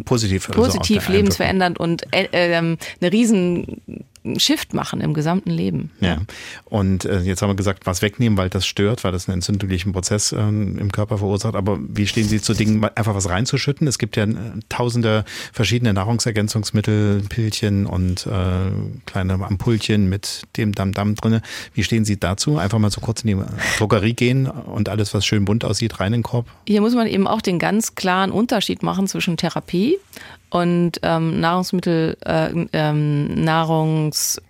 positiv, 0.05 0.49
also 0.49 0.61
positiv 0.61 1.07
lebensverändernd 1.09 1.79
und 1.79 2.03
äh, 2.13 2.27
äh, 2.31 2.55
eine 2.55 2.77
riesen 3.01 3.81
Shift 4.37 4.73
machen 4.73 5.01
im 5.01 5.13
gesamten 5.13 5.49
Leben. 5.49 5.91
Ja. 5.99 6.17
Und 6.65 7.03
äh, 7.05 7.19
jetzt 7.19 7.41
haben 7.41 7.49
wir 7.49 7.55
gesagt, 7.55 7.85
was 7.85 8.01
wegnehmen, 8.01 8.37
weil 8.37 8.49
das 8.49 8.65
stört, 8.65 9.03
weil 9.03 9.11
das 9.11 9.27
einen 9.27 9.35
entzündlichen 9.35 9.91
Prozess 9.91 10.31
äh, 10.31 10.37
im 10.39 10.91
Körper 10.91 11.17
verursacht. 11.17 11.55
Aber 11.55 11.77
wie 11.81 12.07
stehen 12.07 12.27
Sie 12.27 12.41
zu 12.41 12.53
Dingen, 12.53 12.83
einfach 12.95 13.15
was 13.15 13.29
reinzuschütten? 13.29 13.85
Es 13.85 13.97
gibt 13.97 14.15
ja 14.15 14.23
äh, 14.23 14.35
tausende 14.69 15.25
verschiedene 15.51 15.93
Nahrungsergänzungsmittel, 15.93 17.23
Pillchen 17.27 17.85
und 17.85 18.25
äh, 18.25 18.71
kleine 19.05 19.33
Ampullchen 19.33 20.07
mit 20.07 20.43
dem 20.55 20.71
Damm-Damm 20.71 21.15
drinne. 21.15 21.41
Wie 21.73 21.83
stehen 21.83 22.05
Sie 22.05 22.17
dazu? 22.17 22.57
Einfach 22.57 22.79
mal 22.79 22.91
so 22.91 23.01
kurz 23.01 23.23
in 23.23 23.27
die 23.27 23.43
Drogerie 23.77 24.13
gehen 24.13 24.47
und 24.47 24.87
alles, 24.87 25.13
was 25.13 25.25
schön 25.25 25.43
bunt 25.43 25.65
aussieht, 25.65 25.99
rein 25.99 26.13
in 26.13 26.19
den 26.19 26.23
Korb? 26.23 26.47
Hier 26.65 26.79
muss 26.79 26.95
man 26.95 27.07
eben 27.07 27.27
auch 27.27 27.41
den 27.41 27.59
ganz 27.59 27.95
klaren 27.95 28.31
Unterschied 28.31 28.83
machen 28.83 29.07
zwischen 29.07 29.35
Therapie 29.43 29.97
und 30.49 30.99
ähm, 31.03 31.41
Nahrungsmittel, 31.41 32.15
äh, 32.25 32.65
ähm, 32.71 33.43
Nahrungs 33.43 34.41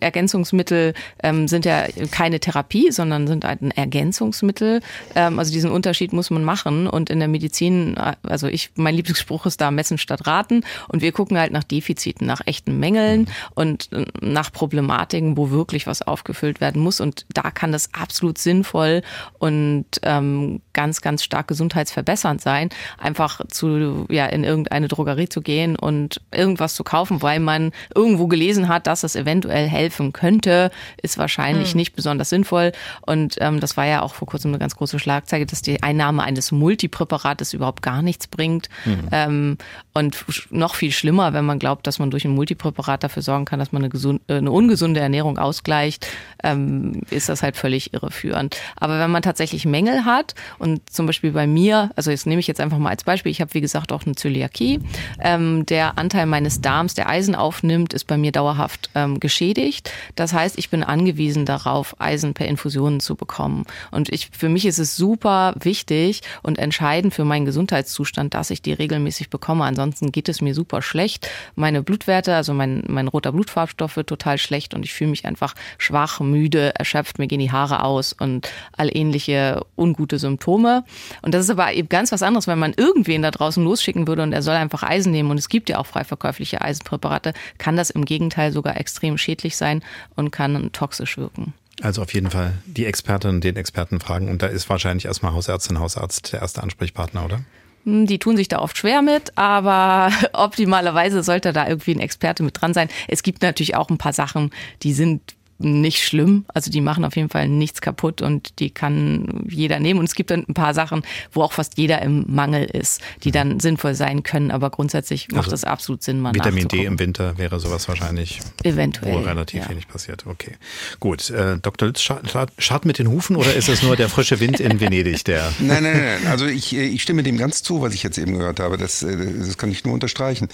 Ergänzungsmittel 0.00 0.94
ähm, 1.22 1.48
sind 1.48 1.64
ja 1.64 1.86
keine 2.10 2.40
Therapie, 2.40 2.90
sondern 2.90 3.26
sind 3.26 3.44
ein 3.44 3.70
Ergänzungsmittel. 3.70 4.80
Ähm, 5.14 5.38
also 5.38 5.52
diesen 5.52 5.70
Unterschied 5.70 6.12
muss 6.12 6.30
man 6.30 6.44
machen. 6.44 6.86
Und 6.86 7.10
in 7.10 7.18
der 7.18 7.28
Medizin, 7.28 7.96
äh, 7.96 8.14
also 8.22 8.46
ich, 8.46 8.70
mein 8.76 8.94
Lieblingsspruch 8.94 9.46
ist 9.46 9.60
da 9.60 9.70
messen 9.70 9.98
statt 9.98 10.26
raten. 10.26 10.64
Und 10.88 11.02
wir 11.02 11.12
gucken 11.12 11.38
halt 11.38 11.52
nach 11.52 11.64
Defiziten, 11.64 12.26
nach 12.26 12.42
echten 12.46 12.78
Mängeln 12.78 13.28
und 13.54 13.92
äh, 13.92 14.04
nach 14.20 14.52
Problematiken, 14.52 15.36
wo 15.36 15.50
wirklich 15.50 15.86
was 15.86 16.02
aufgefüllt 16.02 16.60
werden 16.60 16.82
muss. 16.82 17.00
Und 17.00 17.26
da 17.32 17.50
kann 17.50 17.72
das 17.72 17.92
absolut 17.94 18.38
sinnvoll 18.38 19.02
und 19.38 19.86
ähm, 20.02 20.60
ganz, 20.72 21.00
ganz 21.00 21.24
stark 21.24 21.48
gesundheitsverbessernd 21.48 22.40
sein, 22.40 22.68
einfach 22.98 23.40
zu, 23.48 24.06
ja, 24.10 24.26
in 24.26 24.44
irgendeine 24.44 24.88
Drogerie 24.88 25.28
zu 25.28 25.40
gehen 25.40 25.76
und 25.76 26.20
irgendwas 26.32 26.74
zu 26.74 26.84
kaufen, 26.84 27.22
weil 27.22 27.40
man 27.40 27.72
irgendwo 27.94 28.26
gelesen 28.26 28.68
hat, 28.68 28.86
dass 28.86 29.02
es 29.02 29.16
eventuell 29.16 29.55
eventuell 29.56 29.68
helfen 29.68 30.12
könnte, 30.12 30.70
ist 31.02 31.18
wahrscheinlich 31.18 31.74
mhm. 31.74 31.78
nicht 31.78 31.96
besonders 31.96 32.30
sinnvoll. 32.30 32.72
Und 33.02 33.36
ähm, 33.40 33.60
das 33.60 33.76
war 33.76 33.86
ja 33.86 34.02
auch 34.02 34.14
vor 34.14 34.28
kurzem 34.28 34.50
eine 34.50 34.58
ganz 34.58 34.76
große 34.76 34.98
Schlagzeile, 34.98 35.46
dass 35.46 35.62
die 35.62 35.82
Einnahme 35.82 36.22
eines 36.22 36.52
Multipräparates 36.52 37.52
überhaupt 37.52 37.82
gar 37.82 38.02
nichts 38.02 38.26
bringt. 38.26 38.68
Mhm. 38.84 39.08
Ähm, 39.12 39.58
und 39.94 40.24
noch 40.50 40.74
viel 40.74 40.92
schlimmer, 40.92 41.32
wenn 41.32 41.44
man 41.44 41.58
glaubt, 41.58 41.86
dass 41.86 41.98
man 41.98 42.10
durch 42.10 42.24
ein 42.24 42.34
Multipräparat 42.34 43.02
dafür 43.02 43.22
sorgen 43.22 43.44
kann, 43.44 43.58
dass 43.58 43.72
man 43.72 43.82
eine, 43.82 43.88
gesund, 43.88 44.22
äh, 44.28 44.34
eine 44.34 44.50
ungesunde 44.50 45.00
Ernährung 45.00 45.38
ausgleicht, 45.38 46.06
ähm, 46.42 47.02
ist 47.10 47.28
das 47.28 47.42
halt 47.42 47.56
völlig 47.56 47.94
irreführend. 47.94 48.56
Aber 48.76 48.98
wenn 48.98 49.10
man 49.10 49.22
tatsächlich 49.22 49.64
Mängel 49.64 50.04
hat 50.04 50.34
und 50.58 50.90
zum 50.90 51.06
Beispiel 51.06 51.32
bei 51.32 51.46
mir, 51.46 51.90
also 51.96 52.10
jetzt 52.10 52.26
nehme 52.26 52.40
ich 52.40 52.46
jetzt 52.46 52.60
einfach 52.60 52.78
mal 52.78 52.90
als 52.90 53.04
Beispiel, 53.04 53.32
ich 53.32 53.40
habe 53.40 53.54
wie 53.54 53.60
gesagt 53.60 53.92
auch 53.92 54.04
eine 54.04 54.14
Zöliakie, 54.14 54.80
ähm, 55.20 55.64
der 55.66 55.98
Anteil 55.98 56.26
meines 56.26 56.60
Darms, 56.60 56.94
der 56.94 57.08
Eisen 57.08 57.34
aufnimmt, 57.34 57.94
ist 57.94 58.06
bei 58.06 58.16
mir 58.16 58.32
dauerhaft 58.32 58.90
ähm, 58.94 59.20
geschehen 59.20 59.45
geschädigt. 59.46 59.92
Das 60.14 60.32
heißt, 60.32 60.58
ich 60.58 60.70
bin 60.70 60.82
angewiesen 60.82 61.44
darauf, 61.44 61.94
Eisen 62.00 62.34
per 62.34 62.48
Infusionen 62.48 63.00
zu 63.00 63.14
bekommen. 63.14 63.64
Und 63.90 64.08
ich, 64.08 64.30
für 64.36 64.48
mich 64.48 64.66
ist 64.66 64.78
es 64.78 64.96
super 64.96 65.54
wichtig 65.60 66.22
und 66.42 66.58
entscheidend 66.58 67.14
für 67.14 67.24
meinen 67.24 67.44
Gesundheitszustand, 67.44 68.34
dass 68.34 68.50
ich 68.50 68.62
die 68.62 68.72
regelmäßig 68.72 69.30
bekomme. 69.30 69.64
Ansonsten 69.64 70.10
geht 70.10 70.28
es 70.28 70.40
mir 70.40 70.54
super 70.54 70.82
schlecht. 70.82 71.28
Meine 71.54 71.82
Blutwerte, 71.82 72.34
also 72.34 72.54
mein, 72.54 72.82
mein 72.88 73.08
roter 73.08 73.32
Blutfarbstoff 73.32 73.96
wird 73.96 74.08
total 74.08 74.38
schlecht 74.38 74.74
und 74.74 74.84
ich 74.84 74.92
fühle 74.92 75.10
mich 75.10 75.24
einfach 75.26 75.54
schwach, 75.78 76.20
müde, 76.20 76.74
erschöpft, 76.74 77.18
mir 77.18 77.26
gehen 77.28 77.40
die 77.40 77.52
Haare 77.52 77.84
aus 77.84 78.12
und 78.12 78.50
all 78.76 78.90
ähnliche 78.96 79.64
ungute 79.76 80.18
Symptome. 80.18 80.84
Und 81.22 81.34
das 81.34 81.44
ist 81.44 81.50
aber 81.50 81.72
eben 81.72 81.88
ganz 81.88 82.10
was 82.10 82.22
anderes, 82.22 82.46
wenn 82.46 82.58
man 82.58 82.74
irgendwen 82.76 83.22
da 83.22 83.30
draußen 83.30 83.62
losschicken 83.62 84.08
würde 84.08 84.22
und 84.22 84.32
er 84.32 84.42
soll 84.42 84.56
einfach 84.56 84.82
Eisen 84.82 85.12
nehmen 85.12 85.30
und 85.30 85.38
es 85.38 85.48
gibt 85.48 85.68
ja 85.68 85.78
auch 85.78 85.86
frei 85.86 86.04
verkäufliche 86.04 86.62
Eisenpräparate, 86.62 87.32
kann 87.58 87.76
das 87.76 87.90
im 87.90 88.04
Gegenteil 88.04 88.52
sogar 88.52 88.76
extrem 88.76 89.18
schädlich 89.26 89.56
sein 89.56 89.82
und 90.14 90.30
kann 90.30 90.70
toxisch 90.72 91.18
wirken. 91.18 91.52
Also 91.82 92.02
auf 92.02 92.14
jeden 92.14 92.30
Fall 92.30 92.54
die 92.64 92.86
Expertin 92.86 93.40
den 93.40 93.56
Experten 93.56 94.00
fragen. 94.00 94.28
Und 94.28 94.42
da 94.42 94.46
ist 94.46 94.68
wahrscheinlich 94.70 95.04
erstmal 95.04 95.32
Hausärztin, 95.32 95.78
Hausarzt 95.78 96.32
der 96.32 96.40
erste 96.40 96.62
Ansprechpartner, 96.62 97.24
oder? 97.24 97.40
Hm, 97.84 98.06
die 98.06 98.18
tun 98.18 98.36
sich 98.36 98.48
da 98.48 98.60
oft 98.60 98.78
schwer 98.78 99.02
mit, 99.02 99.36
aber 99.36 100.10
optimalerweise 100.32 101.22
sollte 101.22 101.52
da 101.52 101.68
irgendwie 101.68 101.94
ein 101.94 102.00
Experte 102.00 102.42
mit 102.42 102.60
dran 102.60 102.72
sein. 102.72 102.88
Es 103.08 103.22
gibt 103.22 103.42
natürlich 103.42 103.76
auch 103.76 103.90
ein 103.90 103.98
paar 103.98 104.14
Sachen, 104.14 104.50
die 104.82 104.94
sind 104.94 105.35
nicht 105.58 106.04
schlimm. 106.04 106.44
Also 106.48 106.70
die 106.70 106.80
machen 106.80 107.04
auf 107.04 107.16
jeden 107.16 107.28
Fall 107.28 107.48
nichts 107.48 107.80
kaputt 107.80 108.22
und 108.22 108.58
die 108.58 108.70
kann 108.70 109.44
jeder 109.48 109.80
nehmen. 109.80 110.00
Und 110.00 110.06
es 110.06 110.14
gibt 110.14 110.30
dann 110.30 110.44
ein 110.48 110.54
paar 110.54 110.74
Sachen, 110.74 111.02
wo 111.32 111.42
auch 111.42 111.52
fast 111.52 111.78
jeder 111.78 112.02
im 112.02 112.24
Mangel 112.28 112.64
ist, 112.64 113.00
die 113.24 113.30
dann 113.30 113.60
sinnvoll 113.60 113.94
sein 113.94 114.22
können. 114.22 114.50
Aber 114.50 114.70
grundsätzlich 114.70 115.28
macht 115.30 115.48
es 115.48 115.64
also 115.64 115.66
absolut 115.66 116.02
Sinn, 116.02 116.20
mal 116.20 116.34
Vitamin 116.34 116.68
D 116.68 116.84
im 116.84 116.98
Winter 116.98 117.38
wäre 117.38 117.58
sowas 117.60 117.88
wahrscheinlich. 117.88 118.40
Eventuell. 118.62 119.14
Wo 119.14 119.18
relativ 119.18 119.62
ja. 119.62 119.70
wenig 119.70 119.88
passiert. 119.88 120.26
Okay. 120.26 120.52
Gut. 121.00 121.30
Äh, 121.30 121.58
Dr. 121.58 121.88
Lütz, 121.88 122.00
schart 122.00 122.84
mit 122.84 122.98
den 122.98 123.08
Hufen 123.08 123.36
oder 123.36 123.54
ist 123.54 123.68
es 123.68 123.82
nur 123.82 123.96
der 123.96 124.08
frische 124.08 124.40
Wind 124.40 124.60
in 124.60 124.80
Venedig, 124.80 125.24
der. 125.24 125.52
Nein, 125.60 125.82
nein, 125.82 125.96
nein. 125.96 126.26
Also 126.30 126.46
ich, 126.46 126.74
äh, 126.74 126.84
ich 126.84 127.02
stimme 127.02 127.22
dem 127.22 127.38
ganz 127.38 127.62
zu, 127.62 127.80
was 127.82 127.94
ich 127.94 128.02
jetzt 128.02 128.18
eben 128.18 128.38
gehört 128.38 128.60
habe. 128.60 128.76
Das, 128.76 129.02
äh, 129.02 129.16
das 129.38 129.58
kann 129.58 129.70
ich 129.70 129.84
nur 129.84 129.94
unterstreichen. 129.94 130.48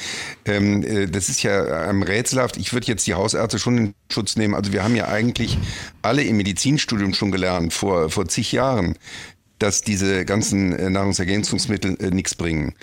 Ähm, 0.44 0.82
äh, 0.82 1.07
das 1.07 1.28
ist 1.28 1.42
ja 1.42 1.88
ähm, 1.88 2.03
rätselhaft. 2.03 2.57
Ich 2.57 2.72
würde 2.72 2.86
jetzt 2.86 3.07
die 3.07 3.14
Hausärzte 3.14 3.59
schon 3.59 3.78
in 3.78 3.94
Schutz 4.12 4.36
nehmen. 4.36 4.54
Also 4.54 4.72
wir 4.72 4.84
haben 4.84 4.94
ja 4.94 5.08
eigentlich 5.08 5.58
alle 6.02 6.22
im 6.22 6.36
Medizinstudium 6.36 7.14
schon 7.14 7.32
gelernt, 7.32 7.72
vor, 7.72 8.10
vor 8.10 8.28
zig 8.28 8.52
Jahren, 8.52 8.96
dass 9.62 9.82
diese 9.82 10.24
ganzen 10.24 10.72
äh, 10.72 10.90
Nahrungsergänzungsmittel 10.90 11.96
äh, 12.00 12.10
nichts 12.10 12.34
bringen. 12.34 12.74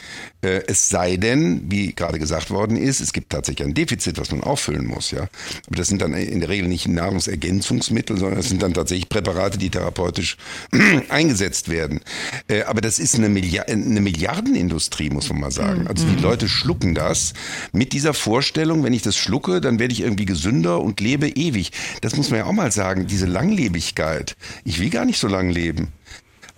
Äh, 0.42 0.62
es 0.68 0.88
sei 0.88 1.18
denn, 1.18 1.64
wie 1.70 1.94
gerade 1.94 2.20
gesagt 2.20 2.52
worden 2.52 2.78
ist, 2.78 3.02
es 3.02 3.12
gibt 3.12 3.32
tatsächlich 3.32 3.68
ein 3.68 3.74
Defizit, 3.74 4.18
was 4.18 4.32
man 4.32 4.42
auffüllen 4.42 4.88
muss. 4.88 5.12
Ja, 5.12 5.28
aber 5.68 5.76
das 5.76 5.90
sind 5.90 6.02
dann 6.02 6.14
in 6.14 6.40
der 6.40 6.48
Regel 6.48 6.70
nicht 6.70 6.88
Nahrungsergänzungsmittel, 6.88 8.18
sondern 8.18 8.40
es 8.40 8.48
sind 8.48 8.64
dann 8.64 8.74
tatsächlich 8.74 9.10
Präparate, 9.10 9.58
die 9.58 9.70
therapeutisch 9.70 10.38
eingesetzt 11.10 11.68
werden. 11.68 12.00
Äh, 12.48 12.62
aber 12.64 12.80
das 12.80 12.98
ist 12.98 13.16
eine, 13.16 13.28
Milliard 13.28 13.70
eine 13.70 14.00
Milliardenindustrie, 14.00 15.10
muss 15.10 15.28
man 15.28 15.42
mal 15.42 15.52
sagen. 15.52 15.86
Also 15.88 16.06
die 16.08 16.16
mhm. 16.16 16.22
Leute 16.22 16.48
schlucken 16.48 16.96
das 16.96 17.34
mit 17.74 17.92
dieser 17.92 18.14
Vorstellung, 18.14 18.86
wenn 18.86 18.94
ich 18.94 19.02
das 19.02 19.18
schlucke, 19.18 19.60
dann 19.60 19.80
werde 19.80 19.92
ich 19.92 20.00
irgendwie 20.00 20.26
gesünder 20.26 20.82
und 20.82 21.02
lebe 21.02 21.28
ewig. 21.28 21.74
Das 22.00 22.16
muss 22.16 22.30
man 22.30 22.40
ja 22.40 22.46
auch 22.46 22.54
mal 22.54 22.72
sagen. 22.72 23.08
Diese 23.08 23.26
Langlebigkeit. 23.26 24.38
Ich 24.64 24.80
will 24.80 24.90
gar 24.90 25.04
nicht 25.04 25.20
so 25.20 25.28
lang 25.28 25.50
leben. 25.50 25.90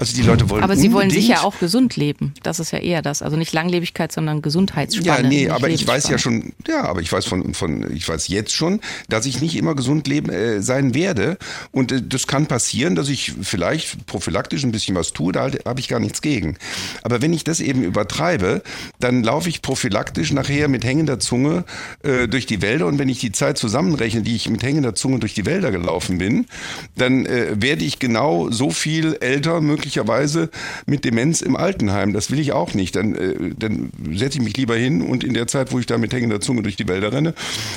Also 0.01 0.15
die 0.15 0.23
Leute 0.23 0.49
wollen 0.49 0.63
Aber 0.63 0.75
sie 0.75 0.91
wollen 0.93 1.11
sicher 1.11 1.43
auch 1.43 1.59
gesund 1.59 1.95
leben. 1.95 2.33
Das 2.41 2.59
ist 2.59 2.71
ja 2.71 2.79
eher 2.79 3.03
das. 3.03 3.21
Also 3.21 3.37
nicht 3.37 3.53
Langlebigkeit, 3.53 4.11
sondern 4.11 4.41
Gesundheitsspanne. 4.41 5.21
Ja, 5.21 5.29
nee, 5.29 5.47
aber 5.47 5.69
ich 5.69 5.85
weiß 5.85 6.09
ja 6.09 6.17
schon, 6.17 6.53
ja, 6.67 6.85
aber 6.85 7.01
ich 7.01 7.11
weiß 7.11 7.25
von, 7.25 7.53
von, 7.53 7.95
ich 7.95 8.09
weiß 8.09 8.27
jetzt 8.27 8.51
schon, 8.51 8.81
dass 9.09 9.27
ich 9.27 9.41
nicht 9.41 9.55
immer 9.55 9.75
gesund 9.75 10.07
leben 10.07 10.31
äh, 10.31 10.63
sein 10.63 10.95
werde. 10.95 11.37
Und 11.71 11.91
äh, 11.91 12.01
das 12.01 12.25
kann 12.25 12.47
passieren, 12.47 12.95
dass 12.95 13.09
ich 13.09 13.33
vielleicht 13.43 14.07
prophylaktisch 14.07 14.63
ein 14.63 14.71
bisschen 14.71 14.95
was 14.95 15.13
tue, 15.13 15.33
da 15.33 15.41
halt, 15.41 15.65
habe 15.67 15.79
ich 15.79 15.87
gar 15.87 15.99
nichts 15.99 16.23
gegen. 16.23 16.57
Aber 17.03 17.21
wenn 17.21 17.31
ich 17.31 17.43
das 17.43 17.59
eben 17.59 17.83
übertreibe, 17.83 18.63
dann 18.99 19.21
laufe 19.21 19.49
ich 19.49 19.61
prophylaktisch 19.61 20.33
nachher 20.33 20.67
mit 20.67 20.83
hängender 20.83 21.19
Zunge 21.19 21.63
äh, 22.01 22.27
durch 22.27 22.47
die 22.47 22.63
Wälder. 22.63 22.87
Und 22.87 22.97
wenn 22.97 23.07
ich 23.07 23.19
die 23.19 23.33
Zeit 23.33 23.59
zusammenrechne, 23.59 24.23
die 24.23 24.35
ich 24.35 24.49
mit 24.49 24.63
hängender 24.63 24.95
Zunge 24.95 25.19
durch 25.19 25.35
die 25.35 25.45
Wälder 25.45 25.69
gelaufen 25.69 26.17
bin, 26.17 26.47
dann 26.95 27.27
äh, 27.27 27.61
werde 27.61 27.85
ich 27.85 27.99
genau 27.99 28.49
so 28.49 28.71
viel 28.71 29.15
älter, 29.19 29.61
möglicherweise 29.61 29.90
möglicherweise 29.91 30.49
mit 30.85 31.03
Demenz 31.03 31.41
im 31.41 31.55
Altenheim. 31.55 32.13
Das 32.13 32.31
will 32.31 32.39
ich 32.39 32.53
auch 32.53 32.73
nicht. 32.73 32.95
Dann, 32.95 33.15
äh, 33.15 33.53
dann 33.57 33.91
setze 34.13 34.37
ich 34.37 34.43
mich 34.43 34.55
lieber 34.55 34.75
hin 34.75 35.01
und 35.01 35.23
in 35.23 35.33
der 35.33 35.47
Zeit, 35.47 35.71
wo 35.71 35.79
ich 35.79 35.85
da 35.85 35.97
mit 35.97 36.13
hängender 36.13 36.39
Zunge 36.39 36.61
durch 36.61 36.77
die 36.77 36.87
Wälder 36.87 37.11
renne, 37.11 37.33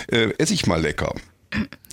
äh, 0.09 0.31
esse 0.39 0.55
ich 0.55 0.67
mal 0.67 0.81
lecker 0.81 1.15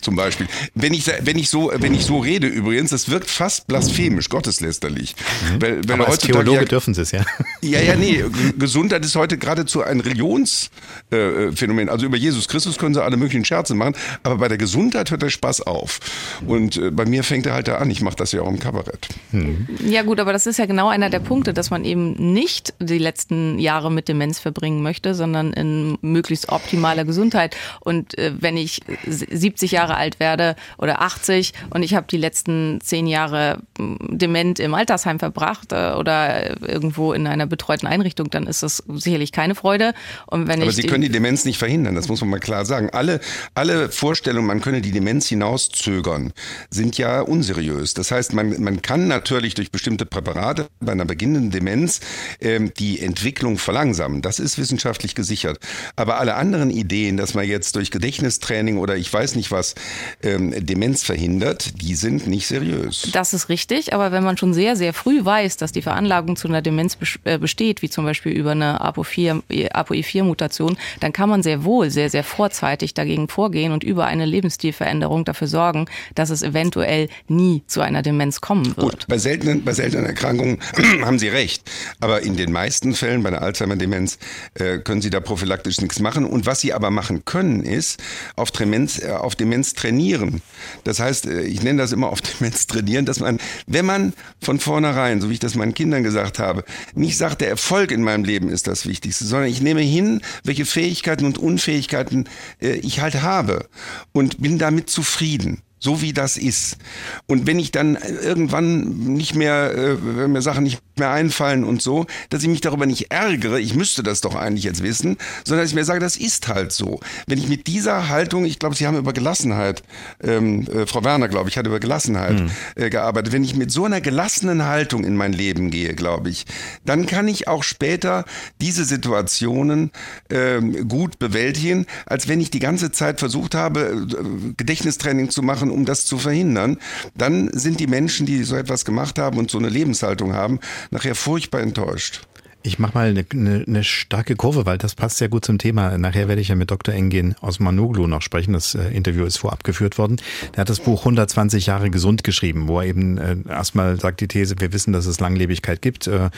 zum 0.01 0.15
Beispiel. 0.15 0.47
Wenn 0.75 0.93
ich, 0.93 1.05
wenn 1.21 1.37
ich 1.37 1.49
so, 1.49 1.71
wenn 1.73 1.93
ich 1.93 2.05
so 2.05 2.19
rede 2.19 2.47
übrigens, 2.47 2.91
das 2.91 3.09
wirkt 3.09 3.29
fast 3.29 3.67
blasphemisch, 3.67 4.29
gotteslästerlich. 4.29 5.15
Mhm. 5.15 5.61
Weil, 5.61 5.87
weil 5.87 6.01
Aber 6.01 6.09
als 6.09 6.19
Theologe 6.19 6.59
ja, 6.59 6.65
dürfen 6.65 6.93
Sie 6.93 7.01
es, 7.01 7.11
ja. 7.11 7.23
Ja, 7.61 7.79
ja, 7.79 7.95
nee. 7.95 8.23
Gesundheit 8.57 9.05
ist 9.05 9.15
heute 9.15 9.37
geradezu 9.37 9.83
ein 9.83 9.99
Religionsphänomen. 9.99 11.87
Äh, 11.87 11.91
also 11.91 12.05
über 12.05 12.17
Jesus 12.17 12.47
Christus 12.47 12.77
können 12.77 12.93
Sie 12.93 13.03
alle 13.03 13.17
möglichen 13.17 13.45
Scherze 13.45 13.75
machen, 13.75 13.95
aber 14.23 14.37
bei 14.37 14.47
der 14.47 14.57
Gesundheit 14.57 15.11
hört 15.11 15.21
der 15.21 15.29
Spaß 15.29 15.61
auf. 15.61 15.99
Und 16.45 16.77
äh, 16.77 16.91
bei 16.91 17.05
mir 17.05 17.23
fängt 17.23 17.45
er 17.45 17.53
halt 17.53 17.67
da 17.67 17.77
an. 17.77 17.89
Ich 17.89 18.01
mache 18.01 18.15
das 18.15 18.31
ja 18.31 18.41
auch 18.41 18.49
im 18.49 18.59
Kabarett. 18.59 19.07
Hm. 19.31 19.67
Ja 19.85 20.03
gut, 20.03 20.19
aber 20.19 20.33
das 20.33 20.47
ist 20.47 20.57
ja 20.57 20.65
genau 20.65 20.89
einer 20.89 21.09
der 21.09 21.19
Punkte, 21.19 21.53
dass 21.53 21.69
man 21.69 21.85
eben 21.85 22.33
nicht 22.33 22.73
die 22.79 22.97
letzten 22.97 23.59
Jahre 23.59 23.91
mit 23.91 24.07
Demenz 24.07 24.39
verbringen 24.39 24.81
möchte, 24.81 25.15
sondern 25.15 25.53
in 25.53 25.97
möglichst 26.01 26.49
optimaler 26.49 27.05
Gesundheit. 27.05 27.55
Und 27.79 28.17
äh, 28.17 28.33
wenn 28.39 28.57
ich 28.57 28.81
70 29.07 29.71
Jahre 29.71 29.90
Jahre 29.91 29.97
alt 29.97 30.19
werde 30.19 30.55
oder 30.77 31.01
80 31.01 31.53
und 31.69 31.83
ich 31.83 31.95
habe 31.95 32.07
die 32.09 32.17
letzten 32.17 32.79
zehn 32.81 33.07
Jahre 33.07 33.59
hm, 33.77 33.97
dement 34.09 34.59
im 34.59 34.73
Altersheim 34.73 35.19
verbracht 35.19 35.71
äh, 35.71 35.93
oder 35.93 36.61
irgendwo 36.67 37.13
in 37.13 37.27
einer 37.27 37.45
betreuten 37.45 37.87
Einrichtung, 37.87 38.29
dann 38.29 38.47
ist 38.47 38.63
das 38.63 38.83
sicherlich 38.87 39.31
keine 39.31 39.55
Freude. 39.55 39.93
Und 40.27 40.47
wenn 40.47 40.61
Aber 40.61 40.71
Sie 40.71 40.83
können 40.83 41.01
die 41.01 41.09
Demenz 41.09 41.45
nicht 41.45 41.57
verhindern, 41.57 41.95
das 41.95 42.07
muss 42.07 42.21
man 42.21 42.29
mal 42.29 42.39
klar 42.39 42.65
sagen. 42.65 42.89
Alle, 42.91 43.19
alle 43.53 43.89
Vorstellungen, 43.89 44.47
man 44.47 44.61
könne 44.61 44.81
die 44.81 44.91
Demenz 44.91 45.27
hinauszögern, 45.27 46.33
sind 46.69 46.97
ja 46.97 47.21
unseriös. 47.21 47.93
Das 47.93 48.11
heißt, 48.11 48.33
man, 48.33 48.61
man 48.61 48.81
kann 48.81 49.07
natürlich 49.07 49.53
durch 49.53 49.71
bestimmte 49.71 50.05
Präparate 50.05 50.67
bei 50.79 50.91
einer 50.91 51.05
beginnenden 51.05 51.51
Demenz 51.51 51.99
ähm, 52.39 52.73
die 52.77 52.99
Entwicklung 52.99 53.57
verlangsamen. 53.57 54.21
Das 54.21 54.39
ist 54.39 54.57
wissenschaftlich 54.57 55.15
gesichert. 55.15 55.59
Aber 55.95 56.19
alle 56.19 56.35
anderen 56.35 56.69
Ideen, 56.69 57.17
dass 57.17 57.33
man 57.33 57.45
jetzt 57.45 57.75
durch 57.75 57.91
Gedächtnistraining 57.91 58.77
oder 58.77 58.95
ich 58.95 59.11
weiß 59.11 59.35
nicht 59.35 59.51
was 59.51 59.75
ähm, 60.23 60.53
Demenz 60.65 61.03
verhindert, 61.03 61.82
die 61.82 61.95
sind 61.95 62.27
nicht 62.27 62.47
seriös. 62.47 63.09
Das 63.13 63.34
ist 63.34 63.49
richtig, 63.49 63.93
aber 63.93 64.11
wenn 64.11 64.23
man 64.23 64.38
schon 64.38 64.53
sehr, 64.53 64.75
sehr 64.75 64.93
früh 64.93 65.23
weiß, 65.23 65.57
dass 65.57 65.71
die 65.71 65.82
Veranlagung 65.82 66.36
zu 66.36 66.47
einer 66.47 66.61
Demenz 66.61 66.97
äh, 67.23 67.38
besteht, 67.38 67.82
wie 67.82 67.89
zum 67.89 68.05
Beispiel 68.05 68.32
über 68.32 68.51
eine 68.51 68.82
ApoE4-Mutation, 68.82 70.77
dann 70.99 71.13
kann 71.13 71.29
man 71.29 71.43
sehr 71.43 71.63
wohl 71.63 71.89
sehr, 71.89 72.09
sehr 72.09 72.23
vorzeitig 72.23 72.93
dagegen 72.93 73.27
vorgehen 73.27 73.71
und 73.71 73.84
über 73.84 74.05
eine 74.05 74.25
Lebensstilveränderung 74.25 75.25
dafür 75.25 75.47
sorgen, 75.47 75.86
dass 76.15 76.29
es 76.29 76.41
eventuell 76.41 77.09
nie 77.27 77.63
zu 77.67 77.82
einer 77.82 78.01
Demenz 78.01 78.41
kommen 78.41 78.65
wird. 78.77 78.77
Gut, 78.77 79.07
bei 79.07 79.17
seltenen, 79.17 79.63
bei 79.63 79.73
seltenen 79.73 80.05
Erkrankungen 80.05 80.59
haben 81.01 81.19
Sie 81.19 81.27
recht, 81.27 81.69
aber 81.99 82.21
in 82.21 82.38
den 82.38 82.51
meisten 82.51 82.93
Fällen 82.93 83.23
bei 83.23 83.29
einer 83.29 83.41
Alzheimer-Demenz 83.41 84.17
äh, 84.55 84.79
können 84.79 85.01
Sie 85.01 85.09
da 85.09 85.19
prophylaktisch 85.19 85.82
nichts 85.82 85.99
machen. 85.99 86.25
Und 86.25 86.45
was 86.45 86.61
Sie 86.61 86.73
aber 86.73 86.89
machen 86.91 87.25
können, 87.25 87.63
ist 87.63 88.01
auf 88.36 88.51
Demenz, 88.51 88.99
äh, 88.99 89.11
auf 89.11 89.36
Demenz 89.36 89.70
Trainieren. 89.74 90.41
Das 90.84 90.99
heißt, 90.99 91.26
äh, 91.26 91.41
ich 91.41 91.61
nenne 91.63 91.82
das 91.82 91.91
immer 91.91 92.09
auf 92.09 92.22
Demenz 92.39 92.67
trainieren, 92.67 93.05
dass 93.05 93.19
man, 93.19 93.39
wenn 93.67 93.86
man 93.86 94.13
von 94.41 94.59
vornherein, 94.59 95.22
so 95.22 95.30
wie 95.30 95.34
ich 95.34 95.39
das 95.39 95.55
meinen 95.55 95.74
Kindern 95.74 96.03
gesagt 96.03 96.39
habe, 96.39 96.63
nicht 96.93 97.17
sagt, 97.17 97.41
der 97.41 97.49
Erfolg 97.49 97.91
in 97.91 98.03
meinem 98.03 98.24
Leben 98.24 98.49
ist 98.49 98.67
das 98.67 98.86
Wichtigste, 98.86 99.26
sondern 99.26 99.49
ich 99.49 99.61
nehme 99.61 99.82
hin, 99.82 100.22
welche 100.43 100.65
Fähigkeiten 100.65 101.26
und 101.26 101.38
Unfähigkeiten 101.38 102.26
äh, 102.61 102.74
ich 102.78 103.01
halt 103.01 103.22
habe 103.22 103.67
und 104.11 104.41
bin 104.41 104.57
damit 104.57 104.89
zufrieden 104.89 105.61
so 105.82 106.01
wie 106.01 106.13
das 106.13 106.38
ist. 106.38 106.77
Und 107.25 107.47
wenn 107.47 107.59
ich 107.59 107.71
dann 107.71 107.97
irgendwann 108.23 109.15
nicht 109.15 109.36
mehr, 109.36 109.73
äh, 109.73 109.97
wenn 109.99 110.32
mir 110.32 110.43
Sachen 110.43 110.63
nicht 110.63 110.79
mehr 110.97 111.09
einfallen 111.09 111.63
und 111.63 111.82
so, 111.82 112.05
dass 112.29 112.43
ich 112.43 112.49
mich 112.49 112.61
darüber 112.61 112.86
nicht 112.86 113.11
ärgere, 113.11 113.59
ich 113.59 113.73
müsste 113.73 114.03
das 114.03 114.21
doch 114.21 114.36
eigentlich 114.36 114.63
jetzt 114.63 114.84
wissen, 114.84 115.17
sondern 115.43 115.63
dass 115.63 115.71
ich 115.71 115.75
mir 115.75 115.84
sage, 115.84 115.99
das 115.99 116.17
ist 116.17 116.47
halt 116.47 116.71
so. 116.71 116.99
Wenn 117.25 117.39
ich 117.39 117.49
mit 117.49 117.65
dieser 117.65 118.09
Haltung, 118.09 118.45
ich 118.45 118.59
glaube, 118.59 118.75
Sie 118.75 118.86
haben 118.86 118.95
über 118.95 119.11
Gelassenheit, 119.11 119.82
ähm, 120.21 120.67
äh, 120.67 120.86
Frau 120.86 121.03
Werner, 121.03 121.27
glaube 121.27 121.49
ich, 121.49 121.57
hat 121.57 121.65
über 121.65 121.79
Gelassenheit 121.79 122.39
mhm. 122.39 122.51
äh, 122.75 122.91
gearbeitet. 122.91 123.34
Wenn 123.34 123.43
ich 123.43 123.55
mit 123.55 123.71
so 123.71 123.86
einer 123.86 124.01
gelassenen 124.01 124.65
Haltung 124.65 125.03
in 125.03 125.17
mein 125.17 125.34
Leben 125.34 125.71
gehe, 125.71 125.95
glaube 125.95 126.29
ich, 126.29 126.45
dann 126.86 127.07
kann 127.07 127.27
ich 127.27 127.47
auch 127.47 127.63
später 127.63 128.25
diese 128.61 128.86
Situationen 128.86 129.89
ähm, 130.29 130.88
gut 130.88 131.17
bewältigen, 131.17 131.88
als 132.05 132.27
wenn 132.27 132.39
ich 132.39 132.51
die 132.51 132.59
ganze 132.59 132.91
Zeit 132.91 133.19
versucht 133.19 133.55
habe, 133.55 134.07
äh, 134.11 134.53
Gedächtnistraining 134.57 135.32
zu 135.32 135.41
machen 135.41 135.70
um 135.72 135.86
das 135.86 136.05
zu 136.05 136.17
verhindern, 136.17 136.78
dann 137.15 137.49
sind 137.53 137.80
die 137.80 137.88
Menschen, 137.88 138.26
die 138.26 138.43
so 138.43 138.55
etwas 138.55 138.86
gemacht 138.86 139.17
haben 139.19 139.38
und 139.38 139.49
so 139.49 139.57
eine 139.57 139.69
Lebenshaltung 139.69 140.34
haben, 140.34 140.59
nachher 140.91 141.15
furchtbar 141.15 141.61
enttäuscht. 141.61 142.22
Ich 142.64 142.78
mache 142.78 142.93
mal 142.93 143.09
eine, 143.09 143.26
eine, 143.32 143.64
eine 143.68 143.84
starke 143.84 144.36
Kurve, 144.36 144.68
weil 144.68 144.78
das 144.78 144.93
passt 144.93 145.18
sehr 145.18 145.30
gut 145.30 145.43
zum 145.43 145.57
Thema. 145.57 145.97
Nachher 145.97 146.28
werde 146.28 146.41
ich 146.41 146.49
ja 146.49 146.55
mit 146.55 146.70
Dr. 146.70 146.93
Engin 146.93 147.34
aus 147.41 147.59
Manoglu 147.59 148.05
noch 148.05 148.22
sprechen. 148.22 148.53
Das 148.53 148.76
äh, 148.76 148.89
Interview 148.89 149.26
ist 149.26 149.38
vorab 149.38 149.64
geführt 149.64 149.97
worden. 149.97 150.18
Der 150.53 150.62
hat 150.62 150.70
das 150.70 150.80
Buch 150.80 150.99
120 150.99 151.66
Jahre 151.66 151.89
gesund 151.89 152.24
geschrieben, 152.24 152.68
wo 152.68 152.80
er 152.80 152.86
eben 152.86 153.18
äh, 153.18 153.38
erstmal 153.49 153.99
sagt 153.99 154.22
die 154.22 154.28
These, 154.28 154.55
wir 154.59 154.74
wissen, 154.74 154.93
dass 154.93 155.07
es 155.07 155.20
Langlebigkeit 155.20 155.82
gibt. 155.82 156.05
Äh, 156.05 156.30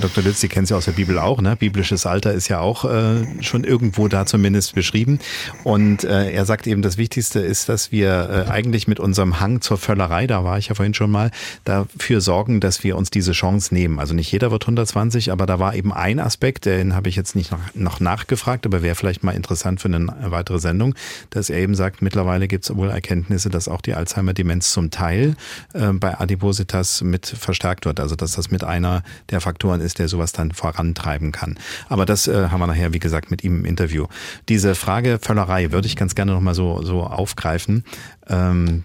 Dr. 0.00 0.22
Lütz, 0.22 0.40
Sie 0.40 0.46
kennen 0.46 0.64
es 0.64 0.70
ja 0.70 0.76
aus 0.76 0.84
der 0.84 0.92
Bibel 0.92 1.18
auch. 1.18 1.40
Ne? 1.40 1.56
Biblisches 1.56 2.06
Alter 2.06 2.32
ist 2.32 2.46
ja 2.46 2.60
auch 2.60 2.84
äh, 2.84 3.42
schon 3.42 3.64
irgendwo 3.64 4.06
da 4.06 4.24
zumindest 4.24 4.76
beschrieben. 4.76 5.18
Und 5.64 6.04
äh, 6.04 6.30
er 6.30 6.44
sagt 6.44 6.68
eben, 6.68 6.82
das 6.82 6.96
Wichtigste 6.96 7.40
ist, 7.40 7.68
dass 7.68 7.90
wir 7.90 8.46
äh, 8.46 8.50
eigentlich 8.50 8.86
mit 8.86 9.00
unserem 9.00 9.40
Hang 9.40 9.60
zur 9.60 9.78
Völlerei, 9.78 10.28
da 10.28 10.44
war 10.44 10.58
ich 10.58 10.68
ja 10.68 10.76
vorhin 10.76 10.94
schon 10.94 11.10
mal, 11.10 11.32
dafür 11.64 12.20
sorgen, 12.20 12.60
dass 12.60 12.84
wir 12.84 12.96
uns 12.96 13.10
diese 13.10 13.32
Chance 13.32 13.74
nehmen. 13.74 13.98
Also 13.98 14.14
nicht 14.14 14.30
jeder 14.30 14.52
wird 14.52 14.62
120, 14.62 15.32
aber 15.32 15.44
da 15.44 15.58
war 15.58 15.71
eben 15.74 15.92
ein 15.92 16.20
Aspekt, 16.20 16.66
den 16.66 16.94
habe 16.94 17.08
ich 17.08 17.16
jetzt 17.16 17.34
nicht 17.34 17.50
noch, 17.52 17.60
noch 17.74 18.00
nachgefragt, 18.00 18.66
aber 18.66 18.82
wäre 18.82 18.94
vielleicht 18.94 19.22
mal 19.22 19.32
interessant 19.32 19.80
für 19.80 19.88
eine 19.88 20.06
weitere 20.30 20.58
Sendung, 20.58 20.94
dass 21.30 21.50
er 21.50 21.58
eben 21.58 21.74
sagt, 21.74 22.02
mittlerweile 22.02 22.48
gibt 22.48 22.64
es 22.64 22.76
wohl 22.76 22.90
Erkenntnisse, 22.90 23.50
dass 23.50 23.68
auch 23.68 23.80
die 23.80 23.94
Alzheimer-Demenz 23.94 24.72
zum 24.72 24.90
Teil 24.90 25.36
äh, 25.74 25.92
bei 25.92 26.18
Adipositas 26.18 27.02
mit 27.02 27.26
verstärkt 27.26 27.86
wird. 27.86 28.00
Also 28.00 28.16
dass 28.16 28.32
das 28.32 28.50
mit 28.50 28.64
einer 28.64 29.02
der 29.30 29.40
Faktoren 29.40 29.80
ist, 29.80 29.98
der 29.98 30.08
sowas 30.08 30.32
dann 30.32 30.52
vorantreiben 30.52 31.32
kann. 31.32 31.58
Aber 31.88 32.06
das 32.06 32.28
äh, 32.28 32.48
haben 32.48 32.60
wir 32.60 32.66
nachher, 32.66 32.92
wie 32.92 32.98
gesagt, 32.98 33.30
mit 33.30 33.44
ihm 33.44 33.60
im 33.60 33.64
Interview. 33.64 34.06
Diese 34.48 34.74
Frage 34.74 35.18
Völlerei 35.20 35.72
würde 35.72 35.86
ich 35.86 35.96
ganz 35.96 36.14
gerne 36.14 36.32
nochmal 36.32 36.54
so, 36.54 36.82
so 36.82 37.02
aufgreifen. 37.02 37.84
Ähm, 38.28 38.84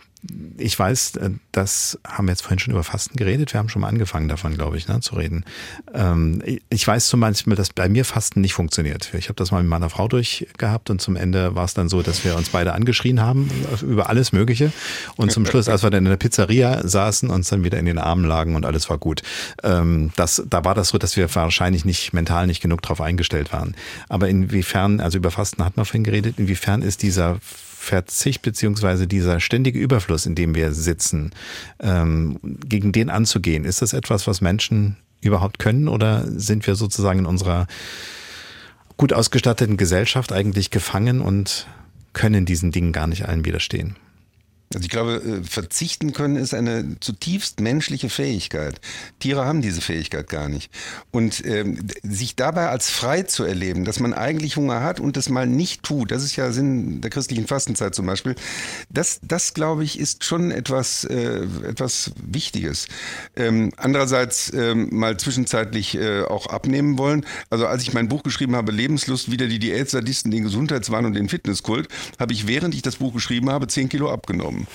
ich 0.57 0.77
weiß, 0.77 1.15
äh, 1.17 1.29
das 1.51 1.99
haben 2.05 2.27
wir 2.27 2.31
jetzt 2.31 2.41
vorhin 2.41 2.59
schon 2.59 2.73
über 2.73 2.83
Fasten 2.83 3.15
geredet. 3.15 3.53
Wir 3.53 3.59
haben 3.59 3.69
schon 3.69 3.81
mal 3.81 3.87
angefangen 3.87 4.27
davon, 4.27 4.55
glaube 4.55 4.77
ich, 4.77 4.87
ne, 4.87 4.99
zu 4.99 5.15
reden. 5.15 5.45
Ähm, 5.93 6.41
ich 6.69 6.87
weiß 6.87 7.07
zum 7.07 7.19
Beispiel, 7.19 7.55
dass 7.55 7.69
bei 7.69 7.89
mir 7.89 8.05
Fasten 8.05 8.41
nicht 8.41 8.53
funktioniert. 8.53 9.13
Ich 9.13 9.29
habe 9.29 9.35
das 9.35 9.51
mal 9.51 9.61
mit 9.61 9.69
meiner 9.69 9.89
Frau 9.89 10.07
durchgehabt 10.07 10.89
und 10.89 11.01
zum 11.01 11.15
Ende 11.15 11.55
war 11.55 11.65
es 11.65 11.73
dann 11.73 11.89
so, 11.89 12.01
dass 12.01 12.23
wir 12.23 12.35
uns 12.35 12.49
beide 12.49 12.73
angeschrien 12.73 13.21
haben 13.21 13.49
über 13.81 14.09
alles 14.09 14.31
Mögliche. 14.31 14.71
Und 15.15 15.31
zum 15.31 15.45
Schluss, 15.45 15.69
als 15.69 15.83
wir 15.83 15.89
dann 15.89 16.05
in 16.05 16.09
der 16.09 16.17
Pizzeria 16.17 16.87
saßen, 16.87 17.29
uns 17.29 17.49
dann 17.49 17.63
wieder 17.63 17.77
in 17.77 17.85
den 17.85 17.97
Armen 17.97 18.25
lagen 18.25 18.55
und 18.55 18.65
alles 18.65 18.89
war 18.89 18.97
gut. 18.97 19.21
Ähm, 19.63 20.11
das, 20.15 20.43
da 20.49 20.65
war 20.65 20.75
das 20.75 20.89
so, 20.89 20.97
dass 20.97 21.15
wir 21.15 21.33
wahrscheinlich 21.33 21.85
nicht 21.85 22.13
mental 22.13 22.47
nicht 22.47 22.61
genug 22.61 22.81
darauf 22.81 23.01
eingestellt 23.01 23.53
waren. 23.53 23.75
Aber 24.09 24.29
inwiefern, 24.29 24.99
also 24.99 25.17
über 25.17 25.31
Fasten 25.31 25.63
hat 25.63 25.77
man 25.77 25.85
vorhin 25.85 26.03
geredet, 26.03 26.35
inwiefern 26.37 26.81
ist 26.81 27.03
dieser 27.03 27.39
Verzicht 27.87 28.41
beziehungsweise 28.41 29.07
dieser 29.07 29.39
ständige 29.39 29.79
Überfluss, 29.79 30.25
in 30.25 30.35
dem 30.35 30.53
wir 30.55 30.73
sitzen, 30.73 31.31
ähm, 31.79 32.39
gegen 32.43 32.91
den 32.91 33.09
anzugehen, 33.09 33.63
ist 33.65 33.81
das 33.81 33.93
etwas, 33.93 34.27
was 34.27 34.41
Menschen 34.41 34.97
überhaupt 35.21 35.57
können 35.57 35.87
oder 35.87 36.25
sind 36.27 36.67
wir 36.67 36.75
sozusagen 36.75 37.19
in 37.19 37.25
unserer 37.25 37.67
gut 38.97 39.13
ausgestatteten 39.13 39.77
Gesellschaft 39.77 40.31
eigentlich 40.31 40.69
gefangen 40.69 41.21
und 41.21 41.67
können 42.13 42.45
diesen 42.45 42.71
Dingen 42.71 42.91
gar 42.91 43.07
nicht 43.07 43.27
allen 43.27 43.45
widerstehen? 43.45 43.95
Also 44.73 44.83
ich 44.83 44.89
glaube, 44.89 45.13
äh, 45.13 45.43
verzichten 45.43 46.11
können 46.11 46.35
ist 46.35 46.53
eine 46.53 46.99
zutiefst 46.99 47.61
menschliche 47.61 48.09
Fähigkeit. 48.09 48.81
Tiere 49.19 49.45
haben 49.45 49.61
diese 49.61 49.79
Fähigkeit 49.79 50.27
gar 50.27 50.49
nicht. 50.49 50.69
Und 51.09 51.45
ähm, 51.45 51.87
sich 52.03 52.35
dabei 52.35 52.67
als 52.67 52.89
frei 52.89 53.21
zu 53.21 53.45
erleben, 53.45 53.85
dass 53.85 54.01
man 54.01 54.13
eigentlich 54.13 54.57
Hunger 54.57 54.83
hat 54.83 54.99
und 54.99 55.15
das 55.15 55.29
mal 55.29 55.47
nicht 55.47 55.83
tut, 55.83 56.11
das 56.11 56.21
ist 56.21 56.35
ja 56.35 56.51
Sinn 56.51 56.99
der 56.99 57.09
christlichen 57.11 57.47
Fastenzeit 57.47 57.95
zum 57.95 58.05
Beispiel, 58.05 58.35
das, 58.89 59.19
das 59.21 59.53
glaube 59.53 59.85
ich, 59.85 59.97
ist 59.97 60.25
schon 60.25 60.51
etwas, 60.51 61.05
äh, 61.05 61.47
etwas 61.65 62.11
Wichtiges. 62.21 62.87
Ähm, 63.37 63.71
andererseits 63.77 64.51
ähm, 64.53 64.89
mal 64.91 65.15
zwischenzeitlich 65.15 65.95
äh, 65.95 66.23
auch 66.23 66.47
abnehmen 66.47 66.97
wollen. 66.97 67.25
Also 67.49 67.67
als 67.67 67.83
ich 67.83 67.93
mein 67.93 68.09
Buch 68.09 68.21
geschrieben 68.21 68.57
habe, 68.57 68.73
Lebenslust, 68.73 69.31
wieder 69.31 69.47
die 69.47 69.59
Diätsadisten, 69.59 70.29
den 70.29 70.43
Gesundheitswahn 70.43 71.05
und 71.05 71.13
den 71.13 71.29
Fitnesskult, 71.29 71.87
habe 72.19 72.33
ich, 72.33 72.47
während 72.47 72.75
ich 72.75 72.81
das 72.81 72.97
Buch 72.97 73.13
geschrieben 73.13 73.49
habe, 73.49 73.67
zehn 73.67 73.87
Kilo 73.87 74.11
abgenommen 74.11 74.56
bekommen, 74.57 74.67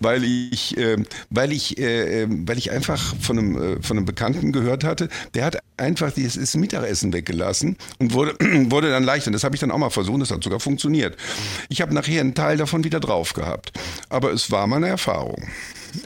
weil 0.00 0.24
ich, 0.24 0.76
äh, 0.76 0.96
weil 1.30 1.52
ich, 1.52 1.78
äh, 1.78 2.22
ähm, 2.22 2.46
weil 2.48 2.58
ich 2.58 2.70
einfach 2.70 3.14
von 3.20 3.38
einem, 3.38 3.78
äh, 3.78 3.82
von 3.82 3.96
einem 3.96 4.06
Bekannten 4.06 4.52
gehört 4.52 4.84
hatte, 4.84 5.08
der 5.34 5.44
hat 5.44 5.58
einfach 5.76 6.12
dieses 6.12 6.54
Mittagessen 6.56 7.12
weggelassen 7.12 7.76
und 7.98 8.12
wurde, 8.12 8.34
wurde 8.70 8.90
dann 8.90 9.04
leichter. 9.04 9.30
Das 9.30 9.44
habe 9.44 9.54
ich 9.54 9.60
dann 9.60 9.70
auch 9.70 9.78
mal 9.78 9.90
versucht, 9.90 10.22
das 10.22 10.30
hat 10.30 10.42
sogar 10.42 10.60
funktioniert. 10.60 11.16
Ich 11.68 11.80
habe 11.80 11.94
nachher 11.94 12.20
einen 12.20 12.34
Teil 12.34 12.56
davon 12.56 12.84
wieder 12.84 13.00
drauf 13.00 13.34
gehabt, 13.34 13.72
aber 14.08 14.32
es 14.32 14.50
war 14.50 14.66
meine 14.66 14.88
Erfahrung. 14.88 15.48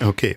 Okay. 0.01 0.37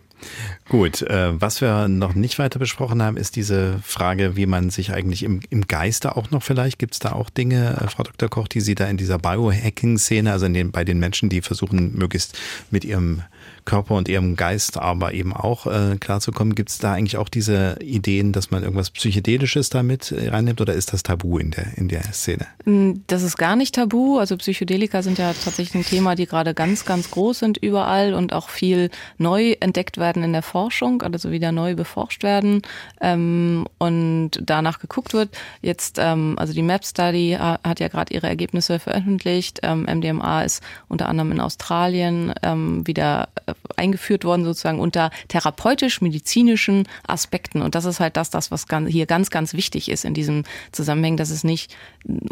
Gut, 0.69 1.01
äh, 1.01 1.39
was 1.39 1.61
wir 1.61 1.87
noch 1.87 2.15
nicht 2.15 2.39
weiter 2.39 2.59
besprochen 2.59 3.01
haben, 3.01 3.17
ist 3.17 3.35
diese 3.35 3.79
Frage, 3.83 4.35
wie 4.35 4.45
man 4.45 4.69
sich 4.69 4.93
eigentlich 4.93 5.23
im, 5.23 5.41
im 5.49 5.67
Geiste 5.67 6.15
auch 6.15 6.31
noch 6.31 6.43
vielleicht, 6.43 6.79
gibt 6.79 6.93
es 6.93 6.99
da 6.99 7.11
auch 7.11 7.29
Dinge, 7.29 7.81
äh, 7.81 7.87
Frau 7.89 8.03
Dr. 8.03 8.29
Koch, 8.29 8.47
die 8.47 8.61
Sie 8.61 8.75
da 8.75 8.87
in 8.87 8.97
dieser 8.97 9.19
Biohacking-Szene, 9.19 10.31
also 10.31 10.45
in 10.45 10.53
den, 10.53 10.71
bei 10.71 10.83
den 10.83 10.99
Menschen, 10.99 11.29
die 11.29 11.41
versuchen, 11.41 11.97
möglichst 11.97 12.37
mit 12.71 12.85
ihrem 12.85 13.23
Körper 13.65 13.95
und 13.95 14.07
ihrem 14.07 14.35
Geist 14.35 14.77
aber 14.77 15.13
eben 15.13 15.33
auch 15.33 15.67
äh, 15.67 15.97
klarzukommen. 15.99 16.55
Gibt 16.55 16.69
es 16.69 16.77
da 16.77 16.93
eigentlich 16.93 17.17
auch 17.17 17.29
diese 17.29 17.77
Ideen, 17.81 18.31
dass 18.31 18.51
man 18.51 18.63
irgendwas 18.63 18.91
Psychedelisches 18.91 19.69
damit 19.69 20.11
äh, 20.11 20.29
reinnimmt 20.29 20.61
oder 20.61 20.73
ist 20.73 20.93
das 20.93 21.03
tabu 21.03 21.37
in 21.37 21.51
der, 21.51 21.77
in 21.77 21.87
der 21.87 22.03
Szene? 22.13 22.47
Mm, 22.65 22.93
das 23.07 23.23
ist 23.23 23.37
gar 23.37 23.55
nicht 23.55 23.75
tabu. 23.75 24.17
Also 24.17 24.37
Psychedelika 24.37 25.01
sind 25.01 25.17
ja 25.17 25.33
tatsächlich 25.33 25.75
ein 25.75 25.85
Thema, 25.85 26.15
die 26.15 26.25
gerade 26.25 26.53
ganz, 26.53 26.85
ganz 26.85 27.11
groß 27.11 27.39
sind 27.39 27.57
überall 27.57 28.13
und 28.13 28.33
auch 28.33 28.49
viel 28.49 28.89
neu 29.17 29.55
entdeckt 29.59 29.97
werden 29.97 30.23
in 30.23 30.33
der 30.33 30.43
Forschung, 30.43 31.01
also 31.01 31.31
wieder 31.31 31.51
neu 31.51 31.75
beforscht 31.75 32.23
werden 32.23 32.61
ähm, 33.01 33.65
und 33.77 34.31
danach 34.41 34.79
geguckt 34.79 35.13
wird. 35.13 35.29
Jetzt, 35.61 35.97
ähm, 35.99 36.35
also 36.37 36.53
die 36.53 36.61
MAP 36.61 36.85
Study 36.85 37.37
hat 37.39 37.79
ja 37.79 37.87
gerade 37.87 38.13
ihre 38.13 38.27
Ergebnisse 38.27 38.79
veröffentlicht. 38.79 39.59
Ähm, 39.63 39.83
MDMA 39.83 40.43
ist 40.43 40.61
unter 40.87 41.09
anderem 41.09 41.31
in 41.31 41.39
Australien 41.39 42.33
ähm, 42.43 42.85
wieder 42.87 43.29
äh, 43.45 43.52
eingeführt 43.75 44.25
worden, 44.25 44.45
sozusagen 44.45 44.79
unter 44.79 45.11
therapeutisch-medizinischen 45.27 46.87
Aspekten. 47.07 47.61
Und 47.61 47.75
das 47.75 47.85
ist 47.85 47.99
halt 47.99 48.17
das, 48.17 48.29
das, 48.29 48.51
was 48.51 48.65
hier 48.87 49.05
ganz, 49.05 49.29
ganz 49.29 49.53
wichtig 49.53 49.89
ist 49.89 50.05
in 50.05 50.13
diesem 50.13 50.43
Zusammenhang, 50.71 51.17
dass 51.17 51.29
es 51.29 51.43
nicht 51.43 51.75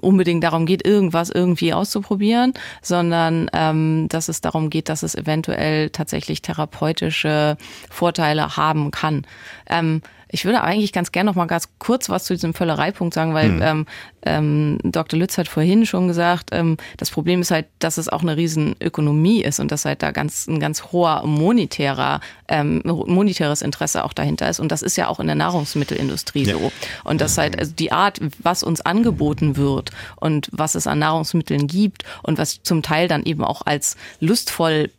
unbedingt 0.01 0.43
darum 0.43 0.65
geht, 0.65 0.85
irgendwas 0.85 1.29
irgendwie 1.29 1.73
auszuprobieren, 1.73 2.53
sondern 2.81 3.49
ähm, 3.53 4.07
dass 4.09 4.29
es 4.29 4.41
darum 4.41 4.69
geht, 4.69 4.89
dass 4.89 5.03
es 5.03 5.15
eventuell 5.15 5.89
tatsächlich 5.89 6.41
therapeutische 6.41 7.57
Vorteile 7.89 8.57
haben 8.57 8.91
kann. 8.91 9.25
Ähm, 9.69 10.01
ich 10.31 10.45
würde 10.45 10.61
eigentlich 10.61 10.93
ganz 10.93 11.11
gerne 11.11 11.29
noch 11.29 11.35
mal 11.35 11.45
ganz 11.45 11.69
kurz 11.77 12.09
was 12.09 12.23
zu 12.23 12.33
diesem 12.33 12.53
Völlereipunkt 12.53 13.13
sagen, 13.13 13.33
weil 13.33 13.49
mhm. 13.49 13.61
ähm, 13.61 13.85
ähm, 14.23 14.77
Dr. 14.83 15.19
Lütz 15.19 15.37
hat 15.37 15.47
vorhin 15.47 15.85
schon 15.85 16.07
gesagt, 16.07 16.49
ähm, 16.51 16.77
das 16.97 17.09
Problem 17.09 17.41
ist 17.41 17.51
halt, 17.51 17.65
dass 17.79 17.97
es 17.97 18.07
auch 18.07 18.21
eine 18.21 18.37
riesen 18.37 18.75
Ökonomie 18.79 19.41
ist 19.41 19.59
und 19.59 19.71
dass 19.71 19.85
halt 19.85 20.03
da 20.03 20.11
ganz 20.11 20.47
ein 20.47 20.59
ganz 20.59 20.91
hoher 20.91 21.25
monetärer 21.25 22.21
ähm, 22.47 22.81
monetäres 22.85 23.61
Interesse 23.61 24.03
auch 24.03 24.13
dahinter 24.13 24.49
ist 24.49 24.59
und 24.59 24.71
das 24.71 24.81
ist 24.81 24.95
ja 24.95 25.07
auch 25.07 25.19
in 25.19 25.27
der 25.27 25.35
Nahrungsmittelindustrie 25.35 26.43
ja. 26.43 26.57
so 26.57 26.71
und 27.03 27.21
das 27.21 27.37
halt 27.37 27.57
also 27.57 27.73
die 27.73 27.91
Art, 27.91 28.19
was 28.39 28.63
uns 28.63 28.81
angeboten 28.81 29.57
wird 29.57 29.91
und 30.17 30.49
was 30.51 30.75
es 30.75 30.87
an 30.87 30.99
Nahrungsmitteln 30.99 31.67
gibt 31.67 32.03
und 32.23 32.37
was 32.37 32.61
zum 32.63 32.83
Teil 32.83 33.07
dann 33.07 33.23
eben 33.23 33.43
auch 33.43 33.63
als 33.65 33.97
lustvoll 34.19 34.91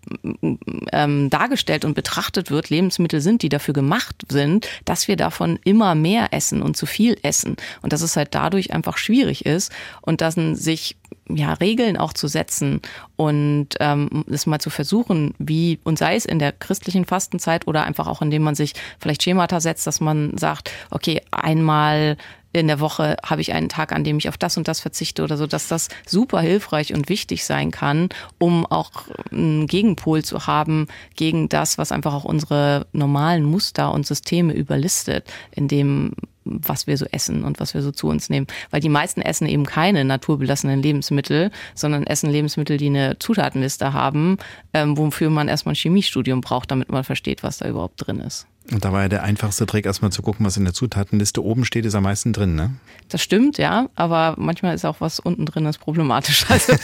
ähm, 0.93 1.31
dargestellt 1.31 1.85
und 1.85 1.95
betrachtet 1.95 2.51
wird, 2.51 2.71
Lebensmittel 2.71 3.21
sind, 3.21 3.43
die 3.43 3.49
dafür 3.49 3.75
gemacht 3.75 4.17
sind, 4.29 4.69
dass 4.85 5.09
wir 5.09 5.17
davon 5.23 5.59
immer 5.65 5.95
mehr 5.95 6.33
essen 6.33 6.63
und 6.63 6.77
zu 6.77 6.85
viel 6.85 7.17
essen. 7.23 7.57
Und 7.81 7.93
dass 7.93 8.03
es 8.03 8.17
halt 8.17 8.35
dadurch 8.35 8.73
einfach 8.73 8.99
schwierig 8.99 9.47
ist 9.47 9.73
und 10.03 10.21
dass 10.21 10.35
sich 10.35 10.97
ja, 11.29 11.53
Regeln 11.55 11.97
auch 11.97 12.13
zu 12.13 12.27
setzen 12.27 12.81
und 13.17 13.69
ähm, 13.81 14.25
es 14.31 14.47
mal 14.47 14.59
zu 14.59 14.71
versuchen, 14.71 15.35
wie, 15.39 15.79
und 15.85 15.99
sei 15.99 16.17
es 16.17 16.25
in 16.25 16.39
der 16.39 16.53
christlichen 16.53 17.05
Fastenzeit 17.05 17.67
oder 17.67 17.85
einfach 17.85 18.07
auch, 18.07 18.23
indem 18.23 18.43
man 18.43 18.55
sich 18.55 18.73
vielleicht 18.99 19.23
Schemata 19.23 19.61
setzt, 19.61 19.87
dass 19.87 20.01
man 20.01 20.37
sagt, 20.37 20.71
okay, 20.91 21.21
einmal 21.31 22.17
in 22.53 22.69
der 22.69 22.81
Woche 22.81 23.17
habe 23.25 23.41
ich 23.41 23.53
einen 23.53 23.69
Tag, 23.69 23.93
an 23.93 24.05
dem 24.05 24.19
ich 24.19 24.29
auf 24.29 24.37
das 24.37 24.57
und 24.57 24.69
das 24.69 24.81
verzichte 24.81 25.23
oder 25.23 25.37
so, 25.37 25.47
dass 25.47 25.69
das 25.69 25.89
super 26.07 26.41
hilfreich 26.41 26.95
und 26.95 27.09
wichtig 27.09 27.45
sein 27.45 27.71
kann, 27.71 28.09
um 28.39 28.67
auch 28.67 28.91
einen 29.31 29.67
Gegenpol 29.67 30.23
zu 30.23 30.47
haben 30.47 30.89
gegen 31.17 31.49
das, 31.49 31.79
was 31.79 31.93
einfach 31.93 32.15
auch 32.15 32.25
unsere 32.25 32.87
normalen 32.93 33.45
Muster 33.45 33.93
und 33.93 34.07
Systeme 34.07 34.53
überlistet, 34.53 35.33
in 35.53 35.69
dem 35.69 36.13
was 36.45 36.87
wir 36.87 36.99
so 36.99 37.07
essen 37.07 37.45
und 37.45 37.61
was 37.61 37.75
wir 37.75 37.83
so 37.83 37.93
zu 37.93 38.09
uns 38.09 38.29
nehmen. 38.29 38.47
Weil 38.71 38.81
die 38.81 38.89
meisten 38.89 39.23
essen 39.23 39.47
eben 39.47 39.65
keine 39.65 40.05
naturbelassenen 40.05 40.83
Lebensmittel, 40.83 41.51
sondern 41.75 42.05
essen 42.05 42.31
Lebensmittel, 42.31 42.79
die 42.79 42.87
eine 42.87 43.19
Zutatenliste 43.19 43.93
haben, 43.93 44.39
ähm, 44.75 44.99
wofür 44.99 45.31
man 45.31 45.49
erstmal 45.49 45.75
ein 45.75 45.77
Chemiestudium 45.77 46.41
braucht, 46.41 46.71
damit 46.71 46.91
man 46.91 47.05
versteht, 47.05 47.43
was 47.43 47.59
da 47.59 47.69
überhaupt 47.69 48.07
drin 48.07 48.19
ist. 48.21 48.47
Und 48.71 48.85
da 48.85 48.93
war 48.93 49.03
ja 49.03 49.09
der 49.09 49.23
einfachste 49.25 49.67
Trick, 49.67 49.87
erstmal 49.87 50.13
zu 50.13 50.23
gucken, 50.23 50.47
was 50.47 50.57
in 50.57 50.65
der 50.65 50.73
Zutatenliste 50.73 51.43
oben 51.43 51.65
steht, 51.65 51.85
ist 51.85 51.95
am 51.95 52.05
meisten 52.05 52.33
drin, 52.33 52.55
ne? 52.55 52.71
Das 53.09 53.23
stimmt, 53.23 53.59
ja, 53.59 53.89
aber 53.97 54.35
manchmal 54.39 54.75
ist 54.75 54.85
auch 54.85 55.01
was 55.01 55.19
unten 55.19 55.47
drin 55.47 55.67
ist 55.67 55.79
problematisch. 55.79 56.47
Also 56.53 56.75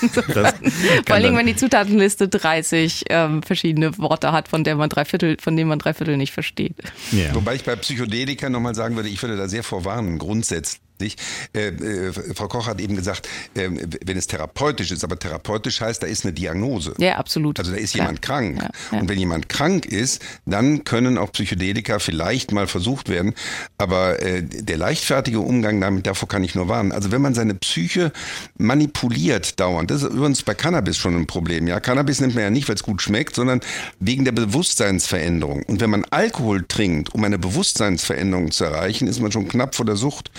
vor 1.07 1.15
allem, 1.15 1.37
wenn 1.37 1.47
die 1.47 1.57
Zutatenliste 1.57 2.29
30 2.29 3.05
ähm, 3.11 3.43
verschiedene 3.43 3.97
Worte 3.99 4.33
hat, 4.33 4.49
von 4.49 4.65
der 4.65 4.77
man 4.77 4.89
drei 4.89 5.05
Viertel, 5.05 5.37
von 5.41 5.57
denen 5.57 5.69
man 5.69 5.79
drei 5.79 5.93
Viertel 5.93 6.17
nicht 6.17 6.33
versteht. 6.33 6.75
Ja. 7.13 7.35
Wobei 7.35 7.55
ich 7.55 7.65
bei 7.65 7.77
Psychedelika 7.77 8.49
nochmal 8.49 8.75
sagen 8.75 8.97
würde, 8.97 9.09
ich 9.09 9.23
würde 9.23 9.37
da 9.37 9.47
sehr 9.47 9.63
vorwarnen, 9.63 10.19
grundsätzlich 10.19 10.81
nicht? 11.01 11.21
Äh, 11.55 11.69
äh, 11.69 12.13
Frau 12.35 12.49
Koch 12.49 12.67
hat 12.67 12.81
eben 12.81 12.97
gesagt, 12.97 13.29
äh, 13.55 13.69
wenn 14.05 14.17
es 14.17 14.27
therapeutisch 14.27 14.91
ist, 14.91 15.05
aber 15.05 15.19
therapeutisch 15.19 15.81
heißt, 15.81 16.03
da 16.03 16.07
ist 16.07 16.25
eine 16.25 16.33
Diagnose. 16.33 16.95
Ja, 16.99 17.17
absolut. 17.17 17.59
Also 17.59 17.73
da 17.73 17.79
ist 17.79 17.95
jemand 17.95 18.23
Klar. 18.23 18.41
krank. 18.41 18.63
Ja, 18.63 18.71
ja. 18.93 19.01
Und 19.01 19.09
wenn 19.09 19.19
jemand 19.19 19.49
krank 19.49 19.87
ist, 19.87 20.23
dann 20.47 20.85
können 20.85 21.19
auch 21.19 21.33
Psychedelika 21.33 21.99
vielleicht 21.99 22.53
mal 22.53 22.67
versucht 22.67 23.09
werden. 23.09 23.35
Aber 23.77 24.23
äh, 24.23 24.43
der 24.43 24.77
leichtfertige 24.77 25.41
Umgang 25.41 25.81
damit, 25.81 26.07
davor 26.07 26.29
kann 26.29 26.45
ich 26.45 26.55
nur 26.55 26.69
warnen. 26.69 26.93
Also 26.93 27.13
wenn 27.13 27.23
man 27.23 27.35
seine 27.35 27.55
Psyche 27.55 28.13
manipuliert 28.57 29.61
dauernd, 29.61 29.91
das 29.91 30.03
ist 30.03 30.13
übrigens 30.13 30.43
bei 30.43 30.55
Cannabis 30.55 30.97
schon 30.97 31.17
ein 31.17 31.27
Problem. 31.27 31.67
Ja, 31.67 31.81
Cannabis 31.81 32.21
nimmt 32.21 32.35
man 32.35 32.45
ja 32.45 32.51
nicht, 32.51 32.69
weil 32.69 32.77
es 32.77 32.83
gut 32.83 33.03
schmeckt, 33.03 33.35
sondern 33.35 33.61
wegen 34.01 34.25
der 34.25 34.33
Bewusstseinsveränderung. 34.33 35.63
Und 35.65 35.81
wenn 35.81 35.91
man 35.91 36.05
Alkohol 36.11 36.65
trinkt, 36.67 37.15
um 37.15 37.25
eine 37.25 37.39
Bewusstseinsveränderung 37.39 38.51
zu 38.51 38.65
erreichen, 38.65 39.07
ist 39.07 39.21
man 39.21 39.33
schon 39.33 39.49
knapp 39.49 39.75
vor 39.75 39.87
der 39.87 39.97
Sucht. 39.97 40.31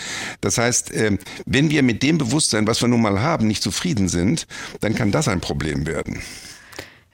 Das 0.42 0.49
das 0.50 0.58
heißt, 0.58 0.92
ähm, 0.96 1.20
wenn 1.46 1.70
wir 1.70 1.84
mit 1.84 2.02
dem 2.02 2.18
Bewusstsein, 2.18 2.66
was 2.66 2.82
wir 2.82 2.88
nun 2.88 3.04
mal 3.04 3.22
haben, 3.22 3.46
nicht 3.46 3.62
zufrieden 3.62 4.10
sind, 4.10 4.48
dann 4.80 4.96
kann 4.96 5.12
das 5.12 5.28
ein 5.28 5.42
Problem 5.42 5.86
werden. 5.86 6.24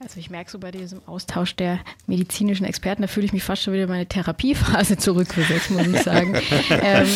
Also 0.06 0.20
ich 0.20 0.30
merke 0.30 0.52
so 0.52 0.60
bei 0.60 0.70
diesem 0.70 1.02
Austausch 1.08 1.56
der 1.56 1.80
medizinischen 2.06 2.64
Experten, 2.64 3.02
da 3.02 3.08
fühle 3.08 3.26
ich 3.26 3.34
mich 3.34 3.42
fast 3.42 3.64
schon 3.64 3.74
wieder 3.74 3.86
in 3.86 3.90
meine 3.90 4.06
Therapiephase 4.06 4.98
zurückversetzt, 5.00 5.72
muss 5.72 5.88
ich 5.88 6.00
sagen. 6.04 6.36
ähm, 6.70 7.08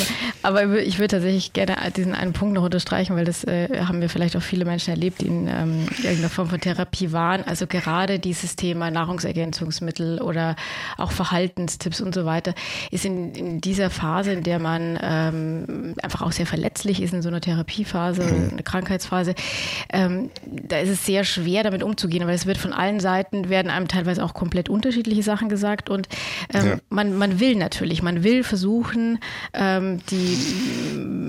aber 0.42 0.80
ich 0.80 0.98
würde 0.98 1.10
tatsächlich 1.10 1.54
gerne 1.54 1.76
diesen 1.96 2.16
einen 2.16 2.34
Punkt 2.34 2.56
noch 2.56 2.64
unterstreichen, 2.64 3.16
weil 3.16 3.26
das 3.26 3.44
äh, 3.44 3.84
haben 3.86 4.02
wir 4.02 4.10
vielleicht 4.10 4.36
auch 4.36 4.42
viele 4.42 4.66
Menschen 4.66 4.90
erlebt, 4.90 5.22
die 5.22 5.28
in 5.28 5.48
ähm, 5.48 5.88
irgendeiner 5.98 6.32
Form 6.32 6.50
von 6.50 6.60
Therapie 6.60 7.12
waren. 7.12 7.44
Also 7.44 7.68
gerade 7.68 8.18
dieses 8.18 8.56
Thema 8.56 8.90
Nahrungsergänzungsmittel 8.90 10.20
oder 10.20 10.56
auch 10.98 11.12
Verhaltenstipps 11.12 12.02
und 12.02 12.16
so 12.16 12.26
weiter 12.26 12.56
ist 12.90 13.06
in, 13.06 13.36
in 13.36 13.62
dieser 13.62 13.92
Phase, 13.92 14.32
in 14.32 14.42
der 14.42 14.58
man 14.58 14.98
ähm, 15.00 15.94
einfach 16.02 16.24
auch 16.24 16.32
sehr 16.32 16.48
verletzlich 16.48 17.04
ist 17.04 17.14
in 17.14 17.22
so 17.22 17.30
einer 17.30 17.40
Therapiephase, 17.40 18.24
mhm. 18.24 18.50
eine 18.54 18.64
Krankheitsphase, 18.64 19.36
ähm, 19.94 20.32
da 20.48 20.80
ist 20.80 20.90
es 20.90 21.06
sehr 21.06 21.24
schwer 21.24 21.62
damit 21.62 21.84
umzugehen, 21.84 22.26
weil 22.26 22.34
es 22.34 22.48
wird 22.48 22.58
von 22.58 22.79
allen 22.80 23.00
Seiten 23.00 23.50
werden 23.50 23.70
einem 23.70 23.88
teilweise 23.88 24.24
auch 24.24 24.34
komplett 24.34 24.70
unterschiedliche 24.70 25.24
Sachen 25.24 25.50
gesagt 25.50 25.90
und 25.90 26.08
ähm, 26.54 26.66
ja. 26.66 26.78
man, 26.90 27.18
man 27.18 27.40
will 27.40 27.56
natürlich, 27.56 28.02
man 28.02 28.24
will 28.24 28.44
versuchen, 28.44 29.20
ähm, 29.54 30.00
die 30.10 30.38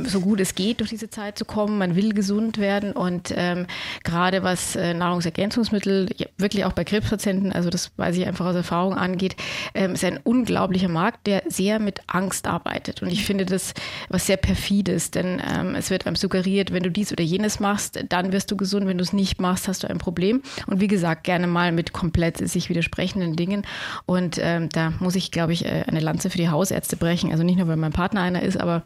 so 0.08 0.20
gut 0.20 0.40
es 0.40 0.54
geht 0.54 0.80
durch 0.80 0.90
diese 0.90 1.10
Zeit 1.10 1.38
zu 1.38 1.44
kommen, 1.44 1.78
man 1.78 1.96
will 1.96 2.12
gesund 2.12 2.58
werden 2.58 2.92
und 2.92 3.32
ähm, 3.36 3.66
gerade 4.04 4.42
was 4.42 4.76
äh, 4.76 4.94
Nahrungsergänzungsmittel, 4.94 6.08
ja, 6.16 6.26
wirklich 6.38 6.64
auch 6.64 6.72
bei 6.72 6.84
Krebspatienten, 6.84 7.52
also 7.52 7.70
das 7.70 7.92
weiß 7.96 8.16
ich 8.16 8.26
einfach 8.26 8.46
aus 8.46 8.56
Erfahrung 8.56 8.94
angeht, 8.94 9.36
ähm, 9.74 9.92
ist 9.92 10.04
ein 10.04 10.18
unglaublicher 10.22 10.88
Markt, 10.88 11.26
der 11.26 11.42
sehr 11.48 11.78
mit 11.78 12.00
Angst 12.06 12.46
arbeitet 12.46 13.02
und 13.02 13.10
ich 13.10 13.24
finde 13.24 13.44
das 13.44 13.74
was 14.08 14.26
sehr 14.26 14.36
perfides, 14.36 15.10
denn 15.10 15.42
ähm, 15.46 15.74
es 15.74 15.90
wird 15.90 16.06
einem 16.06 16.16
suggeriert, 16.16 16.72
wenn 16.72 16.82
du 16.82 16.90
dies 16.90 17.12
oder 17.12 17.24
jenes 17.24 17.60
machst, 17.60 18.02
dann 18.08 18.32
wirst 18.32 18.50
du 18.50 18.56
gesund, 18.56 18.86
wenn 18.86 18.98
du 18.98 19.04
es 19.04 19.12
nicht 19.12 19.40
machst, 19.40 19.68
hast 19.68 19.82
du 19.82 19.88
ein 19.88 19.98
Problem 19.98 20.42
und 20.66 20.80
wie 20.80 20.88
gesagt, 20.88 21.24
gerne 21.30 21.46
mal 21.46 21.70
mit 21.70 21.92
komplett 21.92 22.38
sich 22.38 22.70
widersprechenden 22.70 23.36
Dingen. 23.36 23.64
Und 24.04 24.40
ähm, 24.42 24.68
da 24.68 24.92
muss 24.98 25.14
ich, 25.14 25.30
glaube 25.30 25.52
ich, 25.52 25.64
äh, 25.64 25.84
eine 25.86 26.00
Lanze 26.00 26.28
für 26.28 26.38
die 26.38 26.48
Hausärzte 26.48 26.96
brechen. 26.96 27.30
Also 27.30 27.44
nicht 27.44 27.56
nur, 27.56 27.68
weil 27.68 27.76
mein 27.76 27.92
Partner 27.92 28.20
einer 28.20 28.42
ist, 28.42 28.60
aber 28.60 28.82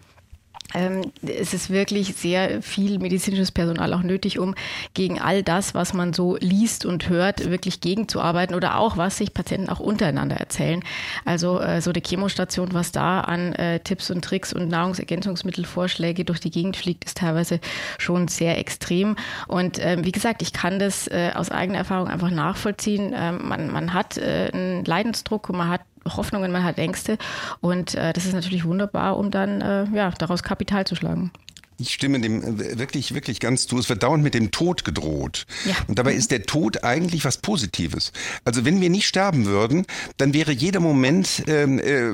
es 0.72 1.54
ist 1.54 1.70
wirklich 1.70 2.14
sehr 2.16 2.60
viel 2.60 2.98
medizinisches 2.98 3.52
Personal 3.52 3.92
auch 3.94 4.02
nötig, 4.02 4.38
um 4.40 4.54
gegen 4.94 5.20
all 5.20 5.42
das, 5.42 5.74
was 5.74 5.92
man 5.94 6.12
so 6.12 6.36
liest 6.40 6.84
und 6.84 7.08
hört, 7.08 7.48
wirklich 7.48 7.80
gegenzuarbeiten 7.80 8.56
oder 8.56 8.78
auch, 8.78 8.96
was 8.96 9.18
sich 9.18 9.34
Patienten 9.34 9.68
auch 9.68 9.78
untereinander 9.78 10.36
erzählen. 10.36 10.82
Also 11.24 11.60
äh, 11.60 11.80
so 11.80 11.90
eine 11.90 12.02
Chemostation, 12.04 12.72
was 12.72 12.90
da 12.90 13.20
an 13.20 13.52
äh, 13.52 13.80
Tipps 13.80 14.10
und 14.10 14.24
Tricks 14.24 14.52
und 14.52 14.68
Nahrungsergänzungsmittelvorschläge 14.68 16.24
durch 16.24 16.40
die 16.40 16.50
Gegend 16.50 16.76
fliegt, 16.76 17.04
ist 17.04 17.18
teilweise 17.18 17.60
schon 17.98 18.26
sehr 18.26 18.58
extrem. 18.58 19.16
Und 19.46 19.78
ähm, 19.80 20.04
wie 20.04 20.12
gesagt, 20.12 20.42
ich 20.42 20.52
kann 20.52 20.80
das 20.80 21.06
äh, 21.06 21.30
aus 21.34 21.50
eigener 21.50 21.78
Erfahrung 21.78 22.08
einfach 22.08 22.30
nachvollziehen. 22.30 23.14
Ähm, 23.14 23.46
man, 23.46 23.70
man 23.70 23.92
hat 23.92 24.18
einen 24.18 24.84
Leidensdruck 24.84 25.50
und 25.50 25.56
man 25.58 25.68
hat 25.68 25.82
Hoffnungen, 26.07 26.52
man 26.52 26.64
hat 26.64 26.78
Ängste. 26.78 27.18
Und 27.61 27.94
äh, 27.94 28.12
das 28.12 28.26
ist 28.26 28.34
natürlich 28.34 28.64
wunderbar, 28.64 29.16
um 29.16 29.30
dann 29.30 29.61
äh, 29.61 29.84
ja, 29.92 30.11
daraus 30.11 30.42
Kapital 30.42 30.86
zu 30.86 30.94
schlagen. 30.94 31.30
Ich 31.78 31.92
stimme 31.92 32.20
dem 32.20 32.42
äh, 32.42 32.78
wirklich, 32.78 33.14
wirklich 33.14 33.40
ganz 33.40 33.66
zu. 33.66 33.78
Es 33.78 33.88
wird 33.88 34.02
dauernd 34.02 34.22
mit 34.22 34.34
dem 34.34 34.50
Tod 34.50 34.84
gedroht. 34.84 35.46
Ja. 35.64 35.74
Und 35.88 35.98
dabei 35.98 36.14
ist 36.14 36.30
der 36.30 36.44
Tod 36.44 36.84
eigentlich 36.84 37.24
was 37.24 37.38
Positives. 37.38 38.12
Also 38.44 38.64
wenn 38.64 38.80
wir 38.80 38.90
nicht 38.90 39.06
sterben 39.06 39.46
würden, 39.46 39.86
dann 40.16 40.34
wäre 40.34 40.52
jeder 40.52 40.80
Moment 40.80 41.42
ähm, 41.46 41.78
äh, 41.78 42.06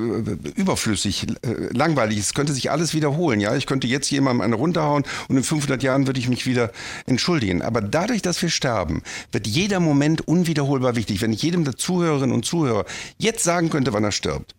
überflüssig, 0.58 1.26
äh, 1.42 1.72
langweilig. 1.72 2.18
Es 2.18 2.34
könnte 2.34 2.52
sich 2.52 2.70
alles 2.70 2.94
wiederholen. 2.94 3.40
Ja, 3.40 3.54
ich 3.54 3.66
könnte 3.66 3.86
jetzt 3.86 4.11
jemandem 4.11 4.40
eine 4.42 4.54
runterhauen 4.54 5.04
und 5.28 5.36
in 5.36 5.42
500 5.42 5.82
Jahren 5.82 6.06
würde 6.06 6.20
ich 6.20 6.28
mich 6.28 6.46
wieder 6.46 6.72
entschuldigen. 7.06 7.62
Aber 7.62 7.82
dadurch, 7.82 8.22
dass 8.22 8.40
wir 8.40 8.50
sterben, 8.50 9.02
wird 9.32 9.46
jeder 9.46 9.80
Moment 9.80 10.26
unwiederholbar 10.26 10.96
wichtig. 10.96 11.20
Wenn 11.20 11.32
ich 11.32 11.42
jedem 11.42 11.64
der 11.64 11.76
Zuhörerinnen 11.76 12.34
und 12.34 12.44
Zuhörer 12.44 12.84
jetzt 13.18 13.44
sagen 13.44 13.70
könnte, 13.70 13.92
wann 13.92 14.04
er 14.04 14.12
stirbt, 14.12 14.54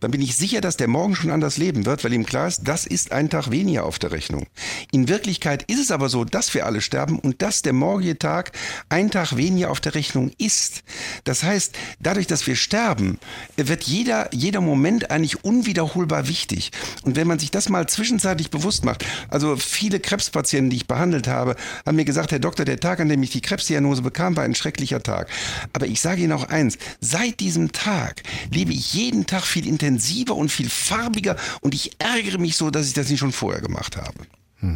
dann 0.00 0.10
bin 0.10 0.20
ich 0.20 0.36
sicher, 0.36 0.60
dass 0.60 0.76
der 0.76 0.88
morgen 0.88 1.14
schon 1.14 1.30
anders 1.30 1.56
leben 1.56 1.86
wird, 1.86 2.04
weil 2.04 2.12
ihm 2.12 2.26
klar 2.26 2.48
ist, 2.48 2.62
das 2.64 2.86
ist 2.86 3.12
ein 3.12 3.30
Tag 3.30 3.50
weniger 3.50 3.84
auf 3.84 3.98
der 3.98 4.12
Rechnung. 4.12 4.46
In 4.92 5.08
Wirklichkeit 5.08 5.64
ist 5.64 5.80
es 5.80 5.90
aber 5.90 6.08
so, 6.08 6.24
dass 6.24 6.54
wir 6.54 6.66
alle 6.66 6.80
sterben 6.80 7.18
und 7.18 7.42
dass 7.42 7.62
der 7.62 7.72
morgige 7.72 8.18
Tag 8.18 8.52
ein 8.88 9.10
Tag 9.10 9.36
weniger 9.36 9.70
auf 9.70 9.80
der 9.80 9.94
Rechnung 9.94 10.30
ist. 10.38 10.82
Das 11.24 11.42
heißt, 11.42 11.74
dadurch, 12.00 12.26
dass 12.26 12.46
wir 12.46 12.56
sterben, 12.56 13.18
wird 13.56 13.84
jeder, 13.84 14.28
jeder 14.32 14.60
Moment 14.60 15.10
eigentlich 15.10 15.44
unwiederholbar 15.44 16.28
wichtig. 16.28 16.70
Und 17.02 17.16
wenn 17.16 17.26
man 17.26 17.38
sich 17.38 17.50
das 17.50 17.68
mal 17.68 17.88
zwischenzeitlich 17.88 18.50
bewusst 18.50 18.84
macht, 18.84 19.04
also 19.28 19.56
viele 19.56 20.00
Krebspatienten, 20.00 20.70
die 20.70 20.76
ich 20.76 20.86
behandelt 20.86 21.28
habe, 21.28 21.56
haben 21.84 21.96
mir 21.96 22.04
gesagt, 22.04 22.32
Herr 22.32 22.38
Doktor, 22.38 22.64
der 22.64 22.80
Tag, 22.80 23.00
an 23.00 23.08
dem 23.08 23.22
ich 23.22 23.30
die 23.30 23.40
Krebsdiagnose 23.40 24.02
bekam, 24.02 24.36
war 24.36 24.44
ein 24.44 24.54
schrecklicher 24.54 25.02
Tag. 25.02 25.28
Aber 25.72 25.86
ich 25.86 26.00
sage 26.00 26.22
Ihnen 26.22 26.32
auch 26.32 26.44
eins, 26.44 26.78
seit 27.00 27.40
diesem 27.40 27.72
Tag 27.72 28.22
lebe 28.52 28.72
ich 28.72 28.92
jeden 28.92 29.26
Tag 29.26 29.44
viel 29.44 29.66
intensiver 29.66 29.85
und 30.34 30.50
viel 30.50 30.68
farbiger 30.68 31.36
und 31.60 31.74
ich 31.74 31.92
ärgere 31.98 32.38
mich 32.38 32.56
so, 32.56 32.70
dass 32.70 32.86
ich 32.86 32.94
das 32.94 33.08
nicht 33.08 33.20
schon 33.20 33.32
vorher 33.32 33.60
gemacht 33.60 33.96
habe. 33.96 34.18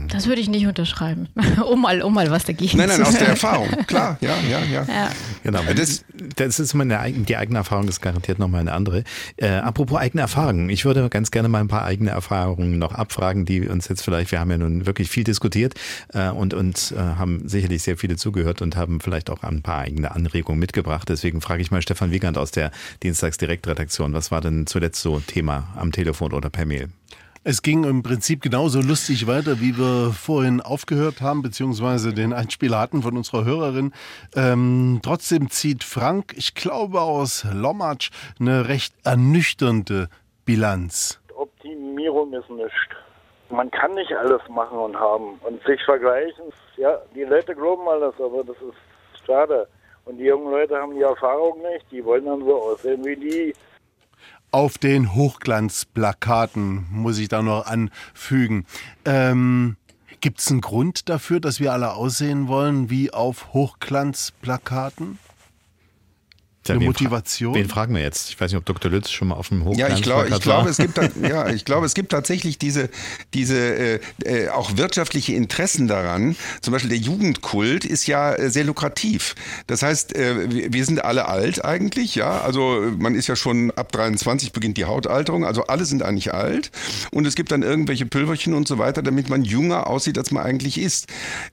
Das 0.09 0.27
würde 0.27 0.41
ich 0.43 0.49
nicht 0.49 0.67
unterschreiben. 0.67 1.29
um, 1.71 1.81
mal, 1.81 2.03
um 2.03 2.13
mal 2.13 2.31
was 2.31 2.45
dagegen 2.45 2.77
Nein, 2.77 2.89
nein, 2.89 2.97
zu 2.99 3.03
aus 3.05 3.11
der 3.13 3.21
sagen. 3.21 3.31
Erfahrung. 3.31 3.69
Klar, 3.87 4.19
ja, 4.21 4.37
ja, 4.49 4.59
ja. 4.61 4.85
Ja. 4.85 5.11
Genau. 5.43 5.61
Das, 5.75 6.05
das 6.37 6.61
ist 6.61 6.75
immer 6.75 6.83
eine, 6.83 7.01
eigen- 7.01 7.25
die 7.25 7.37
eigene 7.37 7.59
Erfahrung, 7.59 7.89
ist 7.89 8.03
garantiert 8.03 8.39
nochmal 8.39 8.61
eine 8.61 8.73
andere. 8.73 9.05
Äh, 9.37 9.49
apropos 9.49 9.99
eigene 9.99 10.21
Erfahrungen. 10.21 10.69
Ich 10.69 10.85
würde 10.85 11.09
ganz 11.09 11.31
gerne 11.31 11.49
mal 11.49 11.61
ein 11.61 11.69
paar 11.69 11.85
eigene 11.85 12.11
Erfahrungen 12.11 12.79
noch 12.79 12.93
abfragen, 12.95 13.47
die 13.47 13.69
uns 13.69 13.89
jetzt 13.89 14.03
vielleicht, 14.03 14.31
wir 14.33 14.39
haben 14.41 14.51
ja 14.51 14.59
nun 14.59 14.85
wirklich 14.85 15.09
viel 15.09 15.25
diskutiert 15.25 15.75
äh, 16.13 16.29
und, 16.29 16.53
und 16.53 16.93
äh, 16.95 16.99
haben 17.01 17.49
sicherlich 17.49 17.83
sehr 17.83 17.97
viele 17.97 18.17
zugehört 18.17 18.61
und 18.61 18.77
haben 18.77 19.01
vielleicht 19.01 19.31
auch 19.31 19.43
ein 19.43 19.63
paar 19.63 19.79
eigene 19.79 20.11
Anregungen 20.13 20.59
mitgebracht. 20.61 21.09
Deswegen 21.09 21.41
frage 21.41 21.63
ich 21.63 21.71
mal 21.71 21.81
Stefan 21.81 22.11
Wiegand 22.11 22.37
aus 22.37 22.51
der 22.51 22.71
Dienstagsdirektredaktion. 23.03 24.13
Was 24.13 24.31
war 24.31 24.41
denn 24.43 24.67
zuletzt 24.67 25.01
so 25.01 25.21
Thema 25.21 25.69
am 25.77 25.91
Telefon 25.93 26.33
oder 26.33 26.51
per 26.51 26.67
Mail? 26.67 26.89
Es 27.43 27.63
ging 27.63 27.85
im 27.85 28.03
Prinzip 28.03 28.43
genauso 28.43 28.83
lustig 28.83 29.27
weiter, 29.27 29.61
wie 29.61 29.79
wir 29.79 30.13
vorhin 30.13 30.61
aufgehört 30.61 31.23
haben, 31.23 31.41
beziehungsweise 31.41 32.13
den 32.13 32.35
Einspieler 32.35 32.79
hatten 32.79 33.01
von 33.01 33.17
unserer 33.17 33.47
Hörerin. 33.47 33.95
Ähm, 34.37 35.01
trotzdem 35.03 35.49
zieht 35.49 35.83
Frank, 35.83 36.35
ich 36.37 36.55
glaube 36.55 37.01
aus 37.01 37.47
Lommatsch, 37.51 38.11
eine 38.39 38.69
recht 38.69 38.93
ernüchternde 39.05 40.11
Bilanz. 40.45 41.19
Optimierung 41.35 42.31
ist 42.35 42.51
nichts. 42.51 42.75
Man 43.49 43.71
kann 43.71 43.95
nicht 43.95 44.13
alles 44.13 44.43
machen 44.51 44.79
und 44.79 45.01
haben 45.01 45.41
und 45.43 45.65
sich 45.65 45.83
vergleichen. 45.87 46.45
Ja, 46.77 46.99
die 47.15 47.25
Leute 47.25 47.55
glauben 47.55 47.89
alles, 47.89 48.15
aber 48.21 48.45
das 48.45 48.57
ist 48.57 49.25
schade. 49.27 49.67
Und 50.05 50.19
die 50.19 50.25
jungen 50.25 50.51
Leute 50.51 50.77
haben 50.77 50.95
die 50.95 51.01
Erfahrung 51.01 51.63
nicht. 51.63 51.87
Die 51.91 52.05
wollen 52.05 52.27
dann 52.27 52.45
so 52.45 52.55
aussehen 52.55 53.03
wie 53.03 53.17
die. 53.17 53.55
Auf 54.53 54.79
den 54.79 55.15
Hochglanzplakaten 55.15 56.87
muss 56.91 57.19
ich 57.19 57.29
da 57.29 57.41
noch 57.41 57.67
anfügen. 57.67 58.67
Ähm, 59.05 59.77
Gibt 60.21 60.41
es 60.41 60.51
einen 60.51 60.61
Grund 60.61 61.09
dafür, 61.09 61.39
dass 61.39 61.61
wir 61.61 61.73
alle 61.73 61.95
aussehen 61.95 62.49
wollen 62.49 62.91
wie 62.91 63.13
auf 63.13 63.53
Hochglanzplakaten? 63.55 65.19
Ja, 66.67 66.75
Eine 66.75 66.85
wen 66.85 66.93
fra- 66.93 67.05
Motivation? 67.05 67.55
Wen 67.55 67.69
fragen 67.69 67.95
wir 67.95 68.03
jetzt? 68.03 68.29
Ich 68.29 68.39
weiß 68.41 68.51
nicht, 68.53 68.59
ob 68.59 68.67
Dr. 68.67 68.91
Lütz 68.91 69.11
schon 69.11 69.29
mal 69.29 69.35
auf 69.37 69.49
dem 69.49 69.67
Ja, 69.73 69.89
ich 69.89 70.03
glaube, 70.03 70.29
ich 70.29 70.41
glaube, 70.41 70.69
es 70.69 70.77
gibt, 70.77 70.99
da- 70.99 71.09
ja, 71.27 71.49
ich 71.49 71.65
glaube, 71.65 71.87
es 71.87 71.95
gibt 71.95 72.13
tatsächlich 72.13 72.59
diese, 72.59 72.91
diese 73.33 73.57
äh, 73.59 74.01
äh, 74.25 74.49
auch 74.51 74.77
wirtschaftliche 74.77 75.33
Interessen 75.33 75.89
daran. 75.89 76.37
Zum 76.61 76.73
Beispiel 76.73 76.91
der 76.91 76.99
Jugendkult 76.99 77.87
ist 77.87 78.07
ja 78.07 78.35
äh, 78.35 78.51
sehr 78.51 78.65
lukrativ. 78.65 79.35
Das 79.69 79.83
heißt, 79.83 80.15
äh, 80.15 80.71
wir, 80.71 80.85
sind 80.85 81.03
alle 81.03 81.29
alt 81.29 81.65
eigentlich, 81.65 82.15
ja. 82.15 82.43
Also 82.43 82.93
man 82.99 83.15
ist 83.15 83.27
ja 83.27 83.37
schon 83.37 83.71
ab 83.71 83.91
23 83.93 84.53
beginnt 84.53 84.77
die 84.77 84.85
Hautalterung. 84.85 85.47
Also 85.47 85.67
alle 85.67 85.87
sind 85.87 86.03
eigentlich 86.03 86.35
alt. 86.35 86.71
Und 87.11 87.27
es 87.27 87.37
gibt 87.37 87.53
dann 87.53 87.63
irgendwelche 87.63 88.05
Pülverchen 88.05 88.53
und 88.53 88.69
so 88.69 88.77
weiter, 88.77 89.03
damit 89.03 89.31
man 89.31 89.45
jünger 89.45 89.87
aussieht, 89.87 90.19
als 90.19 90.31
man 90.31 90.45
eigentlich 90.45 90.77
ist. 90.79 91.07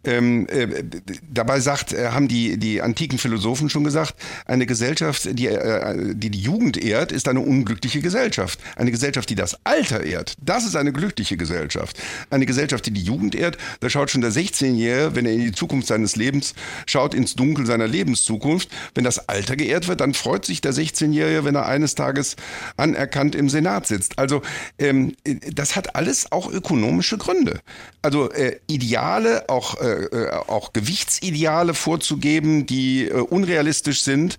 Ähm, 0.04 0.48
äh, 0.50 0.84
dabei 1.32 1.62
sagt, 1.62 1.94
äh, 1.94 2.10
haben 2.10 2.28
die, 2.28 2.58
die 2.58 2.82
antiken 2.82 3.18
Philosophen 3.18 3.70
schon 3.70 3.86
gesagt, 3.86 4.14
eine 4.46 4.66
Gesellschaft, 4.66 4.97
die, 5.00 5.48
äh, 5.48 6.14
die 6.16 6.30
die 6.30 6.40
Jugend 6.42 6.78
ehrt, 6.78 7.12
ist 7.12 7.28
eine 7.28 7.40
unglückliche 7.40 8.02
Gesellschaft. 8.02 8.60
Eine 8.76 8.92
Gesellschaft, 8.92 9.30
die 9.30 9.36
das 9.36 9.58
Alter 9.66 10.04
ehrt, 10.04 10.36
das 10.42 10.66
ist 10.66 10.76
eine 10.76 10.92
glückliche 10.94 11.38
Gesellschaft. 11.38 11.98
Eine 12.30 12.46
Gesellschaft, 12.46 12.86
die 12.86 12.92
die 12.92 13.02
Jugend 13.02 13.36
ehrt, 13.36 13.58
da 13.80 13.90
schaut 13.90 14.12
schon 14.12 14.22
der 14.22 14.32
16-Jährige, 14.32 15.16
wenn 15.16 15.26
er 15.26 15.34
in 15.34 15.42
die 15.42 15.52
Zukunft 15.52 15.88
seines 15.88 16.16
Lebens 16.16 16.54
schaut, 16.86 17.14
ins 17.14 17.36
Dunkel 17.36 17.66
seiner 17.66 17.88
Lebenszukunft. 17.88 18.70
Wenn 18.96 19.04
das 19.04 19.30
Alter 19.30 19.56
geehrt 19.56 19.88
wird, 19.88 20.02
dann 20.02 20.14
freut 20.14 20.46
sich 20.46 20.62
der 20.62 20.74
16-Jährige, 20.74 21.46
wenn 21.46 21.56
er 21.56 21.66
eines 21.66 21.96
Tages 21.96 22.36
anerkannt 22.78 23.36
im 23.36 23.50
Senat 23.50 23.88
sitzt. 23.88 24.18
Also 24.20 24.42
ähm, 24.80 25.16
das 25.54 25.76
hat 25.76 25.96
alles 25.96 26.32
auch 26.32 26.52
ökonomische 26.52 27.18
Gründe. 27.18 27.60
Also 28.02 28.32
äh, 28.32 28.60
Ideale, 28.68 29.50
auch, 29.50 29.82
äh, 29.82 30.06
äh, 30.06 30.32
auch 30.32 30.74
Gewichtsideale 30.74 31.74
vorzugeben, 31.74 32.66
die 32.66 33.06
äh, 33.06 33.14
unrealistisch 33.14 34.02
sind, 34.02 34.38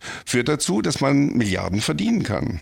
führt 0.49 0.61
dazu, 0.61 0.83
dass 0.83 1.01
man 1.01 1.37
Milliarden 1.37 1.81
verdienen 1.81 2.23
kann. 2.23 2.61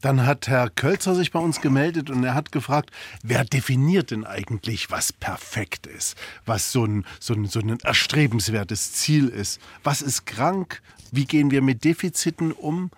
Dann 0.00 0.26
hat 0.26 0.46
Herr 0.46 0.70
Kölzer 0.70 1.14
sich 1.14 1.32
bei 1.32 1.40
uns 1.40 1.60
gemeldet 1.60 2.08
und 2.08 2.22
er 2.22 2.34
hat 2.34 2.52
gefragt, 2.52 2.90
wer 3.22 3.44
definiert 3.44 4.12
denn 4.12 4.24
eigentlich, 4.24 4.90
was 4.90 5.12
perfekt 5.12 5.86
ist, 5.86 6.16
was 6.46 6.70
so 6.70 6.84
ein, 6.84 7.04
so 7.18 7.34
ein, 7.34 7.46
so 7.46 7.58
ein 7.58 7.80
erstrebenswertes 7.80 8.92
Ziel 8.92 9.28
ist. 9.28 9.60
Was 9.82 10.02
ist 10.02 10.24
krank? 10.24 10.82
Wie 11.10 11.24
gehen 11.24 11.50
wir 11.50 11.62
mit 11.62 11.82
Defiziten 11.82 12.52
um? 12.52 12.90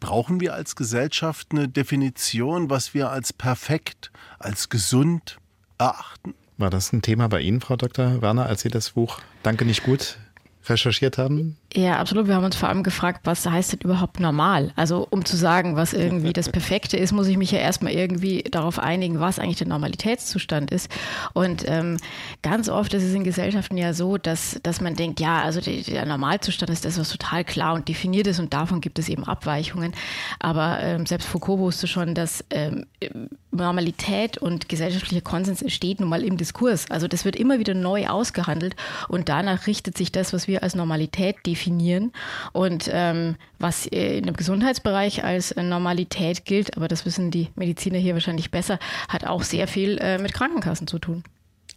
Brauchen 0.00 0.40
wir 0.40 0.52
als 0.52 0.76
Gesellschaft 0.76 1.48
eine 1.52 1.66
Definition, 1.68 2.68
was 2.68 2.92
wir 2.94 3.10
als 3.10 3.32
perfekt, 3.32 4.10
als 4.38 4.68
gesund 4.68 5.38
erachten? 5.78 6.34
War 6.58 6.70
das 6.70 6.92
ein 6.92 7.00
Thema 7.00 7.28
bei 7.28 7.40
Ihnen, 7.40 7.60
Frau 7.60 7.76
Dr. 7.76 8.20
Werner, 8.20 8.46
als 8.46 8.62
Sie 8.62 8.68
das 8.68 8.90
Buch 8.90 9.20
Danke 9.42 9.64
nicht 9.64 9.82
gut 9.82 10.18
recherchiert 10.68 11.16
haben? 11.16 11.56
Ja, 11.74 11.98
absolut. 11.98 12.28
Wir 12.28 12.34
haben 12.34 12.46
uns 12.46 12.56
vor 12.56 12.70
allem 12.70 12.82
gefragt, 12.82 13.20
was 13.24 13.44
heißt 13.44 13.72
denn 13.72 13.80
überhaupt 13.80 14.20
normal? 14.20 14.72
Also 14.74 15.06
um 15.10 15.26
zu 15.26 15.36
sagen, 15.36 15.76
was 15.76 15.92
irgendwie 15.92 16.32
das 16.32 16.48
Perfekte 16.48 16.96
ist, 16.96 17.12
muss 17.12 17.26
ich 17.26 17.36
mich 17.36 17.50
ja 17.50 17.58
erstmal 17.58 17.92
irgendwie 17.92 18.42
darauf 18.42 18.78
einigen, 18.78 19.20
was 19.20 19.38
eigentlich 19.38 19.58
der 19.58 19.66
Normalitätszustand 19.66 20.70
ist. 20.70 20.90
Und 21.34 21.64
ähm, 21.68 21.98
ganz 22.40 22.70
oft 22.70 22.94
ist 22.94 23.02
es 23.02 23.12
in 23.12 23.22
Gesellschaften 23.22 23.76
ja 23.76 23.92
so, 23.92 24.16
dass, 24.16 24.58
dass 24.62 24.80
man 24.80 24.94
denkt, 24.94 25.20
ja, 25.20 25.42
also 25.42 25.60
der, 25.60 25.82
der 25.82 26.06
Normalzustand 26.06 26.70
ist 26.70 26.86
das, 26.86 26.98
was 26.98 27.10
total 27.10 27.44
klar 27.44 27.74
und 27.74 27.86
definiert 27.86 28.28
ist 28.28 28.40
und 28.40 28.54
davon 28.54 28.80
gibt 28.80 28.98
es 28.98 29.10
eben 29.10 29.24
Abweichungen. 29.24 29.92
Aber 30.38 30.78
ähm, 30.80 31.04
selbst 31.04 31.28
Foucault 31.28 31.58
wusste 31.58 31.86
schon, 31.86 32.14
dass 32.14 32.46
ähm, 32.48 32.86
Normalität 33.50 34.38
und 34.38 34.70
gesellschaftlicher 34.70 35.20
Konsens 35.20 35.60
entsteht 35.60 36.00
nun 36.00 36.08
mal 36.08 36.24
im 36.24 36.38
Diskurs. 36.38 36.90
Also 36.90 37.08
das 37.08 37.26
wird 37.26 37.36
immer 37.36 37.58
wieder 37.58 37.74
neu 37.74 38.06
ausgehandelt 38.06 38.74
und 39.08 39.28
danach 39.28 39.66
richtet 39.66 39.98
sich 39.98 40.12
das, 40.12 40.32
was 40.32 40.48
wir 40.48 40.62
als 40.62 40.74
Normalität 40.74 41.36
definieren 41.44 41.57
und 42.52 42.88
ähm, 42.92 43.36
was 43.58 43.86
äh, 43.86 44.18
in 44.18 44.24
dem 44.24 44.36
Gesundheitsbereich 44.36 45.24
als 45.24 45.52
äh, 45.52 45.62
Normalität 45.62 46.44
gilt, 46.44 46.76
aber 46.76 46.88
das 46.88 47.04
wissen 47.04 47.30
die 47.30 47.48
Mediziner 47.54 47.98
hier 47.98 48.14
wahrscheinlich 48.14 48.50
besser, 48.50 48.78
hat 49.08 49.26
auch 49.26 49.42
sehr 49.42 49.68
viel 49.68 49.98
äh, 49.98 50.18
mit 50.18 50.34
Krankenkassen 50.34 50.86
zu 50.86 50.98
tun. 50.98 51.24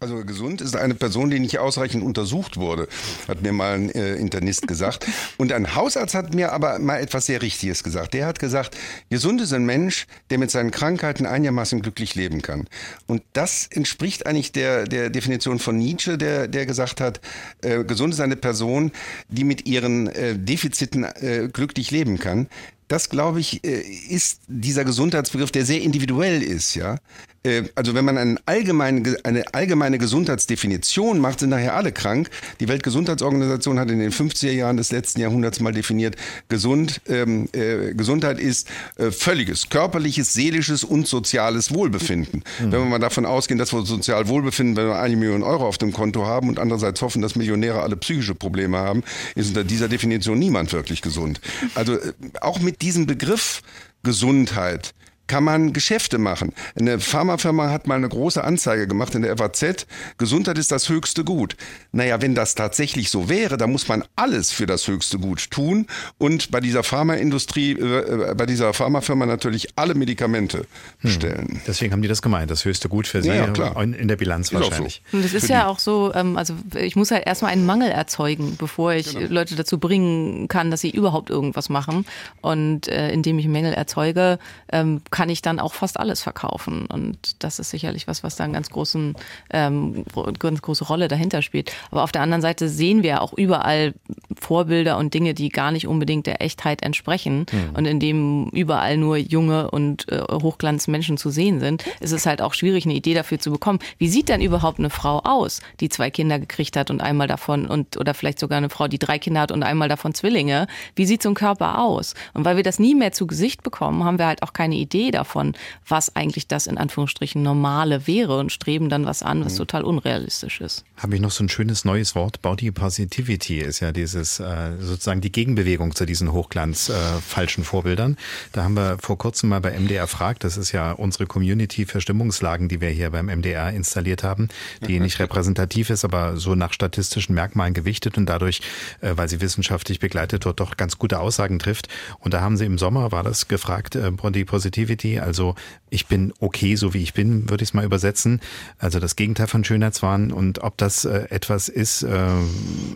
Also 0.02 0.24
gesund 0.24 0.60
ist 0.60 0.74
eine 0.74 0.96
Person, 0.96 1.30
die 1.30 1.38
nicht 1.38 1.60
ausreichend 1.60 2.02
untersucht 2.02 2.56
wurde, 2.56 2.88
hat 3.28 3.40
mir 3.42 3.52
mal 3.52 3.74
ein 3.74 3.88
äh, 3.90 4.16
Internist 4.16 4.66
gesagt. 4.66 5.06
Und 5.36 5.52
ein 5.52 5.76
Hausarzt 5.76 6.16
hat 6.16 6.34
mir 6.34 6.50
aber 6.50 6.80
mal 6.80 6.98
etwas 6.98 7.26
sehr 7.26 7.40
Richtiges 7.40 7.84
gesagt. 7.84 8.12
Der 8.12 8.26
hat 8.26 8.40
gesagt, 8.40 8.76
gesund 9.10 9.40
ist 9.40 9.52
ein 9.52 9.64
Mensch, 9.64 10.08
der 10.30 10.38
mit 10.38 10.50
seinen 10.50 10.72
Krankheiten 10.72 11.24
einigermaßen 11.24 11.82
glücklich 11.82 12.16
leben 12.16 12.42
kann. 12.42 12.66
Und 13.06 13.22
das 13.32 13.68
entspricht 13.70 14.26
eigentlich 14.26 14.50
der, 14.50 14.86
der 14.88 15.08
Definition 15.08 15.60
von 15.60 15.78
Nietzsche, 15.78 16.18
der, 16.18 16.48
der 16.48 16.66
gesagt 16.66 17.00
hat, 17.00 17.20
äh, 17.62 17.84
gesund 17.84 18.12
ist 18.12 18.20
eine 18.20 18.34
Person, 18.34 18.90
die 19.28 19.44
mit 19.44 19.68
ihren 19.68 20.08
äh, 20.08 20.36
Defiziten 20.36 21.04
äh, 21.04 21.48
glücklich 21.52 21.92
leben 21.92 22.18
kann. 22.18 22.48
Das, 22.88 23.08
glaube 23.08 23.38
ich, 23.38 23.64
äh, 23.64 23.80
ist 23.80 24.40
dieser 24.48 24.84
Gesundheitsbegriff, 24.84 25.52
der 25.52 25.64
sehr 25.64 25.80
individuell 25.80 26.42
ist, 26.42 26.74
ja. 26.74 26.98
Äh, 27.44 27.64
also 27.74 27.94
wenn 27.94 28.04
man 28.04 28.18
eine 28.18 28.36
allgemeine, 28.46 29.16
eine 29.24 29.54
allgemeine 29.54 29.98
Gesundheitsdefinition 29.98 31.18
macht, 31.18 31.40
sind 31.40 31.50
nachher 31.50 31.74
alle 31.74 31.92
krank. 31.92 32.30
Die 32.60 32.68
Weltgesundheitsorganisation 32.68 33.78
hat 33.78 33.90
in 33.90 33.98
den 33.98 34.12
50er 34.12 34.52
Jahren 34.52 34.76
des 34.76 34.92
letzten 34.92 35.20
Jahrhunderts 35.20 35.60
mal 35.60 35.72
definiert, 35.72 36.16
gesund, 36.48 37.00
ähm, 37.08 37.48
äh, 37.52 37.94
Gesundheit 37.94 38.38
ist 38.38 38.68
äh, 38.96 39.10
völliges 39.10 39.68
körperliches, 39.68 40.32
seelisches 40.32 40.84
und 40.84 41.06
soziales 41.06 41.74
Wohlbefinden. 41.74 42.44
Mhm. 42.60 42.72
Wenn 42.72 42.80
wir 42.80 42.86
mal 42.86 42.98
davon 42.98 43.26
ausgehen, 43.26 43.58
dass 43.58 43.72
wir 43.72 43.84
sozial 43.84 44.28
Wohlbefinden, 44.28 44.76
wenn 44.76 44.86
wir 44.86 44.98
eine 44.98 45.16
Million 45.16 45.42
Euro 45.42 45.66
auf 45.66 45.78
dem 45.78 45.92
Konto 45.92 46.26
haben 46.26 46.48
und 46.48 46.58
andererseits 46.58 47.02
hoffen, 47.02 47.22
dass 47.22 47.36
Millionäre 47.36 47.82
alle 47.82 47.96
psychische 47.96 48.34
Probleme 48.34 48.78
haben, 48.78 49.02
ist 49.34 49.48
unter 49.48 49.64
dieser 49.64 49.88
Definition 49.88 50.38
niemand 50.38 50.72
wirklich 50.72 51.02
gesund. 51.02 51.40
Also 51.74 51.94
äh, 51.94 52.12
auch 52.40 52.60
mit 52.60 52.82
diesem 52.82 53.06
Begriff 53.06 53.62
Gesundheit 54.02 54.94
kann 55.32 55.44
man 55.44 55.72
Geschäfte 55.72 56.18
machen. 56.18 56.52
Eine 56.78 57.00
Pharmafirma 57.00 57.70
hat 57.70 57.86
mal 57.86 57.94
eine 57.94 58.10
große 58.10 58.44
Anzeige 58.44 58.86
gemacht 58.86 59.14
in 59.14 59.22
der 59.22 59.34
FAZ, 59.38 59.86
Gesundheit 60.18 60.58
ist 60.58 60.70
das 60.70 60.90
höchste 60.90 61.24
Gut. 61.24 61.56
Naja, 61.90 62.20
wenn 62.20 62.34
das 62.34 62.54
tatsächlich 62.54 63.08
so 63.08 63.30
wäre, 63.30 63.56
dann 63.56 63.72
muss 63.72 63.88
man 63.88 64.04
alles 64.14 64.52
für 64.52 64.66
das 64.66 64.86
höchste 64.86 65.18
Gut 65.18 65.50
tun 65.50 65.86
und 66.18 66.50
bei 66.50 66.60
dieser 66.60 66.82
Pharmaindustrie, 66.82 67.72
äh, 67.72 68.30
äh 68.30 68.34
bei 68.34 68.44
dieser 68.44 68.74
Pharmafirma 68.74 69.24
natürlich 69.24 69.70
alle 69.74 69.94
Medikamente 69.94 70.66
bestellen. 71.00 71.48
Hm. 71.48 71.60
Deswegen 71.66 71.94
haben 71.94 72.02
die 72.02 72.08
das 72.08 72.20
gemeint, 72.20 72.50
das 72.50 72.66
höchste 72.66 72.90
Gut 72.90 73.06
für 73.06 73.22
sie 73.22 73.30
ja, 73.30 73.46
klar. 73.46 73.82
in 73.82 74.08
der 74.08 74.16
Bilanz 74.16 74.48
ist 74.48 74.60
wahrscheinlich. 74.60 75.00
So. 75.10 75.16
Und 75.16 75.24
das 75.24 75.32
ist 75.32 75.48
ja 75.48 75.66
auch 75.66 75.78
so, 75.78 76.12
ähm, 76.14 76.36
also 76.36 76.52
ich 76.74 76.94
muss 76.94 77.10
halt 77.10 77.26
erstmal 77.26 77.52
einen 77.52 77.64
Mangel 77.64 77.90
erzeugen, 77.90 78.56
bevor 78.58 78.92
ich 78.92 79.14
genau. 79.14 79.32
Leute 79.32 79.56
dazu 79.56 79.78
bringen 79.78 80.48
kann, 80.48 80.70
dass 80.70 80.82
sie 80.82 80.90
überhaupt 80.90 81.30
irgendwas 81.30 81.70
machen. 81.70 82.04
Und 82.42 82.88
äh, 82.88 83.10
indem 83.10 83.38
ich 83.38 83.48
Mängel 83.48 83.72
erzeuge, 83.72 84.38
ähm, 84.70 85.00
kann 85.10 85.21
ich 85.28 85.42
dann 85.42 85.58
auch 85.58 85.74
fast 85.74 85.98
alles 85.98 86.22
verkaufen. 86.22 86.86
Und 86.86 87.42
das 87.42 87.58
ist 87.58 87.70
sicherlich 87.70 88.08
was, 88.08 88.22
was 88.22 88.36
da 88.36 88.44
eine 88.44 88.52
ganz, 88.54 88.70
großen, 88.70 89.14
ähm, 89.50 90.04
ganz 90.38 90.62
große 90.62 90.84
Rolle 90.84 91.08
dahinter 91.08 91.42
spielt. 91.42 91.72
Aber 91.90 92.02
auf 92.02 92.12
der 92.12 92.22
anderen 92.22 92.42
Seite 92.42 92.68
sehen 92.68 93.02
wir 93.02 93.22
auch 93.22 93.32
überall 93.32 93.94
Vorbilder 94.38 94.98
und 94.98 95.14
Dinge, 95.14 95.34
die 95.34 95.48
gar 95.48 95.70
nicht 95.70 95.86
unbedingt 95.86 96.26
der 96.26 96.42
Echtheit 96.42 96.82
entsprechen. 96.82 97.46
Mhm. 97.50 97.74
Und 97.74 97.86
in 97.86 98.00
dem 98.00 98.48
überall 98.48 98.96
nur 98.96 99.16
junge 99.16 99.70
und 99.70 100.10
äh, 100.10 100.20
Hochglanzmenschen 100.30 101.16
zu 101.16 101.30
sehen 101.30 101.60
sind, 101.60 101.84
ist 102.00 102.12
es 102.12 102.26
halt 102.26 102.42
auch 102.42 102.54
schwierig, 102.54 102.84
eine 102.84 102.94
Idee 102.94 103.14
dafür 103.14 103.38
zu 103.38 103.50
bekommen. 103.50 103.78
Wie 103.98 104.08
sieht 104.08 104.28
denn 104.28 104.40
überhaupt 104.40 104.78
eine 104.78 104.90
Frau 104.90 105.20
aus, 105.20 105.60
die 105.80 105.88
zwei 105.88 106.10
Kinder 106.10 106.38
gekriegt 106.38 106.76
hat 106.76 106.90
und 106.90 107.00
einmal 107.00 107.28
davon 107.28 107.66
und 107.66 107.96
oder 107.96 108.14
vielleicht 108.14 108.38
sogar 108.38 108.58
eine 108.58 108.70
Frau, 108.70 108.88
die 108.88 108.98
drei 108.98 109.18
Kinder 109.18 109.40
hat 109.40 109.52
und 109.52 109.62
einmal 109.62 109.88
davon 109.88 110.14
Zwillinge? 110.14 110.66
Wie 110.94 111.06
sieht 111.06 111.22
so 111.22 111.28
ein 111.30 111.34
Körper 111.34 111.78
aus? 111.80 112.14
Und 112.34 112.44
weil 112.44 112.56
wir 112.56 112.62
das 112.62 112.78
nie 112.78 112.94
mehr 112.94 113.12
zu 113.12 113.26
Gesicht 113.26 113.62
bekommen, 113.62 114.04
haben 114.04 114.18
wir 114.18 114.26
halt 114.26 114.42
auch 114.42 114.52
keine 114.52 114.76
Idee 114.76 115.01
davon, 115.10 115.32
davon, 115.32 115.54
was 115.88 116.14
eigentlich 116.16 116.46
das 116.46 116.66
in 116.66 116.78
Anführungsstrichen 116.78 117.42
Normale 117.42 118.06
wäre 118.06 118.38
und 118.38 118.52
streben 118.52 118.88
dann 118.88 119.06
was 119.06 119.22
an, 119.22 119.44
was 119.44 119.54
mhm. 119.54 119.58
total 119.58 119.84
unrealistisch 119.84 120.60
ist. 120.60 120.84
Habe 120.96 121.14
ich 121.14 121.20
noch 121.20 121.30
so 121.30 121.44
ein 121.44 121.48
schönes 121.48 121.84
neues 121.84 122.14
Wort. 122.14 122.42
Body 122.42 122.70
Positivity 122.70 123.58
ist 123.58 123.80
ja 123.80 123.92
dieses 123.92 124.40
äh, 124.40 124.72
sozusagen 124.78 125.20
die 125.20 125.32
Gegenbewegung 125.32 125.94
zu 125.94 126.06
diesen 126.06 126.32
Hochglanz 126.32 126.88
äh, 126.88 126.92
falschen 127.20 127.64
Vorbildern. 127.64 128.16
Da 128.52 128.64
haben 128.64 128.74
wir 128.74 128.98
vor 129.00 129.18
kurzem 129.18 129.50
mal 129.50 129.60
bei 129.60 129.78
MDR 129.78 130.06
fragt, 130.06 130.44
das 130.44 130.56
ist 130.56 130.72
ja 130.72 130.92
unsere 130.92 131.26
Community 131.26 131.86
für 131.86 132.00
Stimmungslagen, 132.00 132.68
die 132.68 132.80
wir 132.80 132.90
hier 132.90 133.10
beim 133.10 133.26
MDR 133.26 133.70
installiert 133.72 134.22
haben, 134.22 134.48
die 134.86 135.00
nicht 135.00 135.18
repräsentativ 135.18 135.90
ist, 135.90 136.04
aber 136.04 136.36
so 136.36 136.54
nach 136.54 136.72
statistischen 136.72 137.34
Merkmalen 137.34 137.74
gewichtet 137.74 138.16
und 138.18 138.26
dadurch, 138.26 138.60
äh, 139.00 139.12
weil 139.16 139.28
sie 139.28 139.40
wissenschaftlich 139.40 139.98
begleitet 139.98 140.44
wird, 140.44 140.60
doch 140.60 140.76
ganz 140.76 140.98
gute 140.98 141.20
Aussagen 141.20 141.58
trifft. 141.58 141.88
Und 142.20 142.34
da 142.34 142.40
haben 142.40 142.56
sie 142.56 142.66
im 142.66 142.78
Sommer, 142.78 143.12
war 143.12 143.22
das 143.22 143.48
gefragt, 143.48 143.96
äh, 143.96 144.10
Body 144.10 144.44
Positivity, 144.44 144.91
also 145.20 145.42
also 145.42 145.54
ich 145.88 146.06
bin 146.06 146.32
okay, 146.40 146.76
so 146.76 146.94
wie 146.94 147.02
ich 147.02 147.12
bin, 147.12 147.50
würde 147.50 147.62
ich 147.62 147.70
es 147.70 147.74
mal 147.74 147.84
übersetzen. 147.84 148.40
Also 148.78 148.98
das 148.98 149.14
Gegenteil 149.14 149.46
von 149.46 149.62
Schönheitswahn 149.62 150.32
und 150.32 150.62
ob 150.62 150.78
das 150.78 151.04
äh, 151.04 151.26
etwas 151.28 151.68
ist, 151.68 152.02
äh, 152.02 152.28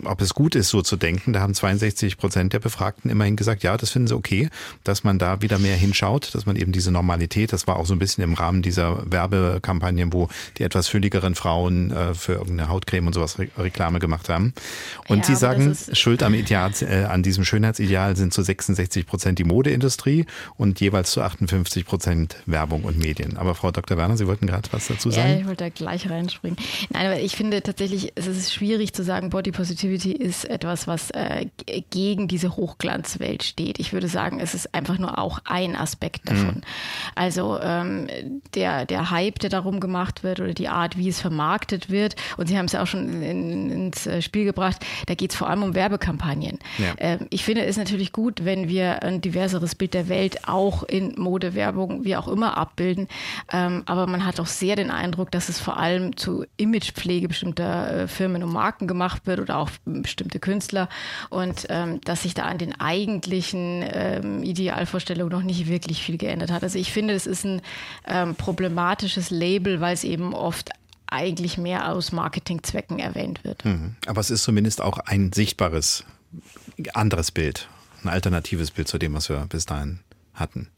ob 0.03 0.19
es 0.21 0.33
gut 0.33 0.55
ist, 0.55 0.69
so 0.69 0.81
zu 0.81 0.97
denken. 0.97 1.31
Da 1.31 1.41
haben 1.41 1.53
62 1.53 2.17
Prozent 2.17 2.53
der 2.53 2.59
Befragten 2.59 3.11
immerhin 3.11 3.35
gesagt, 3.35 3.61
ja, 3.61 3.77
das 3.77 3.91
finden 3.91 4.07
sie 4.07 4.15
okay, 4.15 4.49
dass 4.83 5.03
man 5.03 5.19
da 5.19 5.43
wieder 5.43 5.59
mehr 5.59 5.75
hinschaut, 5.75 6.33
dass 6.33 6.47
man 6.47 6.55
eben 6.55 6.71
diese 6.71 6.91
Normalität, 6.91 7.53
das 7.53 7.67
war 7.67 7.77
auch 7.77 7.85
so 7.85 7.93
ein 7.93 7.99
bisschen 7.99 8.23
im 8.23 8.33
Rahmen 8.33 8.63
dieser 8.63 9.11
Werbekampagnen, 9.11 10.11
wo 10.11 10.27
die 10.57 10.63
etwas 10.63 10.87
fülligeren 10.87 11.35
Frauen 11.35 11.91
äh, 11.91 12.15
für 12.15 12.33
irgendeine 12.33 12.69
Hautcreme 12.69 13.07
und 13.07 13.13
sowas 13.13 13.37
Re 13.37 13.47
Reklame 13.57 13.99
gemacht 13.99 14.29
haben. 14.29 14.53
Und 15.07 15.19
ja, 15.19 15.25
sie 15.25 15.35
sagen, 15.35 15.77
Schuld 15.93 16.23
am 16.23 16.33
Ideal, 16.33 16.71
äh, 16.81 17.03
an 17.03 17.21
diesem 17.23 17.45
Schönheitsideal 17.45 18.15
sind 18.15 18.33
zu 18.33 18.41
66 18.41 19.05
Prozent 19.05 19.37
die 19.39 19.43
Modeindustrie 19.43 20.25
und 20.55 20.79
jeweils 20.79 21.11
zu 21.11 21.21
58 21.21 21.85
Prozent 21.87 22.35
Werbung 22.45 22.83
und 22.83 22.99
Medien. 22.99 23.37
Aber 23.37 23.55
Frau 23.55 23.71
Dr. 23.71 23.97
Werner, 23.97 24.17
Sie 24.17 24.27
wollten 24.27 24.45
gerade 24.45 24.67
was 24.71 24.87
dazu 24.87 25.09
sagen? 25.09 25.29
Ja, 25.29 25.37
ich 25.39 25.47
wollte 25.47 25.63
da 25.63 25.69
gleich 25.69 26.09
reinspringen. 26.09 26.57
Nein, 26.89 27.05
aber 27.07 27.19
ich 27.19 27.35
finde 27.35 27.61
tatsächlich, 27.63 28.11
es 28.15 28.27
ist 28.27 28.53
schwierig 28.53 28.93
zu 28.93 29.03
sagen, 29.03 29.29
Body 29.29 29.51
Positivity 29.51 30.11
ist 30.11 30.45
etwas, 30.45 30.85
was 30.85 31.11
äh, 31.11 31.47
gegen 31.89 32.27
diese 32.27 32.55
Hochglanzwelt 32.55 33.43
steht. 33.43 33.79
Ich 33.79 33.93
würde 33.93 34.09
sagen, 34.09 34.39
es 34.39 34.53
ist 34.53 34.75
einfach 34.75 34.97
nur 34.97 35.17
auch 35.17 35.39
ein 35.45 35.75
Aspekt 35.75 36.25
mhm. 36.25 36.29
davon. 36.29 36.55
Mhm. 36.55 36.61
Also 37.15 37.59
ähm, 37.61 38.07
der, 38.53 38.85
der 38.85 39.09
Hype, 39.09 39.39
der 39.39 39.49
darum 39.49 39.79
gemacht 39.79 40.23
wird 40.23 40.41
oder 40.41 40.53
die 40.53 40.67
Art, 40.67 40.97
wie 40.97 41.07
es 41.07 41.21
vermarktet 41.21 41.89
wird, 41.89 42.15
und 42.35 42.47
Sie 42.47 42.57
haben 42.57 42.65
es 42.65 42.73
ja 42.73 42.83
auch 42.83 42.87
schon 42.87 43.23
in, 43.23 43.71
ins 43.71 44.05
äh, 44.05 44.21
Spiel 44.21 44.43
gebracht, 44.43 44.85
da 45.05 45.15
geht 45.15 45.31
es 45.31 45.37
vor 45.37 45.49
allem 45.49 45.63
um 45.63 45.73
Werbekampagnen. 45.73 46.59
Ja. 46.77 46.93
Ähm, 46.97 47.27
ich 47.29 47.45
finde 47.45 47.63
es 47.65 47.77
natürlich 47.77 48.11
gut, 48.11 48.43
wenn 48.43 48.67
wir 48.67 49.03
ein 49.03 49.21
diverseres 49.21 49.75
Bild 49.75 49.93
der 49.93 50.09
Welt 50.09 50.47
auch 50.47 50.83
in 50.83 51.13
Modewerbung 51.17 51.76
wie 51.77 52.15
auch 52.15 52.27
immer 52.27 52.57
abbilden. 52.57 53.07
Ähm, 53.51 53.83
aber 53.85 54.07
man 54.07 54.25
hat 54.25 54.39
auch 54.39 54.47
sehr 54.47 54.75
den 54.75 54.91
Eindruck, 54.91 55.31
dass 55.31 55.49
es 55.49 55.59
vor 55.59 55.77
allem 55.77 56.17
zu 56.17 56.45
Imagepflege 56.57 57.27
bestimmter 57.27 57.91
äh, 58.03 58.07
Firmen 58.07 58.43
und 58.43 58.51
Marken 58.51 58.87
gemacht 58.87 59.25
wird 59.25 59.39
oder 59.39 59.57
auch 59.57 59.69
bestimmte 59.85 60.39
Künstler 60.39 60.89
und 61.29 61.67
ähm, 61.69 62.01
dass 62.01 62.23
sich 62.23 62.33
da 62.33 62.43
an 62.43 62.57
den 62.57 62.79
eigentlichen 62.79 63.83
ähm, 63.91 64.43
Idealvorstellungen 64.43 65.31
noch 65.31 65.43
nicht 65.43 65.67
wirklich 65.67 66.01
viel 66.01 66.17
geändert 66.17 66.51
hat. 66.51 66.63
Also 66.63 66.79
ich 66.79 66.91
finde, 66.91 67.13
es 67.13 67.27
ist 67.27 67.45
ein 67.45 67.61
ähm, 68.05 68.35
problematisches 68.35 69.29
Label, 69.29 69.81
weil 69.81 69.93
es 69.93 70.03
eben 70.03 70.33
oft 70.33 70.71
eigentlich 71.07 71.57
mehr 71.57 71.91
aus 71.91 72.11
Marketingzwecken 72.11 72.99
erwähnt 72.99 73.43
wird. 73.43 73.63
Mhm. 73.65 73.95
Aber 74.05 74.19
es 74.19 74.29
ist 74.29 74.43
zumindest 74.43 74.81
auch 74.81 74.99
ein 74.99 75.31
sichtbares 75.31 76.03
anderes 76.93 77.31
Bild, 77.31 77.67
ein 78.03 78.09
alternatives 78.09 78.71
Bild 78.71 78.87
zu 78.87 78.97
dem, 78.97 79.13
was 79.13 79.29
wir 79.29 79.45
bis 79.47 79.65
dahin 79.65 79.99
hatten. 80.33 80.69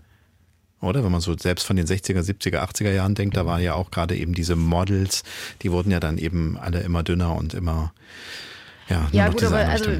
Oder? 0.81 1.03
Wenn 1.03 1.11
man 1.11 1.21
so 1.21 1.37
selbst 1.37 1.65
von 1.65 1.75
den 1.75 1.85
60er, 1.85 2.21
70er, 2.21 2.59
80er 2.59 2.91
Jahren 2.91 3.15
denkt, 3.15 3.35
da 3.35 3.45
waren 3.45 3.61
ja 3.61 3.73
auch 3.73 3.91
gerade 3.91 4.15
eben 4.15 4.33
diese 4.33 4.55
Models, 4.55 5.23
die 5.61 5.71
wurden 5.71 5.91
ja 5.91 5.99
dann 5.99 6.17
eben 6.17 6.57
alle 6.57 6.81
immer 6.81 7.03
dünner 7.03 7.35
und 7.35 7.53
immer 7.53 7.93
ja, 8.89 9.07
ja 9.11 9.29
gut, 9.29 9.43
aber 9.43 9.57
also 9.57 9.91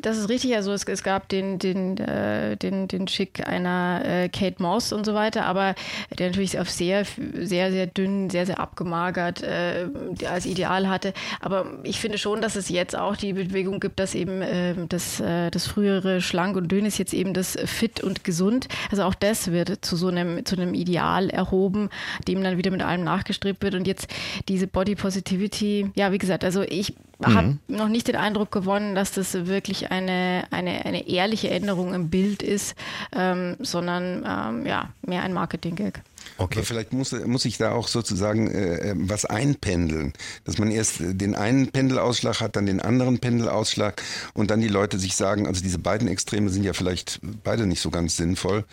das 0.00 0.16
ist 0.16 0.28
richtig. 0.30 0.56
Also 0.56 0.72
es, 0.72 0.84
es 0.84 1.02
gab 1.02 1.28
den, 1.28 1.58
den, 1.58 1.98
äh, 1.98 2.56
den, 2.56 2.88
den 2.88 3.06
Schick 3.06 3.46
einer 3.46 4.02
äh, 4.04 4.28
Kate 4.30 4.62
Moss 4.62 4.92
und 4.92 5.04
so 5.04 5.14
weiter, 5.14 5.44
aber 5.44 5.74
der 6.18 6.28
natürlich 6.28 6.58
auf 6.58 6.70
sehr, 6.70 7.04
sehr, 7.38 7.70
sehr 7.70 7.86
dünn, 7.86 8.30
sehr, 8.30 8.46
sehr 8.46 8.60
abgemagert 8.60 9.42
äh, 9.42 9.88
als 10.26 10.46
Ideal 10.46 10.88
hatte. 10.88 11.12
Aber 11.40 11.66
ich 11.82 12.00
finde 12.00 12.16
schon, 12.16 12.40
dass 12.40 12.56
es 12.56 12.70
jetzt 12.70 12.96
auch 12.96 13.16
die 13.16 13.34
Bewegung 13.34 13.78
gibt, 13.78 14.00
dass 14.00 14.14
eben 14.14 14.40
äh, 14.40 14.74
das, 14.88 15.20
äh, 15.20 15.50
das 15.50 15.66
frühere 15.66 16.22
schlank 16.22 16.56
und 16.56 16.72
dünn 16.72 16.86
ist 16.86 16.98
jetzt 16.98 17.12
eben 17.12 17.34
das 17.34 17.58
fit 17.66 18.02
und 18.02 18.24
gesund. 18.24 18.68
Also 18.90 19.04
auch 19.04 19.14
das 19.14 19.52
wird 19.52 19.84
zu 19.84 19.96
so 19.96 20.08
einem, 20.08 20.46
zu 20.46 20.56
einem 20.56 20.72
Ideal 20.72 21.28
erhoben, 21.28 21.90
dem 22.26 22.42
dann 22.42 22.56
wieder 22.56 22.70
mit 22.70 22.82
allem 22.82 23.04
nachgestrebt 23.04 23.62
wird. 23.62 23.74
Und 23.74 23.86
jetzt 23.86 24.08
diese 24.48 24.66
Body 24.66 24.94
Positivity, 24.94 25.90
ja, 25.94 26.10
wie 26.10 26.18
gesagt, 26.18 26.44
also 26.44 26.62
ich 26.62 26.94
mhm. 27.18 27.34
habe 27.34 27.58
noch 27.68 27.88
nicht 27.88 28.08
den 28.08 28.16
Eindruck 28.16 28.50
gewonnen, 28.50 28.94
dass 28.94 29.12
das 29.12 29.34
wirklich 29.46 29.90
eine, 29.90 30.44
eine, 30.50 30.84
eine 30.84 31.08
ehrliche 31.08 31.50
Änderung 31.50 31.94
im 31.94 32.10
Bild 32.10 32.42
ist, 32.42 32.74
ähm, 33.14 33.56
sondern 33.60 34.24
ähm, 34.26 34.66
ja, 34.66 34.90
mehr 35.02 35.22
ein 35.22 35.32
Marketing-Gag. 35.32 36.02
Okay. 36.36 36.58
Aber 36.58 36.66
vielleicht 36.66 36.92
muss, 36.92 37.12
muss 37.12 37.44
ich 37.44 37.58
da 37.58 37.72
auch 37.72 37.86
sozusagen 37.86 38.50
äh, 38.50 38.90
äh 38.90 38.94
was 38.96 39.24
einpendeln, 39.24 40.12
dass 40.44 40.58
man 40.58 40.70
erst 40.70 40.96
den 41.00 41.34
einen 41.34 41.70
Pendelausschlag 41.70 42.40
hat, 42.40 42.56
dann 42.56 42.66
den 42.66 42.80
anderen 42.80 43.18
Pendelausschlag 43.18 44.02
und 44.32 44.50
dann 44.50 44.60
die 44.60 44.68
Leute 44.68 44.98
sich 44.98 45.16
sagen, 45.16 45.46
also 45.46 45.62
diese 45.62 45.78
beiden 45.78 46.08
Extreme 46.08 46.50
sind 46.50 46.64
ja 46.64 46.72
vielleicht 46.72 47.20
beide 47.44 47.66
nicht 47.66 47.80
so 47.80 47.90
ganz 47.90 48.16
sinnvoll 48.16 48.64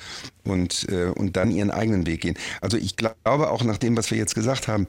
und, 0.43 0.87
äh, 0.89 1.07
und 1.07 1.37
dann 1.37 1.51
ihren 1.51 1.71
eigenen 1.71 2.07
Weg 2.07 2.21
gehen. 2.21 2.37
Also 2.61 2.77
ich 2.77 2.95
glaube 2.95 3.51
auch 3.51 3.63
nach 3.63 3.77
dem, 3.77 3.95
was 3.95 4.09
wir 4.09 4.17
jetzt 4.17 4.33
gesagt 4.33 4.67
haben, 4.67 4.87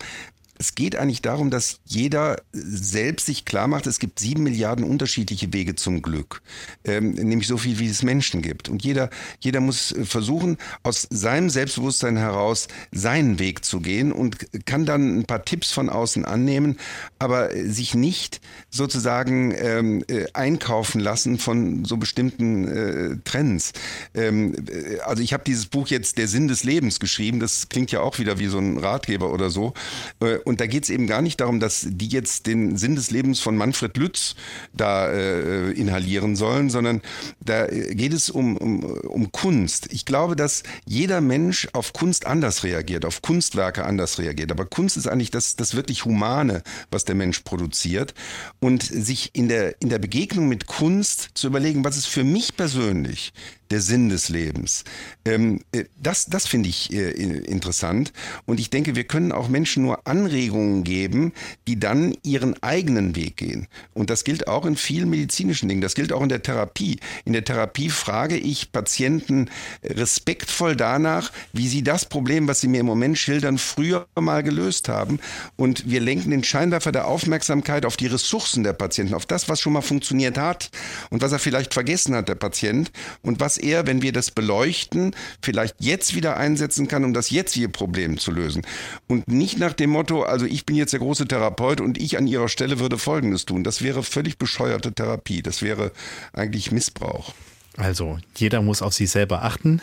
es 0.58 0.74
geht 0.74 0.96
eigentlich 0.96 1.22
darum, 1.22 1.50
dass 1.50 1.80
jeder 1.84 2.40
selbst 2.52 3.26
sich 3.26 3.44
klar 3.44 3.66
macht, 3.66 3.86
es 3.86 3.98
gibt 3.98 4.18
sieben 4.20 4.42
Milliarden 4.42 4.84
unterschiedliche 4.84 5.52
Wege 5.52 5.74
zum 5.74 6.02
Glück, 6.02 6.42
ähm, 6.84 7.12
nämlich 7.12 7.48
so 7.48 7.56
viel, 7.56 7.78
wie 7.78 7.88
es 7.88 8.02
Menschen 8.02 8.42
gibt. 8.42 8.68
Und 8.68 8.84
jeder, 8.84 9.10
jeder 9.40 9.60
muss 9.60 9.94
versuchen, 10.04 10.58
aus 10.82 11.08
seinem 11.10 11.50
Selbstbewusstsein 11.50 12.16
heraus 12.16 12.68
seinen 12.92 13.38
Weg 13.38 13.64
zu 13.64 13.80
gehen 13.80 14.12
und 14.12 14.36
kann 14.66 14.86
dann 14.86 15.18
ein 15.18 15.24
paar 15.24 15.44
Tipps 15.44 15.72
von 15.72 15.88
außen 15.88 16.24
annehmen, 16.24 16.78
aber 17.18 17.50
sich 17.52 17.94
nicht 17.94 18.40
sozusagen 18.70 19.52
ähm, 19.56 20.04
äh, 20.08 20.26
einkaufen 20.32 21.00
lassen 21.00 21.38
von 21.38 21.84
so 21.84 21.96
bestimmten 21.96 22.68
äh, 22.68 23.16
Trends. 23.24 23.72
Ähm, 24.14 24.54
äh, 24.68 24.98
also 25.00 25.22
ich 25.22 25.32
habe 25.32 25.44
dieses 25.44 25.66
Buch 25.66 25.88
jetzt 25.88 26.18
Der 26.18 26.28
Sinn 26.28 26.48
des 26.48 26.62
Lebens 26.62 27.00
geschrieben, 27.00 27.40
das 27.40 27.68
klingt 27.68 27.90
ja 27.90 28.00
auch 28.00 28.18
wieder 28.18 28.38
wie 28.38 28.46
so 28.46 28.58
ein 28.58 28.78
Ratgeber 28.78 29.32
oder 29.32 29.50
so. 29.50 29.74
Äh, 30.20 30.38
und 30.44 30.60
da 30.60 30.66
geht 30.66 30.84
es 30.84 30.90
eben 30.90 31.06
gar 31.06 31.22
nicht 31.22 31.40
darum, 31.40 31.60
dass 31.60 31.86
die 31.88 32.08
jetzt 32.08 32.46
den 32.46 32.76
Sinn 32.76 32.94
des 32.94 33.10
Lebens 33.10 33.40
von 33.40 33.56
Manfred 33.56 33.96
Lütz 33.96 34.34
da 34.72 35.10
äh, 35.10 35.70
inhalieren 35.72 36.36
sollen, 36.36 36.70
sondern 36.70 37.02
da 37.40 37.66
äh, 37.66 37.94
geht 37.94 38.12
es 38.12 38.30
um, 38.30 38.56
um, 38.56 38.84
um 38.84 39.32
Kunst. 39.32 39.92
Ich 39.92 40.04
glaube, 40.04 40.36
dass 40.36 40.62
jeder 40.84 41.20
Mensch 41.20 41.68
auf 41.72 41.92
Kunst 41.92 42.26
anders 42.26 42.64
reagiert, 42.64 43.04
auf 43.04 43.22
Kunstwerke 43.22 43.84
anders 43.84 44.18
reagiert. 44.18 44.50
Aber 44.50 44.66
Kunst 44.66 44.96
ist 44.96 45.06
eigentlich 45.06 45.30
das, 45.30 45.56
das 45.56 45.74
wirklich 45.74 46.04
Humane, 46.04 46.62
was 46.90 47.04
der 47.04 47.14
Mensch 47.14 47.40
produziert. 47.40 48.14
Und 48.60 48.82
sich 48.82 49.30
in 49.34 49.48
der, 49.48 49.80
in 49.80 49.88
der 49.88 49.98
Begegnung 49.98 50.48
mit 50.48 50.66
Kunst 50.66 51.30
zu 51.34 51.46
überlegen, 51.46 51.84
was 51.84 51.96
ist 51.96 52.06
für 52.06 52.24
mich 52.24 52.56
persönlich 52.56 53.32
der 53.72 53.80
Sinn 53.80 54.08
des 54.08 54.28
Lebens. 54.28 54.84
Ähm, 55.24 55.60
äh, 55.72 55.84
das 56.00 56.26
das 56.26 56.46
finde 56.46 56.68
ich 56.68 56.92
äh, 56.92 57.10
interessant. 57.10 58.12
Und 58.46 58.60
ich 58.60 58.70
denke, 58.70 58.94
wir 58.94 59.04
können 59.04 59.32
auch 59.32 59.48
Menschen 59.48 59.82
nur 59.82 60.06
Anregungen 60.06 60.84
geben, 60.84 61.32
die 61.66 61.80
dann 61.80 62.16
ihren 62.22 62.62
eigenen 62.62 63.16
Weg 63.16 63.36
gehen. 63.38 63.66
Und 63.94 64.10
das 64.10 64.24
gilt 64.24 64.46
auch 64.46 64.66
in 64.66 64.76
vielen 64.76 65.10
medizinischen 65.10 65.68
Dingen. 65.68 65.80
Das 65.80 65.94
gilt 65.94 66.12
auch 66.12 66.22
in 66.22 66.28
der 66.28 66.42
Therapie. 66.42 66.98
In 67.24 67.32
der 67.32 67.44
Therapie 67.44 67.90
frage 67.90 68.36
ich 68.36 68.72
Patienten 68.72 69.50
respektvoll 69.84 70.76
danach, 70.76 71.32
wie 71.52 71.68
sie 71.68 71.82
das 71.82 72.04
Problem, 72.04 72.48
was 72.48 72.60
sie 72.60 72.68
mir 72.68 72.80
im 72.80 72.86
Moment 72.86 73.18
schildern, 73.18 73.58
früher 73.58 74.06
mal 74.18 74.42
gelöst 74.42 74.88
haben. 74.88 75.18
Und 75.56 75.90
wir 75.90 76.00
lenken 76.00 76.30
den 76.30 76.44
Scheinwerfer 76.44 76.92
der 76.92 77.06
Aufmerksamkeit 77.06 77.86
auf 77.86 77.96
die 77.96 78.06
Ressourcen 78.06 78.64
der 78.64 78.74
Patienten, 78.74 79.14
auf 79.14 79.26
das, 79.26 79.48
was 79.48 79.60
schon 79.60 79.72
mal 79.72 79.80
funktioniert 79.82 80.38
hat 80.38 80.70
und 81.10 81.22
was 81.22 81.32
er 81.32 81.38
vielleicht 81.38 81.74
vergessen 81.74 82.14
hat, 82.14 82.28
der 82.28 82.34
Patient, 82.34 82.90
und 83.22 83.40
was 83.40 83.58
er, 83.62 83.86
wenn 83.86 84.02
wir 84.02 84.12
das 84.12 84.30
beleuchten, 84.30 85.14
vielleicht 85.42 85.76
jetzt 85.78 86.14
wieder 86.14 86.36
einsetzen 86.36 86.88
kann, 86.88 87.04
um 87.04 87.14
das 87.14 87.30
jetzige 87.30 87.68
Problem 87.68 88.18
zu 88.18 88.30
lösen. 88.30 88.62
Und 89.08 89.28
nicht 89.28 89.58
nach 89.58 89.72
dem 89.72 89.90
Motto, 89.90 90.22
also 90.22 90.46
ich 90.46 90.66
bin 90.66 90.76
jetzt 90.76 90.92
der 90.92 91.00
große 91.00 91.26
Therapeut 91.26 91.80
und 91.80 92.00
ich 92.00 92.18
an 92.18 92.26
ihrer 92.26 92.48
Stelle 92.48 92.78
würde 92.78 92.98
Folgendes 92.98 93.46
tun. 93.46 93.64
Das 93.64 93.82
wäre 93.82 94.02
völlig 94.02 94.38
bescheuerte 94.38 94.92
Therapie. 94.92 95.42
Das 95.42 95.62
wäre 95.62 95.92
eigentlich 96.32 96.72
Missbrauch. 96.72 97.32
Also 97.76 98.18
jeder 98.36 98.60
muss 98.60 98.82
auf 98.82 98.92
sich 98.92 99.10
selber 99.10 99.44
achten 99.44 99.80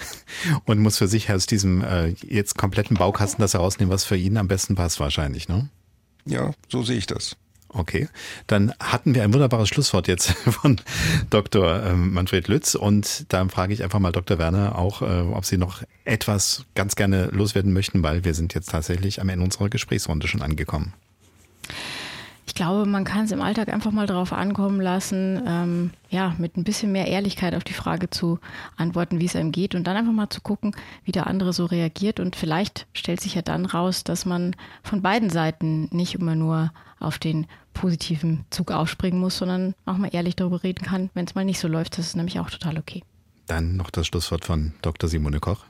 und 0.65 0.79
muss 0.79 0.97
für 0.97 1.07
sich 1.07 1.31
aus 1.31 1.47
diesem 1.47 1.83
äh, 1.83 2.09
jetzt 2.27 2.57
kompletten 2.57 2.97
Baukasten 2.97 3.41
das 3.41 3.53
herausnehmen, 3.53 3.91
was 3.91 4.03
für 4.03 4.17
ihn 4.17 4.37
am 4.37 4.47
besten 4.47 4.75
passt 4.75 4.99
wahrscheinlich, 4.99 5.47
ne? 5.47 5.69
Ja, 6.25 6.51
so 6.67 6.83
sehe 6.83 6.97
ich 6.97 7.07
das. 7.07 7.35
Okay, 7.71 8.09
dann 8.47 8.73
hatten 8.79 9.13
wir 9.13 9.23
ein 9.23 9.31
wunderbares 9.33 9.69
Schlusswort 9.69 10.07
jetzt 10.07 10.31
von 10.31 10.81
Dr. 11.29 11.83
Ähm, 11.83 12.13
Manfred 12.13 12.47
Lütz 12.47 12.73
und 12.73 13.25
da 13.29 13.47
frage 13.47 13.73
ich 13.73 13.83
einfach 13.83 13.99
mal 13.99 14.11
Dr. 14.11 14.39
Werner 14.39 14.77
auch, 14.77 15.03
äh, 15.03 15.21
ob 15.21 15.45
Sie 15.45 15.57
noch 15.57 15.83
etwas 16.03 16.65
ganz 16.73 16.95
gerne 16.95 17.27
loswerden 17.27 17.71
möchten, 17.71 18.01
weil 18.01 18.23
wir 18.23 18.33
sind 18.33 18.55
jetzt 18.55 18.71
tatsächlich 18.71 19.21
am 19.21 19.29
Ende 19.29 19.45
unserer 19.45 19.69
Gesprächsrunde 19.69 20.27
schon 20.27 20.41
angekommen. 20.41 20.93
Ich 22.47 22.55
glaube, 22.55 22.87
man 22.87 23.03
kann 23.03 23.25
es 23.25 23.31
im 23.31 23.43
Alltag 23.43 23.69
einfach 23.69 23.91
mal 23.91 24.07
darauf 24.07 24.33
ankommen 24.33 24.81
lassen, 24.81 25.39
ähm, 25.45 25.91
ja, 26.09 26.33
mit 26.39 26.57
ein 26.57 26.63
bisschen 26.63 26.91
mehr 26.91 27.07
Ehrlichkeit 27.07 27.53
auf 27.53 27.63
die 27.63 27.73
Frage 27.73 28.09
zu 28.09 28.39
antworten, 28.75 29.19
wie 29.19 29.25
es 29.25 29.35
einem 29.35 29.51
geht 29.51 29.75
und 29.75 29.85
dann 29.85 29.95
einfach 29.95 30.11
mal 30.11 30.31
zu 30.31 30.41
gucken, 30.41 30.75
wie 31.05 31.11
der 31.11 31.27
andere 31.27 31.53
so 31.53 31.65
reagiert. 31.65 32.19
Und 32.19 32.35
vielleicht 32.35 32.87
stellt 32.93 33.21
sich 33.21 33.35
ja 33.35 33.43
dann 33.43 33.67
raus, 33.67 34.03
dass 34.03 34.25
man 34.25 34.55
von 34.81 35.03
beiden 35.03 35.29
Seiten 35.29 35.89
nicht 35.91 36.15
immer 36.15 36.33
nur 36.33 36.71
auf 36.99 37.17
den 37.17 37.47
positiven 37.73 38.45
Zug 38.49 38.71
aufspringen 38.71 39.19
muss, 39.19 39.37
sondern 39.37 39.73
auch 39.85 39.97
mal 39.97 40.09
ehrlich 40.13 40.35
darüber 40.35 40.63
reden 40.63 40.85
kann, 40.85 41.09
wenn 41.13 41.25
es 41.25 41.35
mal 41.35 41.45
nicht 41.45 41.59
so 41.59 41.67
läuft. 41.67 41.97
Das 41.97 42.07
ist 42.07 42.15
nämlich 42.15 42.39
auch 42.39 42.49
total 42.49 42.77
okay. 42.77 43.03
Dann 43.47 43.75
noch 43.75 43.89
das 43.89 44.07
Schlusswort 44.07 44.45
von 44.45 44.73
Dr. 44.81 45.09
Simone 45.09 45.39
Koch. 45.39 45.65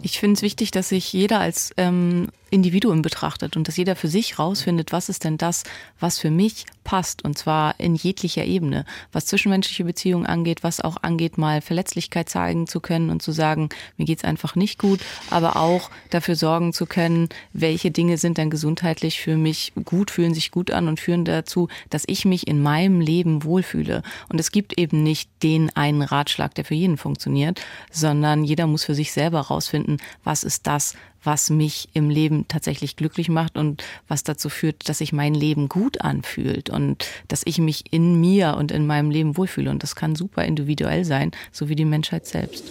Ich 0.00 0.20
finde 0.20 0.34
es 0.34 0.42
wichtig, 0.42 0.70
dass 0.70 0.90
sich 0.90 1.12
jeder 1.12 1.40
als 1.40 1.72
ähm, 1.76 2.28
Individuum 2.50 3.02
betrachtet 3.02 3.56
und 3.56 3.68
dass 3.68 3.76
jeder 3.76 3.96
für 3.96 4.08
sich 4.08 4.38
rausfindet, 4.38 4.92
was 4.92 5.08
ist 5.08 5.24
denn 5.24 5.38
das, 5.38 5.64
was 6.00 6.18
für 6.18 6.30
mich 6.30 6.66
passt 6.84 7.22
und 7.22 7.36
zwar 7.36 7.78
in 7.78 7.94
jeglicher 7.94 8.44
Ebene, 8.44 8.86
was 9.12 9.26
zwischenmenschliche 9.26 9.84
Beziehungen 9.84 10.24
angeht, 10.24 10.62
was 10.62 10.80
auch 10.80 10.96
angeht, 11.02 11.36
mal 11.36 11.60
Verletzlichkeit 11.60 12.30
zeigen 12.30 12.66
zu 12.66 12.80
können 12.80 13.10
und 13.10 13.20
zu 13.20 13.32
sagen, 13.32 13.68
mir 13.98 14.06
geht's 14.06 14.24
einfach 14.24 14.54
nicht 14.54 14.78
gut, 14.78 15.00
aber 15.30 15.56
auch 15.56 15.90
dafür 16.10 16.34
sorgen 16.34 16.72
zu 16.72 16.86
können, 16.86 17.28
welche 17.52 17.90
Dinge 17.90 18.16
sind 18.16 18.38
denn 18.38 18.48
gesundheitlich 18.48 19.20
für 19.20 19.36
mich 19.36 19.72
gut, 19.84 20.10
fühlen 20.10 20.32
sich 20.32 20.50
gut 20.50 20.70
an 20.70 20.88
und 20.88 20.98
führen 20.98 21.26
dazu, 21.26 21.68
dass 21.90 22.04
ich 22.06 22.24
mich 22.24 22.46
in 22.46 22.62
meinem 22.62 23.00
Leben 23.00 23.44
wohlfühle. 23.44 24.02
Und 24.30 24.40
es 24.40 24.50
gibt 24.50 24.78
eben 24.78 25.02
nicht 25.02 25.30
den 25.42 25.74
einen 25.76 26.02
Ratschlag, 26.02 26.54
der 26.54 26.64
für 26.64 26.74
jeden 26.74 26.96
funktioniert, 26.96 27.60
sondern 27.90 28.44
jeder 28.44 28.66
muss 28.66 28.84
für 28.84 28.94
sich 28.94 29.12
selber 29.12 29.40
rausfinden, 29.40 29.98
was 30.24 30.42
ist 30.42 30.66
das, 30.66 30.94
was 31.22 31.50
mich 31.50 31.88
im 31.92 32.10
Leben 32.10 32.46
tatsächlich 32.48 32.96
glücklich 32.96 33.28
macht 33.28 33.56
und 33.56 33.84
was 34.06 34.22
dazu 34.22 34.48
führt, 34.48 34.88
dass 34.88 34.98
sich 34.98 35.12
mein 35.12 35.34
Leben 35.34 35.68
gut 35.68 36.00
anfühlt 36.00 36.70
und 36.70 37.06
dass 37.28 37.42
ich 37.44 37.58
mich 37.58 37.92
in 37.92 38.20
mir 38.20 38.56
und 38.56 38.72
in 38.72 38.86
meinem 38.86 39.10
Leben 39.10 39.36
wohlfühle. 39.36 39.70
Und 39.70 39.82
das 39.82 39.96
kann 39.96 40.16
super 40.16 40.44
individuell 40.44 41.04
sein, 41.04 41.32
so 41.52 41.68
wie 41.68 41.76
die 41.76 41.84
Menschheit 41.84 42.26
selbst. 42.26 42.64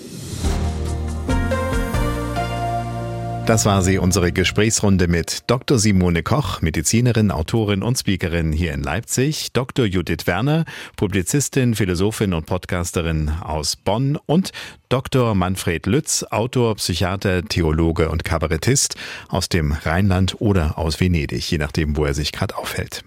Das 3.47 3.65
war 3.65 3.81
sie, 3.81 3.97
unsere 3.97 4.33
Gesprächsrunde 4.33 5.07
mit 5.07 5.49
Dr. 5.49 5.79
Simone 5.79 6.21
Koch, 6.21 6.61
Medizinerin, 6.61 7.31
Autorin 7.31 7.81
und 7.81 7.97
Speakerin 7.97 8.51
hier 8.51 8.73
in 8.73 8.83
Leipzig, 8.83 9.53
Dr. 9.53 9.85
Judith 9.85 10.27
Werner, 10.27 10.65
Publizistin, 10.97 11.73
Philosophin 11.73 12.33
und 12.33 12.45
Podcasterin 12.45 13.29
aus 13.29 13.77
Bonn 13.77 14.17
und 14.25 14.51
Dr. 14.89 15.33
Manfred 15.33 15.85
Lütz, 15.85 16.25
Autor, 16.29 16.75
Psychiater, 16.75 17.41
Theologe 17.41 18.09
und 18.09 18.25
Kabarettist 18.25 18.95
aus 19.29 19.47
dem 19.47 19.71
Rheinland 19.71 20.41
oder 20.41 20.77
aus 20.77 20.99
Venedig, 20.99 21.49
je 21.49 21.57
nachdem, 21.57 21.95
wo 21.95 22.03
er 22.03 22.13
sich 22.13 22.33
gerade 22.33 22.57
aufhält. 22.57 23.05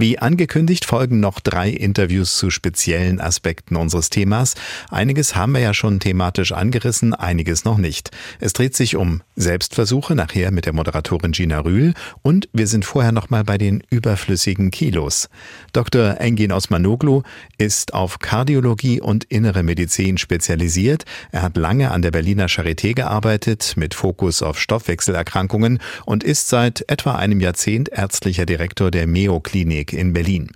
Wie 0.00 0.18
angekündigt 0.18 0.86
folgen 0.86 1.20
noch 1.20 1.40
drei 1.40 1.68
Interviews 1.68 2.38
zu 2.38 2.48
speziellen 2.48 3.20
Aspekten 3.20 3.76
unseres 3.76 4.08
Themas. 4.08 4.54
Einiges 4.88 5.36
haben 5.36 5.52
wir 5.52 5.60
ja 5.60 5.74
schon 5.74 6.00
thematisch 6.00 6.52
angerissen, 6.52 7.12
einiges 7.12 7.66
noch 7.66 7.76
nicht. 7.76 8.10
Es 8.38 8.54
dreht 8.54 8.74
sich 8.74 8.96
um 8.96 9.20
Selbstversuche, 9.36 10.14
nachher 10.14 10.52
mit 10.52 10.64
der 10.64 10.72
Moderatorin 10.72 11.32
Gina 11.32 11.58
Rühl 11.58 11.92
und 12.22 12.48
wir 12.54 12.66
sind 12.66 12.86
vorher 12.86 13.12
noch 13.12 13.28
mal 13.28 13.44
bei 13.44 13.58
den 13.58 13.82
überflüssigen 13.90 14.70
Kilos. 14.70 15.28
Dr. 15.74 16.18
Engin 16.18 16.52
Osmanoglu 16.52 17.20
ist 17.58 17.92
auf 17.92 18.20
Kardiologie 18.20 19.02
und 19.02 19.24
innere 19.24 19.62
Medizin 19.62 20.16
spezialisiert. 20.16 21.04
Er 21.30 21.42
hat 21.42 21.58
lange 21.58 21.90
an 21.90 22.00
der 22.00 22.10
Berliner 22.10 22.46
Charité 22.46 22.94
gearbeitet 22.94 23.74
mit 23.76 23.92
Fokus 23.92 24.40
auf 24.40 24.58
Stoffwechselerkrankungen 24.58 25.78
und 26.06 26.24
ist 26.24 26.48
seit 26.48 26.88
etwa 26.88 27.16
einem 27.16 27.40
Jahrzehnt 27.40 27.90
ärztlicher 27.90 28.46
Direktor 28.46 28.90
der 28.90 29.06
Meo 29.06 29.40
Klinik 29.40 29.89
in 29.92 30.12
Berlin. 30.12 30.50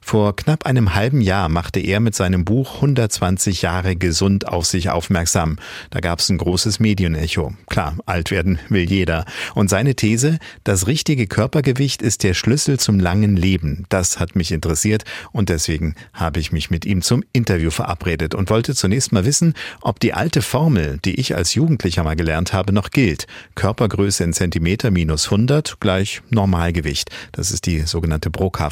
Vor 0.00 0.34
knapp 0.34 0.66
einem 0.66 0.94
halben 0.94 1.20
Jahr 1.20 1.48
machte 1.48 1.80
er 1.80 2.00
mit 2.00 2.14
seinem 2.14 2.44
Buch 2.44 2.76
120 2.76 3.62
Jahre 3.62 3.96
gesund 3.96 4.48
auf 4.48 4.66
sich 4.66 4.90
aufmerksam. 4.90 5.56
Da 5.90 6.00
gab 6.00 6.18
es 6.18 6.28
ein 6.28 6.38
großes 6.38 6.80
Medienecho. 6.80 7.52
Klar, 7.68 7.96
alt 8.06 8.30
werden 8.30 8.58
will 8.68 8.90
jeder. 8.90 9.24
Und 9.54 9.70
seine 9.70 9.94
These, 9.94 10.38
das 10.64 10.86
richtige 10.86 11.26
Körpergewicht 11.26 12.02
ist 12.02 12.22
der 12.22 12.34
Schlüssel 12.34 12.78
zum 12.78 12.98
langen 12.98 13.36
Leben. 13.36 13.84
Das 13.88 14.18
hat 14.18 14.36
mich 14.36 14.52
interessiert 14.52 15.04
und 15.32 15.48
deswegen 15.48 15.94
habe 16.12 16.40
ich 16.40 16.52
mich 16.52 16.70
mit 16.70 16.84
ihm 16.84 17.02
zum 17.02 17.22
Interview 17.32 17.70
verabredet 17.70 18.34
und 18.34 18.50
wollte 18.50 18.74
zunächst 18.74 19.12
mal 19.12 19.24
wissen, 19.24 19.54
ob 19.80 20.00
die 20.00 20.14
alte 20.14 20.42
Formel, 20.42 20.98
die 21.04 21.20
ich 21.20 21.36
als 21.36 21.54
Jugendlicher 21.54 22.02
mal 22.02 22.16
gelernt 22.16 22.52
habe, 22.52 22.72
noch 22.72 22.90
gilt. 22.90 23.26
Körpergröße 23.54 24.24
in 24.24 24.32
Zentimeter 24.32 24.90
minus 24.90 25.26
100 25.26 25.78
gleich 25.80 26.22
Normalgewicht. 26.30 27.10
Das 27.32 27.50
ist 27.50 27.66
die 27.66 27.80
sogenannte 27.80 28.30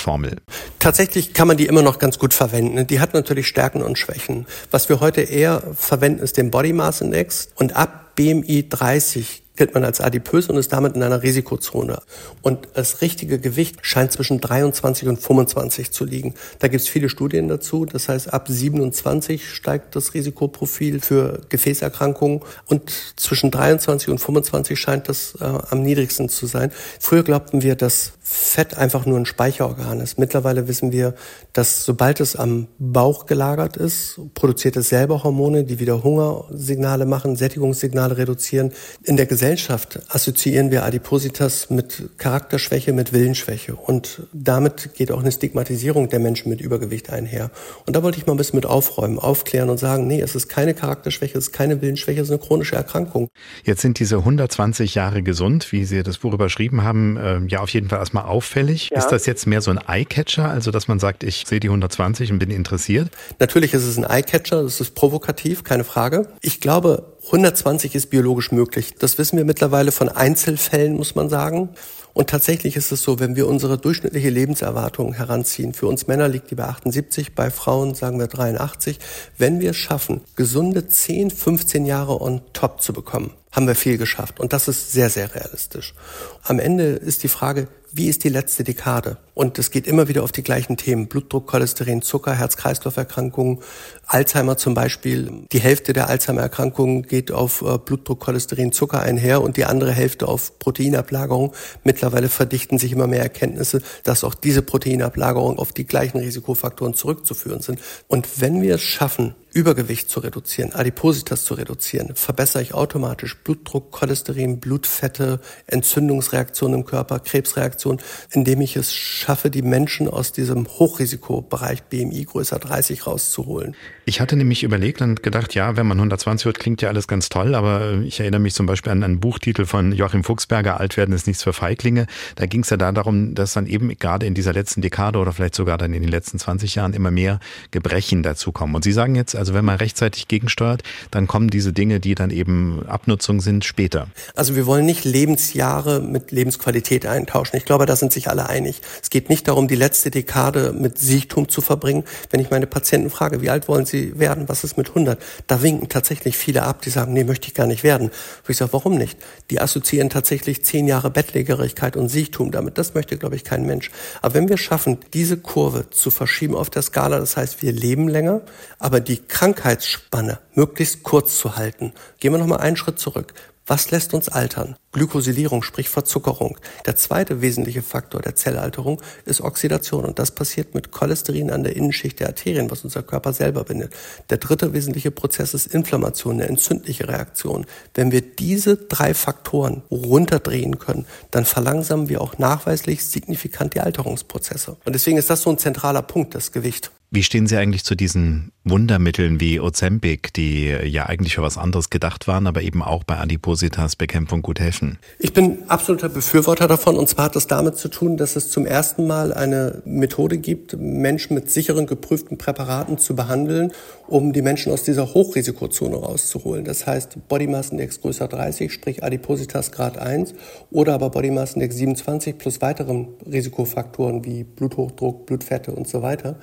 Broca-Formel. 0.09 0.39
Tatsächlich 0.78 1.35
kann 1.35 1.48
man 1.48 1.56
die 1.56 1.66
immer 1.66 1.82
noch 1.82 1.98
ganz 1.98 2.18
gut 2.18 2.32
verwenden. 2.32 2.86
Die 2.86 3.01
hat 3.01 3.12
natürlich 3.12 3.47
Stärken 3.47 3.82
und 3.82 3.98
Schwächen. 3.98 4.47
Was 4.70 4.89
wir 4.89 5.01
heute 5.01 5.20
eher 5.20 5.62
verwenden, 5.74 6.22
ist 6.22 6.36
den 6.36 6.51
Body 6.51 6.72
Mass 6.72 7.01
Index. 7.01 7.51
Und 7.56 7.76
ab 7.76 8.14
BMI 8.16 8.68
30 8.68 9.43
gilt 9.59 9.74
man 9.74 9.85
als 9.85 10.01
adipös 10.01 10.48
und 10.48 10.56
ist 10.56 10.72
damit 10.72 10.94
in 10.94 11.02
einer 11.02 11.22
Risikozone. 11.22 12.01
Und 12.43 12.68
das 12.74 13.02
richtige 13.02 13.39
Gewicht 13.40 13.78
scheint 13.82 14.12
zwischen 14.12 14.40
23 14.40 15.09
und 15.09 15.20
25 15.20 15.90
zu 15.90 16.05
liegen. 16.05 16.35
Da 16.60 16.68
gibt 16.68 16.82
es 16.82 16.89
viele 16.89 17.09
Studien 17.09 17.48
dazu. 17.48 17.85
Das 17.85 18.09
heißt, 18.09 18.32
ab 18.32 18.47
27 18.48 19.52
steigt 19.52 19.97
das 19.97 20.14
Risikoprofil 20.14 21.01
für 21.01 21.40
Gefäßerkrankungen 21.48 22.40
und 22.66 22.93
zwischen 23.16 23.51
23 23.51 24.09
und 24.09 24.18
25 24.18 24.78
scheint 24.78 25.09
das 25.09 25.36
äh, 25.40 25.44
am 25.44 25.82
niedrigsten 25.82 26.28
zu 26.28 26.47
sein. 26.47 26.70
Früher 27.01 27.24
glaubten 27.24 27.62
wir, 27.62 27.74
dass 27.74 28.12
Fett 28.30 28.76
einfach 28.76 29.06
nur 29.06 29.18
ein 29.18 29.24
Speicherorgan 29.24 30.00
ist. 30.00 30.18
Mittlerweile 30.18 30.68
wissen 30.68 30.92
wir, 30.92 31.14
dass 31.55 31.86
sobald 31.86 32.20
es 32.20 32.36
am 32.36 32.68
Bauch 32.78 33.24
gelagert 33.24 33.78
ist, 33.78 34.20
produziert 34.34 34.76
es 34.76 34.90
selber 34.90 35.24
Hormone, 35.24 35.64
die 35.64 35.78
wieder 35.78 36.05
Hungersignale 36.05 37.06
machen, 37.06 37.36
Sättigungssignale 37.36 38.18
reduzieren. 38.18 38.72
In 39.02 39.16
der 39.16 39.24
Gesellschaft 39.24 40.00
assoziieren 40.09 40.70
wir 40.70 40.84
Adipositas 40.84 41.70
mit 41.70 42.10
Charakterschwäche, 42.18 42.92
mit 42.92 43.14
Willensschwäche. 43.14 43.74
Und 43.74 44.24
damit 44.34 44.94
geht 44.94 45.10
auch 45.10 45.20
eine 45.20 45.32
Stigmatisierung 45.32 46.10
der 46.10 46.18
Menschen 46.18 46.50
mit 46.50 46.60
Übergewicht 46.60 47.09
einher. 47.10 47.50
Und 47.86 47.96
da 47.96 48.02
wollte 48.02 48.18
ich 48.18 48.26
mal 48.26 48.34
ein 48.34 48.36
bisschen 48.36 48.56
mit 48.56 48.66
aufräumen, 48.66 49.18
aufklären 49.18 49.70
und 49.70 49.78
sagen, 49.78 50.06
nee, 50.06 50.20
es 50.20 50.34
ist 50.34 50.48
keine 50.48 50.74
Charakterschwäche, 50.74 51.38
es 51.38 51.46
ist 51.48 51.52
keine 51.52 51.80
Willensschwäche, 51.80 52.20
es 52.20 52.28
ist 52.28 52.32
eine 52.32 52.40
chronische 52.40 52.76
Erkrankung. 52.76 53.28
Jetzt 53.64 53.80
sind 53.80 53.98
diese 53.98 54.18
120 54.18 54.94
Jahre 54.94 55.22
gesund, 55.22 55.72
wie 55.72 55.86
Sie 55.86 56.02
das 56.02 56.18
Buch 56.18 56.34
überschrieben 56.34 56.84
haben, 56.84 57.16
äh, 57.16 57.40
ja 57.48 57.60
auf 57.60 57.70
jeden 57.70 57.88
Fall 57.88 57.98
erstmal 57.98 58.17
auffällig. 58.26 58.90
Ja. 58.90 58.98
Ist 58.98 59.08
das 59.08 59.26
jetzt 59.26 59.46
mehr 59.46 59.60
so 59.60 59.70
ein 59.70 59.78
Eyecatcher, 59.86 60.48
also 60.48 60.70
dass 60.70 60.88
man 60.88 60.98
sagt, 60.98 61.22
ich 61.22 61.44
sehe 61.46 61.60
die 61.60 61.68
120 61.68 62.32
und 62.32 62.38
bin 62.38 62.50
interessiert? 62.50 63.10
Natürlich 63.38 63.74
ist 63.74 63.84
es 63.84 63.96
ein 63.96 64.04
Eyecatcher, 64.04 64.62
das 64.62 64.80
ist 64.80 64.94
provokativ, 64.94 65.64
keine 65.64 65.84
Frage. 65.84 66.28
Ich 66.40 66.60
glaube, 66.60 67.12
120 67.26 67.94
ist 67.94 68.10
biologisch 68.10 68.52
möglich. 68.52 68.94
Das 68.98 69.18
wissen 69.18 69.36
wir 69.36 69.44
mittlerweile 69.44 69.92
von 69.92 70.08
Einzelfällen, 70.08 70.96
muss 70.96 71.14
man 71.14 71.28
sagen. 71.28 71.70
Und 72.18 72.30
tatsächlich 72.30 72.74
ist 72.74 72.90
es 72.90 73.04
so, 73.04 73.20
wenn 73.20 73.36
wir 73.36 73.46
unsere 73.46 73.78
durchschnittliche 73.78 74.30
Lebenserwartung 74.30 75.12
heranziehen, 75.12 75.72
für 75.72 75.86
uns 75.86 76.08
Männer 76.08 76.26
liegt 76.26 76.50
die 76.50 76.56
bei 76.56 76.64
78, 76.64 77.36
bei 77.36 77.48
Frauen 77.48 77.94
sagen 77.94 78.18
wir 78.18 78.26
83, 78.26 78.98
wenn 79.36 79.60
wir 79.60 79.70
es 79.70 79.76
schaffen, 79.76 80.22
gesunde 80.34 80.88
10, 80.88 81.30
15 81.30 81.86
Jahre 81.86 82.20
on 82.20 82.40
top 82.54 82.80
zu 82.80 82.92
bekommen, 82.92 83.30
haben 83.52 83.68
wir 83.68 83.76
viel 83.76 83.98
geschafft. 83.98 84.40
Und 84.40 84.52
das 84.52 84.66
ist 84.66 84.90
sehr, 84.90 85.10
sehr 85.10 85.32
realistisch. 85.32 85.94
Am 86.42 86.58
Ende 86.58 86.86
ist 86.86 87.22
die 87.22 87.28
Frage, 87.28 87.68
wie 87.90 88.09
ist 88.09 88.24
die 88.24 88.28
letzte 88.28 88.65
Dekade? 88.65 89.16
Und 89.35 89.59
es 89.59 89.70
geht 89.70 89.86
immer 89.86 90.09
wieder 90.09 90.23
auf 90.23 90.32
die 90.32 90.43
gleichen 90.43 90.77
Themen. 90.77 91.06
Blutdruck, 91.06 91.47
Cholesterin, 91.47 92.02
Zucker, 92.02 92.35
Herz-Kreislauf-Erkrankungen, 92.35 93.60
Alzheimer 94.06 94.56
zum 94.56 94.74
Beispiel. 94.74 95.47
Die 95.52 95.60
Hälfte 95.60 95.93
der 95.93 96.09
Alzheimer-Erkrankungen 96.09 97.05
geht 97.05 97.32
auf 97.32 97.62
äh, 97.62 97.78
Blutdruck, 97.78 98.20
Cholesterin, 98.20 98.73
Zucker 98.73 99.01
einher 99.01 99.40
und 99.40 99.56
die 99.56 99.65
andere 99.65 99.93
Hälfte 99.93 100.28
auf 100.28 100.59
Proteinablagerung. 100.59 101.55
Mittlerweile 101.85 102.28
verdichten 102.28 102.78
sich 102.78 102.93
immer 102.93 103.06
mehr 103.06 103.23
Erkenntnisse, 103.23 103.81
dass 104.02 104.24
auch 104.24 104.35
diese 104.35 104.62
Proteinablagerungen 104.62 105.59
auf 105.59 105.73
die 105.73 105.86
gleichen 105.86 106.19
Risikofaktoren 106.19 106.94
zurückzuführen 106.94 107.60
sind. 107.60 107.81
Und 108.06 108.40
wenn 108.40 108.60
wir 108.60 108.74
es 108.74 108.82
schaffen, 108.82 109.35
Übergewicht 109.52 110.10
zu 110.10 110.20
reduzieren, 110.20 110.72
Adipositas 110.72 111.44
zu 111.44 111.54
reduzieren, 111.54 112.14
verbessere 112.14 112.62
ich 112.62 112.74
automatisch 112.74 113.36
Blutdruck, 113.36 113.90
Cholesterin, 113.90 114.60
Blutfette, 114.60 115.40
Entzündungsreaktionen 115.66 116.80
im 116.80 116.86
Körper, 116.86 117.18
Krebsreaktionen, 117.20 118.00
indem 118.30 118.60
ich 118.60 118.76
es 118.76 118.94
schaffe, 118.94 119.50
die 119.50 119.62
Menschen 119.62 120.08
aus 120.08 120.32
diesem 120.32 120.66
Hochrisikobereich 120.66 121.84
BMI 121.84 122.24
größer 122.24 122.58
30 122.58 123.06
rauszuholen. 123.06 123.74
Ich 124.04 124.20
hatte 124.20 124.36
nämlich 124.36 124.62
überlegt 124.62 125.00
und 125.02 125.22
gedacht, 125.22 125.54
ja, 125.54 125.76
wenn 125.76 125.86
man 125.86 125.98
120 125.98 126.46
hört, 126.46 126.58
klingt 126.58 126.82
ja 126.82 126.88
alles 126.88 127.08
ganz 127.08 127.28
toll, 127.28 127.54
aber 127.54 128.00
ich 128.02 128.20
erinnere 128.20 128.40
mich 128.40 128.54
zum 128.54 128.66
Beispiel 128.66 128.92
an 128.92 129.02
einen 129.02 129.20
Buchtitel 129.20 129.66
von 129.66 129.92
Joachim 129.92 130.24
Fuchsberger, 130.24 130.80
Alt 130.80 130.96
werden 130.96 131.14
ist 131.14 131.26
nichts 131.26 131.42
für 131.42 131.52
Feiglinge. 131.52 132.06
Da 132.36 132.46
ging 132.46 132.62
es 132.62 132.70
ja 132.70 132.76
da 132.76 132.92
darum, 132.92 133.34
dass 133.34 133.52
dann 133.52 133.66
eben 133.66 133.88
gerade 133.98 134.26
in 134.26 134.34
dieser 134.34 134.52
letzten 134.52 134.82
Dekade 134.82 135.18
oder 135.18 135.32
vielleicht 135.32 135.54
sogar 135.54 135.78
dann 135.78 135.92
in 135.92 136.02
den 136.02 136.10
letzten 136.10 136.38
20 136.38 136.74
Jahren 136.74 136.92
immer 136.92 137.10
mehr 137.10 137.40
Gebrechen 137.70 138.22
dazukommen. 138.22 138.74
Und 138.74 138.84
Sie 138.84 138.92
sagen 138.92 139.14
jetzt, 139.14 139.34
also 139.39 139.55
wenn 139.55 139.65
man 139.65 139.77
rechtzeitig 139.77 140.28
gegensteuert, 140.28 140.82
dann 141.10 141.27
kommen 141.27 141.48
diese 141.48 141.73
Dinge, 141.73 142.01
die 142.01 142.15
dann 142.15 142.31
eben 142.31 142.85
Abnutzung 142.86 143.40
sind, 143.40 143.65
später. 143.65 144.09
Also 144.35 144.56
wir 144.56 144.66
wollen 144.66 144.85
nicht 144.85 145.05
Lebensjahre 145.05 146.01
mit 146.01 146.32
Lebensqualität 146.32 147.06
eintauschen. 147.06 147.56
Ich 147.56 147.65
glaube, 147.65 147.86
da 147.86 147.97
sind 147.97 148.12
sich 148.12 148.28
alle 148.28 148.48
einig. 148.48 148.81
Es 149.02 149.10
geht 149.10 149.28
nicht 149.28 149.48
darum, 149.48 149.69
die 149.69 149.77
letzte 149.77 150.10
Dekade 150.10 150.73
mit 150.73 150.98
Siechtum 150.98 151.48
zu 151.48 151.60
verbringen. 151.60 152.05
Wenn 152.31 152.40
ich 152.40 152.51
meine 152.51 152.66
Patienten 152.66 153.10
frage, 153.10 153.40
wie 153.43 153.51
alt 153.51 153.69
wollen 153.69 153.86
sie 153.86 154.19
werden, 154.19 154.48
was 154.48 154.65
ist 154.65 154.77
mit 154.77 154.89
100? 154.89 155.20
Da 155.47 155.62
winken 155.62 155.89
tatsächlich 155.89 156.36
viele 156.36 156.65
ab, 156.65 156.82
die 156.82 156.90
sagen, 156.90 157.12
nee, 157.12 157.24
möchte 157.24 157.48
ich 157.48 157.55
gar 157.55 157.66
nicht 157.66 157.85
werden. 157.85 158.09
Und 158.09 158.48
ich 158.48 158.56
sage, 158.56 158.73
warum 158.73 158.98
nicht? 158.98 159.19
Die 159.51 159.60
assoziieren 159.60 160.10
tatsächlich 160.10 160.65
zehn 160.65 160.89
Jahre 160.89 161.10
Bettlägerigkeit 161.10 161.97
und 161.97 162.09
Siechtum 162.09 162.51
damit. 162.51 162.78
Das 162.78 162.94
möchte, 162.94 163.16
glaube 163.16 163.36
ich, 163.36 163.44
kein 163.44 163.65
Mensch. 163.65 163.90
Aber 164.23 164.35
wenn 164.35 164.48
wir 164.48 164.59
schaffen, 164.59 164.98
diese 165.15 165.36
Kurve 165.36 165.90
zu 165.90 166.10
verschieben 166.10 166.55
auf 166.55 166.70
der 166.70 166.82
Skala, 166.82 167.19
das 167.19 167.36
heißt, 167.36 167.62
wir 167.62 167.73
leben 167.73 168.09
länger, 168.09 168.40
aber 168.78 169.01
die 169.01 169.19
Krankheitsspanne 169.28 170.40
möglichst 170.55 171.02
kurz 171.02 171.38
zu 171.38 171.56
halten, 171.56 171.92
gehen 172.18 172.32
wir 172.32 172.38
nochmal 172.38 172.60
einen 172.60 172.76
Schritt 172.76 172.98
zurück. 172.98 173.34
Was 173.68 173.90
lässt 173.90 174.14
uns 174.14 174.30
altern? 174.30 174.76
Glykosilierung, 174.92 175.62
sprich 175.62 175.90
Verzuckerung. 175.90 176.56
Der 176.86 176.96
zweite 176.96 177.42
wesentliche 177.42 177.82
Faktor 177.82 178.22
der 178.22 178.34
Zellalterung 178.34 179.02
ist 179.26 179.42
Oxidation 179.42 180.06
und 180.06 180.18
das 180.18 180.30
passiert 180.30 180.74
mit 180.74 180.90
Cholesterin 180.90 181.50
an 181.50 181.64
der 181.64 181.76
Innenschicht 181.76 182.18
der 182.18 182.28
Arterien, 182.28 182.70
was 182.70 182.84
unser 182.84 183.02
Körper 183.02 183.34
selber 183.34 183.64
bindet. 183.64 183.92
Der 184.30 184.38
dritte 184.38 184.72
wesentliche 184.72 185.10
Prozess 185.10 185.52
ist 185.52 185.66
Inflammation, 185.66 186.36
eine 186.36 186.48
entzündliche 186.48 187.09
Reaktion. 187.09 187.66
Wenn 187.92 188.10
wir 188.10 188.22
diese 188.22 188.78
drei 188.78 189.12
Faktoren 189.12 189.82
runterdrehen 189.90 190.78
können, 190.78 191.05
dann 191.30 191.44
verlangsamen 191.44 192.09
wir 192.09 192.22
auch 192.22 192.38
nachweislich 192.38 193.05
signifikant 193.05 193.74
die 193.74 193.80
Alterungsprozesse. 193.80 194.78
Und 194.86 194.94
deswegen 194.94 195.18
ist 195.18 195.28
das 195.28 195.42
so 195.42 195.50
ein 195.50 195.59
zentraler 195.59 196.00
Punkt, 196.00 196.34
das 196.34 196.52
Gewicht. 196.52 196.90
Wie 197.10 197.22
stehen 197.22 197.47
Sie 197.47 197.56
eigentlich 197.56 197.85
zu 197.85 197.94
diesen 197.94 198.52
Wundermitteln 198.64 199.40
wie 199.40 199.60
Ozempic, 199.60 200.30
die 200.36 200.66
ja 200.66 201.06
eigentlich 201.06 201.36
für 201.36 201.43
was 201.43 201.56
anderes 201.56 201.89
gedacht 201.89 202.28
waren, 202.28 202.47
aber 202.47 202.60
eben 202.60 202.82
auch 202.82 203.02
bei 203.02 203.16
Adipositas 203.16 203.97
Bekämpfung 203.97 204.43
gut 204.43 204.60
helfen? 204.60 204.98
Ich 205.18 205.32
bin 205.32 205.62
absoluter 205.68 206.10
Befürworter 206.10 206.68
davon 206.68 206.97
und 206.97 207.09
zwar 207.09 207.26
hat 207.26 207.36
das 207.36 207.47
damit 207.47 207.78
zu 207.78 207.89
tun, 207.89 208.18
dass 208.18 208.36
es 208.36 208.51
zum 208.51 208.66
ersten 208.66 209.06
Mal 209.06 209.32
eine 209.32 209.80
Methode 209.86 210.36
gibt, 210.36 210.76
Menschen 210.78 211.32
mit 211.32 211.51
sicheren 211.51 211.86
geprüften 211.86 212.36
Präparaten 212.36 212.98
zu 212.98 213.16
behandeln, 213.16 213.72
um 214.06 214.35
die 214.35 214.43
Menschen 214.43 214.70
aus 214.70 214.82
dieser 214.82 215.14
Hochrisikozone 215.14 215.97
rauszuholen. 215.97 216.66
Das 216.66 216.86
heißt 216.86 217.26
Body 217.26 217.47
Mass 217.47 217.70
Index 217.70 218.02
größer 218.02 218.28
30, 218.28 218.70
sprich 218.70 219.02
Adipositas 219.02 219.72
Grad 219.72 219.97
1 219.97 220.35
oder 220.70 220.93
aber 220.93 221.09
Body 221.09 221.30
Mass 221.30 221.55
Index 221.55 221.76
27 221.76 222.36
plus 222.36 222.60
weiteren 222.60 223.09
Risikofaktoren 223.24 224.26
wie 224.26 224.44
Bluthochdruck, 224.44 225.24
Blutfette 225.24 225.72
und 225.72 225.89
so 225.89 226.02
weiter. 226.02 226.39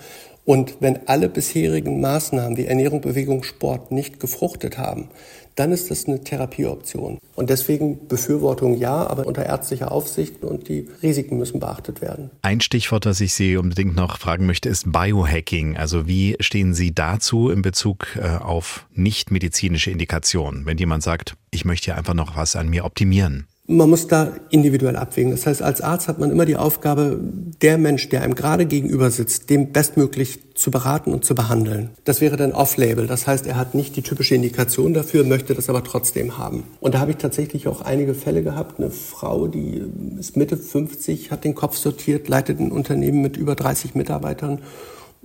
Und 0.46 0.78
wenn 0.80 1.08
alle 1.08 1.28
bisherigen 1.28 2.00
Maßnahmen 2.02 2.56
wie 2.56 2.66
Ernährung, 2.66 3.02
Bewegung, 3.02 3.44
Sport 3.44 3.92
nicht 3.92 4.20
gefruchtet 4.20 4.78
haben, 4.78 5.10
dann 5.56 5.72
ist 5.72 5.90
das 5.90 6.06
eine 6.06 6.24
Therapieoption. 6.24 7.18
Und 7.36 7.50
deswegen 7.50 8.08
Befürwortung 8.08 8.78
ja, 8.78 9.08
aber 9.08 9.26
unter 9.26 9.46
ärztlicher 9.46 9.92
Aufsicht 9.92 10.44
und 10.44 10.68
die 10.68 10.88
Risiken 11.02 11.38
müssen 11.38 11.60
beachtet 11.60 12.02
werden. 12.02 12.30
Ein 12.42 12.62
Stichwort, 12.62 13.06
das 13.06 13.22
ich 13.22 13.34
Sie 13.34 13.58
unbedingt 13.58 13.96
noch 13.96 14.20
fragen 14.20 14.46
möchte, 14.46 14.70
ist 14.70 14.92
Biohacking. 14.92 15.78
Also 15.78 16.08
wie 16.08 16.36
stehen 16.42 16.74
Sie 16.74 16.94
dazu 16.94 17.50
in 17.50 17.62
Bezug 17.62 18.08
äh, 18.18 18.38
auf 18.38 18.86
nicht 18.94 19.32
medizinische 19.32 19.92
Indikationen? 19.92 20.66
Wenn 20.66 20.78
jemand 20.78 21.04
sagt, 21.04 21.36
ich 21.52 21.66
möchte 21.66 21.86
hier 21.86 21.98
einfach 21.98 22.14
noch 22.14 22.36
was 22.36 22.56
an 22.56 22.70
mir 22.70 22.86
optimieren. 22.86 23.48
Man 23.68 23.90
muss 23.90 24.08
da 24.08 24.34
individuell 24.52 24.96
abwägen. 24.96 25.32
Das 25.32 25.48
heißt, 25.48 25.64
als 25.64 25.82
Arzt 25.82 26.08
hat 26.08 26.20
man 26.20 26.30
immer 26.30 26.46
die 26.46 26.56
Aufgabe, 26.56 27.20
der 27.62 27.80
Mensch, 27.80 28.10
der 28.10 28.22
einem 28.22 28.36
gerade 28.36 28.68
gegenüber 28.68 29.10
sitzt, 29.10 29.50
dem 29.50 29.72
bestmöglich 29.72 30.54
zu 30.54 30.70
beraten 30.70 31.12
und 31.12 31.26
zu 31.26 31.34
behandeln. 31.34 31.90
Das 32.04 32.22
wäre 32.22 32.38
dann 32.38 32.52
off-label. 32.52 33.08
Das 33.08 33.26
heißt, 33.26 33.48
er 33.48 33.56
hat 33.56 33.74
nicht 33.74 33.96
die 33.96 34.04
typische 34.04 34.36
Indikation 34.36 34.94
dafür, 34.94 35.24
möchte 35.24 35.56
das 35.56 35.68
aber 35.68 35.84
trotzdem 35.84 36.38
haben. 36.38 36.64
Und 36.80 36.94
da 36.94 37.00
habe 37.00 37.12
ich 37.12 37.18
tatsächlich 37.18 37.68
auch 37.68 37.82
einige 37.82 38.14
Fälle 38.14 38.44
gehabt. 38.44 38.80
Eine 38.80 38.92
Frau, 38.92 39.48
die 39.48 39.84
ist 40.20 40.38
Mitte 40.38 40.58
50, 40.58 41.32
hat 41.32 41.44
den 41.44 41.56
Kopf 41.56 41.76
sortiert, 41.76 42.28
leitet 42.28 42.60
ein 42.60 42.72
Unternehmen 42.72 43.24
mit 43.24 43.36
über 43.36 43.56
30 43.56 43.96
Mitarbeitern 43.96 44.60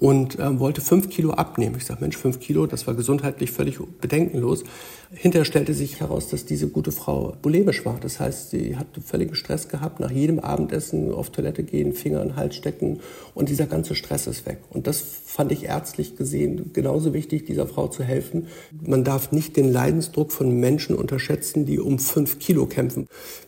und 0.00 0.38
äh, 0.38 0.58
wollte 0.58 0.80
fünf 0.80 1.10
Kilo 1.10 1.32
abnehmen. 1.32 1.76
Ich 1.76 1.84
sage, 1.84 2.00
Mensch, 2.00 2.16
fünf 2.16 2.40
Kilo, 2.40 2.66
das 2.66 2.86
war 2.86 2.94
gesundheitlich 2.94 3.52
völlig 3.52 3.78
bedenkenlos. 4.00 4.64
Hinterher 5.12 5.44
stellte 5.44 5.74
sich 5.74 6.00
heraus, 6.00 6.28
dass 6.28 6.46
diese 6.46 6.68
gute 6.68 6.90
Frau 6.90 7.36
bulimisch 7.42 7.84
war. 7.84 7.98
Das 8.00 8.18
heißt, 8.18 8.50
sie 8.50 8.76
hatte 8.76 9.02
völligen 9.02 9.34
Stress 9.34 9.68
gehabt, 9.68 10.00
nach 10.00 10.10
jedem 10.10 10.38
Abendessen 10.38 11.12
auf 11.12 11.30
Toilette 11.30 11.64
gehen, 11.64 11.92
Finger 11.92 12.22
in 12.22 12.28
den 12.28 12.36
Hals 12.36 12.54
stecken 12.54 13.00
und 13.34 13.50
dieser 13.50 13.66
ganze 13.66 13.94
Stress 13.94 14.26
ist 14.26 14.46
weg. 14.46 14.58
Und 14.70 14.86
das 14.86 15.00
fand 15.00 15.52
ich 15.52 15.64
ärztlich 15.64 16.16
gesehen 16.16 16.72
genauso 16.72 17.12
wichtig, 17.12 17.44
dieser 17.44 17.66
Frau 17.66 17.88
zu 17.88 18.02
helfen. 18.02 18.46
Man 18.80 19.04
darf 19.04 19.32
nicht 19.32 19.56
den 19.56 19.70
Leidensdruck 19.70 20.32
von 20.32 20.60
Menschen 20.60 20.96
unterschätzen, 20.96 21.66
die 21.66 21.78
um 21.78 21.98
fünf 21.98 22.38
Kilo 22.38 22.66
kämpfen. 22.66 23.06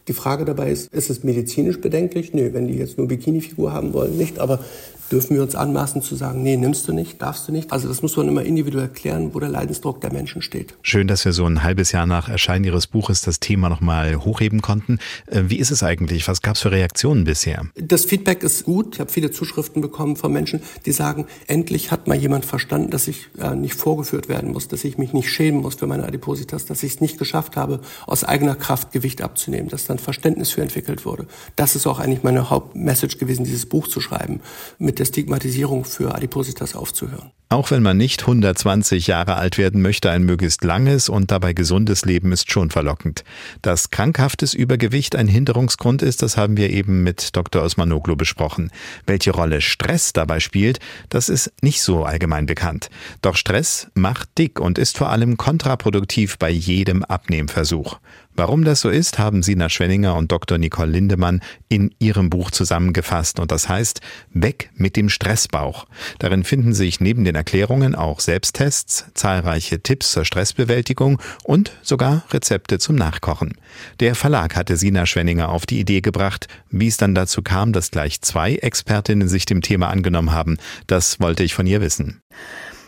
Die 0.08 0.14
Frage 0.14 0.44
dabei 0.44 0.72
ist, 0.72 0.92
ist 0.92 1.10
es 1.10 1.22
medizinisch 1.22 1.80
bedenklich? 1.80 2.34
Nö, 2.34 2.52
wenn 2.52 2.66
die 2.66 2.74
jetzt 2.74 2.98
nur 2.98 3.06
Bikini-Figur 3.06 3.72
haben 3.72 3.92
wollen, 3.92 4.18
nicht. 4.18 4.40
Aber 4.40 4.58
dürfen 5.12 5.36
wir 5.36 5.43
uns 5.43 5.55
anmaßen 5.55 6.02
zu 6.02 6.16
sagen, 6.16 6.43
nee, 6.43 6.56
nimmst 6.56 6.89
du 6.89 6.93
nicht, 6.93 7.20
darfst 7.20 7.47
du 7.47 7.52
nicht. 7.52 7.70
Also 7.70 7.89
das 7.89 8.01
muss 8.01 8.16
man 8.16 8.28
immer 8.28 8.43
individuell 8.43 8.89
klären, 8.89 9.34
wo 9.34 9.40
der 9.40 9.51
Leidensdruck 9.51 10.01
der 10.01 10.12
Menschen 10.12 10.40
steht. 10.40 10.74
Schön, 10.82 11.06
dass 11.06 11.24
wir 11.24 11.32
so 11.32 11.44
ein 11.44 11.62
halbes 11.62 11.93
Jahr 11.93 12.06
nach 12.06 12.28
Erscheinen 12.30 12.64
Ihres 12.64 12.86
Buches 12.86 13.20
das 13.20 13.39
Thema 13.39 13.68
nochmal 13.68 14.16
hochheben 14.16 14.62
konnten. 14.62 14.98
Äh, 15.26 15.43
wie 15.47 15.59
ist 15.59 15.70
es 15.70 15.82
eigentlich? 15.82 16.26
Was 16.28 16.40
gab 16.40 16.56
es 16.56 16.62
für 16.62 16.70
Reaktionen 16.70 17.24
bisher? 17.24 17.66
Das 17.74 18.06
Feedback 18.06 18.43
ist 18.43 18.64
gut. 18.64 18.94
Ich 18.94 19.01
habe 19.01 19.10
viele 19.10 19.30
Zuschriften 19.30 19.82
bekommen 19.82 20.16
von 20.16 20.32
Menschen, 20.32 20.62
die 20.86 20.93
sagen, 20.93 21.26
endlich 21.47 21.90
hat 21.90 22.09
mal 22.09 22.16
jemand 22.16 22.47
verstanden, 22.47 22.90
dass 22.90 23.06
ich 23.06 23.28
äh, 23.39 23.55
nicht 23.55 23.74
vorgeführt 23.74 24.30
werden 24.30 24.51
muss, 24.52 24.68
dass 24.68 24.82
ich 24.84 24.97
mich 24.97 25.12
nicht 25.12 25.28
schämen 25.28 25.60
muss 25.60 25.74
für 25.74 25.86
meine 25.86 26.05
Adipositas, 26.05 26.64
dass 26.64 26.82
ich 26.82 26.94
es 26.94 27.01
nicht 27.01 27.18
geschafft 27.18 27.56
habe, 27.56 27.80
aus 28.06 28.24
eigener 28.24 28.55
Kraft 28.55 28.93
Gewicht 28.93 29.20
abzunehmen, 29.20 29.68
dass 29.68 29.86
dann 29.86 29.98
Verständnis 29.98 30.51
für 30.51 30.62
entwickelt 30.62 31.05
wurde. 31.05 31.26
Das 31.56 31.76
ist 31.76 31.86
auch 31.86 31.98
eigentlich 31.98 32.22
meine 32.22 32.48
Hauptmessage 32.48 33.18
gewesen, 33.18 33.44
dieses 33.44 33.66
Buch 33.66 33.89
zu 33.89 34.01
schreiben, 34.01 34.40
mit 34.78 35.01
der 35.02 35.06
Stigmatisierung 35.06 35.84
für 35.84 36.14
Adipositas 36.14 36.76
aufzuhören. 36.76 37.32
Auch 37.48 37.70
wenn 37.70 37.82
man 37.82 37.96
nicht 37.96 38.22
120 38.22 39.08
Jahre 39.08 39.34
alt 39.34 39.58
werden 39.58 39.82
möchte, 39.82 40.10
ein 40.10 40.22
möglichst 40.22 40.64
langes 40.64 41.08
und 41.08 41.30
dabei 41.30 41.52
gesundes 41.52 42.04
Leben 42.04 42.32
ist 42.32 42.50
schon 42.50 42.70
verlockend. 42.70 43.24
Dass 43.60 43.90
krankhaftes 43.90 44.54
Übergewicht 44.54 45.16
ein 45.16 45.26
Hinderungsgrund 45.26 46.00
ist, 46.02 46.22
das 46.22 46.36
haben 46.36 46.56
wir 46.56 46.70
eben 46.70 47.02
mit 47.02 47.36
Dr. 47.36 47.62
Osmanoglu 47.62 48.16
besprochen. 48.16 48.70
Welche 49.06 49.32
Rolle 49.32 49.60
Stress 49.60 50.12
dabei 50.14 50.40
spielt, 50.40 50.78
das 51.10 51.28
ist 51.28 51.52
nicht 51.60 51.82
so 51.82 52.04
allgemein 52.04 52.46
bekannt. 52.46 52.88
Doch 53.20 53.36
Stress 53.36 53.88
macht 53.94 54.38
dick 54.38 54.58
und 54.58 54.78
ist 54.78 54.96
vor 54.96 55.10
allem 55.10 55.36
kontraproduktiv 55.36 56.38
bei 56.38 56.48
jedem 56.48 57.02
Abnehmversuch. 57.02 57.98
Warum 58.34 58.64
das 58.64 58.80
so 58.80 58.88
ist, 58.88 59.18
haben 59.18 59.42
Sina 59.42 59.68
Schwenninger 59.68 60.14
und 60.16 60.32
Dr. 60.32 60.56
Nicole 60.56 60.90
Lindemann 60.90 61.42
in 61.68 61.94
ihrem 61.98 62.30
Buch 62.30 62.50
zusammengefasst 62.50 63.38
und 63.40 63.52
das 63.52 63.68
heißt 63.68 64.00
Weg 64.32 64.70
mit 64.74 64.96
dem 64.96 65.10
Stressbauch. 65.10 65.86
Darin 66.18 66.42
finden 66.42 66.72
sich 66.72 67.00
neben 67.00 67.24
den 67.24 67.34
Erklärungen 67.34 67.94
auch 67.94 68.20
Selbsttests, 68.20 69.06
zahlreiche 69.14 69.82
Tipps 69.82 70.12
zur 70.12 70.24
Stressbewältigung 70.24 71.20
und 71.44 71.72
sogar 71.82 72.24
Rezepte 72.30 72.78
zum 72.78 72.96
Nachkochen. 72.96 73.59
Der 74.00 74.14
Verlag 74.14 74.56
hatte 74.56 74.78
Sina 74.78 75.04
Schwenninger 75.04 75.50
auf 75.50 75.66
die 75.66 75.80
Idee 75.80 76.00
gebracht, 76.00 76.48
wie 76.70 76.88
es 76.88 76.96
dann 76.96 77.14
dazu 77.14 77.42
kam, 77.42 77.72
dass 77.72 77.90
gleich 77.90 78.22
zwei 78.22 78.54
Expertinnen 78.54 79.28
sich 79.28 79.44
dem 79.44 79.60
Thema 79.60 79.88
angenommen 79.88 80.32
haben. 80.32 80.56
Das 80.86 81.20
wollte 81.20 81.42
ich 81.42 81.52
von 81.52 81.66
ihr 81.66 81.82
wissen. 81.82 82.22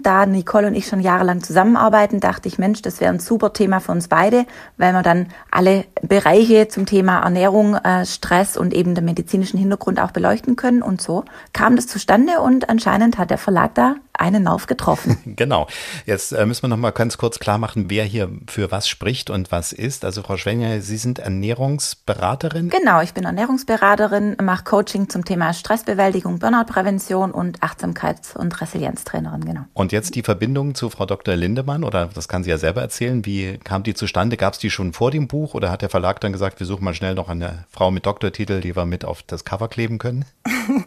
Da 0.05 0.27
Nicole 0.27 0.67
und 0.67 0.75
ich 0.75 0.87
schon 0.87 1.01
jahrelang 1.01 1.43
zusammenarbeiten, 1.43 2.21
dachte 2.21 2.47
ich, 2.49 2.59
Mensch, 2.59 2.83
das 2.83 3.01
wäre 3.01 3.13
ein 3.13 3.21
super 3.21 3.53
Thema 3.53 3.81
für 3.81 3.93
uns 3.93 4.09
beide, 4.09 4.47
weil 4.77 4.93
wir 4.93 5.03
dann 5.03 5.29
alle 5.51 5.85
Bereiche 6.03 6.69
zum 6.69 6.87
Thema 6.87 7.21
Ernährung, 7.21 7.75
äh, 7.75 8.05
Stress 8.07 8.57
und 8.57 8.75
eben 8.75 8.95
den 8.95 9.05
medizinischen 9.05 9.59
Hintergrund 9.59 9.99
auch 10.01 10.11
beleuchten 10.11 10.57
können. 10.57 10.83
Und 10.83 11.01
so 11.01 11.25
kam 11.53 11.77
das 11.77 11.87
zustande 11.87 12.41
und 12.41 12.69
anscheinend 12.69 13.19
hat 13.19 13.31
der 13.31 13.39
Verlag 13.39 13.75
da 13.75 13.97
einen 14.17 14.45
Nerv 14.45 14.67
getroffen. 14.67 15.19
genau. 15.37 15.67
Jetzt 16.07 16.33
äh, 16.33 16.47
müssen 16.47 16.63
wir 16.63 16.69
noch 16.69 16.77
mal 16.77 16.93
ganz 16.93 17.19
kurz 17.19 17.39
klar 17.39 17.59
machen, 17.59 17.87
wer 17.89 18.05
hier 18.05 18.31
für 18.49 18.71
was 18.71 18.89
spricht 18.89 19.31
und 19.31 19.51
was 19.51 19.73
ist. 19.73 20.05
Also 20.05 20.23
Frau 20.23 20.37
Schwenja, 20.37 20.81
Sie 20.81 20.97
sind 20.97 21.19
Ernährungsberaterin? 21.19 22.71
Genau, 22.71 23.01
ich 23.01 23.15
bin 23.15 23.25
Ernährungsberaterin, 23.25 24.37
mache 24.43 24.65
Coaching 24.65 25.09
zum 25.09 25.25
Thema 25.25 25.53
Stressbewältigung, 25.53 26.39
Burnoutprävention 26.39 27.33
und 27.33 27.61
Achtsamkeits- 27.61 28.37
und 28.37 28.61
Resilienztrainerin, 28.61 29.45
genau. 29.45 29.63
Und 29.75 29.93
jetzt 29.95 30.15
die 30.15 30.23
Verbindung 30.23 30.75
zu 30.75 30.91
Frau 30.91 31.07
Dr. 31.07 31.37
Lindemann, 31.37 31.85
oder 31.85 32.11
das 32.13 32.29
kann 32.29 32.45
sie 32.45 32.51
ja 32.51 32.59
selber 32.59 32.83
erzählen, 32.83 33.25
wie 33.25 33.59
kam 33.65 33.83
die 33.83 33.95
zustande? 33.95 34.37
Gab 34.37 34.53
es 34.53 34.59
die 34.59 34.69
schon 34.69 34.93
vor 34.93 35.11
dem 35.11 35.29
Buch 35.29 35.55
oder 35.55 35.71
hat 35.71 35.81
der 35.81 35.89
Verlag 35.89 36.21
dann 36.21 36.33
gesagt, 36.33 36.61
wir 36.61 36.67
suchen 36.67 36.85
mal 36.85 36.95
schnell 36.95 37.15
noch 37.15 37.31
eine 37.31 37.65
Frau 37.71 37.91
mit 37.91 38.05
Doktortitel, 38.05 38.61
die 38.61 38.77
wir 38.77 38.85
mit 38.85 39.07
auf 39.07 39.23
das 39.23 39.45
Cover 39.45 39.69
kleben 39.69 39.99
können? 39.99 40.27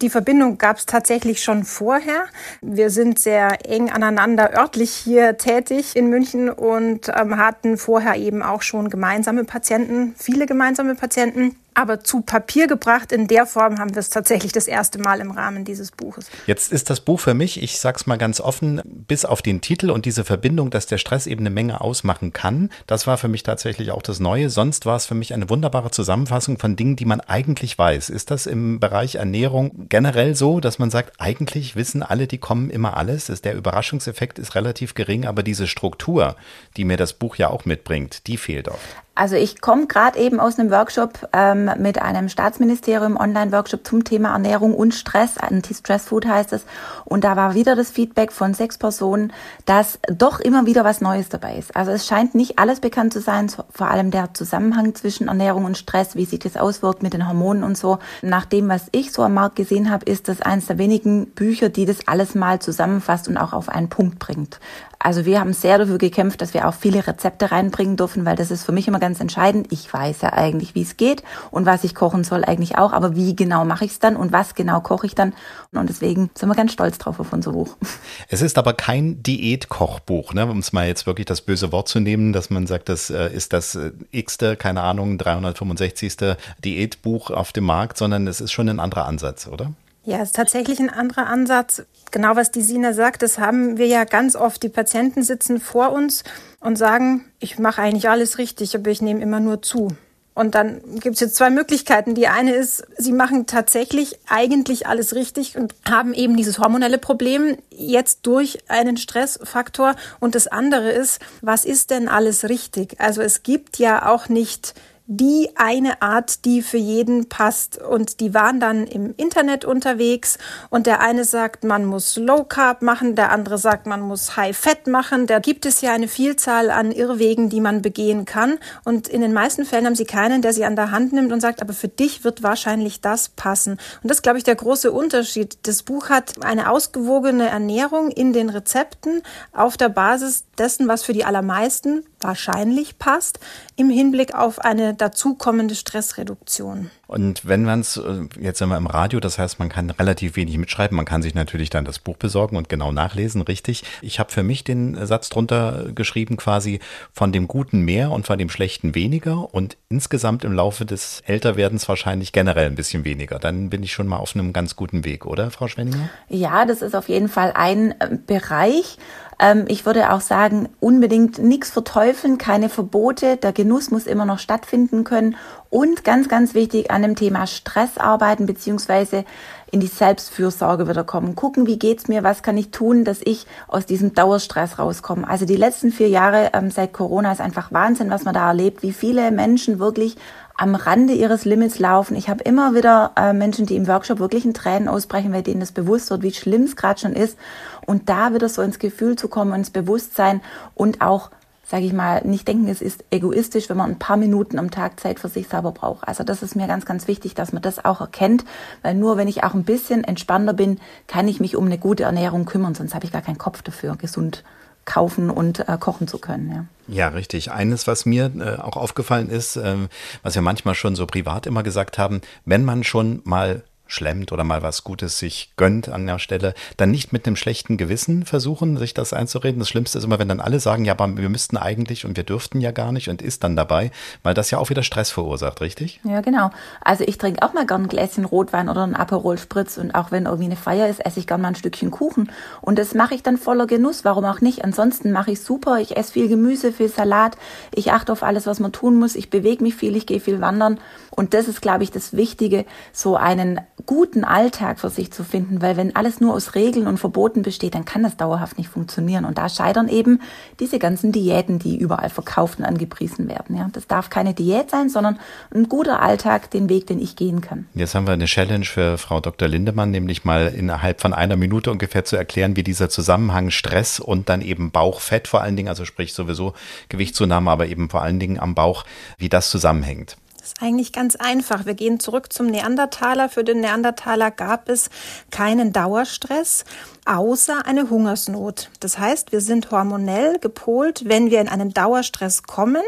Die 0.00 0.10
Verbindung 0.10 0.58
gab 0.58 0.78
es 0.78 0.86
tatsächlich 0.86 1.44
schon 1.44 1.62
vorher. 1.62 2.24
Wir 2.60 2.90
sind 2.90 3.20
sehr 3.20 3.70
eng 3.70 3.88
aneinander 3.88 4.52
örtlich 4.52 4.90
hier 4.90 5.38
tätig 5.38 5.94
in 5.94 6.10
München 6.10 6.50
und 6.50 7.08
ähm, 7.08 7.36
hatten 7.36 7.78
vorher 7.78 8.16
eben 8.16 8.42
auch 8.42 8.62
schon 8.62 8.90
gemeinsame 8.90 9.44
Patienten, 9.44 10.14
viele 10.16 10.46
gemeinsame 10.46 10.96
Patienten. 10.96 11.54
Aber 11.74 12.04
zu 12.04 12.20
Papier 12.20 12.66
gebracht 12.66 13.12
in 13.12 13.26
der 13.28 13.46
Form 13.46 13.78
haben 13.78 13.94
wir 13.94 14.00
es 14.00 14.10
tatsächlich 14.10 14.52
das 14.52 14.68
erste 14.68 14.98
Mal 14.98 15.20
im 15.20 15.30
Rahmen 15.30 15.64
dieses 15.64 15.90
Buches. 15.90 16.26
Jetzt 16.46 16.72
ist 16.72 16.90
das 16.90 17.00
Buch 17.00 17.20
für 17.20 17.34
mich, 17.34 17.62
ich 17.62 17.78
sag's 17.78 18.06
mal 18.06 18.18
ganz 18.18 18.40
offen, 18.40 18.80
bis 18.84 19.24
auf 19.24 19.42
den 19.42 19.60
Titel 19.60 19.90
und 19.90 20.04
diese 20.04 20.24
Verbindung, 20.24 20.70
dass 20.70 20.86
der 20.86 20.98
Stress 20.98 21.26
eben 21.26 21.40
eine 21.40 21.50
Menge 21.50 21.80
ausmachen 21.80 22.32
kann, 22.32 22.70
das 22.86 23.06
war 23.06 23.18
für 23.18 23.28
mich 23.28 23.42
tatsächlich 23.42 23.90
auch 23.90 24.02
das 24.02 24.20
Neue. 24.20 24.50
Sonst 24.50 24.86
war 24.86 24.96
es 24.96 25.06
für 25.06 25.14
mich 25.14 25.32
eine 25.34 25.48
wunderbare 25.48 25.90
Zusammenfassung 25.90 26.58
von 26.58 26.76
Dingen, 26.76 26.96
die 26.96 27.04
man 27.04 27.20
eigentlich 27.20 27.78
weiß. 27.78 28.10
Ist 28.10 28.30
das 28.30 28.46
im 28.46 28.80
Bereich 28.80 29.16
Ernährung 29.16 29.86
generell 29.88 30.34
so, 30.34 30.60
dass 30.60 30.78
man 30.78 30.90
sagt, 30.90 31.20
eigentlich 31.20 31.76
wissen 31.76 32.02
alle, 32.02 32.26
die 32.26 32.38
kommen 32.38 32.70
immer 32.70 32.96
alles? 32.96 33.26
Der 33.42 33.54
Überraschungseffekt 33.54 34.38
ist 34.38 34.54
relativ 34.54 34.94
gering, 34.94 35.26
aber 35.26 35.42
diese 35.42 35.66
Struktur, 35.66 36.36
die 36.76 36.84
mir 36.84 36.96
das 36.96 37.14
Buch 37.14 37.36
ja 37.36 37.48
auch 37.48 37.64
mitbringt, 37.64 38.26
die 38.26 38.36
fehlt 38.36 38.68
oft. 38.68 38.80
Also 39.14 39.36
ich 39.36 39.60
komme 39.60 39.86
gerade 39.86 40.18
eben 40.18 40.40
aus 40.40 40.58
einem 40.58 40.70
Workshop 40.70 41.28
ähm, 41.34 41.70
mit 41.76 42.00
einem 42.00 42.30
Staatsministerium 42.30 43.18
Online-Workshop 43.18 43.86
zum 43.86 44.04
Thema 44.04 44.32
Ernährung 44.32 44.74
und 44.74 44.94
Stress, 44.94 45.36
Anti-Stress 45.36 46.06
Food 46.06 46.26
heißt 46.26 46.54
es. 46.54 46.64
Und 47.04 47.24
da 47.24 47.36
war 47.36 47.54
wieder 47.54 47.76
das 47.76 47.90
Feedback 47.90 48.32
von 48.32 48.54
sechs 48.54 48.78
Personen, 48.78 49.34
dass 49.66 49.98
doch 50.08 50.40
immer 50.40 50.64
wieder 50.64 50.84
was 50.84 51.02
Neues 51.02 51.28
dabei 51.28 51.56
ist. 51.56 51.76
Also 51.76 51.90
es 51.90 52.06
scheint 52.06 52.34
nicht 52.34 52.58
alles 52.58 52.80
bekannt 52.80 53.12
zu 53.12 53.20
sein, 53.20 53.50
vor 53.70 53.90
allem 53.90 54.10
der 54.10 54.32
Zusammenhang 54.32 54.94
zwischen 54.94 55.28
Ernährung 55.28 55.66
und 55.66 55.76
Stress, 55.76 56.16
wie 56.16 56.24
sich 56.24 56.38
das 56.38 56.56
auswirkt 56.56 57.02
mit 57.02 57.12
den 57.12 57.28
Hormonen 57.28 57.64
und 57.64 57.76
so. 57.76 57.98
Nach 58.22 58.46
dem, 58.46 58.70
was 58.70 58.86
ich 58.92 59.12
so 59.12 59.22
am 59.22 59.34
Markt 59.34 59.56
gesehen 59.56 59.90
habe, 59.90 60.06
ist 60.06 60.28
das 60.28 60.40
eines 60.40 60.68
der 60.68 60.78
wenigen 60.78 61.26
Bücher, 61.26 61.68
die 61.68 61.84
das 61.84 62.08
alles 62.08 62.34
mal 62.34 62.60
zusammenfasst 62.60 63.28
und 63.28 63.36
auch 63.36 63.52
auf 63.52 63.68
einen 63.68 63.90
Punkt 63.90 64.18
bringt. 64.18 64.58
Also 65.02 65.24
wir 65.24 65.40
haben 65.40 65.52
sehr 65.52 65.78
dafür 65.78 65.98
gekämpft, 65.98 66.40
dass 66.40 66.54
wir 66.54 66.68
auch 66.68 66.74
viele 66.74 67.04
Rezepte 67.06 67.50
reinbringen 67.50 67.96
dürfen, 67.96 68.24
weil 68.24 68.36
das 68.36 68.52
ist 68.52 68.64
für 68.64 68.70
mich 68.70 68.86
immer 68.86 69.00
ganz 69.00 69.18
entscheidend. 69.18 69.66
Ich 69.72 69.92
weiß 69.92 70.20
ja 70.22 70.32
eigentlich, 70.32 70.76
wie 70.76 70.82
es 70.82 70.96
geht 70.96 71.24
und 71.50 71.66
was 71.66 71.82
ich 71.82 71.96
kochen 71.96 72.22
soll 72.22 72.44
eigentlich 72.44 72.78
auch, 72.78 72.92
aber 72.92 73.16
wie 73.16 73.34
genau 73.34 73.64
mache 73.64 73.84
ich 73.84 73.92
es 73.92 73.98
dann 73.98 74.14
und 74.14 74.30
was 74.30 74.54
genau 74.54 74.80
koche 74.80 75.06
ich 75.06 75.16
dann? 75.16 75.34
Und 75.72 75.88
deswegen 75.88 76.30
sind 76.34 76.48
wir 76.48 76.54
ganz 76.54 76.72
stolz 76.72 76.98
drauf 76.98 77.18
auf 77.18 77.32
unser 77.32 77.52
Buch. 77.52 77.76
Es 78.28 78.40
ist 78.40 78.56
aber 78.56 78.72
kein 78.72 79.22
Diätkochbuch, 79.22 80.32
ne? 80.32 80.46
um 80.46 80.58
es 80.58 80.72
mal 80.72 80.86
jetzt 80.86 81.06
wirklich 81.06 81.26
das 81.26 81.40
böse 81.42 81.72
Wort 81.72 81.88
zu 81.88 82.00
nehmen, 82.00 82.32
dass 82.32 82.50
man 82.50 82.66
sagt, 82.66 82.88
das 82.88 83.10
äh, 83.10 83.28
ist 83.28 83.52
das 83.52 83.74
äh, 83.74 83.90
x-te, 84.10 84.56
keine 84.56 84.82
Ahnung, 84.82 85.18
365. 85.18 86.36
Diätbuch 86.64 87.30
auf 87.30 87.52
dem 87.52 87.64
Markt, 87.64 87.98
sondern 87.98 88.26
es 88.26 88.40
ist 88.40 88.52
schon 88.52 88.68
ein 88.68 88.80
anderer 88.80 89.06
Ansatz, 89.06 89.48
oder? 89.48 89.72
Ja, 90.04 90.18
es 90.18 90.30
ist 90.30 90.36
tatsächlich 90.36 90.80
ein 90.80 90.90
anderer 90.90 91.28
Ansatz. 91.28 91.84
Genau 92.10 92.34
was 92.34 92.50
die 92.50 92.62
Sina 92.62 92.92
sagt, 92.92 93.22
das 93.22 93.38
haben 93.38 93.78
wir 93.78 93.86
ja 93.86 94.04
ganz 94.04 94.34
oft. 94.34 94.62
Die 94.62 94.68
Patienten 94.68 95.22
sitzen 95.22 95.60
vor 95.60 95.92
uns 95.92 96.24
und 96.60 96.76
sagen, 96.76 97.24
ich 97.38 97.58
mache 97.58 97.82
eigentlich 97.82 98.08
alles 98.08 98.38
richtig, 98.38 98.74
aber 98.74 98.90
ich 98.90 99.00
nehme 99.00 99.22
immer 99.22 99.38
nur 99.38 99.62
zu. 99.62 99.88
Und 100.34 100.54
dann 100.54 100.80
gibt 100.98 101.14
es 101.14 101.20
jetzt 101.20 101.36
zwei 101.36 101.50
Möglichkeiten. 101.50 102.14
Die 102.14 102.26
eine 102.26 102.54
ist, 102.54 102.84
sie 102.96 103.12
machen 103.12 103.46
tatsächlich 103.46 104.18
eigentlich 104.28 104.86
alles 104.86 105.14
richtig 105.14 105.56
und 105.58 105.74
haben 105.88 106.14
eben 106.14 106.36
dieses 106.36 106.58
hormonelle 106.58 106.98
Problem 106.98 107.58
jetzt 107.70 108.20
durch 108.22 108.58
einen 108.68 108.96
Stressfaktor. 108.96 109.94
Und 110.20 110.34
das 110.34 110.48
andere 110.48 110.90
ist, 110.90 111.20
was 111.42 111.64
ist 111.64 111.90
denn 111.90 112.08
alles 112.08 112.48
richtig? 112.48 112.98
Also 112.98 113.20
es 113.20 113.42
gibt 113.42 113.78
ja 113.78 114.08
auch 114.08 114.28
nicht 114.30 114.74
die 115.06 115.50
eine 115.56 116.00
Art, 116.00 116.44
die 116.44 116.62
für 116.62 116.78
jeden 116.78 117.28
passt. 117.28 117.78
Und 117.78 118.20
die 118.20 118.34
waren 118.34 118.60
dann 118.60 118.86
im 118.86 119.14
Internet 119.16 119.64
unterwegs 119.64 120.38
und 120.70 120.86
der 120.86 121.00
eine 121.00 121.24
sagt, 121.24 121.64
man 121.64 121.84
muss 121.84 122.16
Low 122.16 122.44
Carb 122.44 122.82
machen, 122.82 123.14
der 123.14 123.32
andere 123.32 123.58
sagt, 123.58 123.86
man 123.86 124.00
muss 124.00 124.36
High 124.36 124.56
Fat 124.56 124.86
machen. 124.86 125.26
Da 125.26 125.38
gibt 125.38 125.66
es 125.66 125.80
ja 125.80 125.92
eine 125.92 126.08
Vielzahl 126.08 126.70
an 126.70 126.92
Irrwegen, 126.92 127.48
die 127.48 127.60
man 127.60 127.82
begehen 127.82 128.24
kann. 128.24 128.58
Und 128.84 129.08
in 129.08 129.20
den 129.20 129.32
meisten 129.32 129.64
Fällen 129.64 129.86
haben 129.86 129.96
sie 129.96 130.04
keinen, 130.04 130.42
der 130.42 130.52
sie 130.52 130.64
an 130.64 130.76
der 130.76 130.90
Hand 130.90 131.12
nimmt 131.12 131.32
und 131.32 131.40
sagt, 131.40 131.60
aber 131.60 131.72
für 131.72 131.88
dich 131.88 132.24
wird 132.24 132.42
wahrscheinlich 132.42 133.00
das 133.00 133.28
passen. 133.28 133.72
Und 134.02 134.10
das 134.10 134.18
ist, 134.18 134.22
glaube 134.22 134.38
ich, 134.38 134.44
der 134.44 134.56
große 134.56 134.92
Unterschied. 134.92 135.58
Das 135.62 135.82
Buch 135.82 136.08
hat 136.08 136.44
eine 136.44 136.70
ausgewogene 136.70 137.48
Ernährung 137.48 138.10
in 138.10 138.32
den 138.32 138.48
Rezepten 138.48 139.22
auf 139.52 139.76
der 139.76 139.88
Basis 139.88 140.44
dessen, 140.58 140.88
was 140.88 141.02
für 141.02 141.12
die 141.12 141.24
allermeisten 141.24 142.04
wahrscheinlich 142.22 142.98
passt, 142.98 143.40
im 143.76 143.90
Hinblick 143.90 144.34
auf 144.34 144.58
eine 144.58 144.94
dazukommende 144.94 145.74
Stressreduktion. 145.74 146.90
Und 147.12 147.46
wenn 147.46 147.64
man 147.64 147.80
es, 147.80 147.98
äh, 147.98 148.22
jetzt 148.40 148.58
sind 148.58 148.70
wir 148.70 148.78
im 148.78 148.86
Radio, 148.86 149.20
das 149.20 149.38
heißt, 149.38 149.58
man 149.58 149.68
kann 149.68 149.90
relativ 149.90 150.34
wenig 150.34 150.56
mitschreiben, 150.56 150.96
man 150.96 151.04
kann 151.04 151.20
sich 151.20 151.34
natürlich 151.34 151.68
dann 151.68 151.84
das 151.84 151.98
Buch 151.98 152.16
besorgen 152.16 152.56
und 152.56 152.70
genau 152.70 152.90
nachlesen, 152.90 153.42
richtig. 153.42 153.84
Ich 154.00 154.18
habe 154.18 154.32
für 154.32 154.42
mich 154.42 154.64
den 154.64 154.96
Satz 155.04 155.28
drunter 155.28 155.88
geschrieben, 155.94 156.38
quasi 156.38 156.80
von 157.12 157.30
dem 157.30 157.48
Guten 157.48 157.80
mehr 157.80 158.10
und 158.12 158.26
von 158.26 158.38
dem 158.38 158.48
Schlechten 158.48 158.94
weniger 158.94 159.52
und 159.54 159.76
insgesamt 159.90 160.42
im 160.42 160.54
Laufe 160.54 160.86
des 160.86 161.22
Älterwerdens 161.26 161.86
wahrscheinlich 161.86 162.32
generell 162.32 162.68
ein 162.68 162.76
bisschen 162.76 163.04
weniger. 163.04 163.38
Dann 163.38 163.68
bin 163.68 163.82
ich 163.82 163.92
schon 163.92 164.06
mal 164.06 164.16
auf 164.16 164.34
einem 164.34 164.54
ganz 164.54 164.74
guten 164.74 165.04
Weg, 165.04 165.26
oder, 165.26 165.50
Frau 165.50 165.68
Schwenninger? 165.68 166.08
Ja, 166.30 166.64
das 166.64 166.80
ist 166.80 166.96
auf 166.96 167.10
jeden 167.10 167.28
Fall 167.28 167.52
ein 167.54 167.94
äh, 168.00 168.16
Bereich. 168.26 168.96
Ähm, 169.38 169.66
ich 169.68 169.84
würde 169.84 170.12
auch 170.12 170.22
sagen, 170.22 170.70
unbedingt 170.80 171.38
nichts 171.38 171.70
verteufeln, 171.70 172.38
keine 172.38 172.70
Verbote. 172.70 173.36
Der 173.36 173.52
Genuss 173.52 173.90
muss 173.90 174.06
immer 174.06 174.24
noch 174.24 174.38
stattfinden 174.38 175.04
können 175.04 175.36
Und 175.72 176.04
ganz, 176.04 176.28
ganz 176.28 176.52
wichtig 176.52 176.90
an 176.90 177.00
dem 177.00 177.16
Thema 177.16 177.46
Stress 177.46 177.96
arbeiten, 177.96 178.44
beziehungsweise 178.44 179.24
in 179.70 179.80
die 179.80 179.86
Selbstfürsorge 179.86 180.86
wieder 180.86 181.02
kommen. 181.02 181.34
Gucken, 181.34 181.66
wie 181.66 181.78
geht's 181.78 182.08
mir, 182.08 182.22
was 182.22 182.42
kann 182.42 182.58
ich 182.58 182.72
tun, 182.72 183.06
dass 183.06 183.22
ich 183.24 183.46
aus 183.68 183.86
diesem 183.86 184.12
Dauerstress 184.12 184.78
rauskomme. 184.78 185.26
Also 185.26 185.46
die 185.46 185.56
letzten 185.56 185.90
vier 185.90 186.10
Jahre 186.10 186.50
ähm, 186.52 186.70
seit 186.70 186.92
Corona 186.92 187.32
ist 187.32 187.40
einfach 187.40 187.72
Wahnsinn, 187.72 188.10
was 188.10 188.24
man 188.24 188.34
da 188.34 188.48
erlebt, 188.48 188.82
wie 188.82 188.92
viele 188.92 189.30
Menschen 189.30 189.78
wirklich 189.78 190.18
am 190.58 190.74
Rande 190.74 191.14
ihres 191.14 191.46
Limits 191.46 191.78
laufen. 191.78 192.16
Ich 192.16 192.28
habe 192.28 192.44
immer 192.44 192.74
wieder 192.74 193.12
äh, 193.16 193.32
Menschen, 193.32 193.64
die 193.64 193.76
im 193.76 193.88
Workshop 193.88 194.18
wirklich 194.18 194.44
in 194.44 194.52
Tränen 194.52 194.88
ausbrechen, 194.88 195.32
weil 195.32 195.42
denen 195.42 195.60
das 195.60 195.72
bewusst 195.72 196.10
wird, 196.10 196.20
wie 196.20 196.34
schlimm 196.34 196.64
es 196.64 196.76
gerade 196.76 197.00
schon 197.00 197.14
ist. 197.14 197.38
Und 197.86 198.10
da 198.10 198.34
wieder 198.34 198.50
so 198.50 198.60
ins 198.60 198.78
Gefühl 198.78 199.16
zu 199.16 199.28
kommen, 199.28 199.54
ins 199.54 199.70
Bewusstsein 199.70 200.42
und 200.74 201.00
auch 201.00 201.30
sage 201.72 201.86
ich 201.86 201.94
mal, 201.94 202.20
nicht 202.26 202.46
denken, 202.46 202.68
es 202.68 202.82
ist 202.82 203.02
egoistisch, 203.10 203.70
wenn 203.70 203.78
man 203.78 203.92
ein 203.92 203.98
paar 203.98 204.18
Minuten 204.18 204.58
am 204.58 204.70
Tag 204.70 205.00
Zeit 205.00 205.18
für 205.18 205.30
sich 205.30 205.48
selber 205.48 205.72
braucht. 205.72 206.06
Also 206.06 206.22
das 206.22 206.42
ist 206.42 206.54
mir 206.54 206.66
ganz, 206.66 206.84
ganz 206.84 207.08
wichtig, 207.08 207.32
dass 207.32 207.54
man 207.54 207.62
das 207.62 207.82
auch 207.82 208.02
erkennt, 208.02 208.44
weil 208.82 208.94
nur 208.94 209.16
wenn 209.16 209.26
ich 209.26 209.42
auch 209.42 209.54
ein 209.54 209.64
bisschen 209.64 210.04
entspannter 210.04 210.52
bin, 210.52 210.78
kann 211.06 211.28
ich 211.28 211.40
mich 211.40 211.56
um 211.56 211.64
eine 211.64 211.78
gute 211.78 212.02
Ernährung 212.02 212.44
kümmern, 212.44 212.74
sonst 212.74 212.94
habe 212.94 213.06
ich 213.06 213.10
gar 213.10 213.22
keinen 213.22 213.38
Kopf 213.38 213.62
dafür, 213.62 213.96
gesund 213.96 214.44
kaufen 214.84 215.30
und 215.30 215.66
äh, 215.66 215.78
kochen 215.80 216.08
zu 216.08 216.18
können. 216.18 216.50
Ja. 216.50 216.64
Ja, 216.88 217.08
richtig. 217.08 217.50
Eines, 217.50 217.86
was 217.86 218.04
mir 218.04 218.30
äh, 218.38 218.60
auch 218.60 218.76
aufgefallen 218.76 219.30
ist, 219.30 219.56
äh, 219.56 219.76
was 220.22 220.34
wir 220.34 220.42
manchmal 220.42 220.74
schon 220.74 220.94
so 220.94 221.06
privat 221.06 221.46
immer 221.46 221.62
gesagt 221.62 221.96
haben, 221.96 222.20
wenn 222.44 222.66
man 222.66 222.84
schon 222.84 223.22
mal 223.24 223.62
schlemmt 223.92 224.32
oder 224.32 224.44
mal 224.44 224.62
was 224.62 224.84
Gutes 224.84 225.18
sich 225.18 225.52
gönnt 225.56 225.88
an 225.88 226.06
der 226.06 226.18
Stelle, 226.18 226.54
dann 226.76 226.90
nicht 226.90 227.12
mit 227.12 227.26
einem 227.26 227.36
schlechten 227.36 227.76
Gewissen 227.76 228.24
versuchen, 228.24 228.76
sich 228.76 228.94
das 228.94 229.12
einzureden. 229.12 229.58
Das 229.58 229.68
Schlimmste 229.68 229.98
ist 229.98 230.04
immer, 230.04 230.18
wenn 230.18 230.28
dann 230.28 230.40
alle 230.40 230.60
sagen, 230.60 230.84
ja, 230.84 230.92
aber 230.92 231.16
wir 231.16 231.28
müssten 231.28 231.56
eigentlich 231.56 232.06
und 232.06 232.16
wir 232.16 232.24
dürften 232.24 232.60
ja 232.60 232.70
gar 232.70 232.92
nicht 232.92 233.08
und 233.08 233.20
ist 233.22 233.44
dann 233.44 233.56
dabei, 233.56 233.90
weil 234.22 234.34
das 234.34 234.50
ja 234.50 234.58
auch 234.58 234.70
wieder 234.70 234.82
Stress 234.82 235.10
verursacht, 235.10 235.60
richtig? 235.60 236.00
Ja, 236.04 236.20
genau. 236.20 236.50
Also 236.80 237.04
ich 237.06 237.18
trinke 237.18 237.42
auch 237.42 237.52
mal 237.52 237.66
gern 237.66 237.82
ein 237.82 237.88
Gläschen 237.88 238.24
Rotwein 238.24 238.68
oder 238.68 238.84
ein 238.84 238.96
Aperol 238.96 239.38
Spritz 239.38 239.76
und 239.76 239.94
auch 239.94 240.10
wenn 240.10 240.24
irgendwie 240.24 240.46
eine 240.46 240.56
Feier 240.56 240.88
ist, 240.88 241.04
esse 241.04 241.20
ich 241.20 241.26
gern 241.26 241.42
mal 241.42 241.48
ein 241.48 241.54
Stückchen 241.54 241.90
Kuchen 241.90 242.32
und 242.60 242.78
das 242.78 242.94
mache 242.94 243.14
ich 243.14 243.22
dann 243.22 243.36
voller 243.36 243.66
Genuss. 243.66 244.04
Warum 244.04 244.24
auch 244.24 244.40
nicht? 244.40 244.64
Ansonsten 244.64 245.12
mache 245.12 245.32
ich 245.32 245.42
super. 245.42 245.78
Ich 245.80 245.96
esse 245.96 246.12
viel 246.12 246.28
Gemüse, 246.28 246.72
viel 246.72 246.88
Salat. 246.88 247.36
Ich 247.74 247.92
achte 247.92 248.12
auf 248.12 248.22
alles, 248.22 248.46
was 248.46 248.60
man 248.60 248.72
tun 248.72 248.98
muss. 248.98 249.16
Ich 249.16 249.30
bewege 249.30 249.62
mich 249.62 249.74
viel, 249.74 249.96
ich 249.96 250.06
gehe 250.06 250.20
viel 250.20 250.40
wandern 250.40 250.78
und 251.14 251.34
das 251.34 251.46
ist, 251.46 251.60
glaube 251.60 251.84
ich, 251.84 251.90
das 251.90 252.16
Wichtige, 252.16 252.64
so 252.92 253.16
einen 253.16 253.60
guten 253.84 254.24
Alltag 254.24 254.80
für 254.80 254.88
sich 254.88 255.12
zu 255.12 255.24
finden, 255.24 255.60
weil 255.60 255.76
wenn 255.76 255.94
alles 255.94 256.20
nur 256.20 256.32
aus 256.32 256.54
Regeln 256.54 256.86
und 256.86 256.98
Verboten 256.98 257.42
besteht, 257.42 257.74
dann 257.74 257.84
kann 257.84 258.02
das 258.02 258.16
dauerhaft 258.16 258.56
nicht 258.56 258.70
funktionieren. 258.70 259.26
Und 259.26 259.36
da 259.36 259.50
scheitern 259.50 259.88
eben 259.88 260.20
diese 260.58 260.78
ganzen 260.78 261.12
Diäten, 261.12 261.58
die 261.58 261.76
überall 261.76 262.08
verkauft 262.08 262.58
und 262.60 262.64
angepriesen 262.64 263.28
werden. 263.28 263.56
Ja, 263.56 263.68
das 263.70 263.86
darf 263.86 264.08
keine 264.08 264.32
Diät 264.32 264.70
sein, 264.70 264.88
sondern 264.88 265.18
ein 265.54 265.68
guter 265.68 266.00
Alltag, 266.00 266.50
den 266.50 266.70
Weg, 266.70 266.86
den 266.86 266.98
ich 266.98 267.14
gehen 267.14 267.42
kann. 267.42 267.66
Jetzt 267.74 267.94
haben 267.94 268.06
wir 268.06 268.14
eine 268.14 268.24
Challenge 268.24 268.64
für 268.64 268.96
Frau 268.96 269.20
Dr. 269.20 269.48
Lindemann, 269.48 269.90
nämlich 269.90 270.24
mal 270.24 270.46
innerhalb 270.46 271.02
von 271.02 271.12
einer 271.12 271.36
Minute 271.36 271.70
ungefähr 271.70 272.06
zu 272.06 272.16
erklären, 272.16 272.56
wie 272.56 272.62
dieser 272.62 272.88
Zusammenhang 272.88 273.50
Stress 273.50 274.00
und 274.00 274.30
dann 274.30 274.40
eben 274.40 274.70
Bauchfett 274.70 275.28
vor 275.28 275.42
allen 275.42 275.56
Dingen, 275.56 275.68
also 275.68 275.84
sprich 275.84 276.14
sowieso 276.14 276.54
Gewichtszunahme, 276.88 277.50
aber 277.50 277.66
eben 277.66 277.90
vor 277.90 278.00
allen 278.00 278.18
Dingen 278.18 278.38
am 278.38 278.54
Bauch, 278.54 278.84
wie 279.18 279.28
das 279.28 279.50
zusammenhängt. 279.50 280.16
Das 280.42 280.54
ist 280.54 280.60
eigentlich 280.62 280.90
ganz 280.92 281.14
einfach. 281.14 281.66
Wir 281.66 281.74
gehen 281.74 282.00
zurück 282.00 282.32
zum 282.32 282.48
Neandertaler. 282.48 283.28
Für 283.28 283.44
den 283.44 283.60
Neandertaler 283.60 284.32
gab 284.32 284.68
es 284.68 284.90
keinen 285.30 285.72
Dauerstress, 285.72 286.64
außer 287.04 287.64
eine 287.64 287.88
Hungersnot. 287.90 288.68
Das 288.80 288.98
heißt, 288.98 289.30
wir 289.30 289.40
sind 289.40 289.70
hormonell 289.70 290.40
gepolt, 290.40 291.04
wenn 291.04 291.30
wir 291.30 291.40
in 291.40 291.48
einen 291.48 291.72
Dauerstress 291.72 292.42
kommen 292.42 292.82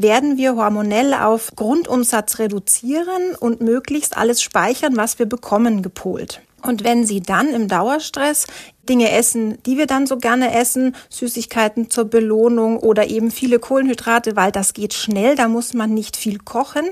werden 0.00 0.36
wir 0.36 0.54
hormonell 0.54 1.12
auf 1.12 1.56
Grundumsatz 1.56 2.38
reduzieren 2.38 3.34
und 3.40 3.60
möglichst 3.60 4.16
alles 4.16 4.40
speichern, 4.40 4.96
was 4.96 5.18
wir 5.18 5.26
bekommen, 5.26 5.82
gepolt. 5.82 6.40
Und 6.62 6.84
wenn 6.84 7.06
Sie 7.06 7.20
dann 7.20 7.48
im 7.48 7.68
Dauerstress 7.68 8.46
Dinge 8.88 9.10
essen, 9.12 9.62
die 9.64 9.76
wir 9.76 9.86
dann 9.86 10.06
so 10.06 10.16
gerne 10.16 10.54
essen, 10.54 10.96
Süßigkeiten 11.10 11.90
zur 11.90 12.06
Belohnung 12.06 12.78
oder 12.78 13.08
eben 13.08 13.30
viele 13.30 13.58
Kohlenhydrate, 13.58 14.34
weil 14.34 14.50
das 14.50 14.72
geht 14.72 14.94
schnell, 14.94 15.36
da 15.36 15.46
muss 15.46 15.74
man 15.74 15.92
nicht 15.92 16.16
viel 16.16 16.38
kochen, 16.38 16.86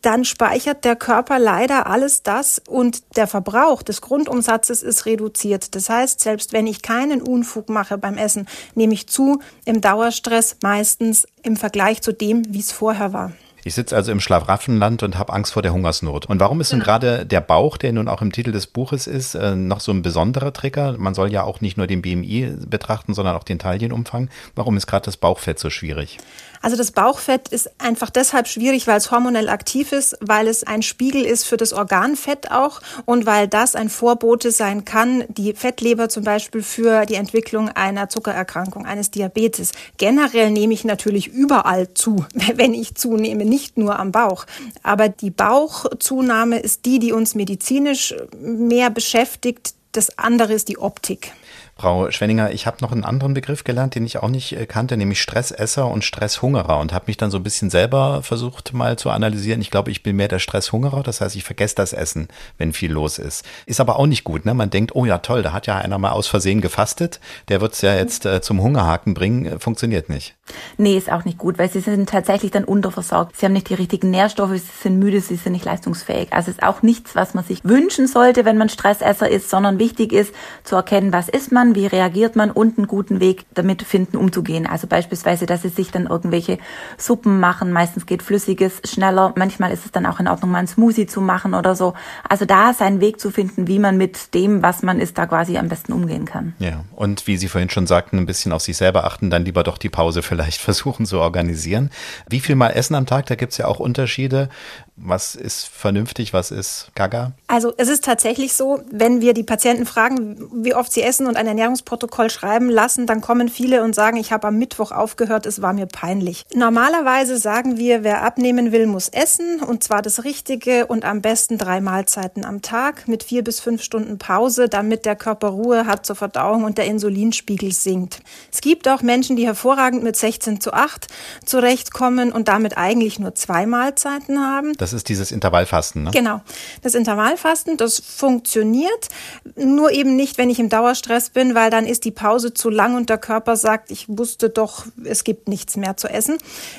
dann 0.00 0.24
speichert 0.24 0.84
der 0.84 0.96
Körper 0.96 1.38
leider 1.38 1.86
alles 1.86 2.22
das 2.22 2.60
und 2.66 3.16
der 3.16 3.26
Verbrauch 3.26 3.82
des 3.82 4.00
Grundumsatzes 4.00 4.82
ist 4.82 5.06
reduziert. 5.06 5.74
Das 5.74 5.88
heißt, 5.88 6.20
selbst 6.20 6.52
wenn 6.52 6.66
ich 6.66 6.82
keinen 6.82 7.20
Unfug 7.20 7.68
mache 7.68 7.98
beim 7.98 8.16
Essen, 8.16 8.46
nehme 8.74 8.94
ich 8.94 9.06
zu 9.06 9.40
im 9.64 9.80
Dauerstress 9.80 10.56
meistens 10.62 11.26
im 11.42 11.56
Vergleich 11.56 12.00
zu 12.02 12.12
dem, 12.12 12.42
wie 12.48 12.60
es 12.60 12.72
vorher 12.72 13.12
war. 13.12 13.32
Ich 13.64 13.74
sitze 13.74 13.94
also 13.94 14.10
im 14.10 14.20
Schlafraffenland 14.20 15.02
und 15.04 15.18
habe 15.18 15.32
Angst 15.32 15.52
vor 15.52 15.62
der 15.62 15.72
Hungersnot. 15.72 16.26
Und 16.26 16.40
warum 16.40 16.60
ist 16.60 16.72
denn 16.72 16.80
gerade 16.80 17.24
der 17.24 17.40
Bauch, 17.40 17.76
der 17.76 17.92
nun 17.92 18.08
auch 18.08 18.20
im 18.20 18.32
Titel 18.32 18.50
des 18.50 18.66
Buches 18.66 19.06
ist, 19.06 19.34
äh, 19.34 19.54
noch 19.54 19.80
so 19.80 19.92
ein 19.92 20.02
besonderer 20.02 20.52
Trigger? 20.52 20.96
Man 20.98 21.14
soll 21.14 21.30
ja 21.30 21.44
auch 21.44 21.60
nicht 21.60 21.76
nur 21.76 21.86
den 21.86 22.02
BMI 22.02 22.56
betrachten, 22.66 23.14
sondern 23.14 23.36
auch 23.36 23.44
den 23.44 23.60
Taillenumfang. 23.60 24.30
Warum 24.56 24.76
ist 24.76 24.88
gerade 24.88 25.04
das 25.04 25.16
Bauchfett 25.16 25.60
so 25.60 25.70
schwierig? 25.70 26.18
Also 26.62 26.76
das 26.76 26.92
Bauchfett 26.92 27.48
ist 27.48 27.70
einfach 27.78 28.08
deshalb 28.08 28.46
schwierig, 28.46 28.86
weil 28.86 28.96
es 28.96 29.10
hormonell 29.10 29.48
aktiv 29.48 29.90
ist, 29.92 30.16
weil 30.20 30.46
es 30.46 30.64
ein 30.64 30.82
Spiegel 30.82 31.24
ist 31.24 31.44
für 31.44 31.56
das 31.56 31.72
Organfett 31.72 32.52
auch 32.52 32.80
und 33.04 33.26
weil 33.26 33.48
das 33.48 33.74
ein 33.74 33.88
Vorbote 33.88 34.52
sein 34.52 34.84
kann, 34.84 35.24
die 35.28 35.54
Fettleber 35.54 36.08
zum 36.08 36.22
Beispiel 36.22 36.62
für 36.62 37.04
die 37.04 37.16
Entwicklung 37.16 37.68
einer 37.68 38.08
Zuckererkrankung, 38.08 38.86
eines 38.86 39.10
Diabetes. 39.10 39.72
Generell 39.98 40.52
nehme 40.52 40.72
ich 40.72 40.84
natürlich 40.84 41.26
überall 41.26 41.92
zu, 41.94 42.24
wenn 42.54 42.74
ich 42.74 42.94
zunehme, 42.94 43.44
nicht 43.44 43.76
nur 43.76 43.98
am 43.98 44.12
Bauch. 44.12 44.46
Aber 44.84 45.08
die 45.08 45.30
Bauchzunahme 45.30 46.60
ist 46.60 46.86
die, 46.86 47.00
die 47.00 47.12
uns 47.12 47.34
medizinisch 47.34 48.14
mehr 48.40 48.90
beschäftigt. 48.90 49.74
Das 49.90 50.16
andere 50.16 50.52
ist 50.52 50.68
die 50.68 50.78
Optik. 50.78 51.32
Frau 51.76 52.10
Schwenninger, 52.10 52.52
ich 52.52 52.66
habe 52.66 52.76
noch 52.80 52.92
einen 52.92 53.04
anderen 53.04 53.34
Begriff 53.34 53.64
gelernt, 53.64 53.94
den 53.94 54.06
ich 54.06 54.18
auch 54.18 54.28
nicht 54.28 54.52
äh, 54.52 54.66
kannte, 54.66 54.96
nämlich 54.96 55.20
Stressesser 55.20 55.88
und 55.88 56.04
Stresshungerer 56.04 56.78
und 56.78 56.92
habe 56.92 57.06
mich 57.08 57.16
dann 57.16 57.30
so 57.30 57.38
ein 57.38 57.42
bisschen 57.42 57.70
selber 57.70 58.22
versucht 58.22 58.72
mal 58.72 58.96
zu 58.96 59.10
analysieren. 59.10 59.60
Ich 59.60 59.70
glaube, 59.70 59.90
ich 59.90 60.02
bin 60.02 60.16
mehr 60.16 60.28
der 60.28 60.38
Stresshungerer, 60.38 61.02
das 61.02 61.20
heißt, 61.20 61.34
ich 61.34 61.44
vergesse 61.44 61.74
das 61.74 61.92
Essen, 61.92 62.28
wenn 62.58 62.72
viel 62.72 62.92
los 62.92 63.18
ist. 63.18 63.44
Ist 63.66 63.80
aber 63.80 63.98
auch 63.98 64.06
nicht 64.06 64.24
gut, 64.24 64.44
ne? 64.44 64.54
Man 64.54 64.70
denkt, 64.70 64.94
oh 64.94 65.04
ja, 65.04 65.18
toll, 65.18 65.42
da 65.42 65.52
hat 65.52 65.66
ja 65.66 65.78
einer 65.78 65.98
mal 65.98 66.10
aus 66.10 66.28
Versehen 66.28 66.60
gefastet, 66.60 67.20
der 67.48 67.60
wird 67.60 67.72
es 67.72 67.80
ja 67.80 67.94
jetzt 67.94 68.26
äh, 68.26 68.40
zum 68.40 68.62
Hungerhaken 68.62 69.14
bringen, 69.14 69.46
äh, 69.46 69.58
funktioniert 69.58 70.08
nicht. 70.08 70.36
Nee, 70.76 70.96
ist 70.96 71.10
auch 71.10 71.24
nicht 71.24 71.38
gut, 71.38 71.58
weil 71.58 71.70
sie 71.70 71.80
sind 71.80 72.08
tatsächlich 72.08 72.50
dann 72.50 72.64
unterversorgt. 72.64 73.36
Sie 73.36 73.46
haben 73.46 73.52
nicht 73.52 73.68
die 73.68 73.74
richtigen 73.74 74.10
Nährstoffe, 74.10 74.52
sie 74.52 74.82
sind 74.82 74.98
müde, 74.98 75.20
sie 75.20 75.36
sind 75.36 75.52
nicht 75.52 75.64
leistungsfähig. 75.64 76.32
Also 76.32 76.50
ist 76.50 76.62
auch 76.62 76.82
nichts, 76.82 77.14
was 77.14 77.34
man 77.34 77.44
sich 77.44 77.64
wünschen 77.64 78.06
sollte, 78.06 78.44
wenn 78.44 78.58
man 78.58 78.68
Stressesser 78.68 79.28
ist, 79.28 79.50
sondern 79.50 79.78
wichtig 79.78 80.12
ist 80.12 80.34
zu 80.64 80.76
erkennen, 80.76 81.12
was 81.12 81.28
ist 81.28 81.52
man, 81.52 81.71
wie 81.74 81.86
reagiert 81.86 82.36
man 82.36 82.50
und 82.50 82.78
einen 82.78 82.86
guten 82.86 83.20
Weg 83.20 83.44
damit 83.54 83.82
finden, 83.82 84.16
umzugehen. 84.16 84.66
Also 84.66 84.86
beispielsweise, 84.86 85.46
dass 85.46 85.62
sie 85.62 85.68
sich 85.68 85.90
dann 85.90 86.06
irgendwelche 86.06 86.58
Suppen 86.98 87.40
machen. 87.40 87.72
Meistens 87.72 88.06
geht 88.06 88.22
Flüssiges 88.22 88.80
schneller. 88.84 89.32
Manchmal 89.36 89.72
ist 89.72 89.84
es 89.84 89.92
dann 89.92 90.06
auch 90.06 90.20
in 90.20 90.28
Ordnung, 90.28 90.50
mal 90.50 90.58
einen 90.58 90.68
Smoothie 90.68 91.06
zu 91.06 91.20
machen 91.20 91.54
oder 91.54 91.74
so. 91.74 91.94
Also 92.28 92.44
da 92.44 92.72
seinen 92.72 93.00
Weg 93.00 93.20
zu 93.20 93.30
finden, 93.30 93.66
wie 93.68 93.78
man 93.78 93.96
mit 93.96 94.34
dem, 94.34 94.62
was 94.62 94.82
man 94.82 95.00
ist, 95.00 95.18
da 95.18 95.26
quasi 95.26 95.58
am 95.58 95.68
besten 95.68 95.92
umgehen 95.92 96.24
kann. 96.24 96.54
Ja, 96.58 96.84
und 96.94 97.26
wie 97.26 97.36
Sie 97.36 97.48
vorhin 97.48 97.70
schon 97.70 97.86
sagten, 97.86 98.18
ein 98.18 98.26
bisschen 98.26 98.52
auf 98.52 98.62
sich 98.62 98.76
selber 98.76 99.04
achten, 99.04 99.30
dann 99.30 99.44
lieber 99.44 99.62
doch 99.62 99.78
die 99.78 99.90
Pause 99.90 100.22
vielleicht 100.22 100.60
versuchen 100.60 101.06
zu 101.06 101.18
organisieren. 101.20 101.90
Wie 102.28 102.40
viel 102.40 102.56
mal 102.56 102.70
essen 102.70 102.94
am 102.94 103.06
Tag? 103.06 103.26
Da 103.26 103.34
gibt 103.34 103.52
es 103.52 103.58
ja 103.58 103.66
auch 103.66 103.80
Unterschiede. 103.80 104.48
Was 104.96 105.34
ist 105.34 105.68
vernünftig, 105.68 106.34
was 106.34 106.50
ist 106.50 106.90
gaga? 106.94 107.32
Also 107.46 107.72
es 107.78 107.88
ist 107.88 108.04
tatsächlich 108.04 108.52
so, 108.52 108.82
wenn 108.90 109.22
wir 109.22 109.32
die 109.32 109.42
Patienten 109.42 109.86
fragen, 109.86 110.50
wie 110.62 110.74
oft 110.74 110.92
sie 110.92 111.00
essen 111.00 111.26
und 111.26 111.38
ein 111.38 111.46
Ernährungsprotokoll 111.46 112.28
schreiben 112.28 112.68
lassen, 112.68 113.06
dann 113.06 113.22
kommen 113.22 113.48
viele 113.48 113.82
und 113.82 113.94
sagen, 113.94 114.18
ich 114.18 114.32
habe 114.32 114.48
am 114.48 114.58
Mittwoch 114.58 114.92
aufgehört, 114.92 115.46
es 115.46 115.62
war 115.62 115.72
mir 115.72 115.86
peinlich. 115.86 116.44
Normalerweise 116.54 117.38
sagen 117.38 117.78
wir, 117.78 118.04
wer 118.04 118.22
abnehmen 118.22 118.70
will, 118.70 118.86
muss 118.86 119.08
essen 119.08 119.62
und 119.62 119.82
zwar 119.82 120.02
das 120.02 120.24
Richtige 120.24 120.86
und 120.86 121.06
am 121.06 121.22
besten 121.22 121.56
drei 121.56 121.80
Mahlzeiten 121.80 122.44
am 122.44 122.60
Tag 122.60 123.08
mit 123.08 123.22
vier 123.22 123.42
bis 123.42 123.60
fünf 123.60 123.82
Stunden 123.82 124.18
Pause, 124.18 124.68
damit 124.68 125.06
der 125.06 125.16
Körper 125.16 125.48
Ruhe 125.48 125.86
hat 125.86 126.04
zur 126.04 126.16
Verdauung 126.16 126.64
und 126.64 126.76
der 126.76 126.84
Insulinspiegel 126.84 127.72
sinkt. 127.72 128.20
Es 128.52 128.60
gibt 128.60 128.86
auch 128.88 129.00
Menschen, 129.00 129.36
die 129.36 129.46
hervorragend 129.46 130.02
mit 130.02 130.16
16 130.16 130.60
zu 130.60 130.74
8 130.74 131.06
zurechtkommen 131.46 132.30
und 132.30 132.48
damit 132.48 132.76
eigentlich 132.76 133.18
nur 133.18 133.34
zwei 133.34 133.64
Mahlzeiten 133.64 134.38
haben. 134.38 134.74
Das 134.82 134.92
ist 134.92 135.08
dieses 135.08 135.30
Intervallfasten, 135.30 136.02
ne? 136.02 136.10
Genau. 136.10 136.40
Das 136.82 136.96
Intervallfasten, 136.96 137.76
das 137.76 138.02
funktioniert, 138.04 139.08
nur 139.54 139.92
eben 139.92 140.16
nicht, 140.16 140.38
wenn 140.38 140.50
ich 140.50 140.58
im 140.58 140.68
Dauerstress 140.68 141.30
bin, 141.30 141.54
weil 141.54 141.70
dann 141.70 141.86
ist 141.86 142.04
die 142.04 142.10
Pause 142.10 142.52
zu 142.52 142.68
lang 142.68 142.96
und 142.96 143.08
der 143.08 143.18
Körper 143.18 143.54
sagt, 143.56 143.92
ich 143.92 144.06
wusste 144.08 144.50
doch, 144.50 144.86
es 145.04 145.22
gibt 145.22 145.46
nichts 145.46 145.76
mehr 145.76 145.96
zu 145.96 146.08
essen. 146.08 146.36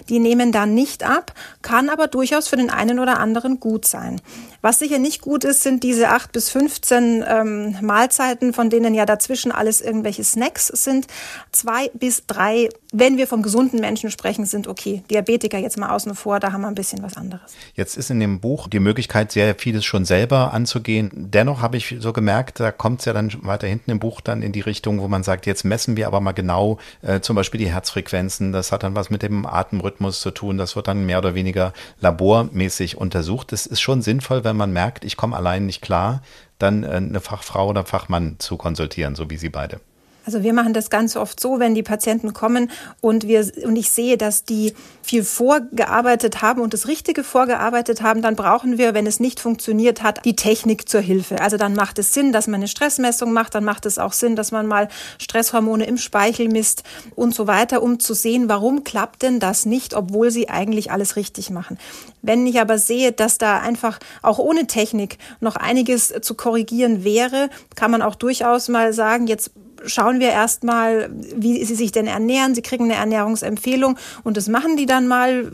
Die 0.09 0.19
nehmen 0.19 0.51
dann 0.51 0.73
nicht 0.73 1.03
ab, 1.03 1.34
kann 1.61 1.89
aber 1.89 2.07
durchaus 2.07 2.49
für 2.49 2.57
den 2.57 2.69
einen 2.69 2.99
oder 2.99 3.21
anderen 3.21 3.61
gut 3.61 3.85
sein. 3.85 4.19
Was 4.64 4.80
sicher 4.80 4.98
nicht 4.98 5.22
gut 5.22 5.44
ist, 5.44 5.61
sind 5.61 5.84
diese 5.84 6.10
acht 6.10 6.31
bis 6.31 6.49
15 6.49 7.23
ähm, 7.27 7.77
Mahlzeiten, 7.81 8.53
von 8.53 8.72
denen 8.72 8.95
ja 8.95 9.06
dazwischen 9.06 9.52
alles 9.52 9.81
irgendwelche 9.81 10.23
Snacks 10.23 10.68
sind. 10.68 11.06
Zwei 11.52 11.91
bis 11.94 12.26
drei, 12.26 12.69
wenn 12.91 13.18
wir 13.18 13.27
vom 13.27 13.44
gesunden 13.44 13.80
Menschen 13.80 14.10
sprechen, 14.10 14.45
sind 14.45 14.68
okay. 14.68 15.03
Diabetiker 15.11 15.60
jetzt 15.60 15.77
mal 15.77 15.91
außen 15.91 16.15
vor, 16.15 16.40
da 16.40 16.52
haben 16.52 16.61
wir 16.61 16.69
ein 16.69 16.76
bisschen 16.76 17.03
was 17.03 17.18
anderes. 17.18 17.53
Jetzt 17.76 17.84
Jetzt 17.84 17.98
ist 17.98 18.11
in 18.11 18.22
dem 18.22 18.40
Buch 18.40 18.69
die 18.69 18.80
Möglichkeit, 18.80 19.34
sehr 19.34 19.56
vieles 19.56 19.84
schon 19.84 20.06
selber 20.06 20.53
anzugehen. 20.53 21.11
Dennoch 21.14 21.61
habe 21.61 21.76
ich 21.76 21.98
so 21.99 22.14
gemerkt, 22.14 22.61
da 22.61 22.72
kommt 22.72 23.02
es 23.02 23.06
ja 23.06 23.11
dann 23.11 23.30
weiter 23.44 23.68
hinten 23.68 23.91
im 23.91 23.99
Buch 23.99 24.22
dann 24.22 24.41
in 24.41 24.53
die 24.53 24.61
Richtung, 24.61 25.02
wo 25.02 25.10
man 25.10 25.22
sagt, 25.22 25.45
jetzt 25.45 25.65
messen 25.65 25.98
wir 25.98 26.07
aber 26.07 26.22
mal 26.22 26.31
genau 26.31 26.80
äh, 27.02 27.19
zum 27.19 27.35
Beispiel 27.35 27.60
die 27.60 27.69
Herzfrequenzen. 27.69 28.53
Das 28.53 28.72
hat 28.72 28.81
dann 28.81 28.95
was 28.95 29.10
mit 29.10 29.22
dem 29.22 29.45
Atemrhythmus 29.45 30.22
zu 30.22 30.31
tun. 30.31 30.57
Das 30.57 30.77
wird 30.77 30.88
dann 30.88 31.06
mehr 31.06 31.18
oder 31.18 31.35
weniger 31.35 31.73
labormäßig 31.99 32.98
untersucht. 32.98 33.52
Das 33.52 33.65
ist 33.65 33.81
schon 33.81 34.02
sinnvoll, 34.02 34.45
wenn 34.45 34.52
man 34.53 34.73
merkt, 34.73 35.03
ich 35.05 35.17
komme 35.17 35.35
allein 35.35 35.65
nicht 35.65 35.81
klar, 35.81 36.21
dann 36.59 36.84
äh, 36.84 36.88
eine 36.88 37.19
Fachfrau 37.19 37.67
oder 37.69 37.85
Fachmann 37.85 38.35
zu 38.39 38.57
konsultieren, 38.57 39.15
so 39.15 39.30
wie 39.30 39.38
Sie 39.38 39.49
beide. 39.49 39.80
Also 40.25 40.43
wir 40.43 40.53
machen 40.53 40.73
das 40.73 40.89
ganz 40.89 41.15
oft 41.15 41.39
so, 41.39 41.59
wenn 41.59 41.75
die 41.75 41.83
Patienten 41.83 42.33
kommen 42.33 42.71
und 43.01 43.27
wir 43.27 43.45
und 43.63 43.75
ich 43.75 43.89
sehe, 43.89 44.17
dass 44.17 44.45
die 44.45 44.73
viel 45.01 45.23
vorgearbeitet 45.23 46.41
haben 46.41 46.61
und 46.61 46.73
das 46.73 46.87
Richtige 46.87 47.23
vorgearbeitet 47.23 48.01
haben, 48.01 48.21
dann 48.21 48.35
brauchen 48.35 48.77
wir, 48.77 48.93
wenn 48.93 49.05
es 49.05 49.19
nicht 49.19 49.39
funktioniert 49.39 50.01
hat, 50.01 50.23
die 50.23 50.35
Technik 50.35 50.87
zur 50.87 51.01
Hilfe. 51.01 51.41
Also 51.41 51.57
dann 51.57 51.75
macht 51.75 51.99
es 51.99 52.13
Sinn, 52.13 52.31
dass 52.31 52.47
man 52.47 52.55
eine 52.55 52.67
Stressmessung 52.67 53.33
macht, 53.33 53.53
dann 53.53 53.65
macht 53.65 53.85
es 53.85 53.97
auch 53.97 54.13
Sinn, 54.13 54.35
dass 54.35 54.51
man 54.51 54.65
mal 54.65 54.87
Stresshormone 55.19 55.85
im 55.85 55.97
Speichel 55.97 56.47
misst 56.47 56.83
und 57.15 57.35
so 57.35 57.47
weiter, 57.47 57.83
um 57.83 57.99
zu 57.99 58.13
sehen, 58.13 58.47
warum 58.47 58.83
klappt 58.83 59.23
denn 59.23 59.39
das 59.39 59.65
nicht, 59.65 59.93
obwohl 59.93 60.31
sie 60.31 60.49
eigentlich 60.49 60.91
alles 60.91 61.17
richtig 61.17 61.49
machen. 61.49 61.77
Wenn 62.21 62.47
ich 62.47 62.61
aber 62.61 62.77
sehe, 62.77 63.11
dass 63.11 63.37
da 63.37 63.59
einfach 63.59 63.99
auch 64.21 64.39
ohne 64.39 64.67
Technik 64.67 65.17
noch 65.41 65.57
einiges 65.57 66.13
zu 66.21 66.35
korrigieren 66.35 67.03
wäre, 67.03 67.49
kann 67.75 67.91
man 67.91 68.01
auch 68.01 68.15
durchaus 68.15 68.69
mal 68.69 68.93
sagen, 68.93 69.27
jetzt 69.27 69.51
schauen 69.85 70.19
wir 70.19 70.30
erstmal, 70.30 71.10
wie 71.35 71.64
sie 71.65 71.76
sich 71.76 71.91
denn 71.91 72.07
ernähren. 72.07 72.55
Sie 72.55 72.61
kriegen 72.61 72.85
eine 72.85 72.95
Ernährungsempfehlung 72.95 73.97
und 74.23 74.38
das 74.38 74.47
machen 74.47 74.77
die 74.77 74.85
dann 74.85 75.07
mal 75.07 75.51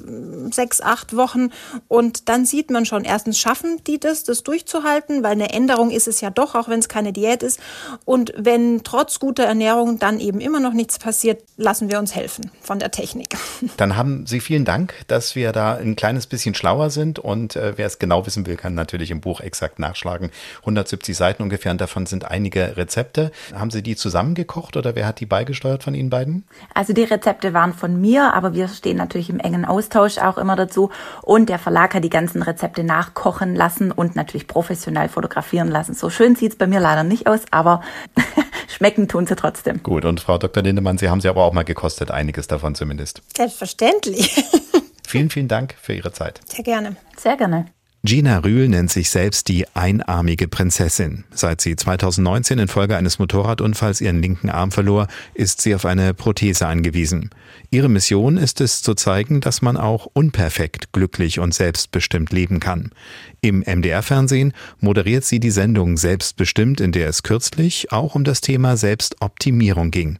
sechs, 0.51 0.81
acht 0.81 1.15
Wochen 1.15 1.49
und 1.87 2.29
dann 2.29 2.45
sieht 2.45 2.71
man 2.71 2.85
schon, 2.85 3.03
erstens 3.03 3.39
schaffen 3.39 3.81
die 3.87 3.99
das, 3.99 4.23
das 4.23 4.43
durchzuhalten, 4.43 5.23
weil 5.23 5.31
eine 5.31 5.51
Änderung 5.51 5.91
ist 5.91 6.07
es 6.07 6.21
ja 6.21 6.29
doch, 6.29 6.55
auch 6.55 6.69
wenn 6.69 6.79
es 6.79 6.89
keine 6.89 7.13
Diät 7.13 7.43
ist. 7.43 7.59
Und 8.05 8.33
wenn 8.37 8.83
trotz 8.83 9.19
guter 9.19 9.43
Ernährung 9.43 9.99
dann 9.99 10.19
eben 10.19 10.39
immer 10.39 10.59
noch 10.59 10.73
nichts 10.73 10.99
passiert, 10.99 11.43
lassen 11.57 11.89
wir 11.89 11.99
uns 11.99 12.15
helfen 12.15 12.51
von 12.61 12.79
der 12.79 12.91
Technik. 12.91 13.29
Dann 13.77 13.95
haben 13.95 14.25
Sie 14.25 14.39
vielen 14.39 14.65
Dank, 14.65 14.93
dass 15.07 15.35
wir 15.35 15.51
da 15.51 15.75
ein 15.75 15.95
kleines 15.95 16.27
bisschen 16.27 16.55
schlauer 16.55 16.89
sind 16.89 17.19
und 17.19 17.55
äh, 17.55 17.77
wer 17.77 17.87
es 17.87 17.99
genau 17.99 18.25
wissen 18.25 18.45
will, 18.45 18.55
kann 18.55 18.73
natürlich 18.73 19.11
im 19.11 19.21
Buch 19.21 19.41
exakt 19.41 19.79
nachschlagen. 19.79 20.31
170 20.59 21.15
Seiten 21.15 21.43
ungefähr 21.43 21.71
und 21.71 21.81
davon 21.81 22.05
sind 22.05 22.25
einige 22.25 22.77
Rezepte. 22.77 23.31
Haben 23.53 23.71
Sie 23.71 23.81
die 23.81 23.95
zusammen 23.95 24.18
zusammengekocht 24.19 24.75
oder 24.75 24.95
wer 24.95 25.07
hat 25.07 25.19
die 25.21 25.25
beigesteuert 25.25 25.83
von 25.83 25.93
Ihnen 25.93 26.09
beiden? 26.09 26.45
Also 26.73 26.91
die 26.91 27.03
Rezepte 27.03 27.53
waren 27.53 27.73
von 27.73 27.99
mir, 28.01 28.33
aber 28.33 28.53
wir 28.53 28.67
stehen 28.67 28.97
natürlich 28.97 29.29
im 29.29 29.39
engen 29.39 29.63
Austausch 29.63 30.17
auch 30.17 30.37
immer 30.37 30.57
dazu. 30.57 30.89
Und 31.21 31.47
der 31.47 31.57
Verlag 31.57 31.93
hat 31.93 32.03
die 32.03 32.09
ganzen 32.09 32.41
Rezepte 32.41 32.83
nachkochen 32.83 33.55
lassen 33.55 33.91
und 33.91 34.15
natürlich 34.15 34.47
professionell 34.47 35.07
fotografieren 35.07 35.69
lassen. 35.69 35.93
So 35.93 36.09
schön 36.09 36.35
sieht 36.35 36.51
es 36.51 36.57
bei 36.57 36.67
mir 36.67 36.81
leider 36.81 37.03
nicht 37.03 37.27
aus, 37.27 37.41
aber 37.51 37.81
schmecken 38.67 39.07
tun 39.07 39.25
sie 39.25 39.35
trotzdem. 39.35 39.81
Gut, 39.83 40.03
und 40.03 40.19
Frau 40.19 40.37
Dr. 40.37 40.63
Lindemann, 40.63 40.97
Sie 40.97 41.09
haben 41.09 41.21
sie 41.21 41.29
aber 41.29 41.43
auch 41.43 41.53
mal 41.53 41.63
gekostet, 41.63 42.11
einiges 42.11 42.47
davon 42.47 42.75
zumindest. 42.75 43.21
Selbstverständlich. 43.35 44.43
vielen, 45.07 45.29
vielen 45.29 45.47
Dank 45.47 45.75
für 45.81 45.93
Ihre 45.93 46.11
Zeit. 46.11 46.41
Sehr 46.45 46.63
gerne. 46.63 46.97
Sehr 47.17 47.37
gerne. 47.37 47.67
Gina 48.01 48.39
Rühl 48.39 48.69
nennt 48.69 48.89
sich 48.89 49.09
selbst 49.09 49.49
die 49.49 49.65
einarmige 49.73 50.47
Prinzessin. 50.47 51.25
Seit 51.31 51.59
sie 51.59 51.75
2019 51.75 52.57
infolge 52.57 52.95
eines 52.95 53.19
Motorradunfalls 53.19 53.99
ihren 53.99 54.21
linken 54.21 54.49
Arm 54.49 54.71
verlor, 54.71 55.07
ist 55.33 55.59
sie 55.59 55.75
auf 55.75 55.85
eine 55.85 56.13
Prothese 56.13 56.65
angewiesen. 56.65 57.29
Ihre 57.71 57.89
Mission 57.89 58.37
ist 58.37 58.61
es 58.61 58.81
zu 58.81 58.93
zeigen, 58.93 59.41
dass 59.41 59.61
man 59.61 59.75
auch 59.75 60.07
unperfekt, 60.13 60.93
glücklich 60.93 61.39
und 61.39 61.53
selbstbestimmt 61.53 62.31
leben 62.31 62.61
kann. 62.61 62.91
Im 63.41 63.65
MDR-Fernsehen 63.67 64.53
moderiert 64.79 65.25
sie 65.25 65.41
die 65.41 65.51
Sendung 65.51 65.97
Selbstbestimmt, 65.97 66.79
in 66.79 66.93
der 66.93 67.09
es 67.09 67.23
kürzlich 67.23 67.91
auch 67.91 68.15
um 68.15 68.23
das 68.23 68.39
Thema 68.39 68.77
Selbstoptimierung 68.77 69.91
ging. 69.91 70.19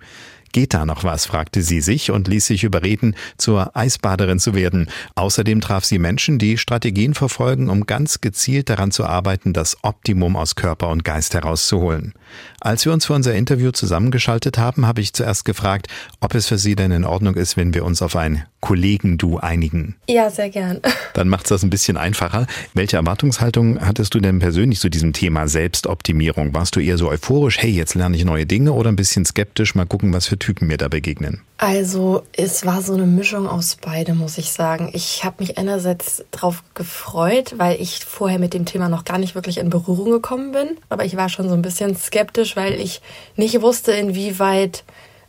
Geht 0.52 0.74
da 0.74 0.86
noch 0.86 1.04
was? 1.04 1.26
fragte 1.26 1.62
sie 1.62 1.82
sich 1.82 2.12
und 2.12 2.28
ließ 2.28 2.48
sich 2.48 2.64
überreden, 2.64 3.16
zur 3.38 3.76
Eisbaderin 3.76 4.40
zu 4.40 4.54
werden. 4.56 4.90
Außerdem 5.16 5.62
traf 5.62 5.86
sie 5.86 6.00
Menschen, 6.00 6.40
die 6.40 6.58
Strategien 6.58 7.14
verfolgen, 7.14 7.70
um 7.70 7.86
ganz 7.86 8.22
gezielt 8.22 8.70
daran 8.70 8.92
zu 8.92 9.06
arbeiten, 9.06 9.54
das 9.54 9.78
Optimum 9.84 10.36
aus 10.36 10.56
Körper 10.56 10.90
und 10.90 11.04
Geist 11.04 11.34
herauszuholen. 11.34 12.14
Als 12.62 12.86
wir 12.86 12.94
uns 12.94 13.06
für 13.06 13.14
unser 13.14 13.36
Interview 13.36 13.72
zusammengeschaltet 13.72 14.58
haben, 14.58 14.86
habe 14.86 15.02
ich 15.02 15.14
zuerst 15.14 15.46
gefragt, 15.46 15.88
ob 16.20 16.36
es 16.36 16.48
für 16.48 16.58
Sie 16.58 16.76
denn 16.76 16.92
in 16.92 17.06
Ordnung 17.06 17.36
ist, 17.36 17.58
wenn 17.58 17.74
wir 17.74 17.86
uns 17.86 18.02
auf 18.02 18.16
ein 18.16 18.44
Kollegen-Du 18.62 19.38
einigen. 19.38 19.96
Ja, 20.10 20.30
sehr 20.30 20.50
gern. 20.50 20.80
Dann 21.14 21.30
macht 21.30 21.46
es 21.46 21.50
das 21.50 21.64
ein 21.64 21.70
bisschen 21.70 21.98
einfacher. 21.98 22.48
Welche 22.74 22.98
Erwartungshaltung 22.98 23.80
hattest 23.80 24.14
du 24.14 24.20
denn 24.20 24.40
persönlich 24.40 24.80
zu 24.80 24.90
diesem 24.90 25.14
Thema 25.14 25.48
Selbstoptimierung? 25.48 26.54
Warst 26.54 26.76
du 26.76 26.80
eher 26.80 26.98
so 26.98 27.10
euphorisch, 27.10 27.58
hey, 27.60 27.72
jetzt 27.72 27.96
lerne 27.96 28.18
ich 28.18 28.26
neue 28.26 28.46
Dinge 28.46 28.74
oder 28.74 28.90
ein 28.90 28.96
bisschen 28.96 29.26
skeptisch, 29.26 29.76
mal 29.76 29.86
gucken, 29.86 30.14
was 30.14 30.28
für 30.28 30.38
Typen 30.40 30.68
mir 30.68 30.78
da 30.78 30.88
begegnen? 30.88 31.42
Also 31.58 32.24
es 32.32 32.66
war 32.66 32.82
so 32.82 32.94
eine 32.94 33.06
Mischung 33.06 33.48
aus 33.48 33.78
beide, 33.82 34.14
muss 34.16 34.38
ich 34.38 34.52
sagen. 34.52 34.90
Ich 34.94 35.24
habe 35.24 35.38
mich 35.40 35.58
einerseits 35.58 36.24
darauf 36.32 36.64
gefreut, 36.74 37.56
weil 37.58 37.80
ich 37.82 38.06
vorher 38.06 38.40
mit 38.40 38.54
dem 38.54 38.66
Thema 38.66 38.90
noch 38.90 39.06
gar 39.06 39.18
nicht 39.18 39.36
wirklich 39.36 39.58
in 39.58 39.70
Berührung 39.70 40.12
gekommen 40.12 40.52
bin. 40.52 40.78
Aber 40.88 41.06
ich 41.06 41.18
war 41.18 41.30
schon 41.30 41.50
so 41.50 41.56
ein 41.56 41.62
bisschen 41.62 41.96
skeptisch, 41.96 42.56
weil 42.56 42.80
ich 42.80 43.02
nicht 43.36 43.62
wusste, 43.62 43.92
inwieweit 43.92 44.84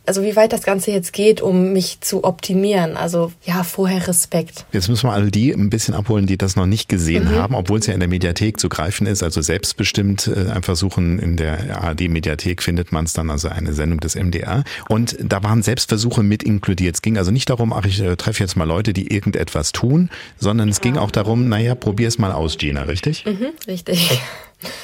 also 0.05 0.23
wie 0.23 0.35
weit 0.35 0.51
das 0.51 0.63
Ganze 0.63 0.91
jetzt 0.91 1.13
geht, 1.13 1.41
um 1.41 1.73
mich 1.73 2.01
zu 2.01 2.23
optimieren. 2.23 2.97
Also 2.97 3.31
ja, 3.43 3.63
vorher 3.63 4.07
Respekt. 4.07 4.65
Jetzt 4.71 4.89
müssen 4.89 5.07
wir 5.07 5.13
alle 5.13 5.29
die 5.29 5.51
ein 5.51 5.69
bisschen 5.69 5.93
abholen, 5.93 6.25
die 6.25 6.37
das 6.37 6.55
noch 6.55 6.65
nicht 6.65 6.89
gesehen 6.89 7.25
mhm. 7.25 7.35
haben, 7.35 7.55
obwohl 7.55 7.79
es 7.79 7.87
ja 7.87 7.93
in 7.93 7.99
der 7.99 8.09
Mediathek 8.09 8.59
zu 8.59 8.67
greifen 8.67 9.05
ist. 9.05 9.21
Also 9.21 9.41
selbstbestimmt 9.41 10.27
äh, 10.27 10.49
einfach 10.49 10.75
suchen 10.75 11.19
in 11.19 11.37
der 11.37 11.81
ARD-Mediathek 11.81 12.63
findet 12.63 12.91
man 12.91 13.05
es 13.05 13.13
dann, 13.13 13.29
also 13.29 13.49
eine 13.49 13.73
Sendung 13.73 13.99
des 13.99 14.15
MDR. 14.15 14.63
Und 14.89 15.17
da 15.21 15.43
waren 15.43 15.61
Selbstversuche 15.61 16.23
mit 16.23 16.43
inkludiert. 16.43 16.95
Es 16.95 17.01
ging 17.01 17.17
also 17.17 17.31
nicht 17.31 17.49
darum, 17.49 17.71
ach, 17.71 17.85
ich 17.85 18.01
äh, 18.01 18.15
treffe 18.15 18.43
jetzt 18.43 18.55
mal 18.55 18.65
Leute, 18.65 18.93
die 18.93 19.13
irgendetwas 19.13 19.71
tun, 19.71 20.09
sondern 20.39 20.69
es 20.69 20.77
ja. 20.77 20.83
ging 20.83 20.97
auch 20.97 21.11
darum, 21.11 21.47
naja, 21.47 21.75
probier 21.75 22.07
es 22.07 22.17
mal 22.17 22.31
aus, 22.31 22.57
Gina, 22.57 22.83
richtig? 22.83 23.25
Mhm, 23.25 23.51
richtig. 23.67 24.19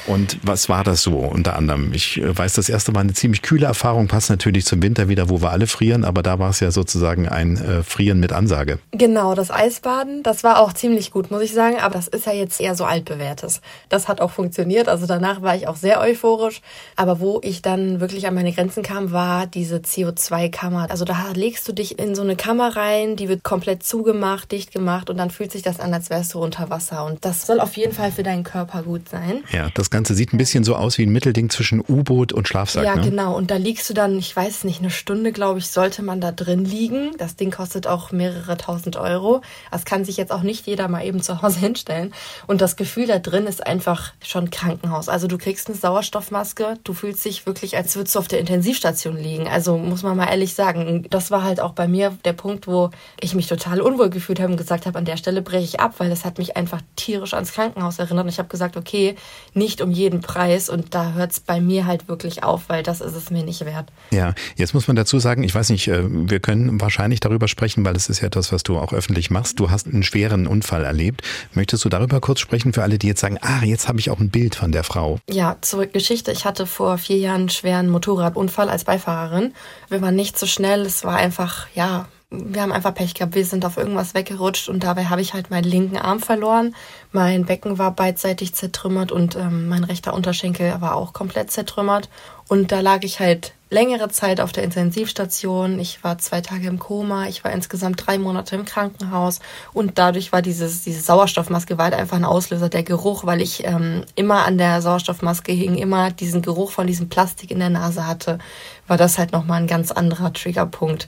Und 0.06 0.40
was 0.41 0.70
war 0.70 0.84
das 0.84 1.02
so 1.02 1.18
unter 1.18 1.56
anderem? 1.56 1.94
Ich 1.94 2.18
äh, 2.18 2.38
weiß, 2.38 2.54
das 2.54 2.70
erste 2.70 2.94
war 2.95 3.02
eine 3.02 3.14
ziemlich 3.14 3.41
kühle 3.41 3.66
Erfahrung, 3.66 4.08
passt 4.08 4.30
natürlich 4.30 4.66
zum 4.66 4.82
Winter 4.82 5.10
wieder, 5.10 5.30
wo 5.30 5.41
wir 5.41 5.52
alle 5.52 5.68
frieren, 5.68 6.06
aber 6.06 6.24
da 6.24 6.40
war 6.40 6.49
es 6.49 6.60
ja 6.60 6.72
sozusagen 6.72 7.28
ein 7.28 7.58
äh, 7.58 7.84
Frieren 7.84 8.20
mit 8.20 8.32
Ansage. 8.32 8.80
Genau, 8.91 9.36
das 9.36 9.52
Eisbaden, 9.52 10.24
das 10.24 10.44
war 10.44 10.60
auch 10.60 10.74
ziemlich 10.74 11.12
gut, 11.12 11.32
muss 11.32 11.41
ich 11.41 11.54
sagen, 11.54 11.78
aber 11.80 11.95
das 11.95 12.08
ist 12.08 12.26
ja 12.26 12.34
jetzt 12.34 12.60
eher 12.60 12.76
so 12.76 12.86
altbewährtes. 12.86 13.62
Das 13.90 14.08
hat 14.08 14.22
auch 14.22 14.32
funktioniert, 14.32 14.88
also 14.88 15.06
danach 15.06 15.41
war 15.41 15.56
ich 15.56 15.68
auch 15.68 15.76
sehr 15.76 15.99
euphorisch, 15.99 16.62
aber 16.95 17.20
wo 17.20 17.40
ich 17.44 17.62
dann 17.62 17.99
wirklich 17.99 18.28
an 18.28 18.36
meine 18.36 18.54
Grenzen 18.54 18.84
kam, 18.84 19.12
war 19.12 19.48
diese 19.48 19.78
CO2-Kammer. 19.78 20.88
Also 20.90 21.06
da 21.06 21.32
legst 21.34 21.68
du 21.68 21.74
dich 21.74 21.99
in 21.99 22.16
so 22.16 22.22
eine 22.22 22.36
Kammer 22.36 22.76
rein, 22.76 23.16
die 23.16 23.30
wird 23.30 23.44
komplett 23.44 23.84
zugemacht, 23.84 24.52
dicht 24.52 24.72
gemacht 24.72 25.10
und 25.10 25.18
dann 25.18 25.30
fühlt 25.30 25.52
sich 25.52 25.62
das 25.62 25.80
an, 25.80 25.94
als 25.94 26.10
wärst 26.10 26.34
du 26.34 26.40
unter 26.40 26.70
Wasser 26.70 27.06
und 27.06 27.24
das 27.26 27.45
soll 27.45 27.60
auf 27.60 27.76
jeden 27.78 27.94
Fall 27.94 28.12
für 28.12 28.24
deinen 28.24 28.44
Körper 28.44 28.84
gut 28.84 29.10
sein. 29.10 29.44
Ja 29.52 29.66
das 29.73 29.89
Ganze 29.89 30.14
sieht 30.14 30.34
ein 30.34 30.38
bisschen 30.38 30.64
so 30.64 30.76
aus 30.76 30.98
wie 30.98 31.03
ein 31.03 31.11
Mittelding 31.11 31.49
zwischen 31.49 31.80
U-Boot 31.80 32.34
und 32.34 32.48
Schlafsack. 32.48 32.84
Ja, 32.84 32.95
ne? 32.95 33.02
genau. 33.02 33.35
Und 33.35 33.52
da 33.52 33.56
liegst 33.56 33.89
du 33.89 33.94
dann, 33.94 34.18
ich 34.18 34.35
weiß 34.35 34.64
nicht, 34.64 34.80
eine 34.80 34.89
Stunde, 34.89 35.31
glaube 35.31 35.60
ich, 35.60 35.69
sollte 35.69 36.02
man 36.03 36.22
da 36.22 36.31
drin 36.31 36.65
liegen. 36.65 37.11
Das 37.18 37.35
Ding 37.35 37.52
kostet 37.52 37.88
auch 37.88 38.11
mehrere 38.11 38.57
tausend 38.57 38.95
Euro. 38.95 39.41
Das 39.72 39.85
kann 39.85 40.06
sich 40.06 40.18
jetzt 40.18 40.31
auch 40.31 40.41
nicht 40.41 40.68
jeder 40.68 40.88
mal 40.88 41.06
eben 41.06 41.22
zu 41.22 41.41
Hause 41.41 41.60
hinstellen. 41.61 42.14
Und 42.48 42.61
das 42.61 42.76
Gefühl 42.76 43.07
da 43.07 43.19
drin 43.19 43.48
ist 43.48 43.65
einfach 43.65 44.14
schon 44.23 44.49
Krankenhaus. 44.49 45.10
Also 45.10 45.27
du 45.27 45.38
kriegst 45.38 45.68
eine 45.68 45.77
Sauerstoffmaske, 45.77 46.76
du 46.84 46.94
fühlst 46.94 47.23
dich 47.26 47.45
wirklich, 47.45 47.77
als 47.77 47.95
würdest 47.95 48.15
du 48.15 48.19
auf 48.19 48.27
der 48.27 48.39
Intensivstation 48.39 49.18
liegen. 49.18 49.48
Also 49.48 49.77
muss 49.77 50.03
man 50.03 50.18
mal 50.18 50.30
ehrlich 50.30 50.53
sagen, 50.53 51.06
das 51.10 51.31
war 51.31 51.44
halt 51.44 51.60
auch 51.60 51.73
bei 51.73 51.88
mir 51.88 52.18
der 52.26 52.34
Punkt, 52.34 52.68
wo 52.68 52.89
ich 53.19 53.35
mich 53.35 53.48
total 53.48 53.81
unwohl 53.81 54.10
gefühlt 54.10 54.39
habe 54.39 54.52
und 54.52 54.57
gesagt 54.57 54.85
habe, 54.85 54.98
an 54.98 55.06
der 55.06 55.18
Stelle 55.18 55.41
breche 55.41 55.64
ich 55.64 55.80
ab, 55.80 55.95
weil 55.98 56.10
das 56.10 56.26
hat 56.26 56.38
mich 56.38 56.57
einfach 56.57 56.81
tierisch 56.95 57.34
ans 57.34 57.53
Krankenhaus 57.53 57.99
erinnert. 57.99 58.26
Und 58.26 58.30
ich 58.30 58.39
habe 58.39 58.49
gesagt, 58.49 58.77
okay, 58.77 59.15
nicht 59.57 59.81
um 59.81 59.91
jeden 59.91 60.21
Preis 60.21 60.69
und 60.69 60.93
da 60.95 61.13
hört 61.13 61.31
es 61.31 61.39
bei 61.39 61.59
mir 61.59 61.85
halt 61.85 62.07
wirklich 62.07 62.43
auf, 62.43 62.63
weil 62.67 62.84
das 62.84 63.01
ist 63.01 63.15
es 63.15 63.31
mir 63.31 63.43
nicht 63.43 63.65
wert. 63.65 63.91
Ja, 64.11 64.34
jetzt 64.55 64.73
muss 64.73 64.88
man 64.88 64.95
dazu 64.95 65.19
sagen, 65.19 65.43
ich 65.43 65.53
weiß 65.53 65.69
nicht, 65.69 65.88
äh, 65.88 66.03
wir 66.07 66.39
können 66.39 66.79
wahrscheinlich 66.79 67.19
darüber 67.19 67.47
sprechen, 67.47 67.84
weil 67.84 67.95
es 67.95 68.09
ist 68.09 68.21
ja 68.21 68.27
etwas, 68.27 68.51
was 68.51 68.63
du 68.63 68.77
auch 68.77 68.93
öffentlich 68.93 69.29
machst. 69.29 69.59
Du 69.59 69.69
hast 69.69 69.88
einen 69.88 70.03
schweren 70.03 70.47
Unfall 70.47 70.85
erlebt. 70.85 71.21
Möchtest 71.53 71.84
du 71.84 71.89
darüber 71.89 72.21
kurz 72.21 72.39
sprechen 72.39 72.73
für 72.73 72.84
alle, 72.84 72.97
die 72.97 73.07
jetzt 73.07 73.21
sagen, 73.21 73.38
ah, 73.41 73.63
jetzt 73.63 73.88
habe 73.88 73.99
ich 73.99 74.09
auch 74.09 74.19
ein 74.19 74.29
Bild 74.29 74.55
von 74.55 74.71
der 74.71 74.84
Frau? 74.84 75.19
Ja, 75.29 75.57
zur 75.61 75.85
Geschichte. 75.88 76.31
Ich 76.31 76.45
hatte 76.45 76.65
vor 76.65 76.97
vier 76.97 77.17
Jahren 77.17 77.41
einen 77.41 77.49
schweren 77.49 77.89
Motorradunfall 77.89 78.69
als 78.69 78.84
Beifahrerin. 78.84 79.53
Wir 79.89 80.01
waren 80.01 80.15
nicht 80.15 80.38
so 80.38 80.45
schnell. 80.45 80.81
Es 80.81 81.03
war 81.03 81.17
einfach, 81.17 81.67
ja, 81.73 82.07
wir 82.30 82.62
haben 82.62 82.74
einfach 82.74 82.94
Pech 82.94 83.14
gehabt. 83.14 83.36
Wir 83.36 83.45
sind 83.45 83.66
auf 83.66 83.78
irgendwas 83.78 84.14
weggerutscht 84.14 84.68
und 84.68 84.84
dabei 84.84 85.06
habe 85.06 85.22
ich 85.22 85.34
halt 85.34 85.49
meinen 85.49 85.64
linken 85.64 85.98
Arm 85.98 86.20
verloren. 86.20 86.76
Mein 87.14 87.45
Becken 87.45 87.78
war 87.78 87.91
beidseitig 87.91 88.54
zertrümmert 88.54 89.14
und 89.14 89.38
ähm, 89.38 89.70
mein 89.70 89.86
rechter 89.86 90.14
Unterschenkel 90.14 90.82
war 90.82 90.95
auch 90.95 91.14
komplett 91.14 91.52
zertrümmert. 91.52 92.10
Und 92.49 92.74
da 92.74 92.82
lag 92.82 93.04
ich 93.04 93.22
halt 93.22 93.54
längere 93.70 94.10
Zeit 94.10 94.41
auf 94.41 94.52
der 94.52 94.64
Intensivstation. 94.64 95.80
Ich 95.80 96.04
war 96.04 96.18
zwei 96.18 96.41
Tage 96.41 96.68
im 96.68 96.80
Koma. 96.80 97.28
Ich 97.28 97.45
war 97.45 97.52
insgesamt 97.54 98.06
drei 98.06 98.18
Monate 98.18 98.56
im 98.56 98.66
Krankenhaus. 98.66 99.40
Und 99.72 99.98
dadurch 99.98 100.34
war 100.34 100.41
dieses, 100.41 100.84
diese 100.84 101.02
Sauerstoffmaske 101.02 101.78
war 101.78 101.86
halt 101.86 101.95
einfach 101.95 102.18
ein 102.18 102.26
Auslöser, 102.26 102.68
der 102.68 102.84
Geruch, 102.84 103.26
weil 103.26 103.41
ich 103.41 103.66
ähm, 103.66 104.04
immer 104.16 104.45
an 104.45 104.58
der 104.58 104.82
Sauerstoffmaske 104.82 105.54
hing, 105.54 105.76
immer 105.76 106.12
diesen 106.12 106.41
Geruch 106.41 106.72
von 106.72 106.88
diesem 106.88 107.08
Plastik 107.08 107.52
in 107.52 107.60
der 107.60 107.70
Nase 107.70 108.06
hatte, 108.06 108.38
war 108.86 108.98
das 108.98 109.18
halt 109.18 109.32
nochmal 109.32 109.62
ein 109.62 109.68
ganz 109.68 109.91
anderer 109.91 110.34
Triggerpunkt. 110.34 111.08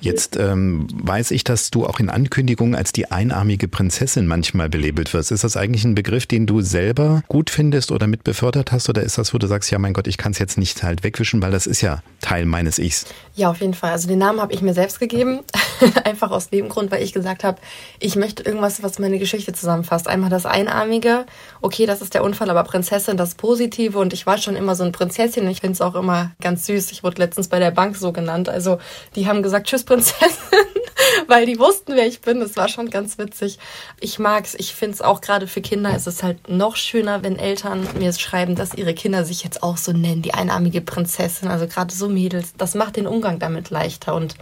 Jetzt 0.00 0.36
ähm, 0.36 0.86
weiß 0.92 1.30
ich, 1.30 1.44
dass 1.44 1.70
du 1.70 1.86
auch 1.86 2.00
in 2.00 2.08
Ankündigungen 2.08 2.74
als 2.74 2.92
die 2.92 3.10
einarmige 3.10 3.68
Prinzessin 3.68 4.26
manchmal 4.26 4.70
belabelt 4.70 5.12
wirst. 5.12 5.30
Ist 5.30 5.44
das 5.44 5.56
eigentlich 5.56 5.84
ein 5.84 5.94
Begriff, 5.94 6.26
den 6.26 6.46
du 6.46 6.62
selber 6.62 7.22
gut 7.28 7.50
findest 7.50 7.92
oder 7.92 8.06
mit 8.06 8.24
befördert 8.24 8.72
hast? 8.72 8.88
Oder 8.88 9.02
ist 9.02 9.18
das, 9.18 9.34
wo 9.34 9.38
du 9.38 9.46
sagst, 9.46 9.70
ja 9.70 9.78
mein 9.78 9.92
Gott, 9.92 10.06
ich 10.06 10.16
kann 10.16 10.32
es 10.32 10.38
jetzt 10.38 10.56
nicht 10.56 10.82
halt 10.82 11.04
wegwischen, 11.04 11.42
weil 11.42 11.50
das 11.50 11.66
ist 11.66 11.82
ja 11.82 12.02
Teil 12.20 12.46
meines 12.46 12.78
Ichs? 12.78 13.04
Ja, 13.34 13.50
auf 13.50 13.60
jeden 13.60 13.74
Fall. 13.74 13.92
Also 13.92 14.08
den 14.08 14.18
Namen 14.18 14.40
habe 14.40 14.54
ich 14.54 14.62
mir 14.62 14.72
selbst 14.72 15.00
gegeben. 15.00 15.40
Einfach 16.04 16.30
aus 16.30 16.48
dem 16.48 16.68
Grund, 16.70 16.90
weil 16.90 17.02
ich 17.02 17.12
gesagt 17.12 17.44
habe, 17.44 17.58
ich 17.98 18.16
möchte 18.16 18.42
irgendwas, 18.42 18.82
was 18.82 18.98
meine 18.98 19.18
Geschichte 19.18 19.52
zusammenfasst. 19.52 20.08
Einmal 20.08 20.30
das 20.30 20.46
Einarmige, 20.46 21.26
okay, 21.60 21.84
das 21.84 22.00
ist 22.00 22.14
der 22.14 22.24
Unfall, 22.24 22.48
aber 22.48 22.64
Prinzessin, 22.64 23.18
das 23.18 23.34
Positive. 23.34 23.98
Und 23.98 24.14
ich 24.14 24.26
war 24.26 24.38
schon 24.38 24.56
immer 24.56 24.74
so 24.74 24.84
ein 24.84 24.92
Prinzessin. 24.92 25.46
Ich 25.48 25.60
finde 25.60 25.74
es 25.74 25.80
auch 25.82 25.94
immer 25.94 26.30
ganz 26.40 26.66
süß. 26.66 26.90
Ich 26.92 27.02
wurde 27.02 27.18
letztens 27.18 27.48
bei 27.48 27.58
der 27.58 27.70
Bank 27.70 27.96
so 27.96 28.12
genannt. 28.12 28.48
Also 28.48 28.78
die 29.14 29.26
haben 29.26 29.42
gesagt, 29.42 29.68
tschüss 29.68 29.84
Prinzessin, 29.90 30.56
weil 31.26 31.46
die 31.46 31.58
wussten, 31.58 31.96
wer 31.96 32.06
ich 32.06 32.20
bin. 32.20 32.38
Das 32.38 32.54
war 32.56 32.68
schon 32.68 32.90
ganz 32.90 33.18
witzig. 33.18 33.58
Ich 33.98 34.20
mag's. 34.20 34.54
Ich 34.54 34.72
finde 34.72 34.94
es 34.94 35.02
auch 35.02 35.20
gerade 35.20 35.48
für 35.48 35.60
Kinder 35.60 35.96
ist 35.96 36.06
es 36.06 36.22
halt 36.22 36.48
noch 36.48 36.76
schöner, 36.76 37.24
wenn 37.24 37.36
Eltern 37.36 37.88
mir 37.98 38.12
schreiben, 38.12 38.54
dass 38.54 38.74
ihre 38.74 38.94
Kinder 38.94 39.24
sich 39.24 39.42
jetzt 39.42 39.64
auch 39.64 39.76
so 39.76 39.90
nennen, 39.90 40.22
die 40.22 40.32
einarmige 40.32 40.80
Prinzessin. 40.80 41.48
Also 41.48 41.66
gerade 41.66 41.92
so 41.92 42.08
Mädels. 42.08 42.54
Das 42.56 42.76
macht 42.76 42.94
den 42.94 43.08
Umgang 43.08 43.40
damit 43.40 43.70
leichter 43.70 44.14
und 44.14 44.36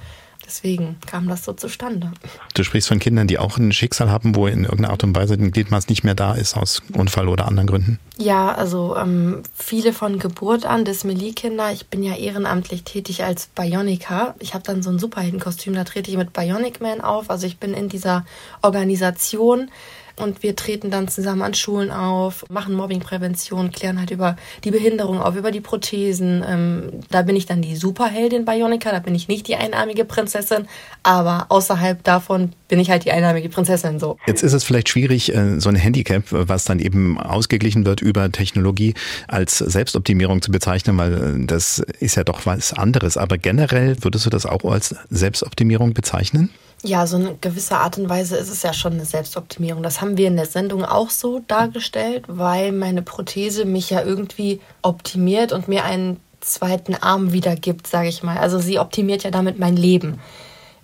Deswegen 0.49 0.97
kam 1.07 1.29
das 1.29 1.45
so 1.45 1.53
zustande. 1.53 2.11
Du 2.55 2.65
sprichst 2.65 2.89
von 2.89 2.99
Kindern, 2.99 3.27
die 3.27 3.39
auch 3.39 3.59
ein 3.59 3.70
Schicksal 3.70 4.11
haben, 4.11 4.35
wo 4.35 4.47
in 4.47 4.65
irgendeiner 4.65 4.91
Art 4.91 5.05
und 5.05 5.15
Weise 5.15 5.35
ein 5.35 5.51
Gliedmaß 5.51 5.89
nicht 5.89 6.05
mehr 6.05 6.15
da 6.15 6.33
ist 6.33 6.57
aus 6.57 6.81
Unfall 6.95 7.29
oder 7.29 7.47
anderen 7.47 7.66
Gründen? 7.66 7.99
Ja, 8.16 8.55
also 8.55 8.97
ähm, 8.97 9.43
viele 9.55 9.93
von 9.93 10.19
Geburt 10.19 10.65
an, 10.65 10.87
Dysmelie-Kinder. 10.87 11.70
Ich 11.73 11.89
bin 11.89 12.03
ja 12.03 12.16
ehrenamtlich 12.16 12.85
tätig 12.85 13.25
als 13.25 13.49
Bioniker. 13.49 14.37
Ich 14.39 14.55
habe 14.55 14.65
dann 14.65 14.83
so 14.83 14.89
ein 14.89 14.99
Superheldenkostüm, 14.99 15.75
da 15.75 15.85
trete 15.85 16.11
ich 16.11 16.16
mit 16.16 16.33
Bionic 16.33 16.81
Man 16.81 17.03
auf. 17.03 17.29
Also 17.29 17.47
ich 17.47 17.59
bin 17.59 17.75
in 17.75 17.91
dieser 17.91 18.25
Organisation 18.62 19.70
und 20.19 20.43
wir 20.43 20.57
treten 20.57 20.90
dann 20.90 21.09
zusammen 21.09 21.43
an 21.43 21.55
Schulen 21.55 21.90
auf, 21.90 22.45
machen 22.49 22.74
Mobbingprävention, 22.74 23.70
klären 23.70 23.99
halt 23.99 24.11
über 24.11 24.36
die 24.65 24.70
Behinderung 24.70 25.20
auf, 25.20 25.36
über 25.36 25.51
die 25.51 25.61
Prothesen. 25.61 26.45
Ähm, 26.47 26.90
da 27.11 27.23
bin 27.23 27.36
ich 27.36 27.47
dann 27.47 27.62
die 27.62 27.77
Superheldin 27.77 28.45
Bionica, 28.45 28.90
da 28.93 28.99
bin 28.99 29.15
ich 29.15 29.28
nicht 29.28 29.49
die 29.49 29.57
einarmige 29.57 30.05
Prinzessin, 30.05 30.66
aber 31.03 31.47
außerhalb 31.49 32.03
davon 32.05 32.53
bin 32.69 32.81
ich 32.81 32.90
halt 32.90 33.05
die 33.05 33.12
einarmige 33.12 33.49
Prinzessin 33.49 33.99
so. 33.99 34.19
Jetzt 34.27 34.43
ist 34.43 34.53
es 34.53 34.65
vielleicht 34.65 34.89
schwierig, 34.89 35.35
äh, 35.35 35.59
so 35.61 35.69
ein 35.69 35.77
Handicap, 35.77 36.24
was 36.31 36.65
dann 36.65 36.78
eben 36.78 37.19
ausgeglichen 37.19 37.86
wird 37.86 38.03
über 38.03 38.31
Technologie, 38.31 38.95
als 39.27 39.59
Selbstoptimierung 39.59 40.43
zu 40.43 40.51
bezeichnen, 40.51 40.97
weil 40.99 41.15
äh, 41.15 41.47
das 41.47 41.78
ist 42.01 42.16
ja 42.16 42.24
doch 42.24 42.47
was 42.47 42.73
anderes. 42.73 43.16
Aber 43.16 43.39
generell 43.39 43.97
würdest 44.03 44.27
du 44.27 44.31
das 44.31 44.47
auch 44.47 44.65
als 44.65 44.95
Selbstoptimierung 45.11 45.95
bezeichnen? 45.95 46.51
Ja, 46.84 47.06
so 47.06 47.16
eine 47.16 47.36
gewisse 47.40 47.76
Art 47.76 47.98
und 47.98 48.09
Weise 48.09 48.36
ist 48.36 48.50
es 48.50 48.62
ja 48.62 48.72
schon 48.72 48.92
eine 48.92 49.05
Selbstoptimierung. 49.05 49.82
Das 49.82 50.00
haben 50.00 50.16
wir 50.16 50.28
in 50.28 50.36
der 50.36 50.46
Sendung 50.46 50.84
auch 50.84 51.10
so 51.10 51.40
dargestellt, 51.48 52.24
weil 52.28 52.70
meine 52.70 53.02
Prothese 53.02 53.64
mich 53.64 53.90
ja 53.90 54.02
irgendwie 54.02 54.60
optimiert 54.82 55.52
und 55.52 55.66
mir 55.66 55.84
einen 55.84 56.20
zweiten 56.40 56.94
Arm 56.94 57.32
wiedergibt, 57.32 57.88
sage 57.88 58.09
ich 58.09 58.22
mal. 58.22 58.38
Also 58.38 58.60
sie 58.60 58.78
optimiert 58.78 59.24
ja 59.24 59.32
damit 59.32 59.59
mein 59.59 59.76
Leben 59.76 60.20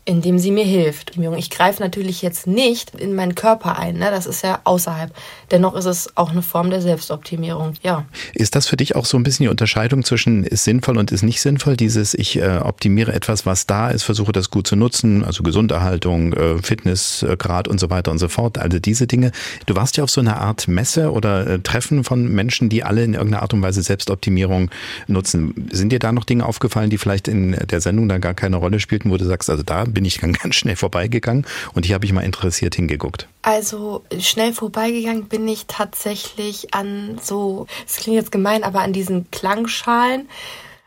indem 0.07 0.39
sie 0.39 0.51
mir 0.51 0.65
hilft. 0.65 1.13
Ich 1.39 1.51
greife 1.51 1.83
natürlich 1.83 2.21
jetzt 2.21 2.47
nicht 2.47 2.95
in 2.95 3.15
meinen 3.15 3.35
Körper 3.35 3.79
ein, 3.79 3.97
ne? 3.97 4.11
das 4.11 4.27
ist 4.27 4.43
ja 4.43 4.61
außerhalb. 4.65 5.15
Dennoch 5.51 5.75
ist 5.75 5.87
es 5.87 6.15
auch 6.17 6.31
eine 6.31 6.43
Form 6.43 6.69
der 6.69 6.83
Selbstoptimierung, 6.83 7.75
ja. 7.83 8.05
Ist 8.35 8.55
das 8.55 8.67
für 8.67 8.77
dich 8.77 8.97
auch 8.97 9.07
so 9.07 9.17
ein 9.17 9.23
bisschen 9.23 9.45
die 9.45 9.51
Unterscheidung 9.51 10.05
zwischen 10.05 10.45
ist 10.45 10.65
sinnvoll 10.65 10.99
und 10.99 11.11
ist 11.11 11.23
nicht 11.23 11.41
sinnvoll? 11.41 11.77
Dieses, 11.77 12.13
ich 12.13 12.37
äh, 12.37 12.59
optimiere 12.59 13.15
etwas, 13.15 13.47
was 13.47 13.67
da 13.67 13.89
ist, 13.89 14.03
versuche 14.03 14.33
das 14.33 14.51
gut 14.51 14.67
zu 14.67 14.77
nutzen, 14.77 15.25
also 15.25 15.43
Gesunderhaltung, 15.43 16.35
äh, 16.35 16.59
Fitnessgrad 16.63 17.67
und 17.67 17.81
so 17.81 17.89
weiter 17.89 18.11
und 18.11 18.19
so 18.19 18.29
fort, 18.29 18.59
also 18.59 18.79
diese 18.79 19.07
Dinge. 19.07 19.33
Du 19.65 19.75
warst 19.75 19.97
ja 19.97 20.05
auf 20.05 20.11
so 20.11 20.21
einer 20.21 20.37
Art 20.37 20.69
Messe 20.69 21.13
oder 21.13 21.47
äh, 21.47 21.59
Treffen 21.61 22.05
von 22.05 22.29
Menschen, 22.29 22.69
die 22.69 22.85
alle 22.85 23.05
in 23.05 23.15
irgendeiner 23.15 23.43
Art 23.43 23.55
und 23.55 23.63
Weise 23.63 23.83
Selbstoptimierung 23.83 24.71
nutzen. 25.07 25.69
Sind 25.73 25.93
dir 25.93 25.99
da 25.99 26.13
noch 26.13 26.25
Dinge 26.25 26.45
aufgefallen, 26.45 26.91
die 26.91 26.99
vielleicht 26.99 27.27
in 27.27 27.53
der 27.53 27.81
Sendung 27.81 28.07
dann 28.09 28.21
gar 28.21 28.35
keine 28.35 28.57
Rolle 28.57 28.81
spielten, 28.81 29.11
wo 29.11 29.17
du 29.17 29.25
sagst, 29.25 29.49
also 29.49 29.63
da 29.63 29.85
bin 29.95 30.05
ich 30.05 30.19
dann 30.19 30.33
ganz 30.43 30.57
schnell 30.57 30.77
vorbeigegangen 30.77 31.47
und 31.73 31.87
hier 31.87 31.95
habe 31.95 32.05
ich 32.05 32.13
mal 32.13 32.23
interessiert 32.23 32.75
hingeguckt. 32.75 33.29
Also 33.43 34.05
schnell 34.19 34.53
vorbeigegangen 34.53 35.29
bin 35.29 35.47
ich 35.49 35.67
tatsächlich 35.67 36.75
an 36.75 37.19
so, 37.23 37.67
es 37.87 37.97
klingt 37.97 38.17
jetzt 38.17 38.33
gemein, 38.33 38.65
aber 38.65 38.81
an 38.81 38.93
diesen 38.93 39.31
Klangschalen. 39.31 40.29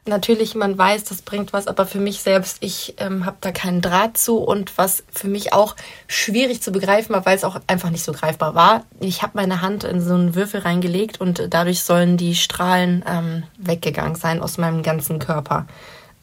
Natürlich, 0.06 0.56
man 0.56 0.78
weiß, 0.78 1.04
das 1.04 1.22
bringt 1.22 1.52
was, 1.52 1.68
aber 1.68 1.86
für 1.86 2.00
mich 2.00 2.22
selbst, 2.22 2.60
ich 2.62 2.96
ähm, 2.98 3.26
habe 3.26 3.38
da 3.42 3.52
keinen 3.52 3.82
Draht 3.82 4.18
zu 4.18 4.38
und 4.38 4.78
was 4.78 5.04
für 5.12 5.28
mich 5.28 5.52
auch 5.52 5.76
schwierig 6.08 6.62
zu 6.62 6.72
begreifen 6.72 7.14
war, 7.14 7.26
weil 7.26 7.36
es 7.36 7.44
auch 7.44 7.60
einfach 7.68 7.90
nicht 7.90 8.06
so 8.06 8.14
greifbar 8.14 8.56
war. 8.56 8.86
Ich 9.02 9.22
habe 9.22 9.34
meine 9.36 9.62
Hand 9.62 9.84
in 9.84 10.00
so 10.00 10.14
einen 10.14 10.34
Würfel 10.34 10.62
reingelegt 10.62 11.20
und 11.20 11.48
dadurch 11.50 11.84
sollen 11.84 12.16
die 12.16 12.36
Strahlen 12.36 13.04
ähm, 13.06 13.44
weggegangen 13.58 14.16
sein 14.16 14.42
aus 14.42 14.58
meinem 14.58 14.82
ganzen 14.82 15.20
Körper 15.20 15.68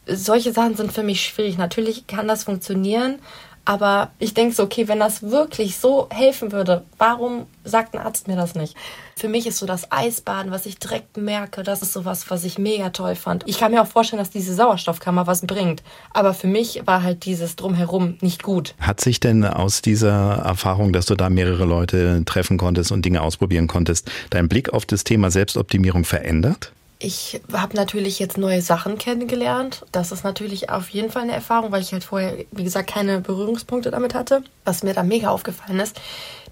solche 0.07 0.53
Sachen 0.53 0.77
sind 0.77 0.93
für 0.93 1.03
mich 1.03 1.23
schwierig. 1.23 1.59
Natürlich 1.59 2.07
kann 2.07 2.29
das 2.29 2.45
funktionieren, 2.45 3.19
aber 3.67 4.11
ich 4.19 4.35
denke 4.35 4.55
so, 4.55 4.65
okay, 4.65 4.89
wenn 4.89 5.01
das 5.01 5.23
wirklich 5.23 5.79
so 5.79 6.09
helfen 6.11 6.53
würde, 6.53 6.85
warum 6.99 7.47
sagt 7.65 7.95
ein 7.95 8.01
Arzt 8.01 8.29
mir 8.29 8.37
das 8.37 8.55
nicht? 8.55 8.77
Für 9.17 9.29
mich 9.29 9.47
ist 9.47 9.59
so 9.59 9.65
das 9.65 9.91
Eisbaden, 9.91 10.53
was 10.53 10.67
ich 10.67 10.79
direkt 10.79 11.17
merke, 11.17 11.63
das 11.63 11.81
ist 11.81 11.95
sowas, 11.95 12.27
was 12.29 12.45
ich 12.45 12.59
mega 12.59 12.91
toll 12.91 13.15
fand. 13.15 13.45
Ich 13.47 13.59
kann 13.59 13.73
mir 13.73 13.81
auch 13.81 13.87
vorstellen, 13.87 14.19
dass 14.19 14.29
diese 14.29 14.55
Sauerstoffkammer 14.55 15.27
was 15.27 15.47
bringt. 15.47 15.83
Aber 16.13 16.35
für 16.35 16.47
mich 16.47 16.83
war 16.85 17.03
halt 17.03 17.25
dieses 17.25 17.57
Drumherum 17.57 18.19
nicht 18.21 18.43
gut. 18.43 18.75
Hat 18.81 19.01
sich 19.01 19.19
denn 19.19 19.45
aus 19.45 19.81
dieser 19.81 20.43
Erfahrung, 20.45 20.93
dass 20.93 21.07
du 21.07 21.15
da 21.15 21.31
mehrere 21.31 21.65
Leute 21.65 22.23
treffen 22.27 22.59
konntest 22.59 22.93
und 22.93 23.05
Dinge 23.05 23.23
ausprobieren 23.23 23.67
konntest, 23.67 24.11
dein 24.29 24.49
Blick 24.49 24.75
auf 24.75 24.85
das 24.85 25.05
Thema 25.05 25.31
Selbstoptimierung 25.31 26.05
verändert? 26.05 26.73
Ich 26.99 27.41
habe 27.53 27.77
natürlich 27.77 28.19
jetzt 28.19 28.39
neue 28.39 28.63
Sachen 28.63 28.99
kennengelernt. 28.99 29.85
Das 29.93 30.13
ist 30.13 30.25
natürlich 30.25 30.71
auf 30.71 30.89
jeden 30.89 31.11
Fall 31.11 31.23
eine 31.23 31.33
Erfahrung, 31.33 31.73
weil 31.73 31.83
ich 31.83 31.93
halt 31.93 32.05
vorher, 32.05 32.45
wie 32.53 32.65
gesagt, 32.65 32.89
keine 32.89 33.21
Berührungspunkte 33.21 33.91
damit 33.91 34.15
hatte. 34.15 34.43
Was 34.65 34.83
mir 34.83 34.95
da 34.95 35.03
mega 35.03 35.29
aufgefallen 35.29 35.81
ist, 35.81 36.01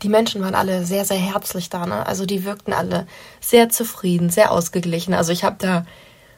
die 0.02 0.09
Menschen 0.09 0.43
waren 0.43 0.55
alle 0.55 0.85
sehr, 0.85 1.05
sehr 1.05 1.16
herzlich 1.16 1.70
da. 1.70 1.86
Ne? 1.86 2.06
Also 2.06 2.27
die 2.27 2.44
wirkten 2.44 2.73
alle 2.73 3.06
sehr 3.40 3.69
zufrieden, 3.69 4.31
sehr 4.31 4.51
ausgeglichen. 4.51 5.14
Also 5.14 5.32
ich 5.32 5.44
habe 5.44 5.56
da 5.59 5.86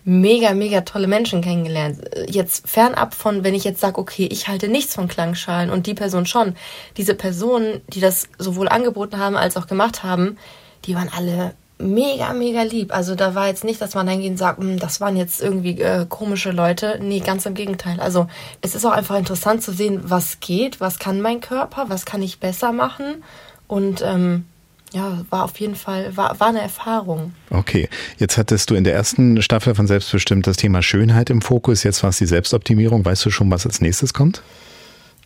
mega, 0.04 0.52
mega 0.52 0.82
tolle 0.82 1.06
Menschen 1.06 1.40
kennengelernt. 1.40 2.02
Jetzt 2.28 2.68
fernab 2.68 3.14
von, 3.14 3.42
wenn 3.42 3.54
ich 3.54 3.64
jetzt 3.64 3.80
sage, 3.80 3.98
okay, 3.98 4.28
ich 4.30 4.48
halte 4.48 4.68
nichts 4.68 4.94
von 4.94 5.08
Klangschalen 5.08 5.70
und 5.70 5.86
die 5.86 5.94
Person 5.94 6.26
schon. 6.26 6.56
Diese 6.98 7.14
Personen, 7.14 7.80
die 7.88 8.00
das 8.00 8.28
sowohl 8.38 8.68
angeboten 8.68 9.18
haben 9.18 9.36
als 9.36 9.56
auch 9.56 9.66
gemacht 9.66 10.02
haben, 10.02 10.36
die 10.84 10.94
waren 10.94 11.10
alle 11.14 11.54
mega, 11.78 12.32
mega 12.32 12.62
lieb. 12.62 12.94
Also 12.94 13.14
da 13.14 13.34
war 13.34 13.48
jetzt 13.48 13.64
nicht, 13.64 13.80
dass 13.80 13.94
man 13.94 14.06
dann 14.06 14.36
sagt, 14.36 14.60
hm, 14.60 14.78
das 14.78 15.00
waren 15.00 15.16
jetzt 15.16 15.42
irgendwie 15.42 15.80
äh, 15.80 16.06
komische 16.08 16.50
Leute. 16.50 16.98
Nee, 17.02 17.20
ganz 17.20 17.46
im 17.46 17.54
Gegenteil. 17.54 18.00
Also 18.00 18.26
es 18.60 18.74
ist 18.74 18.84
auch 18.84 18.92
einfach 18.92 19.16
interessant 19.16 19.62
zu 19.62 19.72
sehen, 19.72 20.00
was 20.04 20.40
geht, 20.40 20.80
was 20.80 20.98
kann 20.98 21.20
mein 21.20 21.40
Körper, 21.40 21.86
was 21.88 22.04
kann 22.04 22.22
ich 22.22 22.38
besser 22.38 22.72
machen. 22.72 23.24
Und 23.66 24.02
ähm, 24.02 24.44
ja, 24.92 25.24
war 25.30 25.44
auf 25.44 25.58
jeden 25.58 25.74
Fall, 25.74 26.16
war, 26.16 26.38
war 26.38 26.48
eine 26.48 26.60
Erfahrung. 26.60 27.34
Okay, 27.50 27.88
jetzt 28.18 28.38
hattest 28.38 28.70
du 28.70 28.76
in 28.76 28.84
der 28.84 28.94
ersten 28.94 29.42
Staffel 29.42 29.74
von 29.74 29.88
Selbstbestimmt 29.88 30.46
das 30.46 30.56
Thema 30.56 30.82
Schönheit 30.82 31.30
im 31.30 31.42
Fokus. 31.42 31.82
Jetzt 31.82 32.02
war 32.04 32.10
es 32.10 32.18
die 32.18 32.26
Selbstoptimierung. 32.26 33.04
Weißt 33.04 33.24
du 33.24 33.30
schon, 33.30 33.50
was 33.50 33.66
als 33.66 33.80
nächstes 33.80 34.14
kommt? 34.14 34.42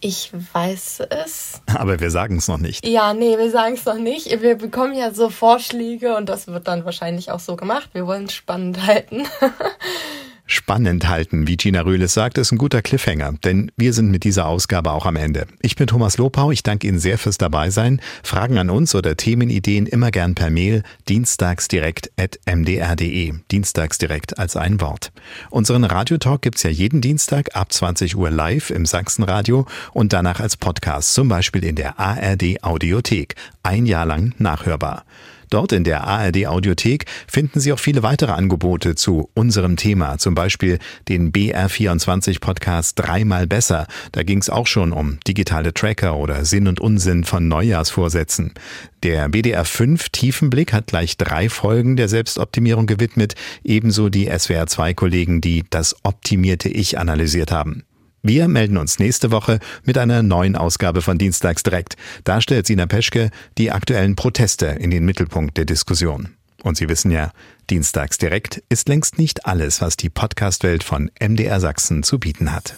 Ich 0.01 0.31
weiß 0.53 1.01
es. 1.11 1.61
Aber 1.67 1.99
wir 1.99 2.11
sagen 2.11 2.37
es 2.37 2.49
noch 2.49 2.59
nicht. 2.59 2.87
Ja, 2.87 3.15
nee, 3.15 3.37
wir 3.37 3.51
sagen 3.51 3.75
es 3.75 3.85
noch 3.85 3.99
nicht. 3.99 4.41
Wir 4.41 4.57
bekommen 4.57 4.95
ja 4.95 5.13
so 5.13 5.29
Vorschläge 5.29 6.17
und 6.17 6.29
das 6.29 6.47
wird 6.47 6.69
dann 6.69 6.85
wahrscheinlich 6.85 7.31
auch 7.31 7.41
so 7.41 7.57
gemacht. 7.57 7.91
Wir 7.93 8.07
wollen 8.07 8.25
es 8.25 8.35
spannend 8.35 8.87
halten. 8.87 9.27
spannend 10.49 11.09
halten, 11.09 11.47
wie 11.47 11.57
Gina 11.57 11.83
Rühles 11.83 12.15
sagt, 12.15 12.39
ist 12.39 12.51
ein 12.51 12.59
guter 12.59 12.83
Cliffhanger, 12.83 13.35
denn 13.45 13.71
wir 13.77 13.93
sind 13.93 14.11
mit 14.11 14.25
dieser 14.25 14.47
Ausgabe 14.47 14.91
auch 14.93 15.07
am 15.07 15.15
Ende. 15.15 15.47
Ich 15.61 15.77
bin 15.77 15.87
Thomas 15.87 16.19
Lopau, 16.19 16.51
ich 16.51 16.65
danke 16.65 16.89
Ihnen 16.89 16.99
sehr 16.99 17.19
fürs 17.19 17.39
Dabeisein. 17.39 18.01
Fragen 18.23 18.59
an 18.59 18.69
uns 18.71 18.95
oder 18.95 19.17
Themenideen 19.17 19.87
immer 19.87 20.11
gern 20.11 20.35
per 20.35 20.51
Mail 20.51 20.83
dienstagsdirekt.mdr.de. 21.09 23.35
Dienstagsdirekt 23.51 24.39
als 24.39 24.57
ein 24.57 24.81
Wort. 24.81 25.13
Unseren 25.51 25.85
Radiotalk 25.85 26.43
gibt's 26.43 26.65
ja 26.65 26.71
jeden 26.71 27.01
Dienstag 27.01 27.55
ab 27.55 27.73
20 27.73 28.17
Uhr 28.17 28.31
live 28.31 28.71
im 28.71 28.87
Sachsenradio 28.87 29.67
und 29.93 30.13
danach 30.13 30.41
als 30.41 30.57
Podcast, 30.57 31.15
zum 31.15 31.29
Beispiel 31.29 31.63
in 31.65 31.77
der 31.77 32.01
ARD 32.01 32.63
Audiothek. 32.63 33.37
Ein 33.63 33.87
Jahr 33.87 34.07
lang 34.07 34.35
nachhörbar. 34.39 35.05
Dort 35.51 35.73
in 35.73 35.85
der 35.85 36.05
ARD 36.05 36.47
Audiothek 36.47 37.07
finden 37.27 37.61
Sie 37.61 37.73
auch 37.73 37.79
viele 37.79 38.03
weitere 38.03 38.33
Angebote 38.33 38.95
zu 38.95 39.31
unserem 39.35 39.77
Thema, 39.77 40.19
zum 40.19 40.35
Beispiel 40.35 40.79
den 41.09 41.33
BR24 41.33 42.41
Podcast 42.41 42.99
Dreimal 42.99 43.47
besser. 43.47 43.87
Da 44.13 44.23
ging 44.23 44.39
es 44.39 44.51
auch 44.51 44.67
schon 44.67 44.93
um 44.93 45.19
digitale 45.27 45.73
Tracker 45.73 46.17
oder 46.17 46.45
Sinn 46.45 46.69
und 46.69 46.81
Unsinn 46.81 47.25
von 47.25 47.49
Neujahrsvorsätzen. 47.49 48.55
Der 49.03 49.29
BDR 49.29 49.65
5 49.65 50.09
Tiefenblick 50.11 50.73
hat 50.73 50.89
gleich 50.89 51.17
drei 51.17 51.49
Folgen 51.49 51.97
der 51.97 52.09
Selbstoptimierung 52.09 52.87
gewidmet, 52.87 53.35
ebenso 53.63 54.09
die 54.09 54.27
SWR 54.27 54.67
2 54.67 54.95
Kollegen, 54.95 55.41
die 55.41 55.65
das 55.71 55.97
optimierte 56.03 56.69
Ich 56.69 56.99
analysiert 56.99 57.53
haben. 57.53 57.85
Wir 58.29 58.47
melden 58.47 58.77
uns 58.77 58.99
nächste 58.99 59.31
Woche 59.31 59.59
mit 59.85 59.97
einer 59.97 60.23
neuen 60.23 60.55
Ausgabe 60.55 61.01
von 61.01 61.17
Dienstags 61.17 61.63
direkt. 61.63 61.97
Da 62.25 62.43
stellt 62.43 62.67
Sina 62.67 62.85
Peschke 62.85 63.31
die 63.57 63.71
aktuellen 63.71 64.17
Proteste 64.17 64.67
in 64.67 64.91
den 64.91 65.07
Mittelpunkt 65.07 65.57
der 65.57 65.65
Diskussion. 65.65 66.35
Und 66.63 66.77
Sie 66.77 66.91
wissen 66.91 67.11
ja, 67.11 67.33
Dienstags 67.71 68.19
direkt 68.19 68.63
ist 68.69 68.87
längst 68.87 69.17
nicht 69.17 69.47
alles, 69.47 69.81
was 69.81 69.97
die 69.97 70.11
Podcastwelt 70.11 70.85
von 70.85 71.11
MDR 71.19 71.59
Sachsen 71.59 72.03
zu 72.03 72.19
bieten 72.19 72.53
hat. 72.53 72.77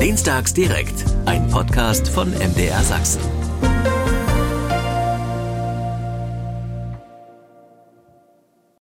Dienstags 0.00 0.54
direkt, 0.54 1.04
ein 1.26 1.46
Podcast 1.48 2.08
von 2.08 2.30
MDR 2.30 2.82
Sachsen. 2.82 3.20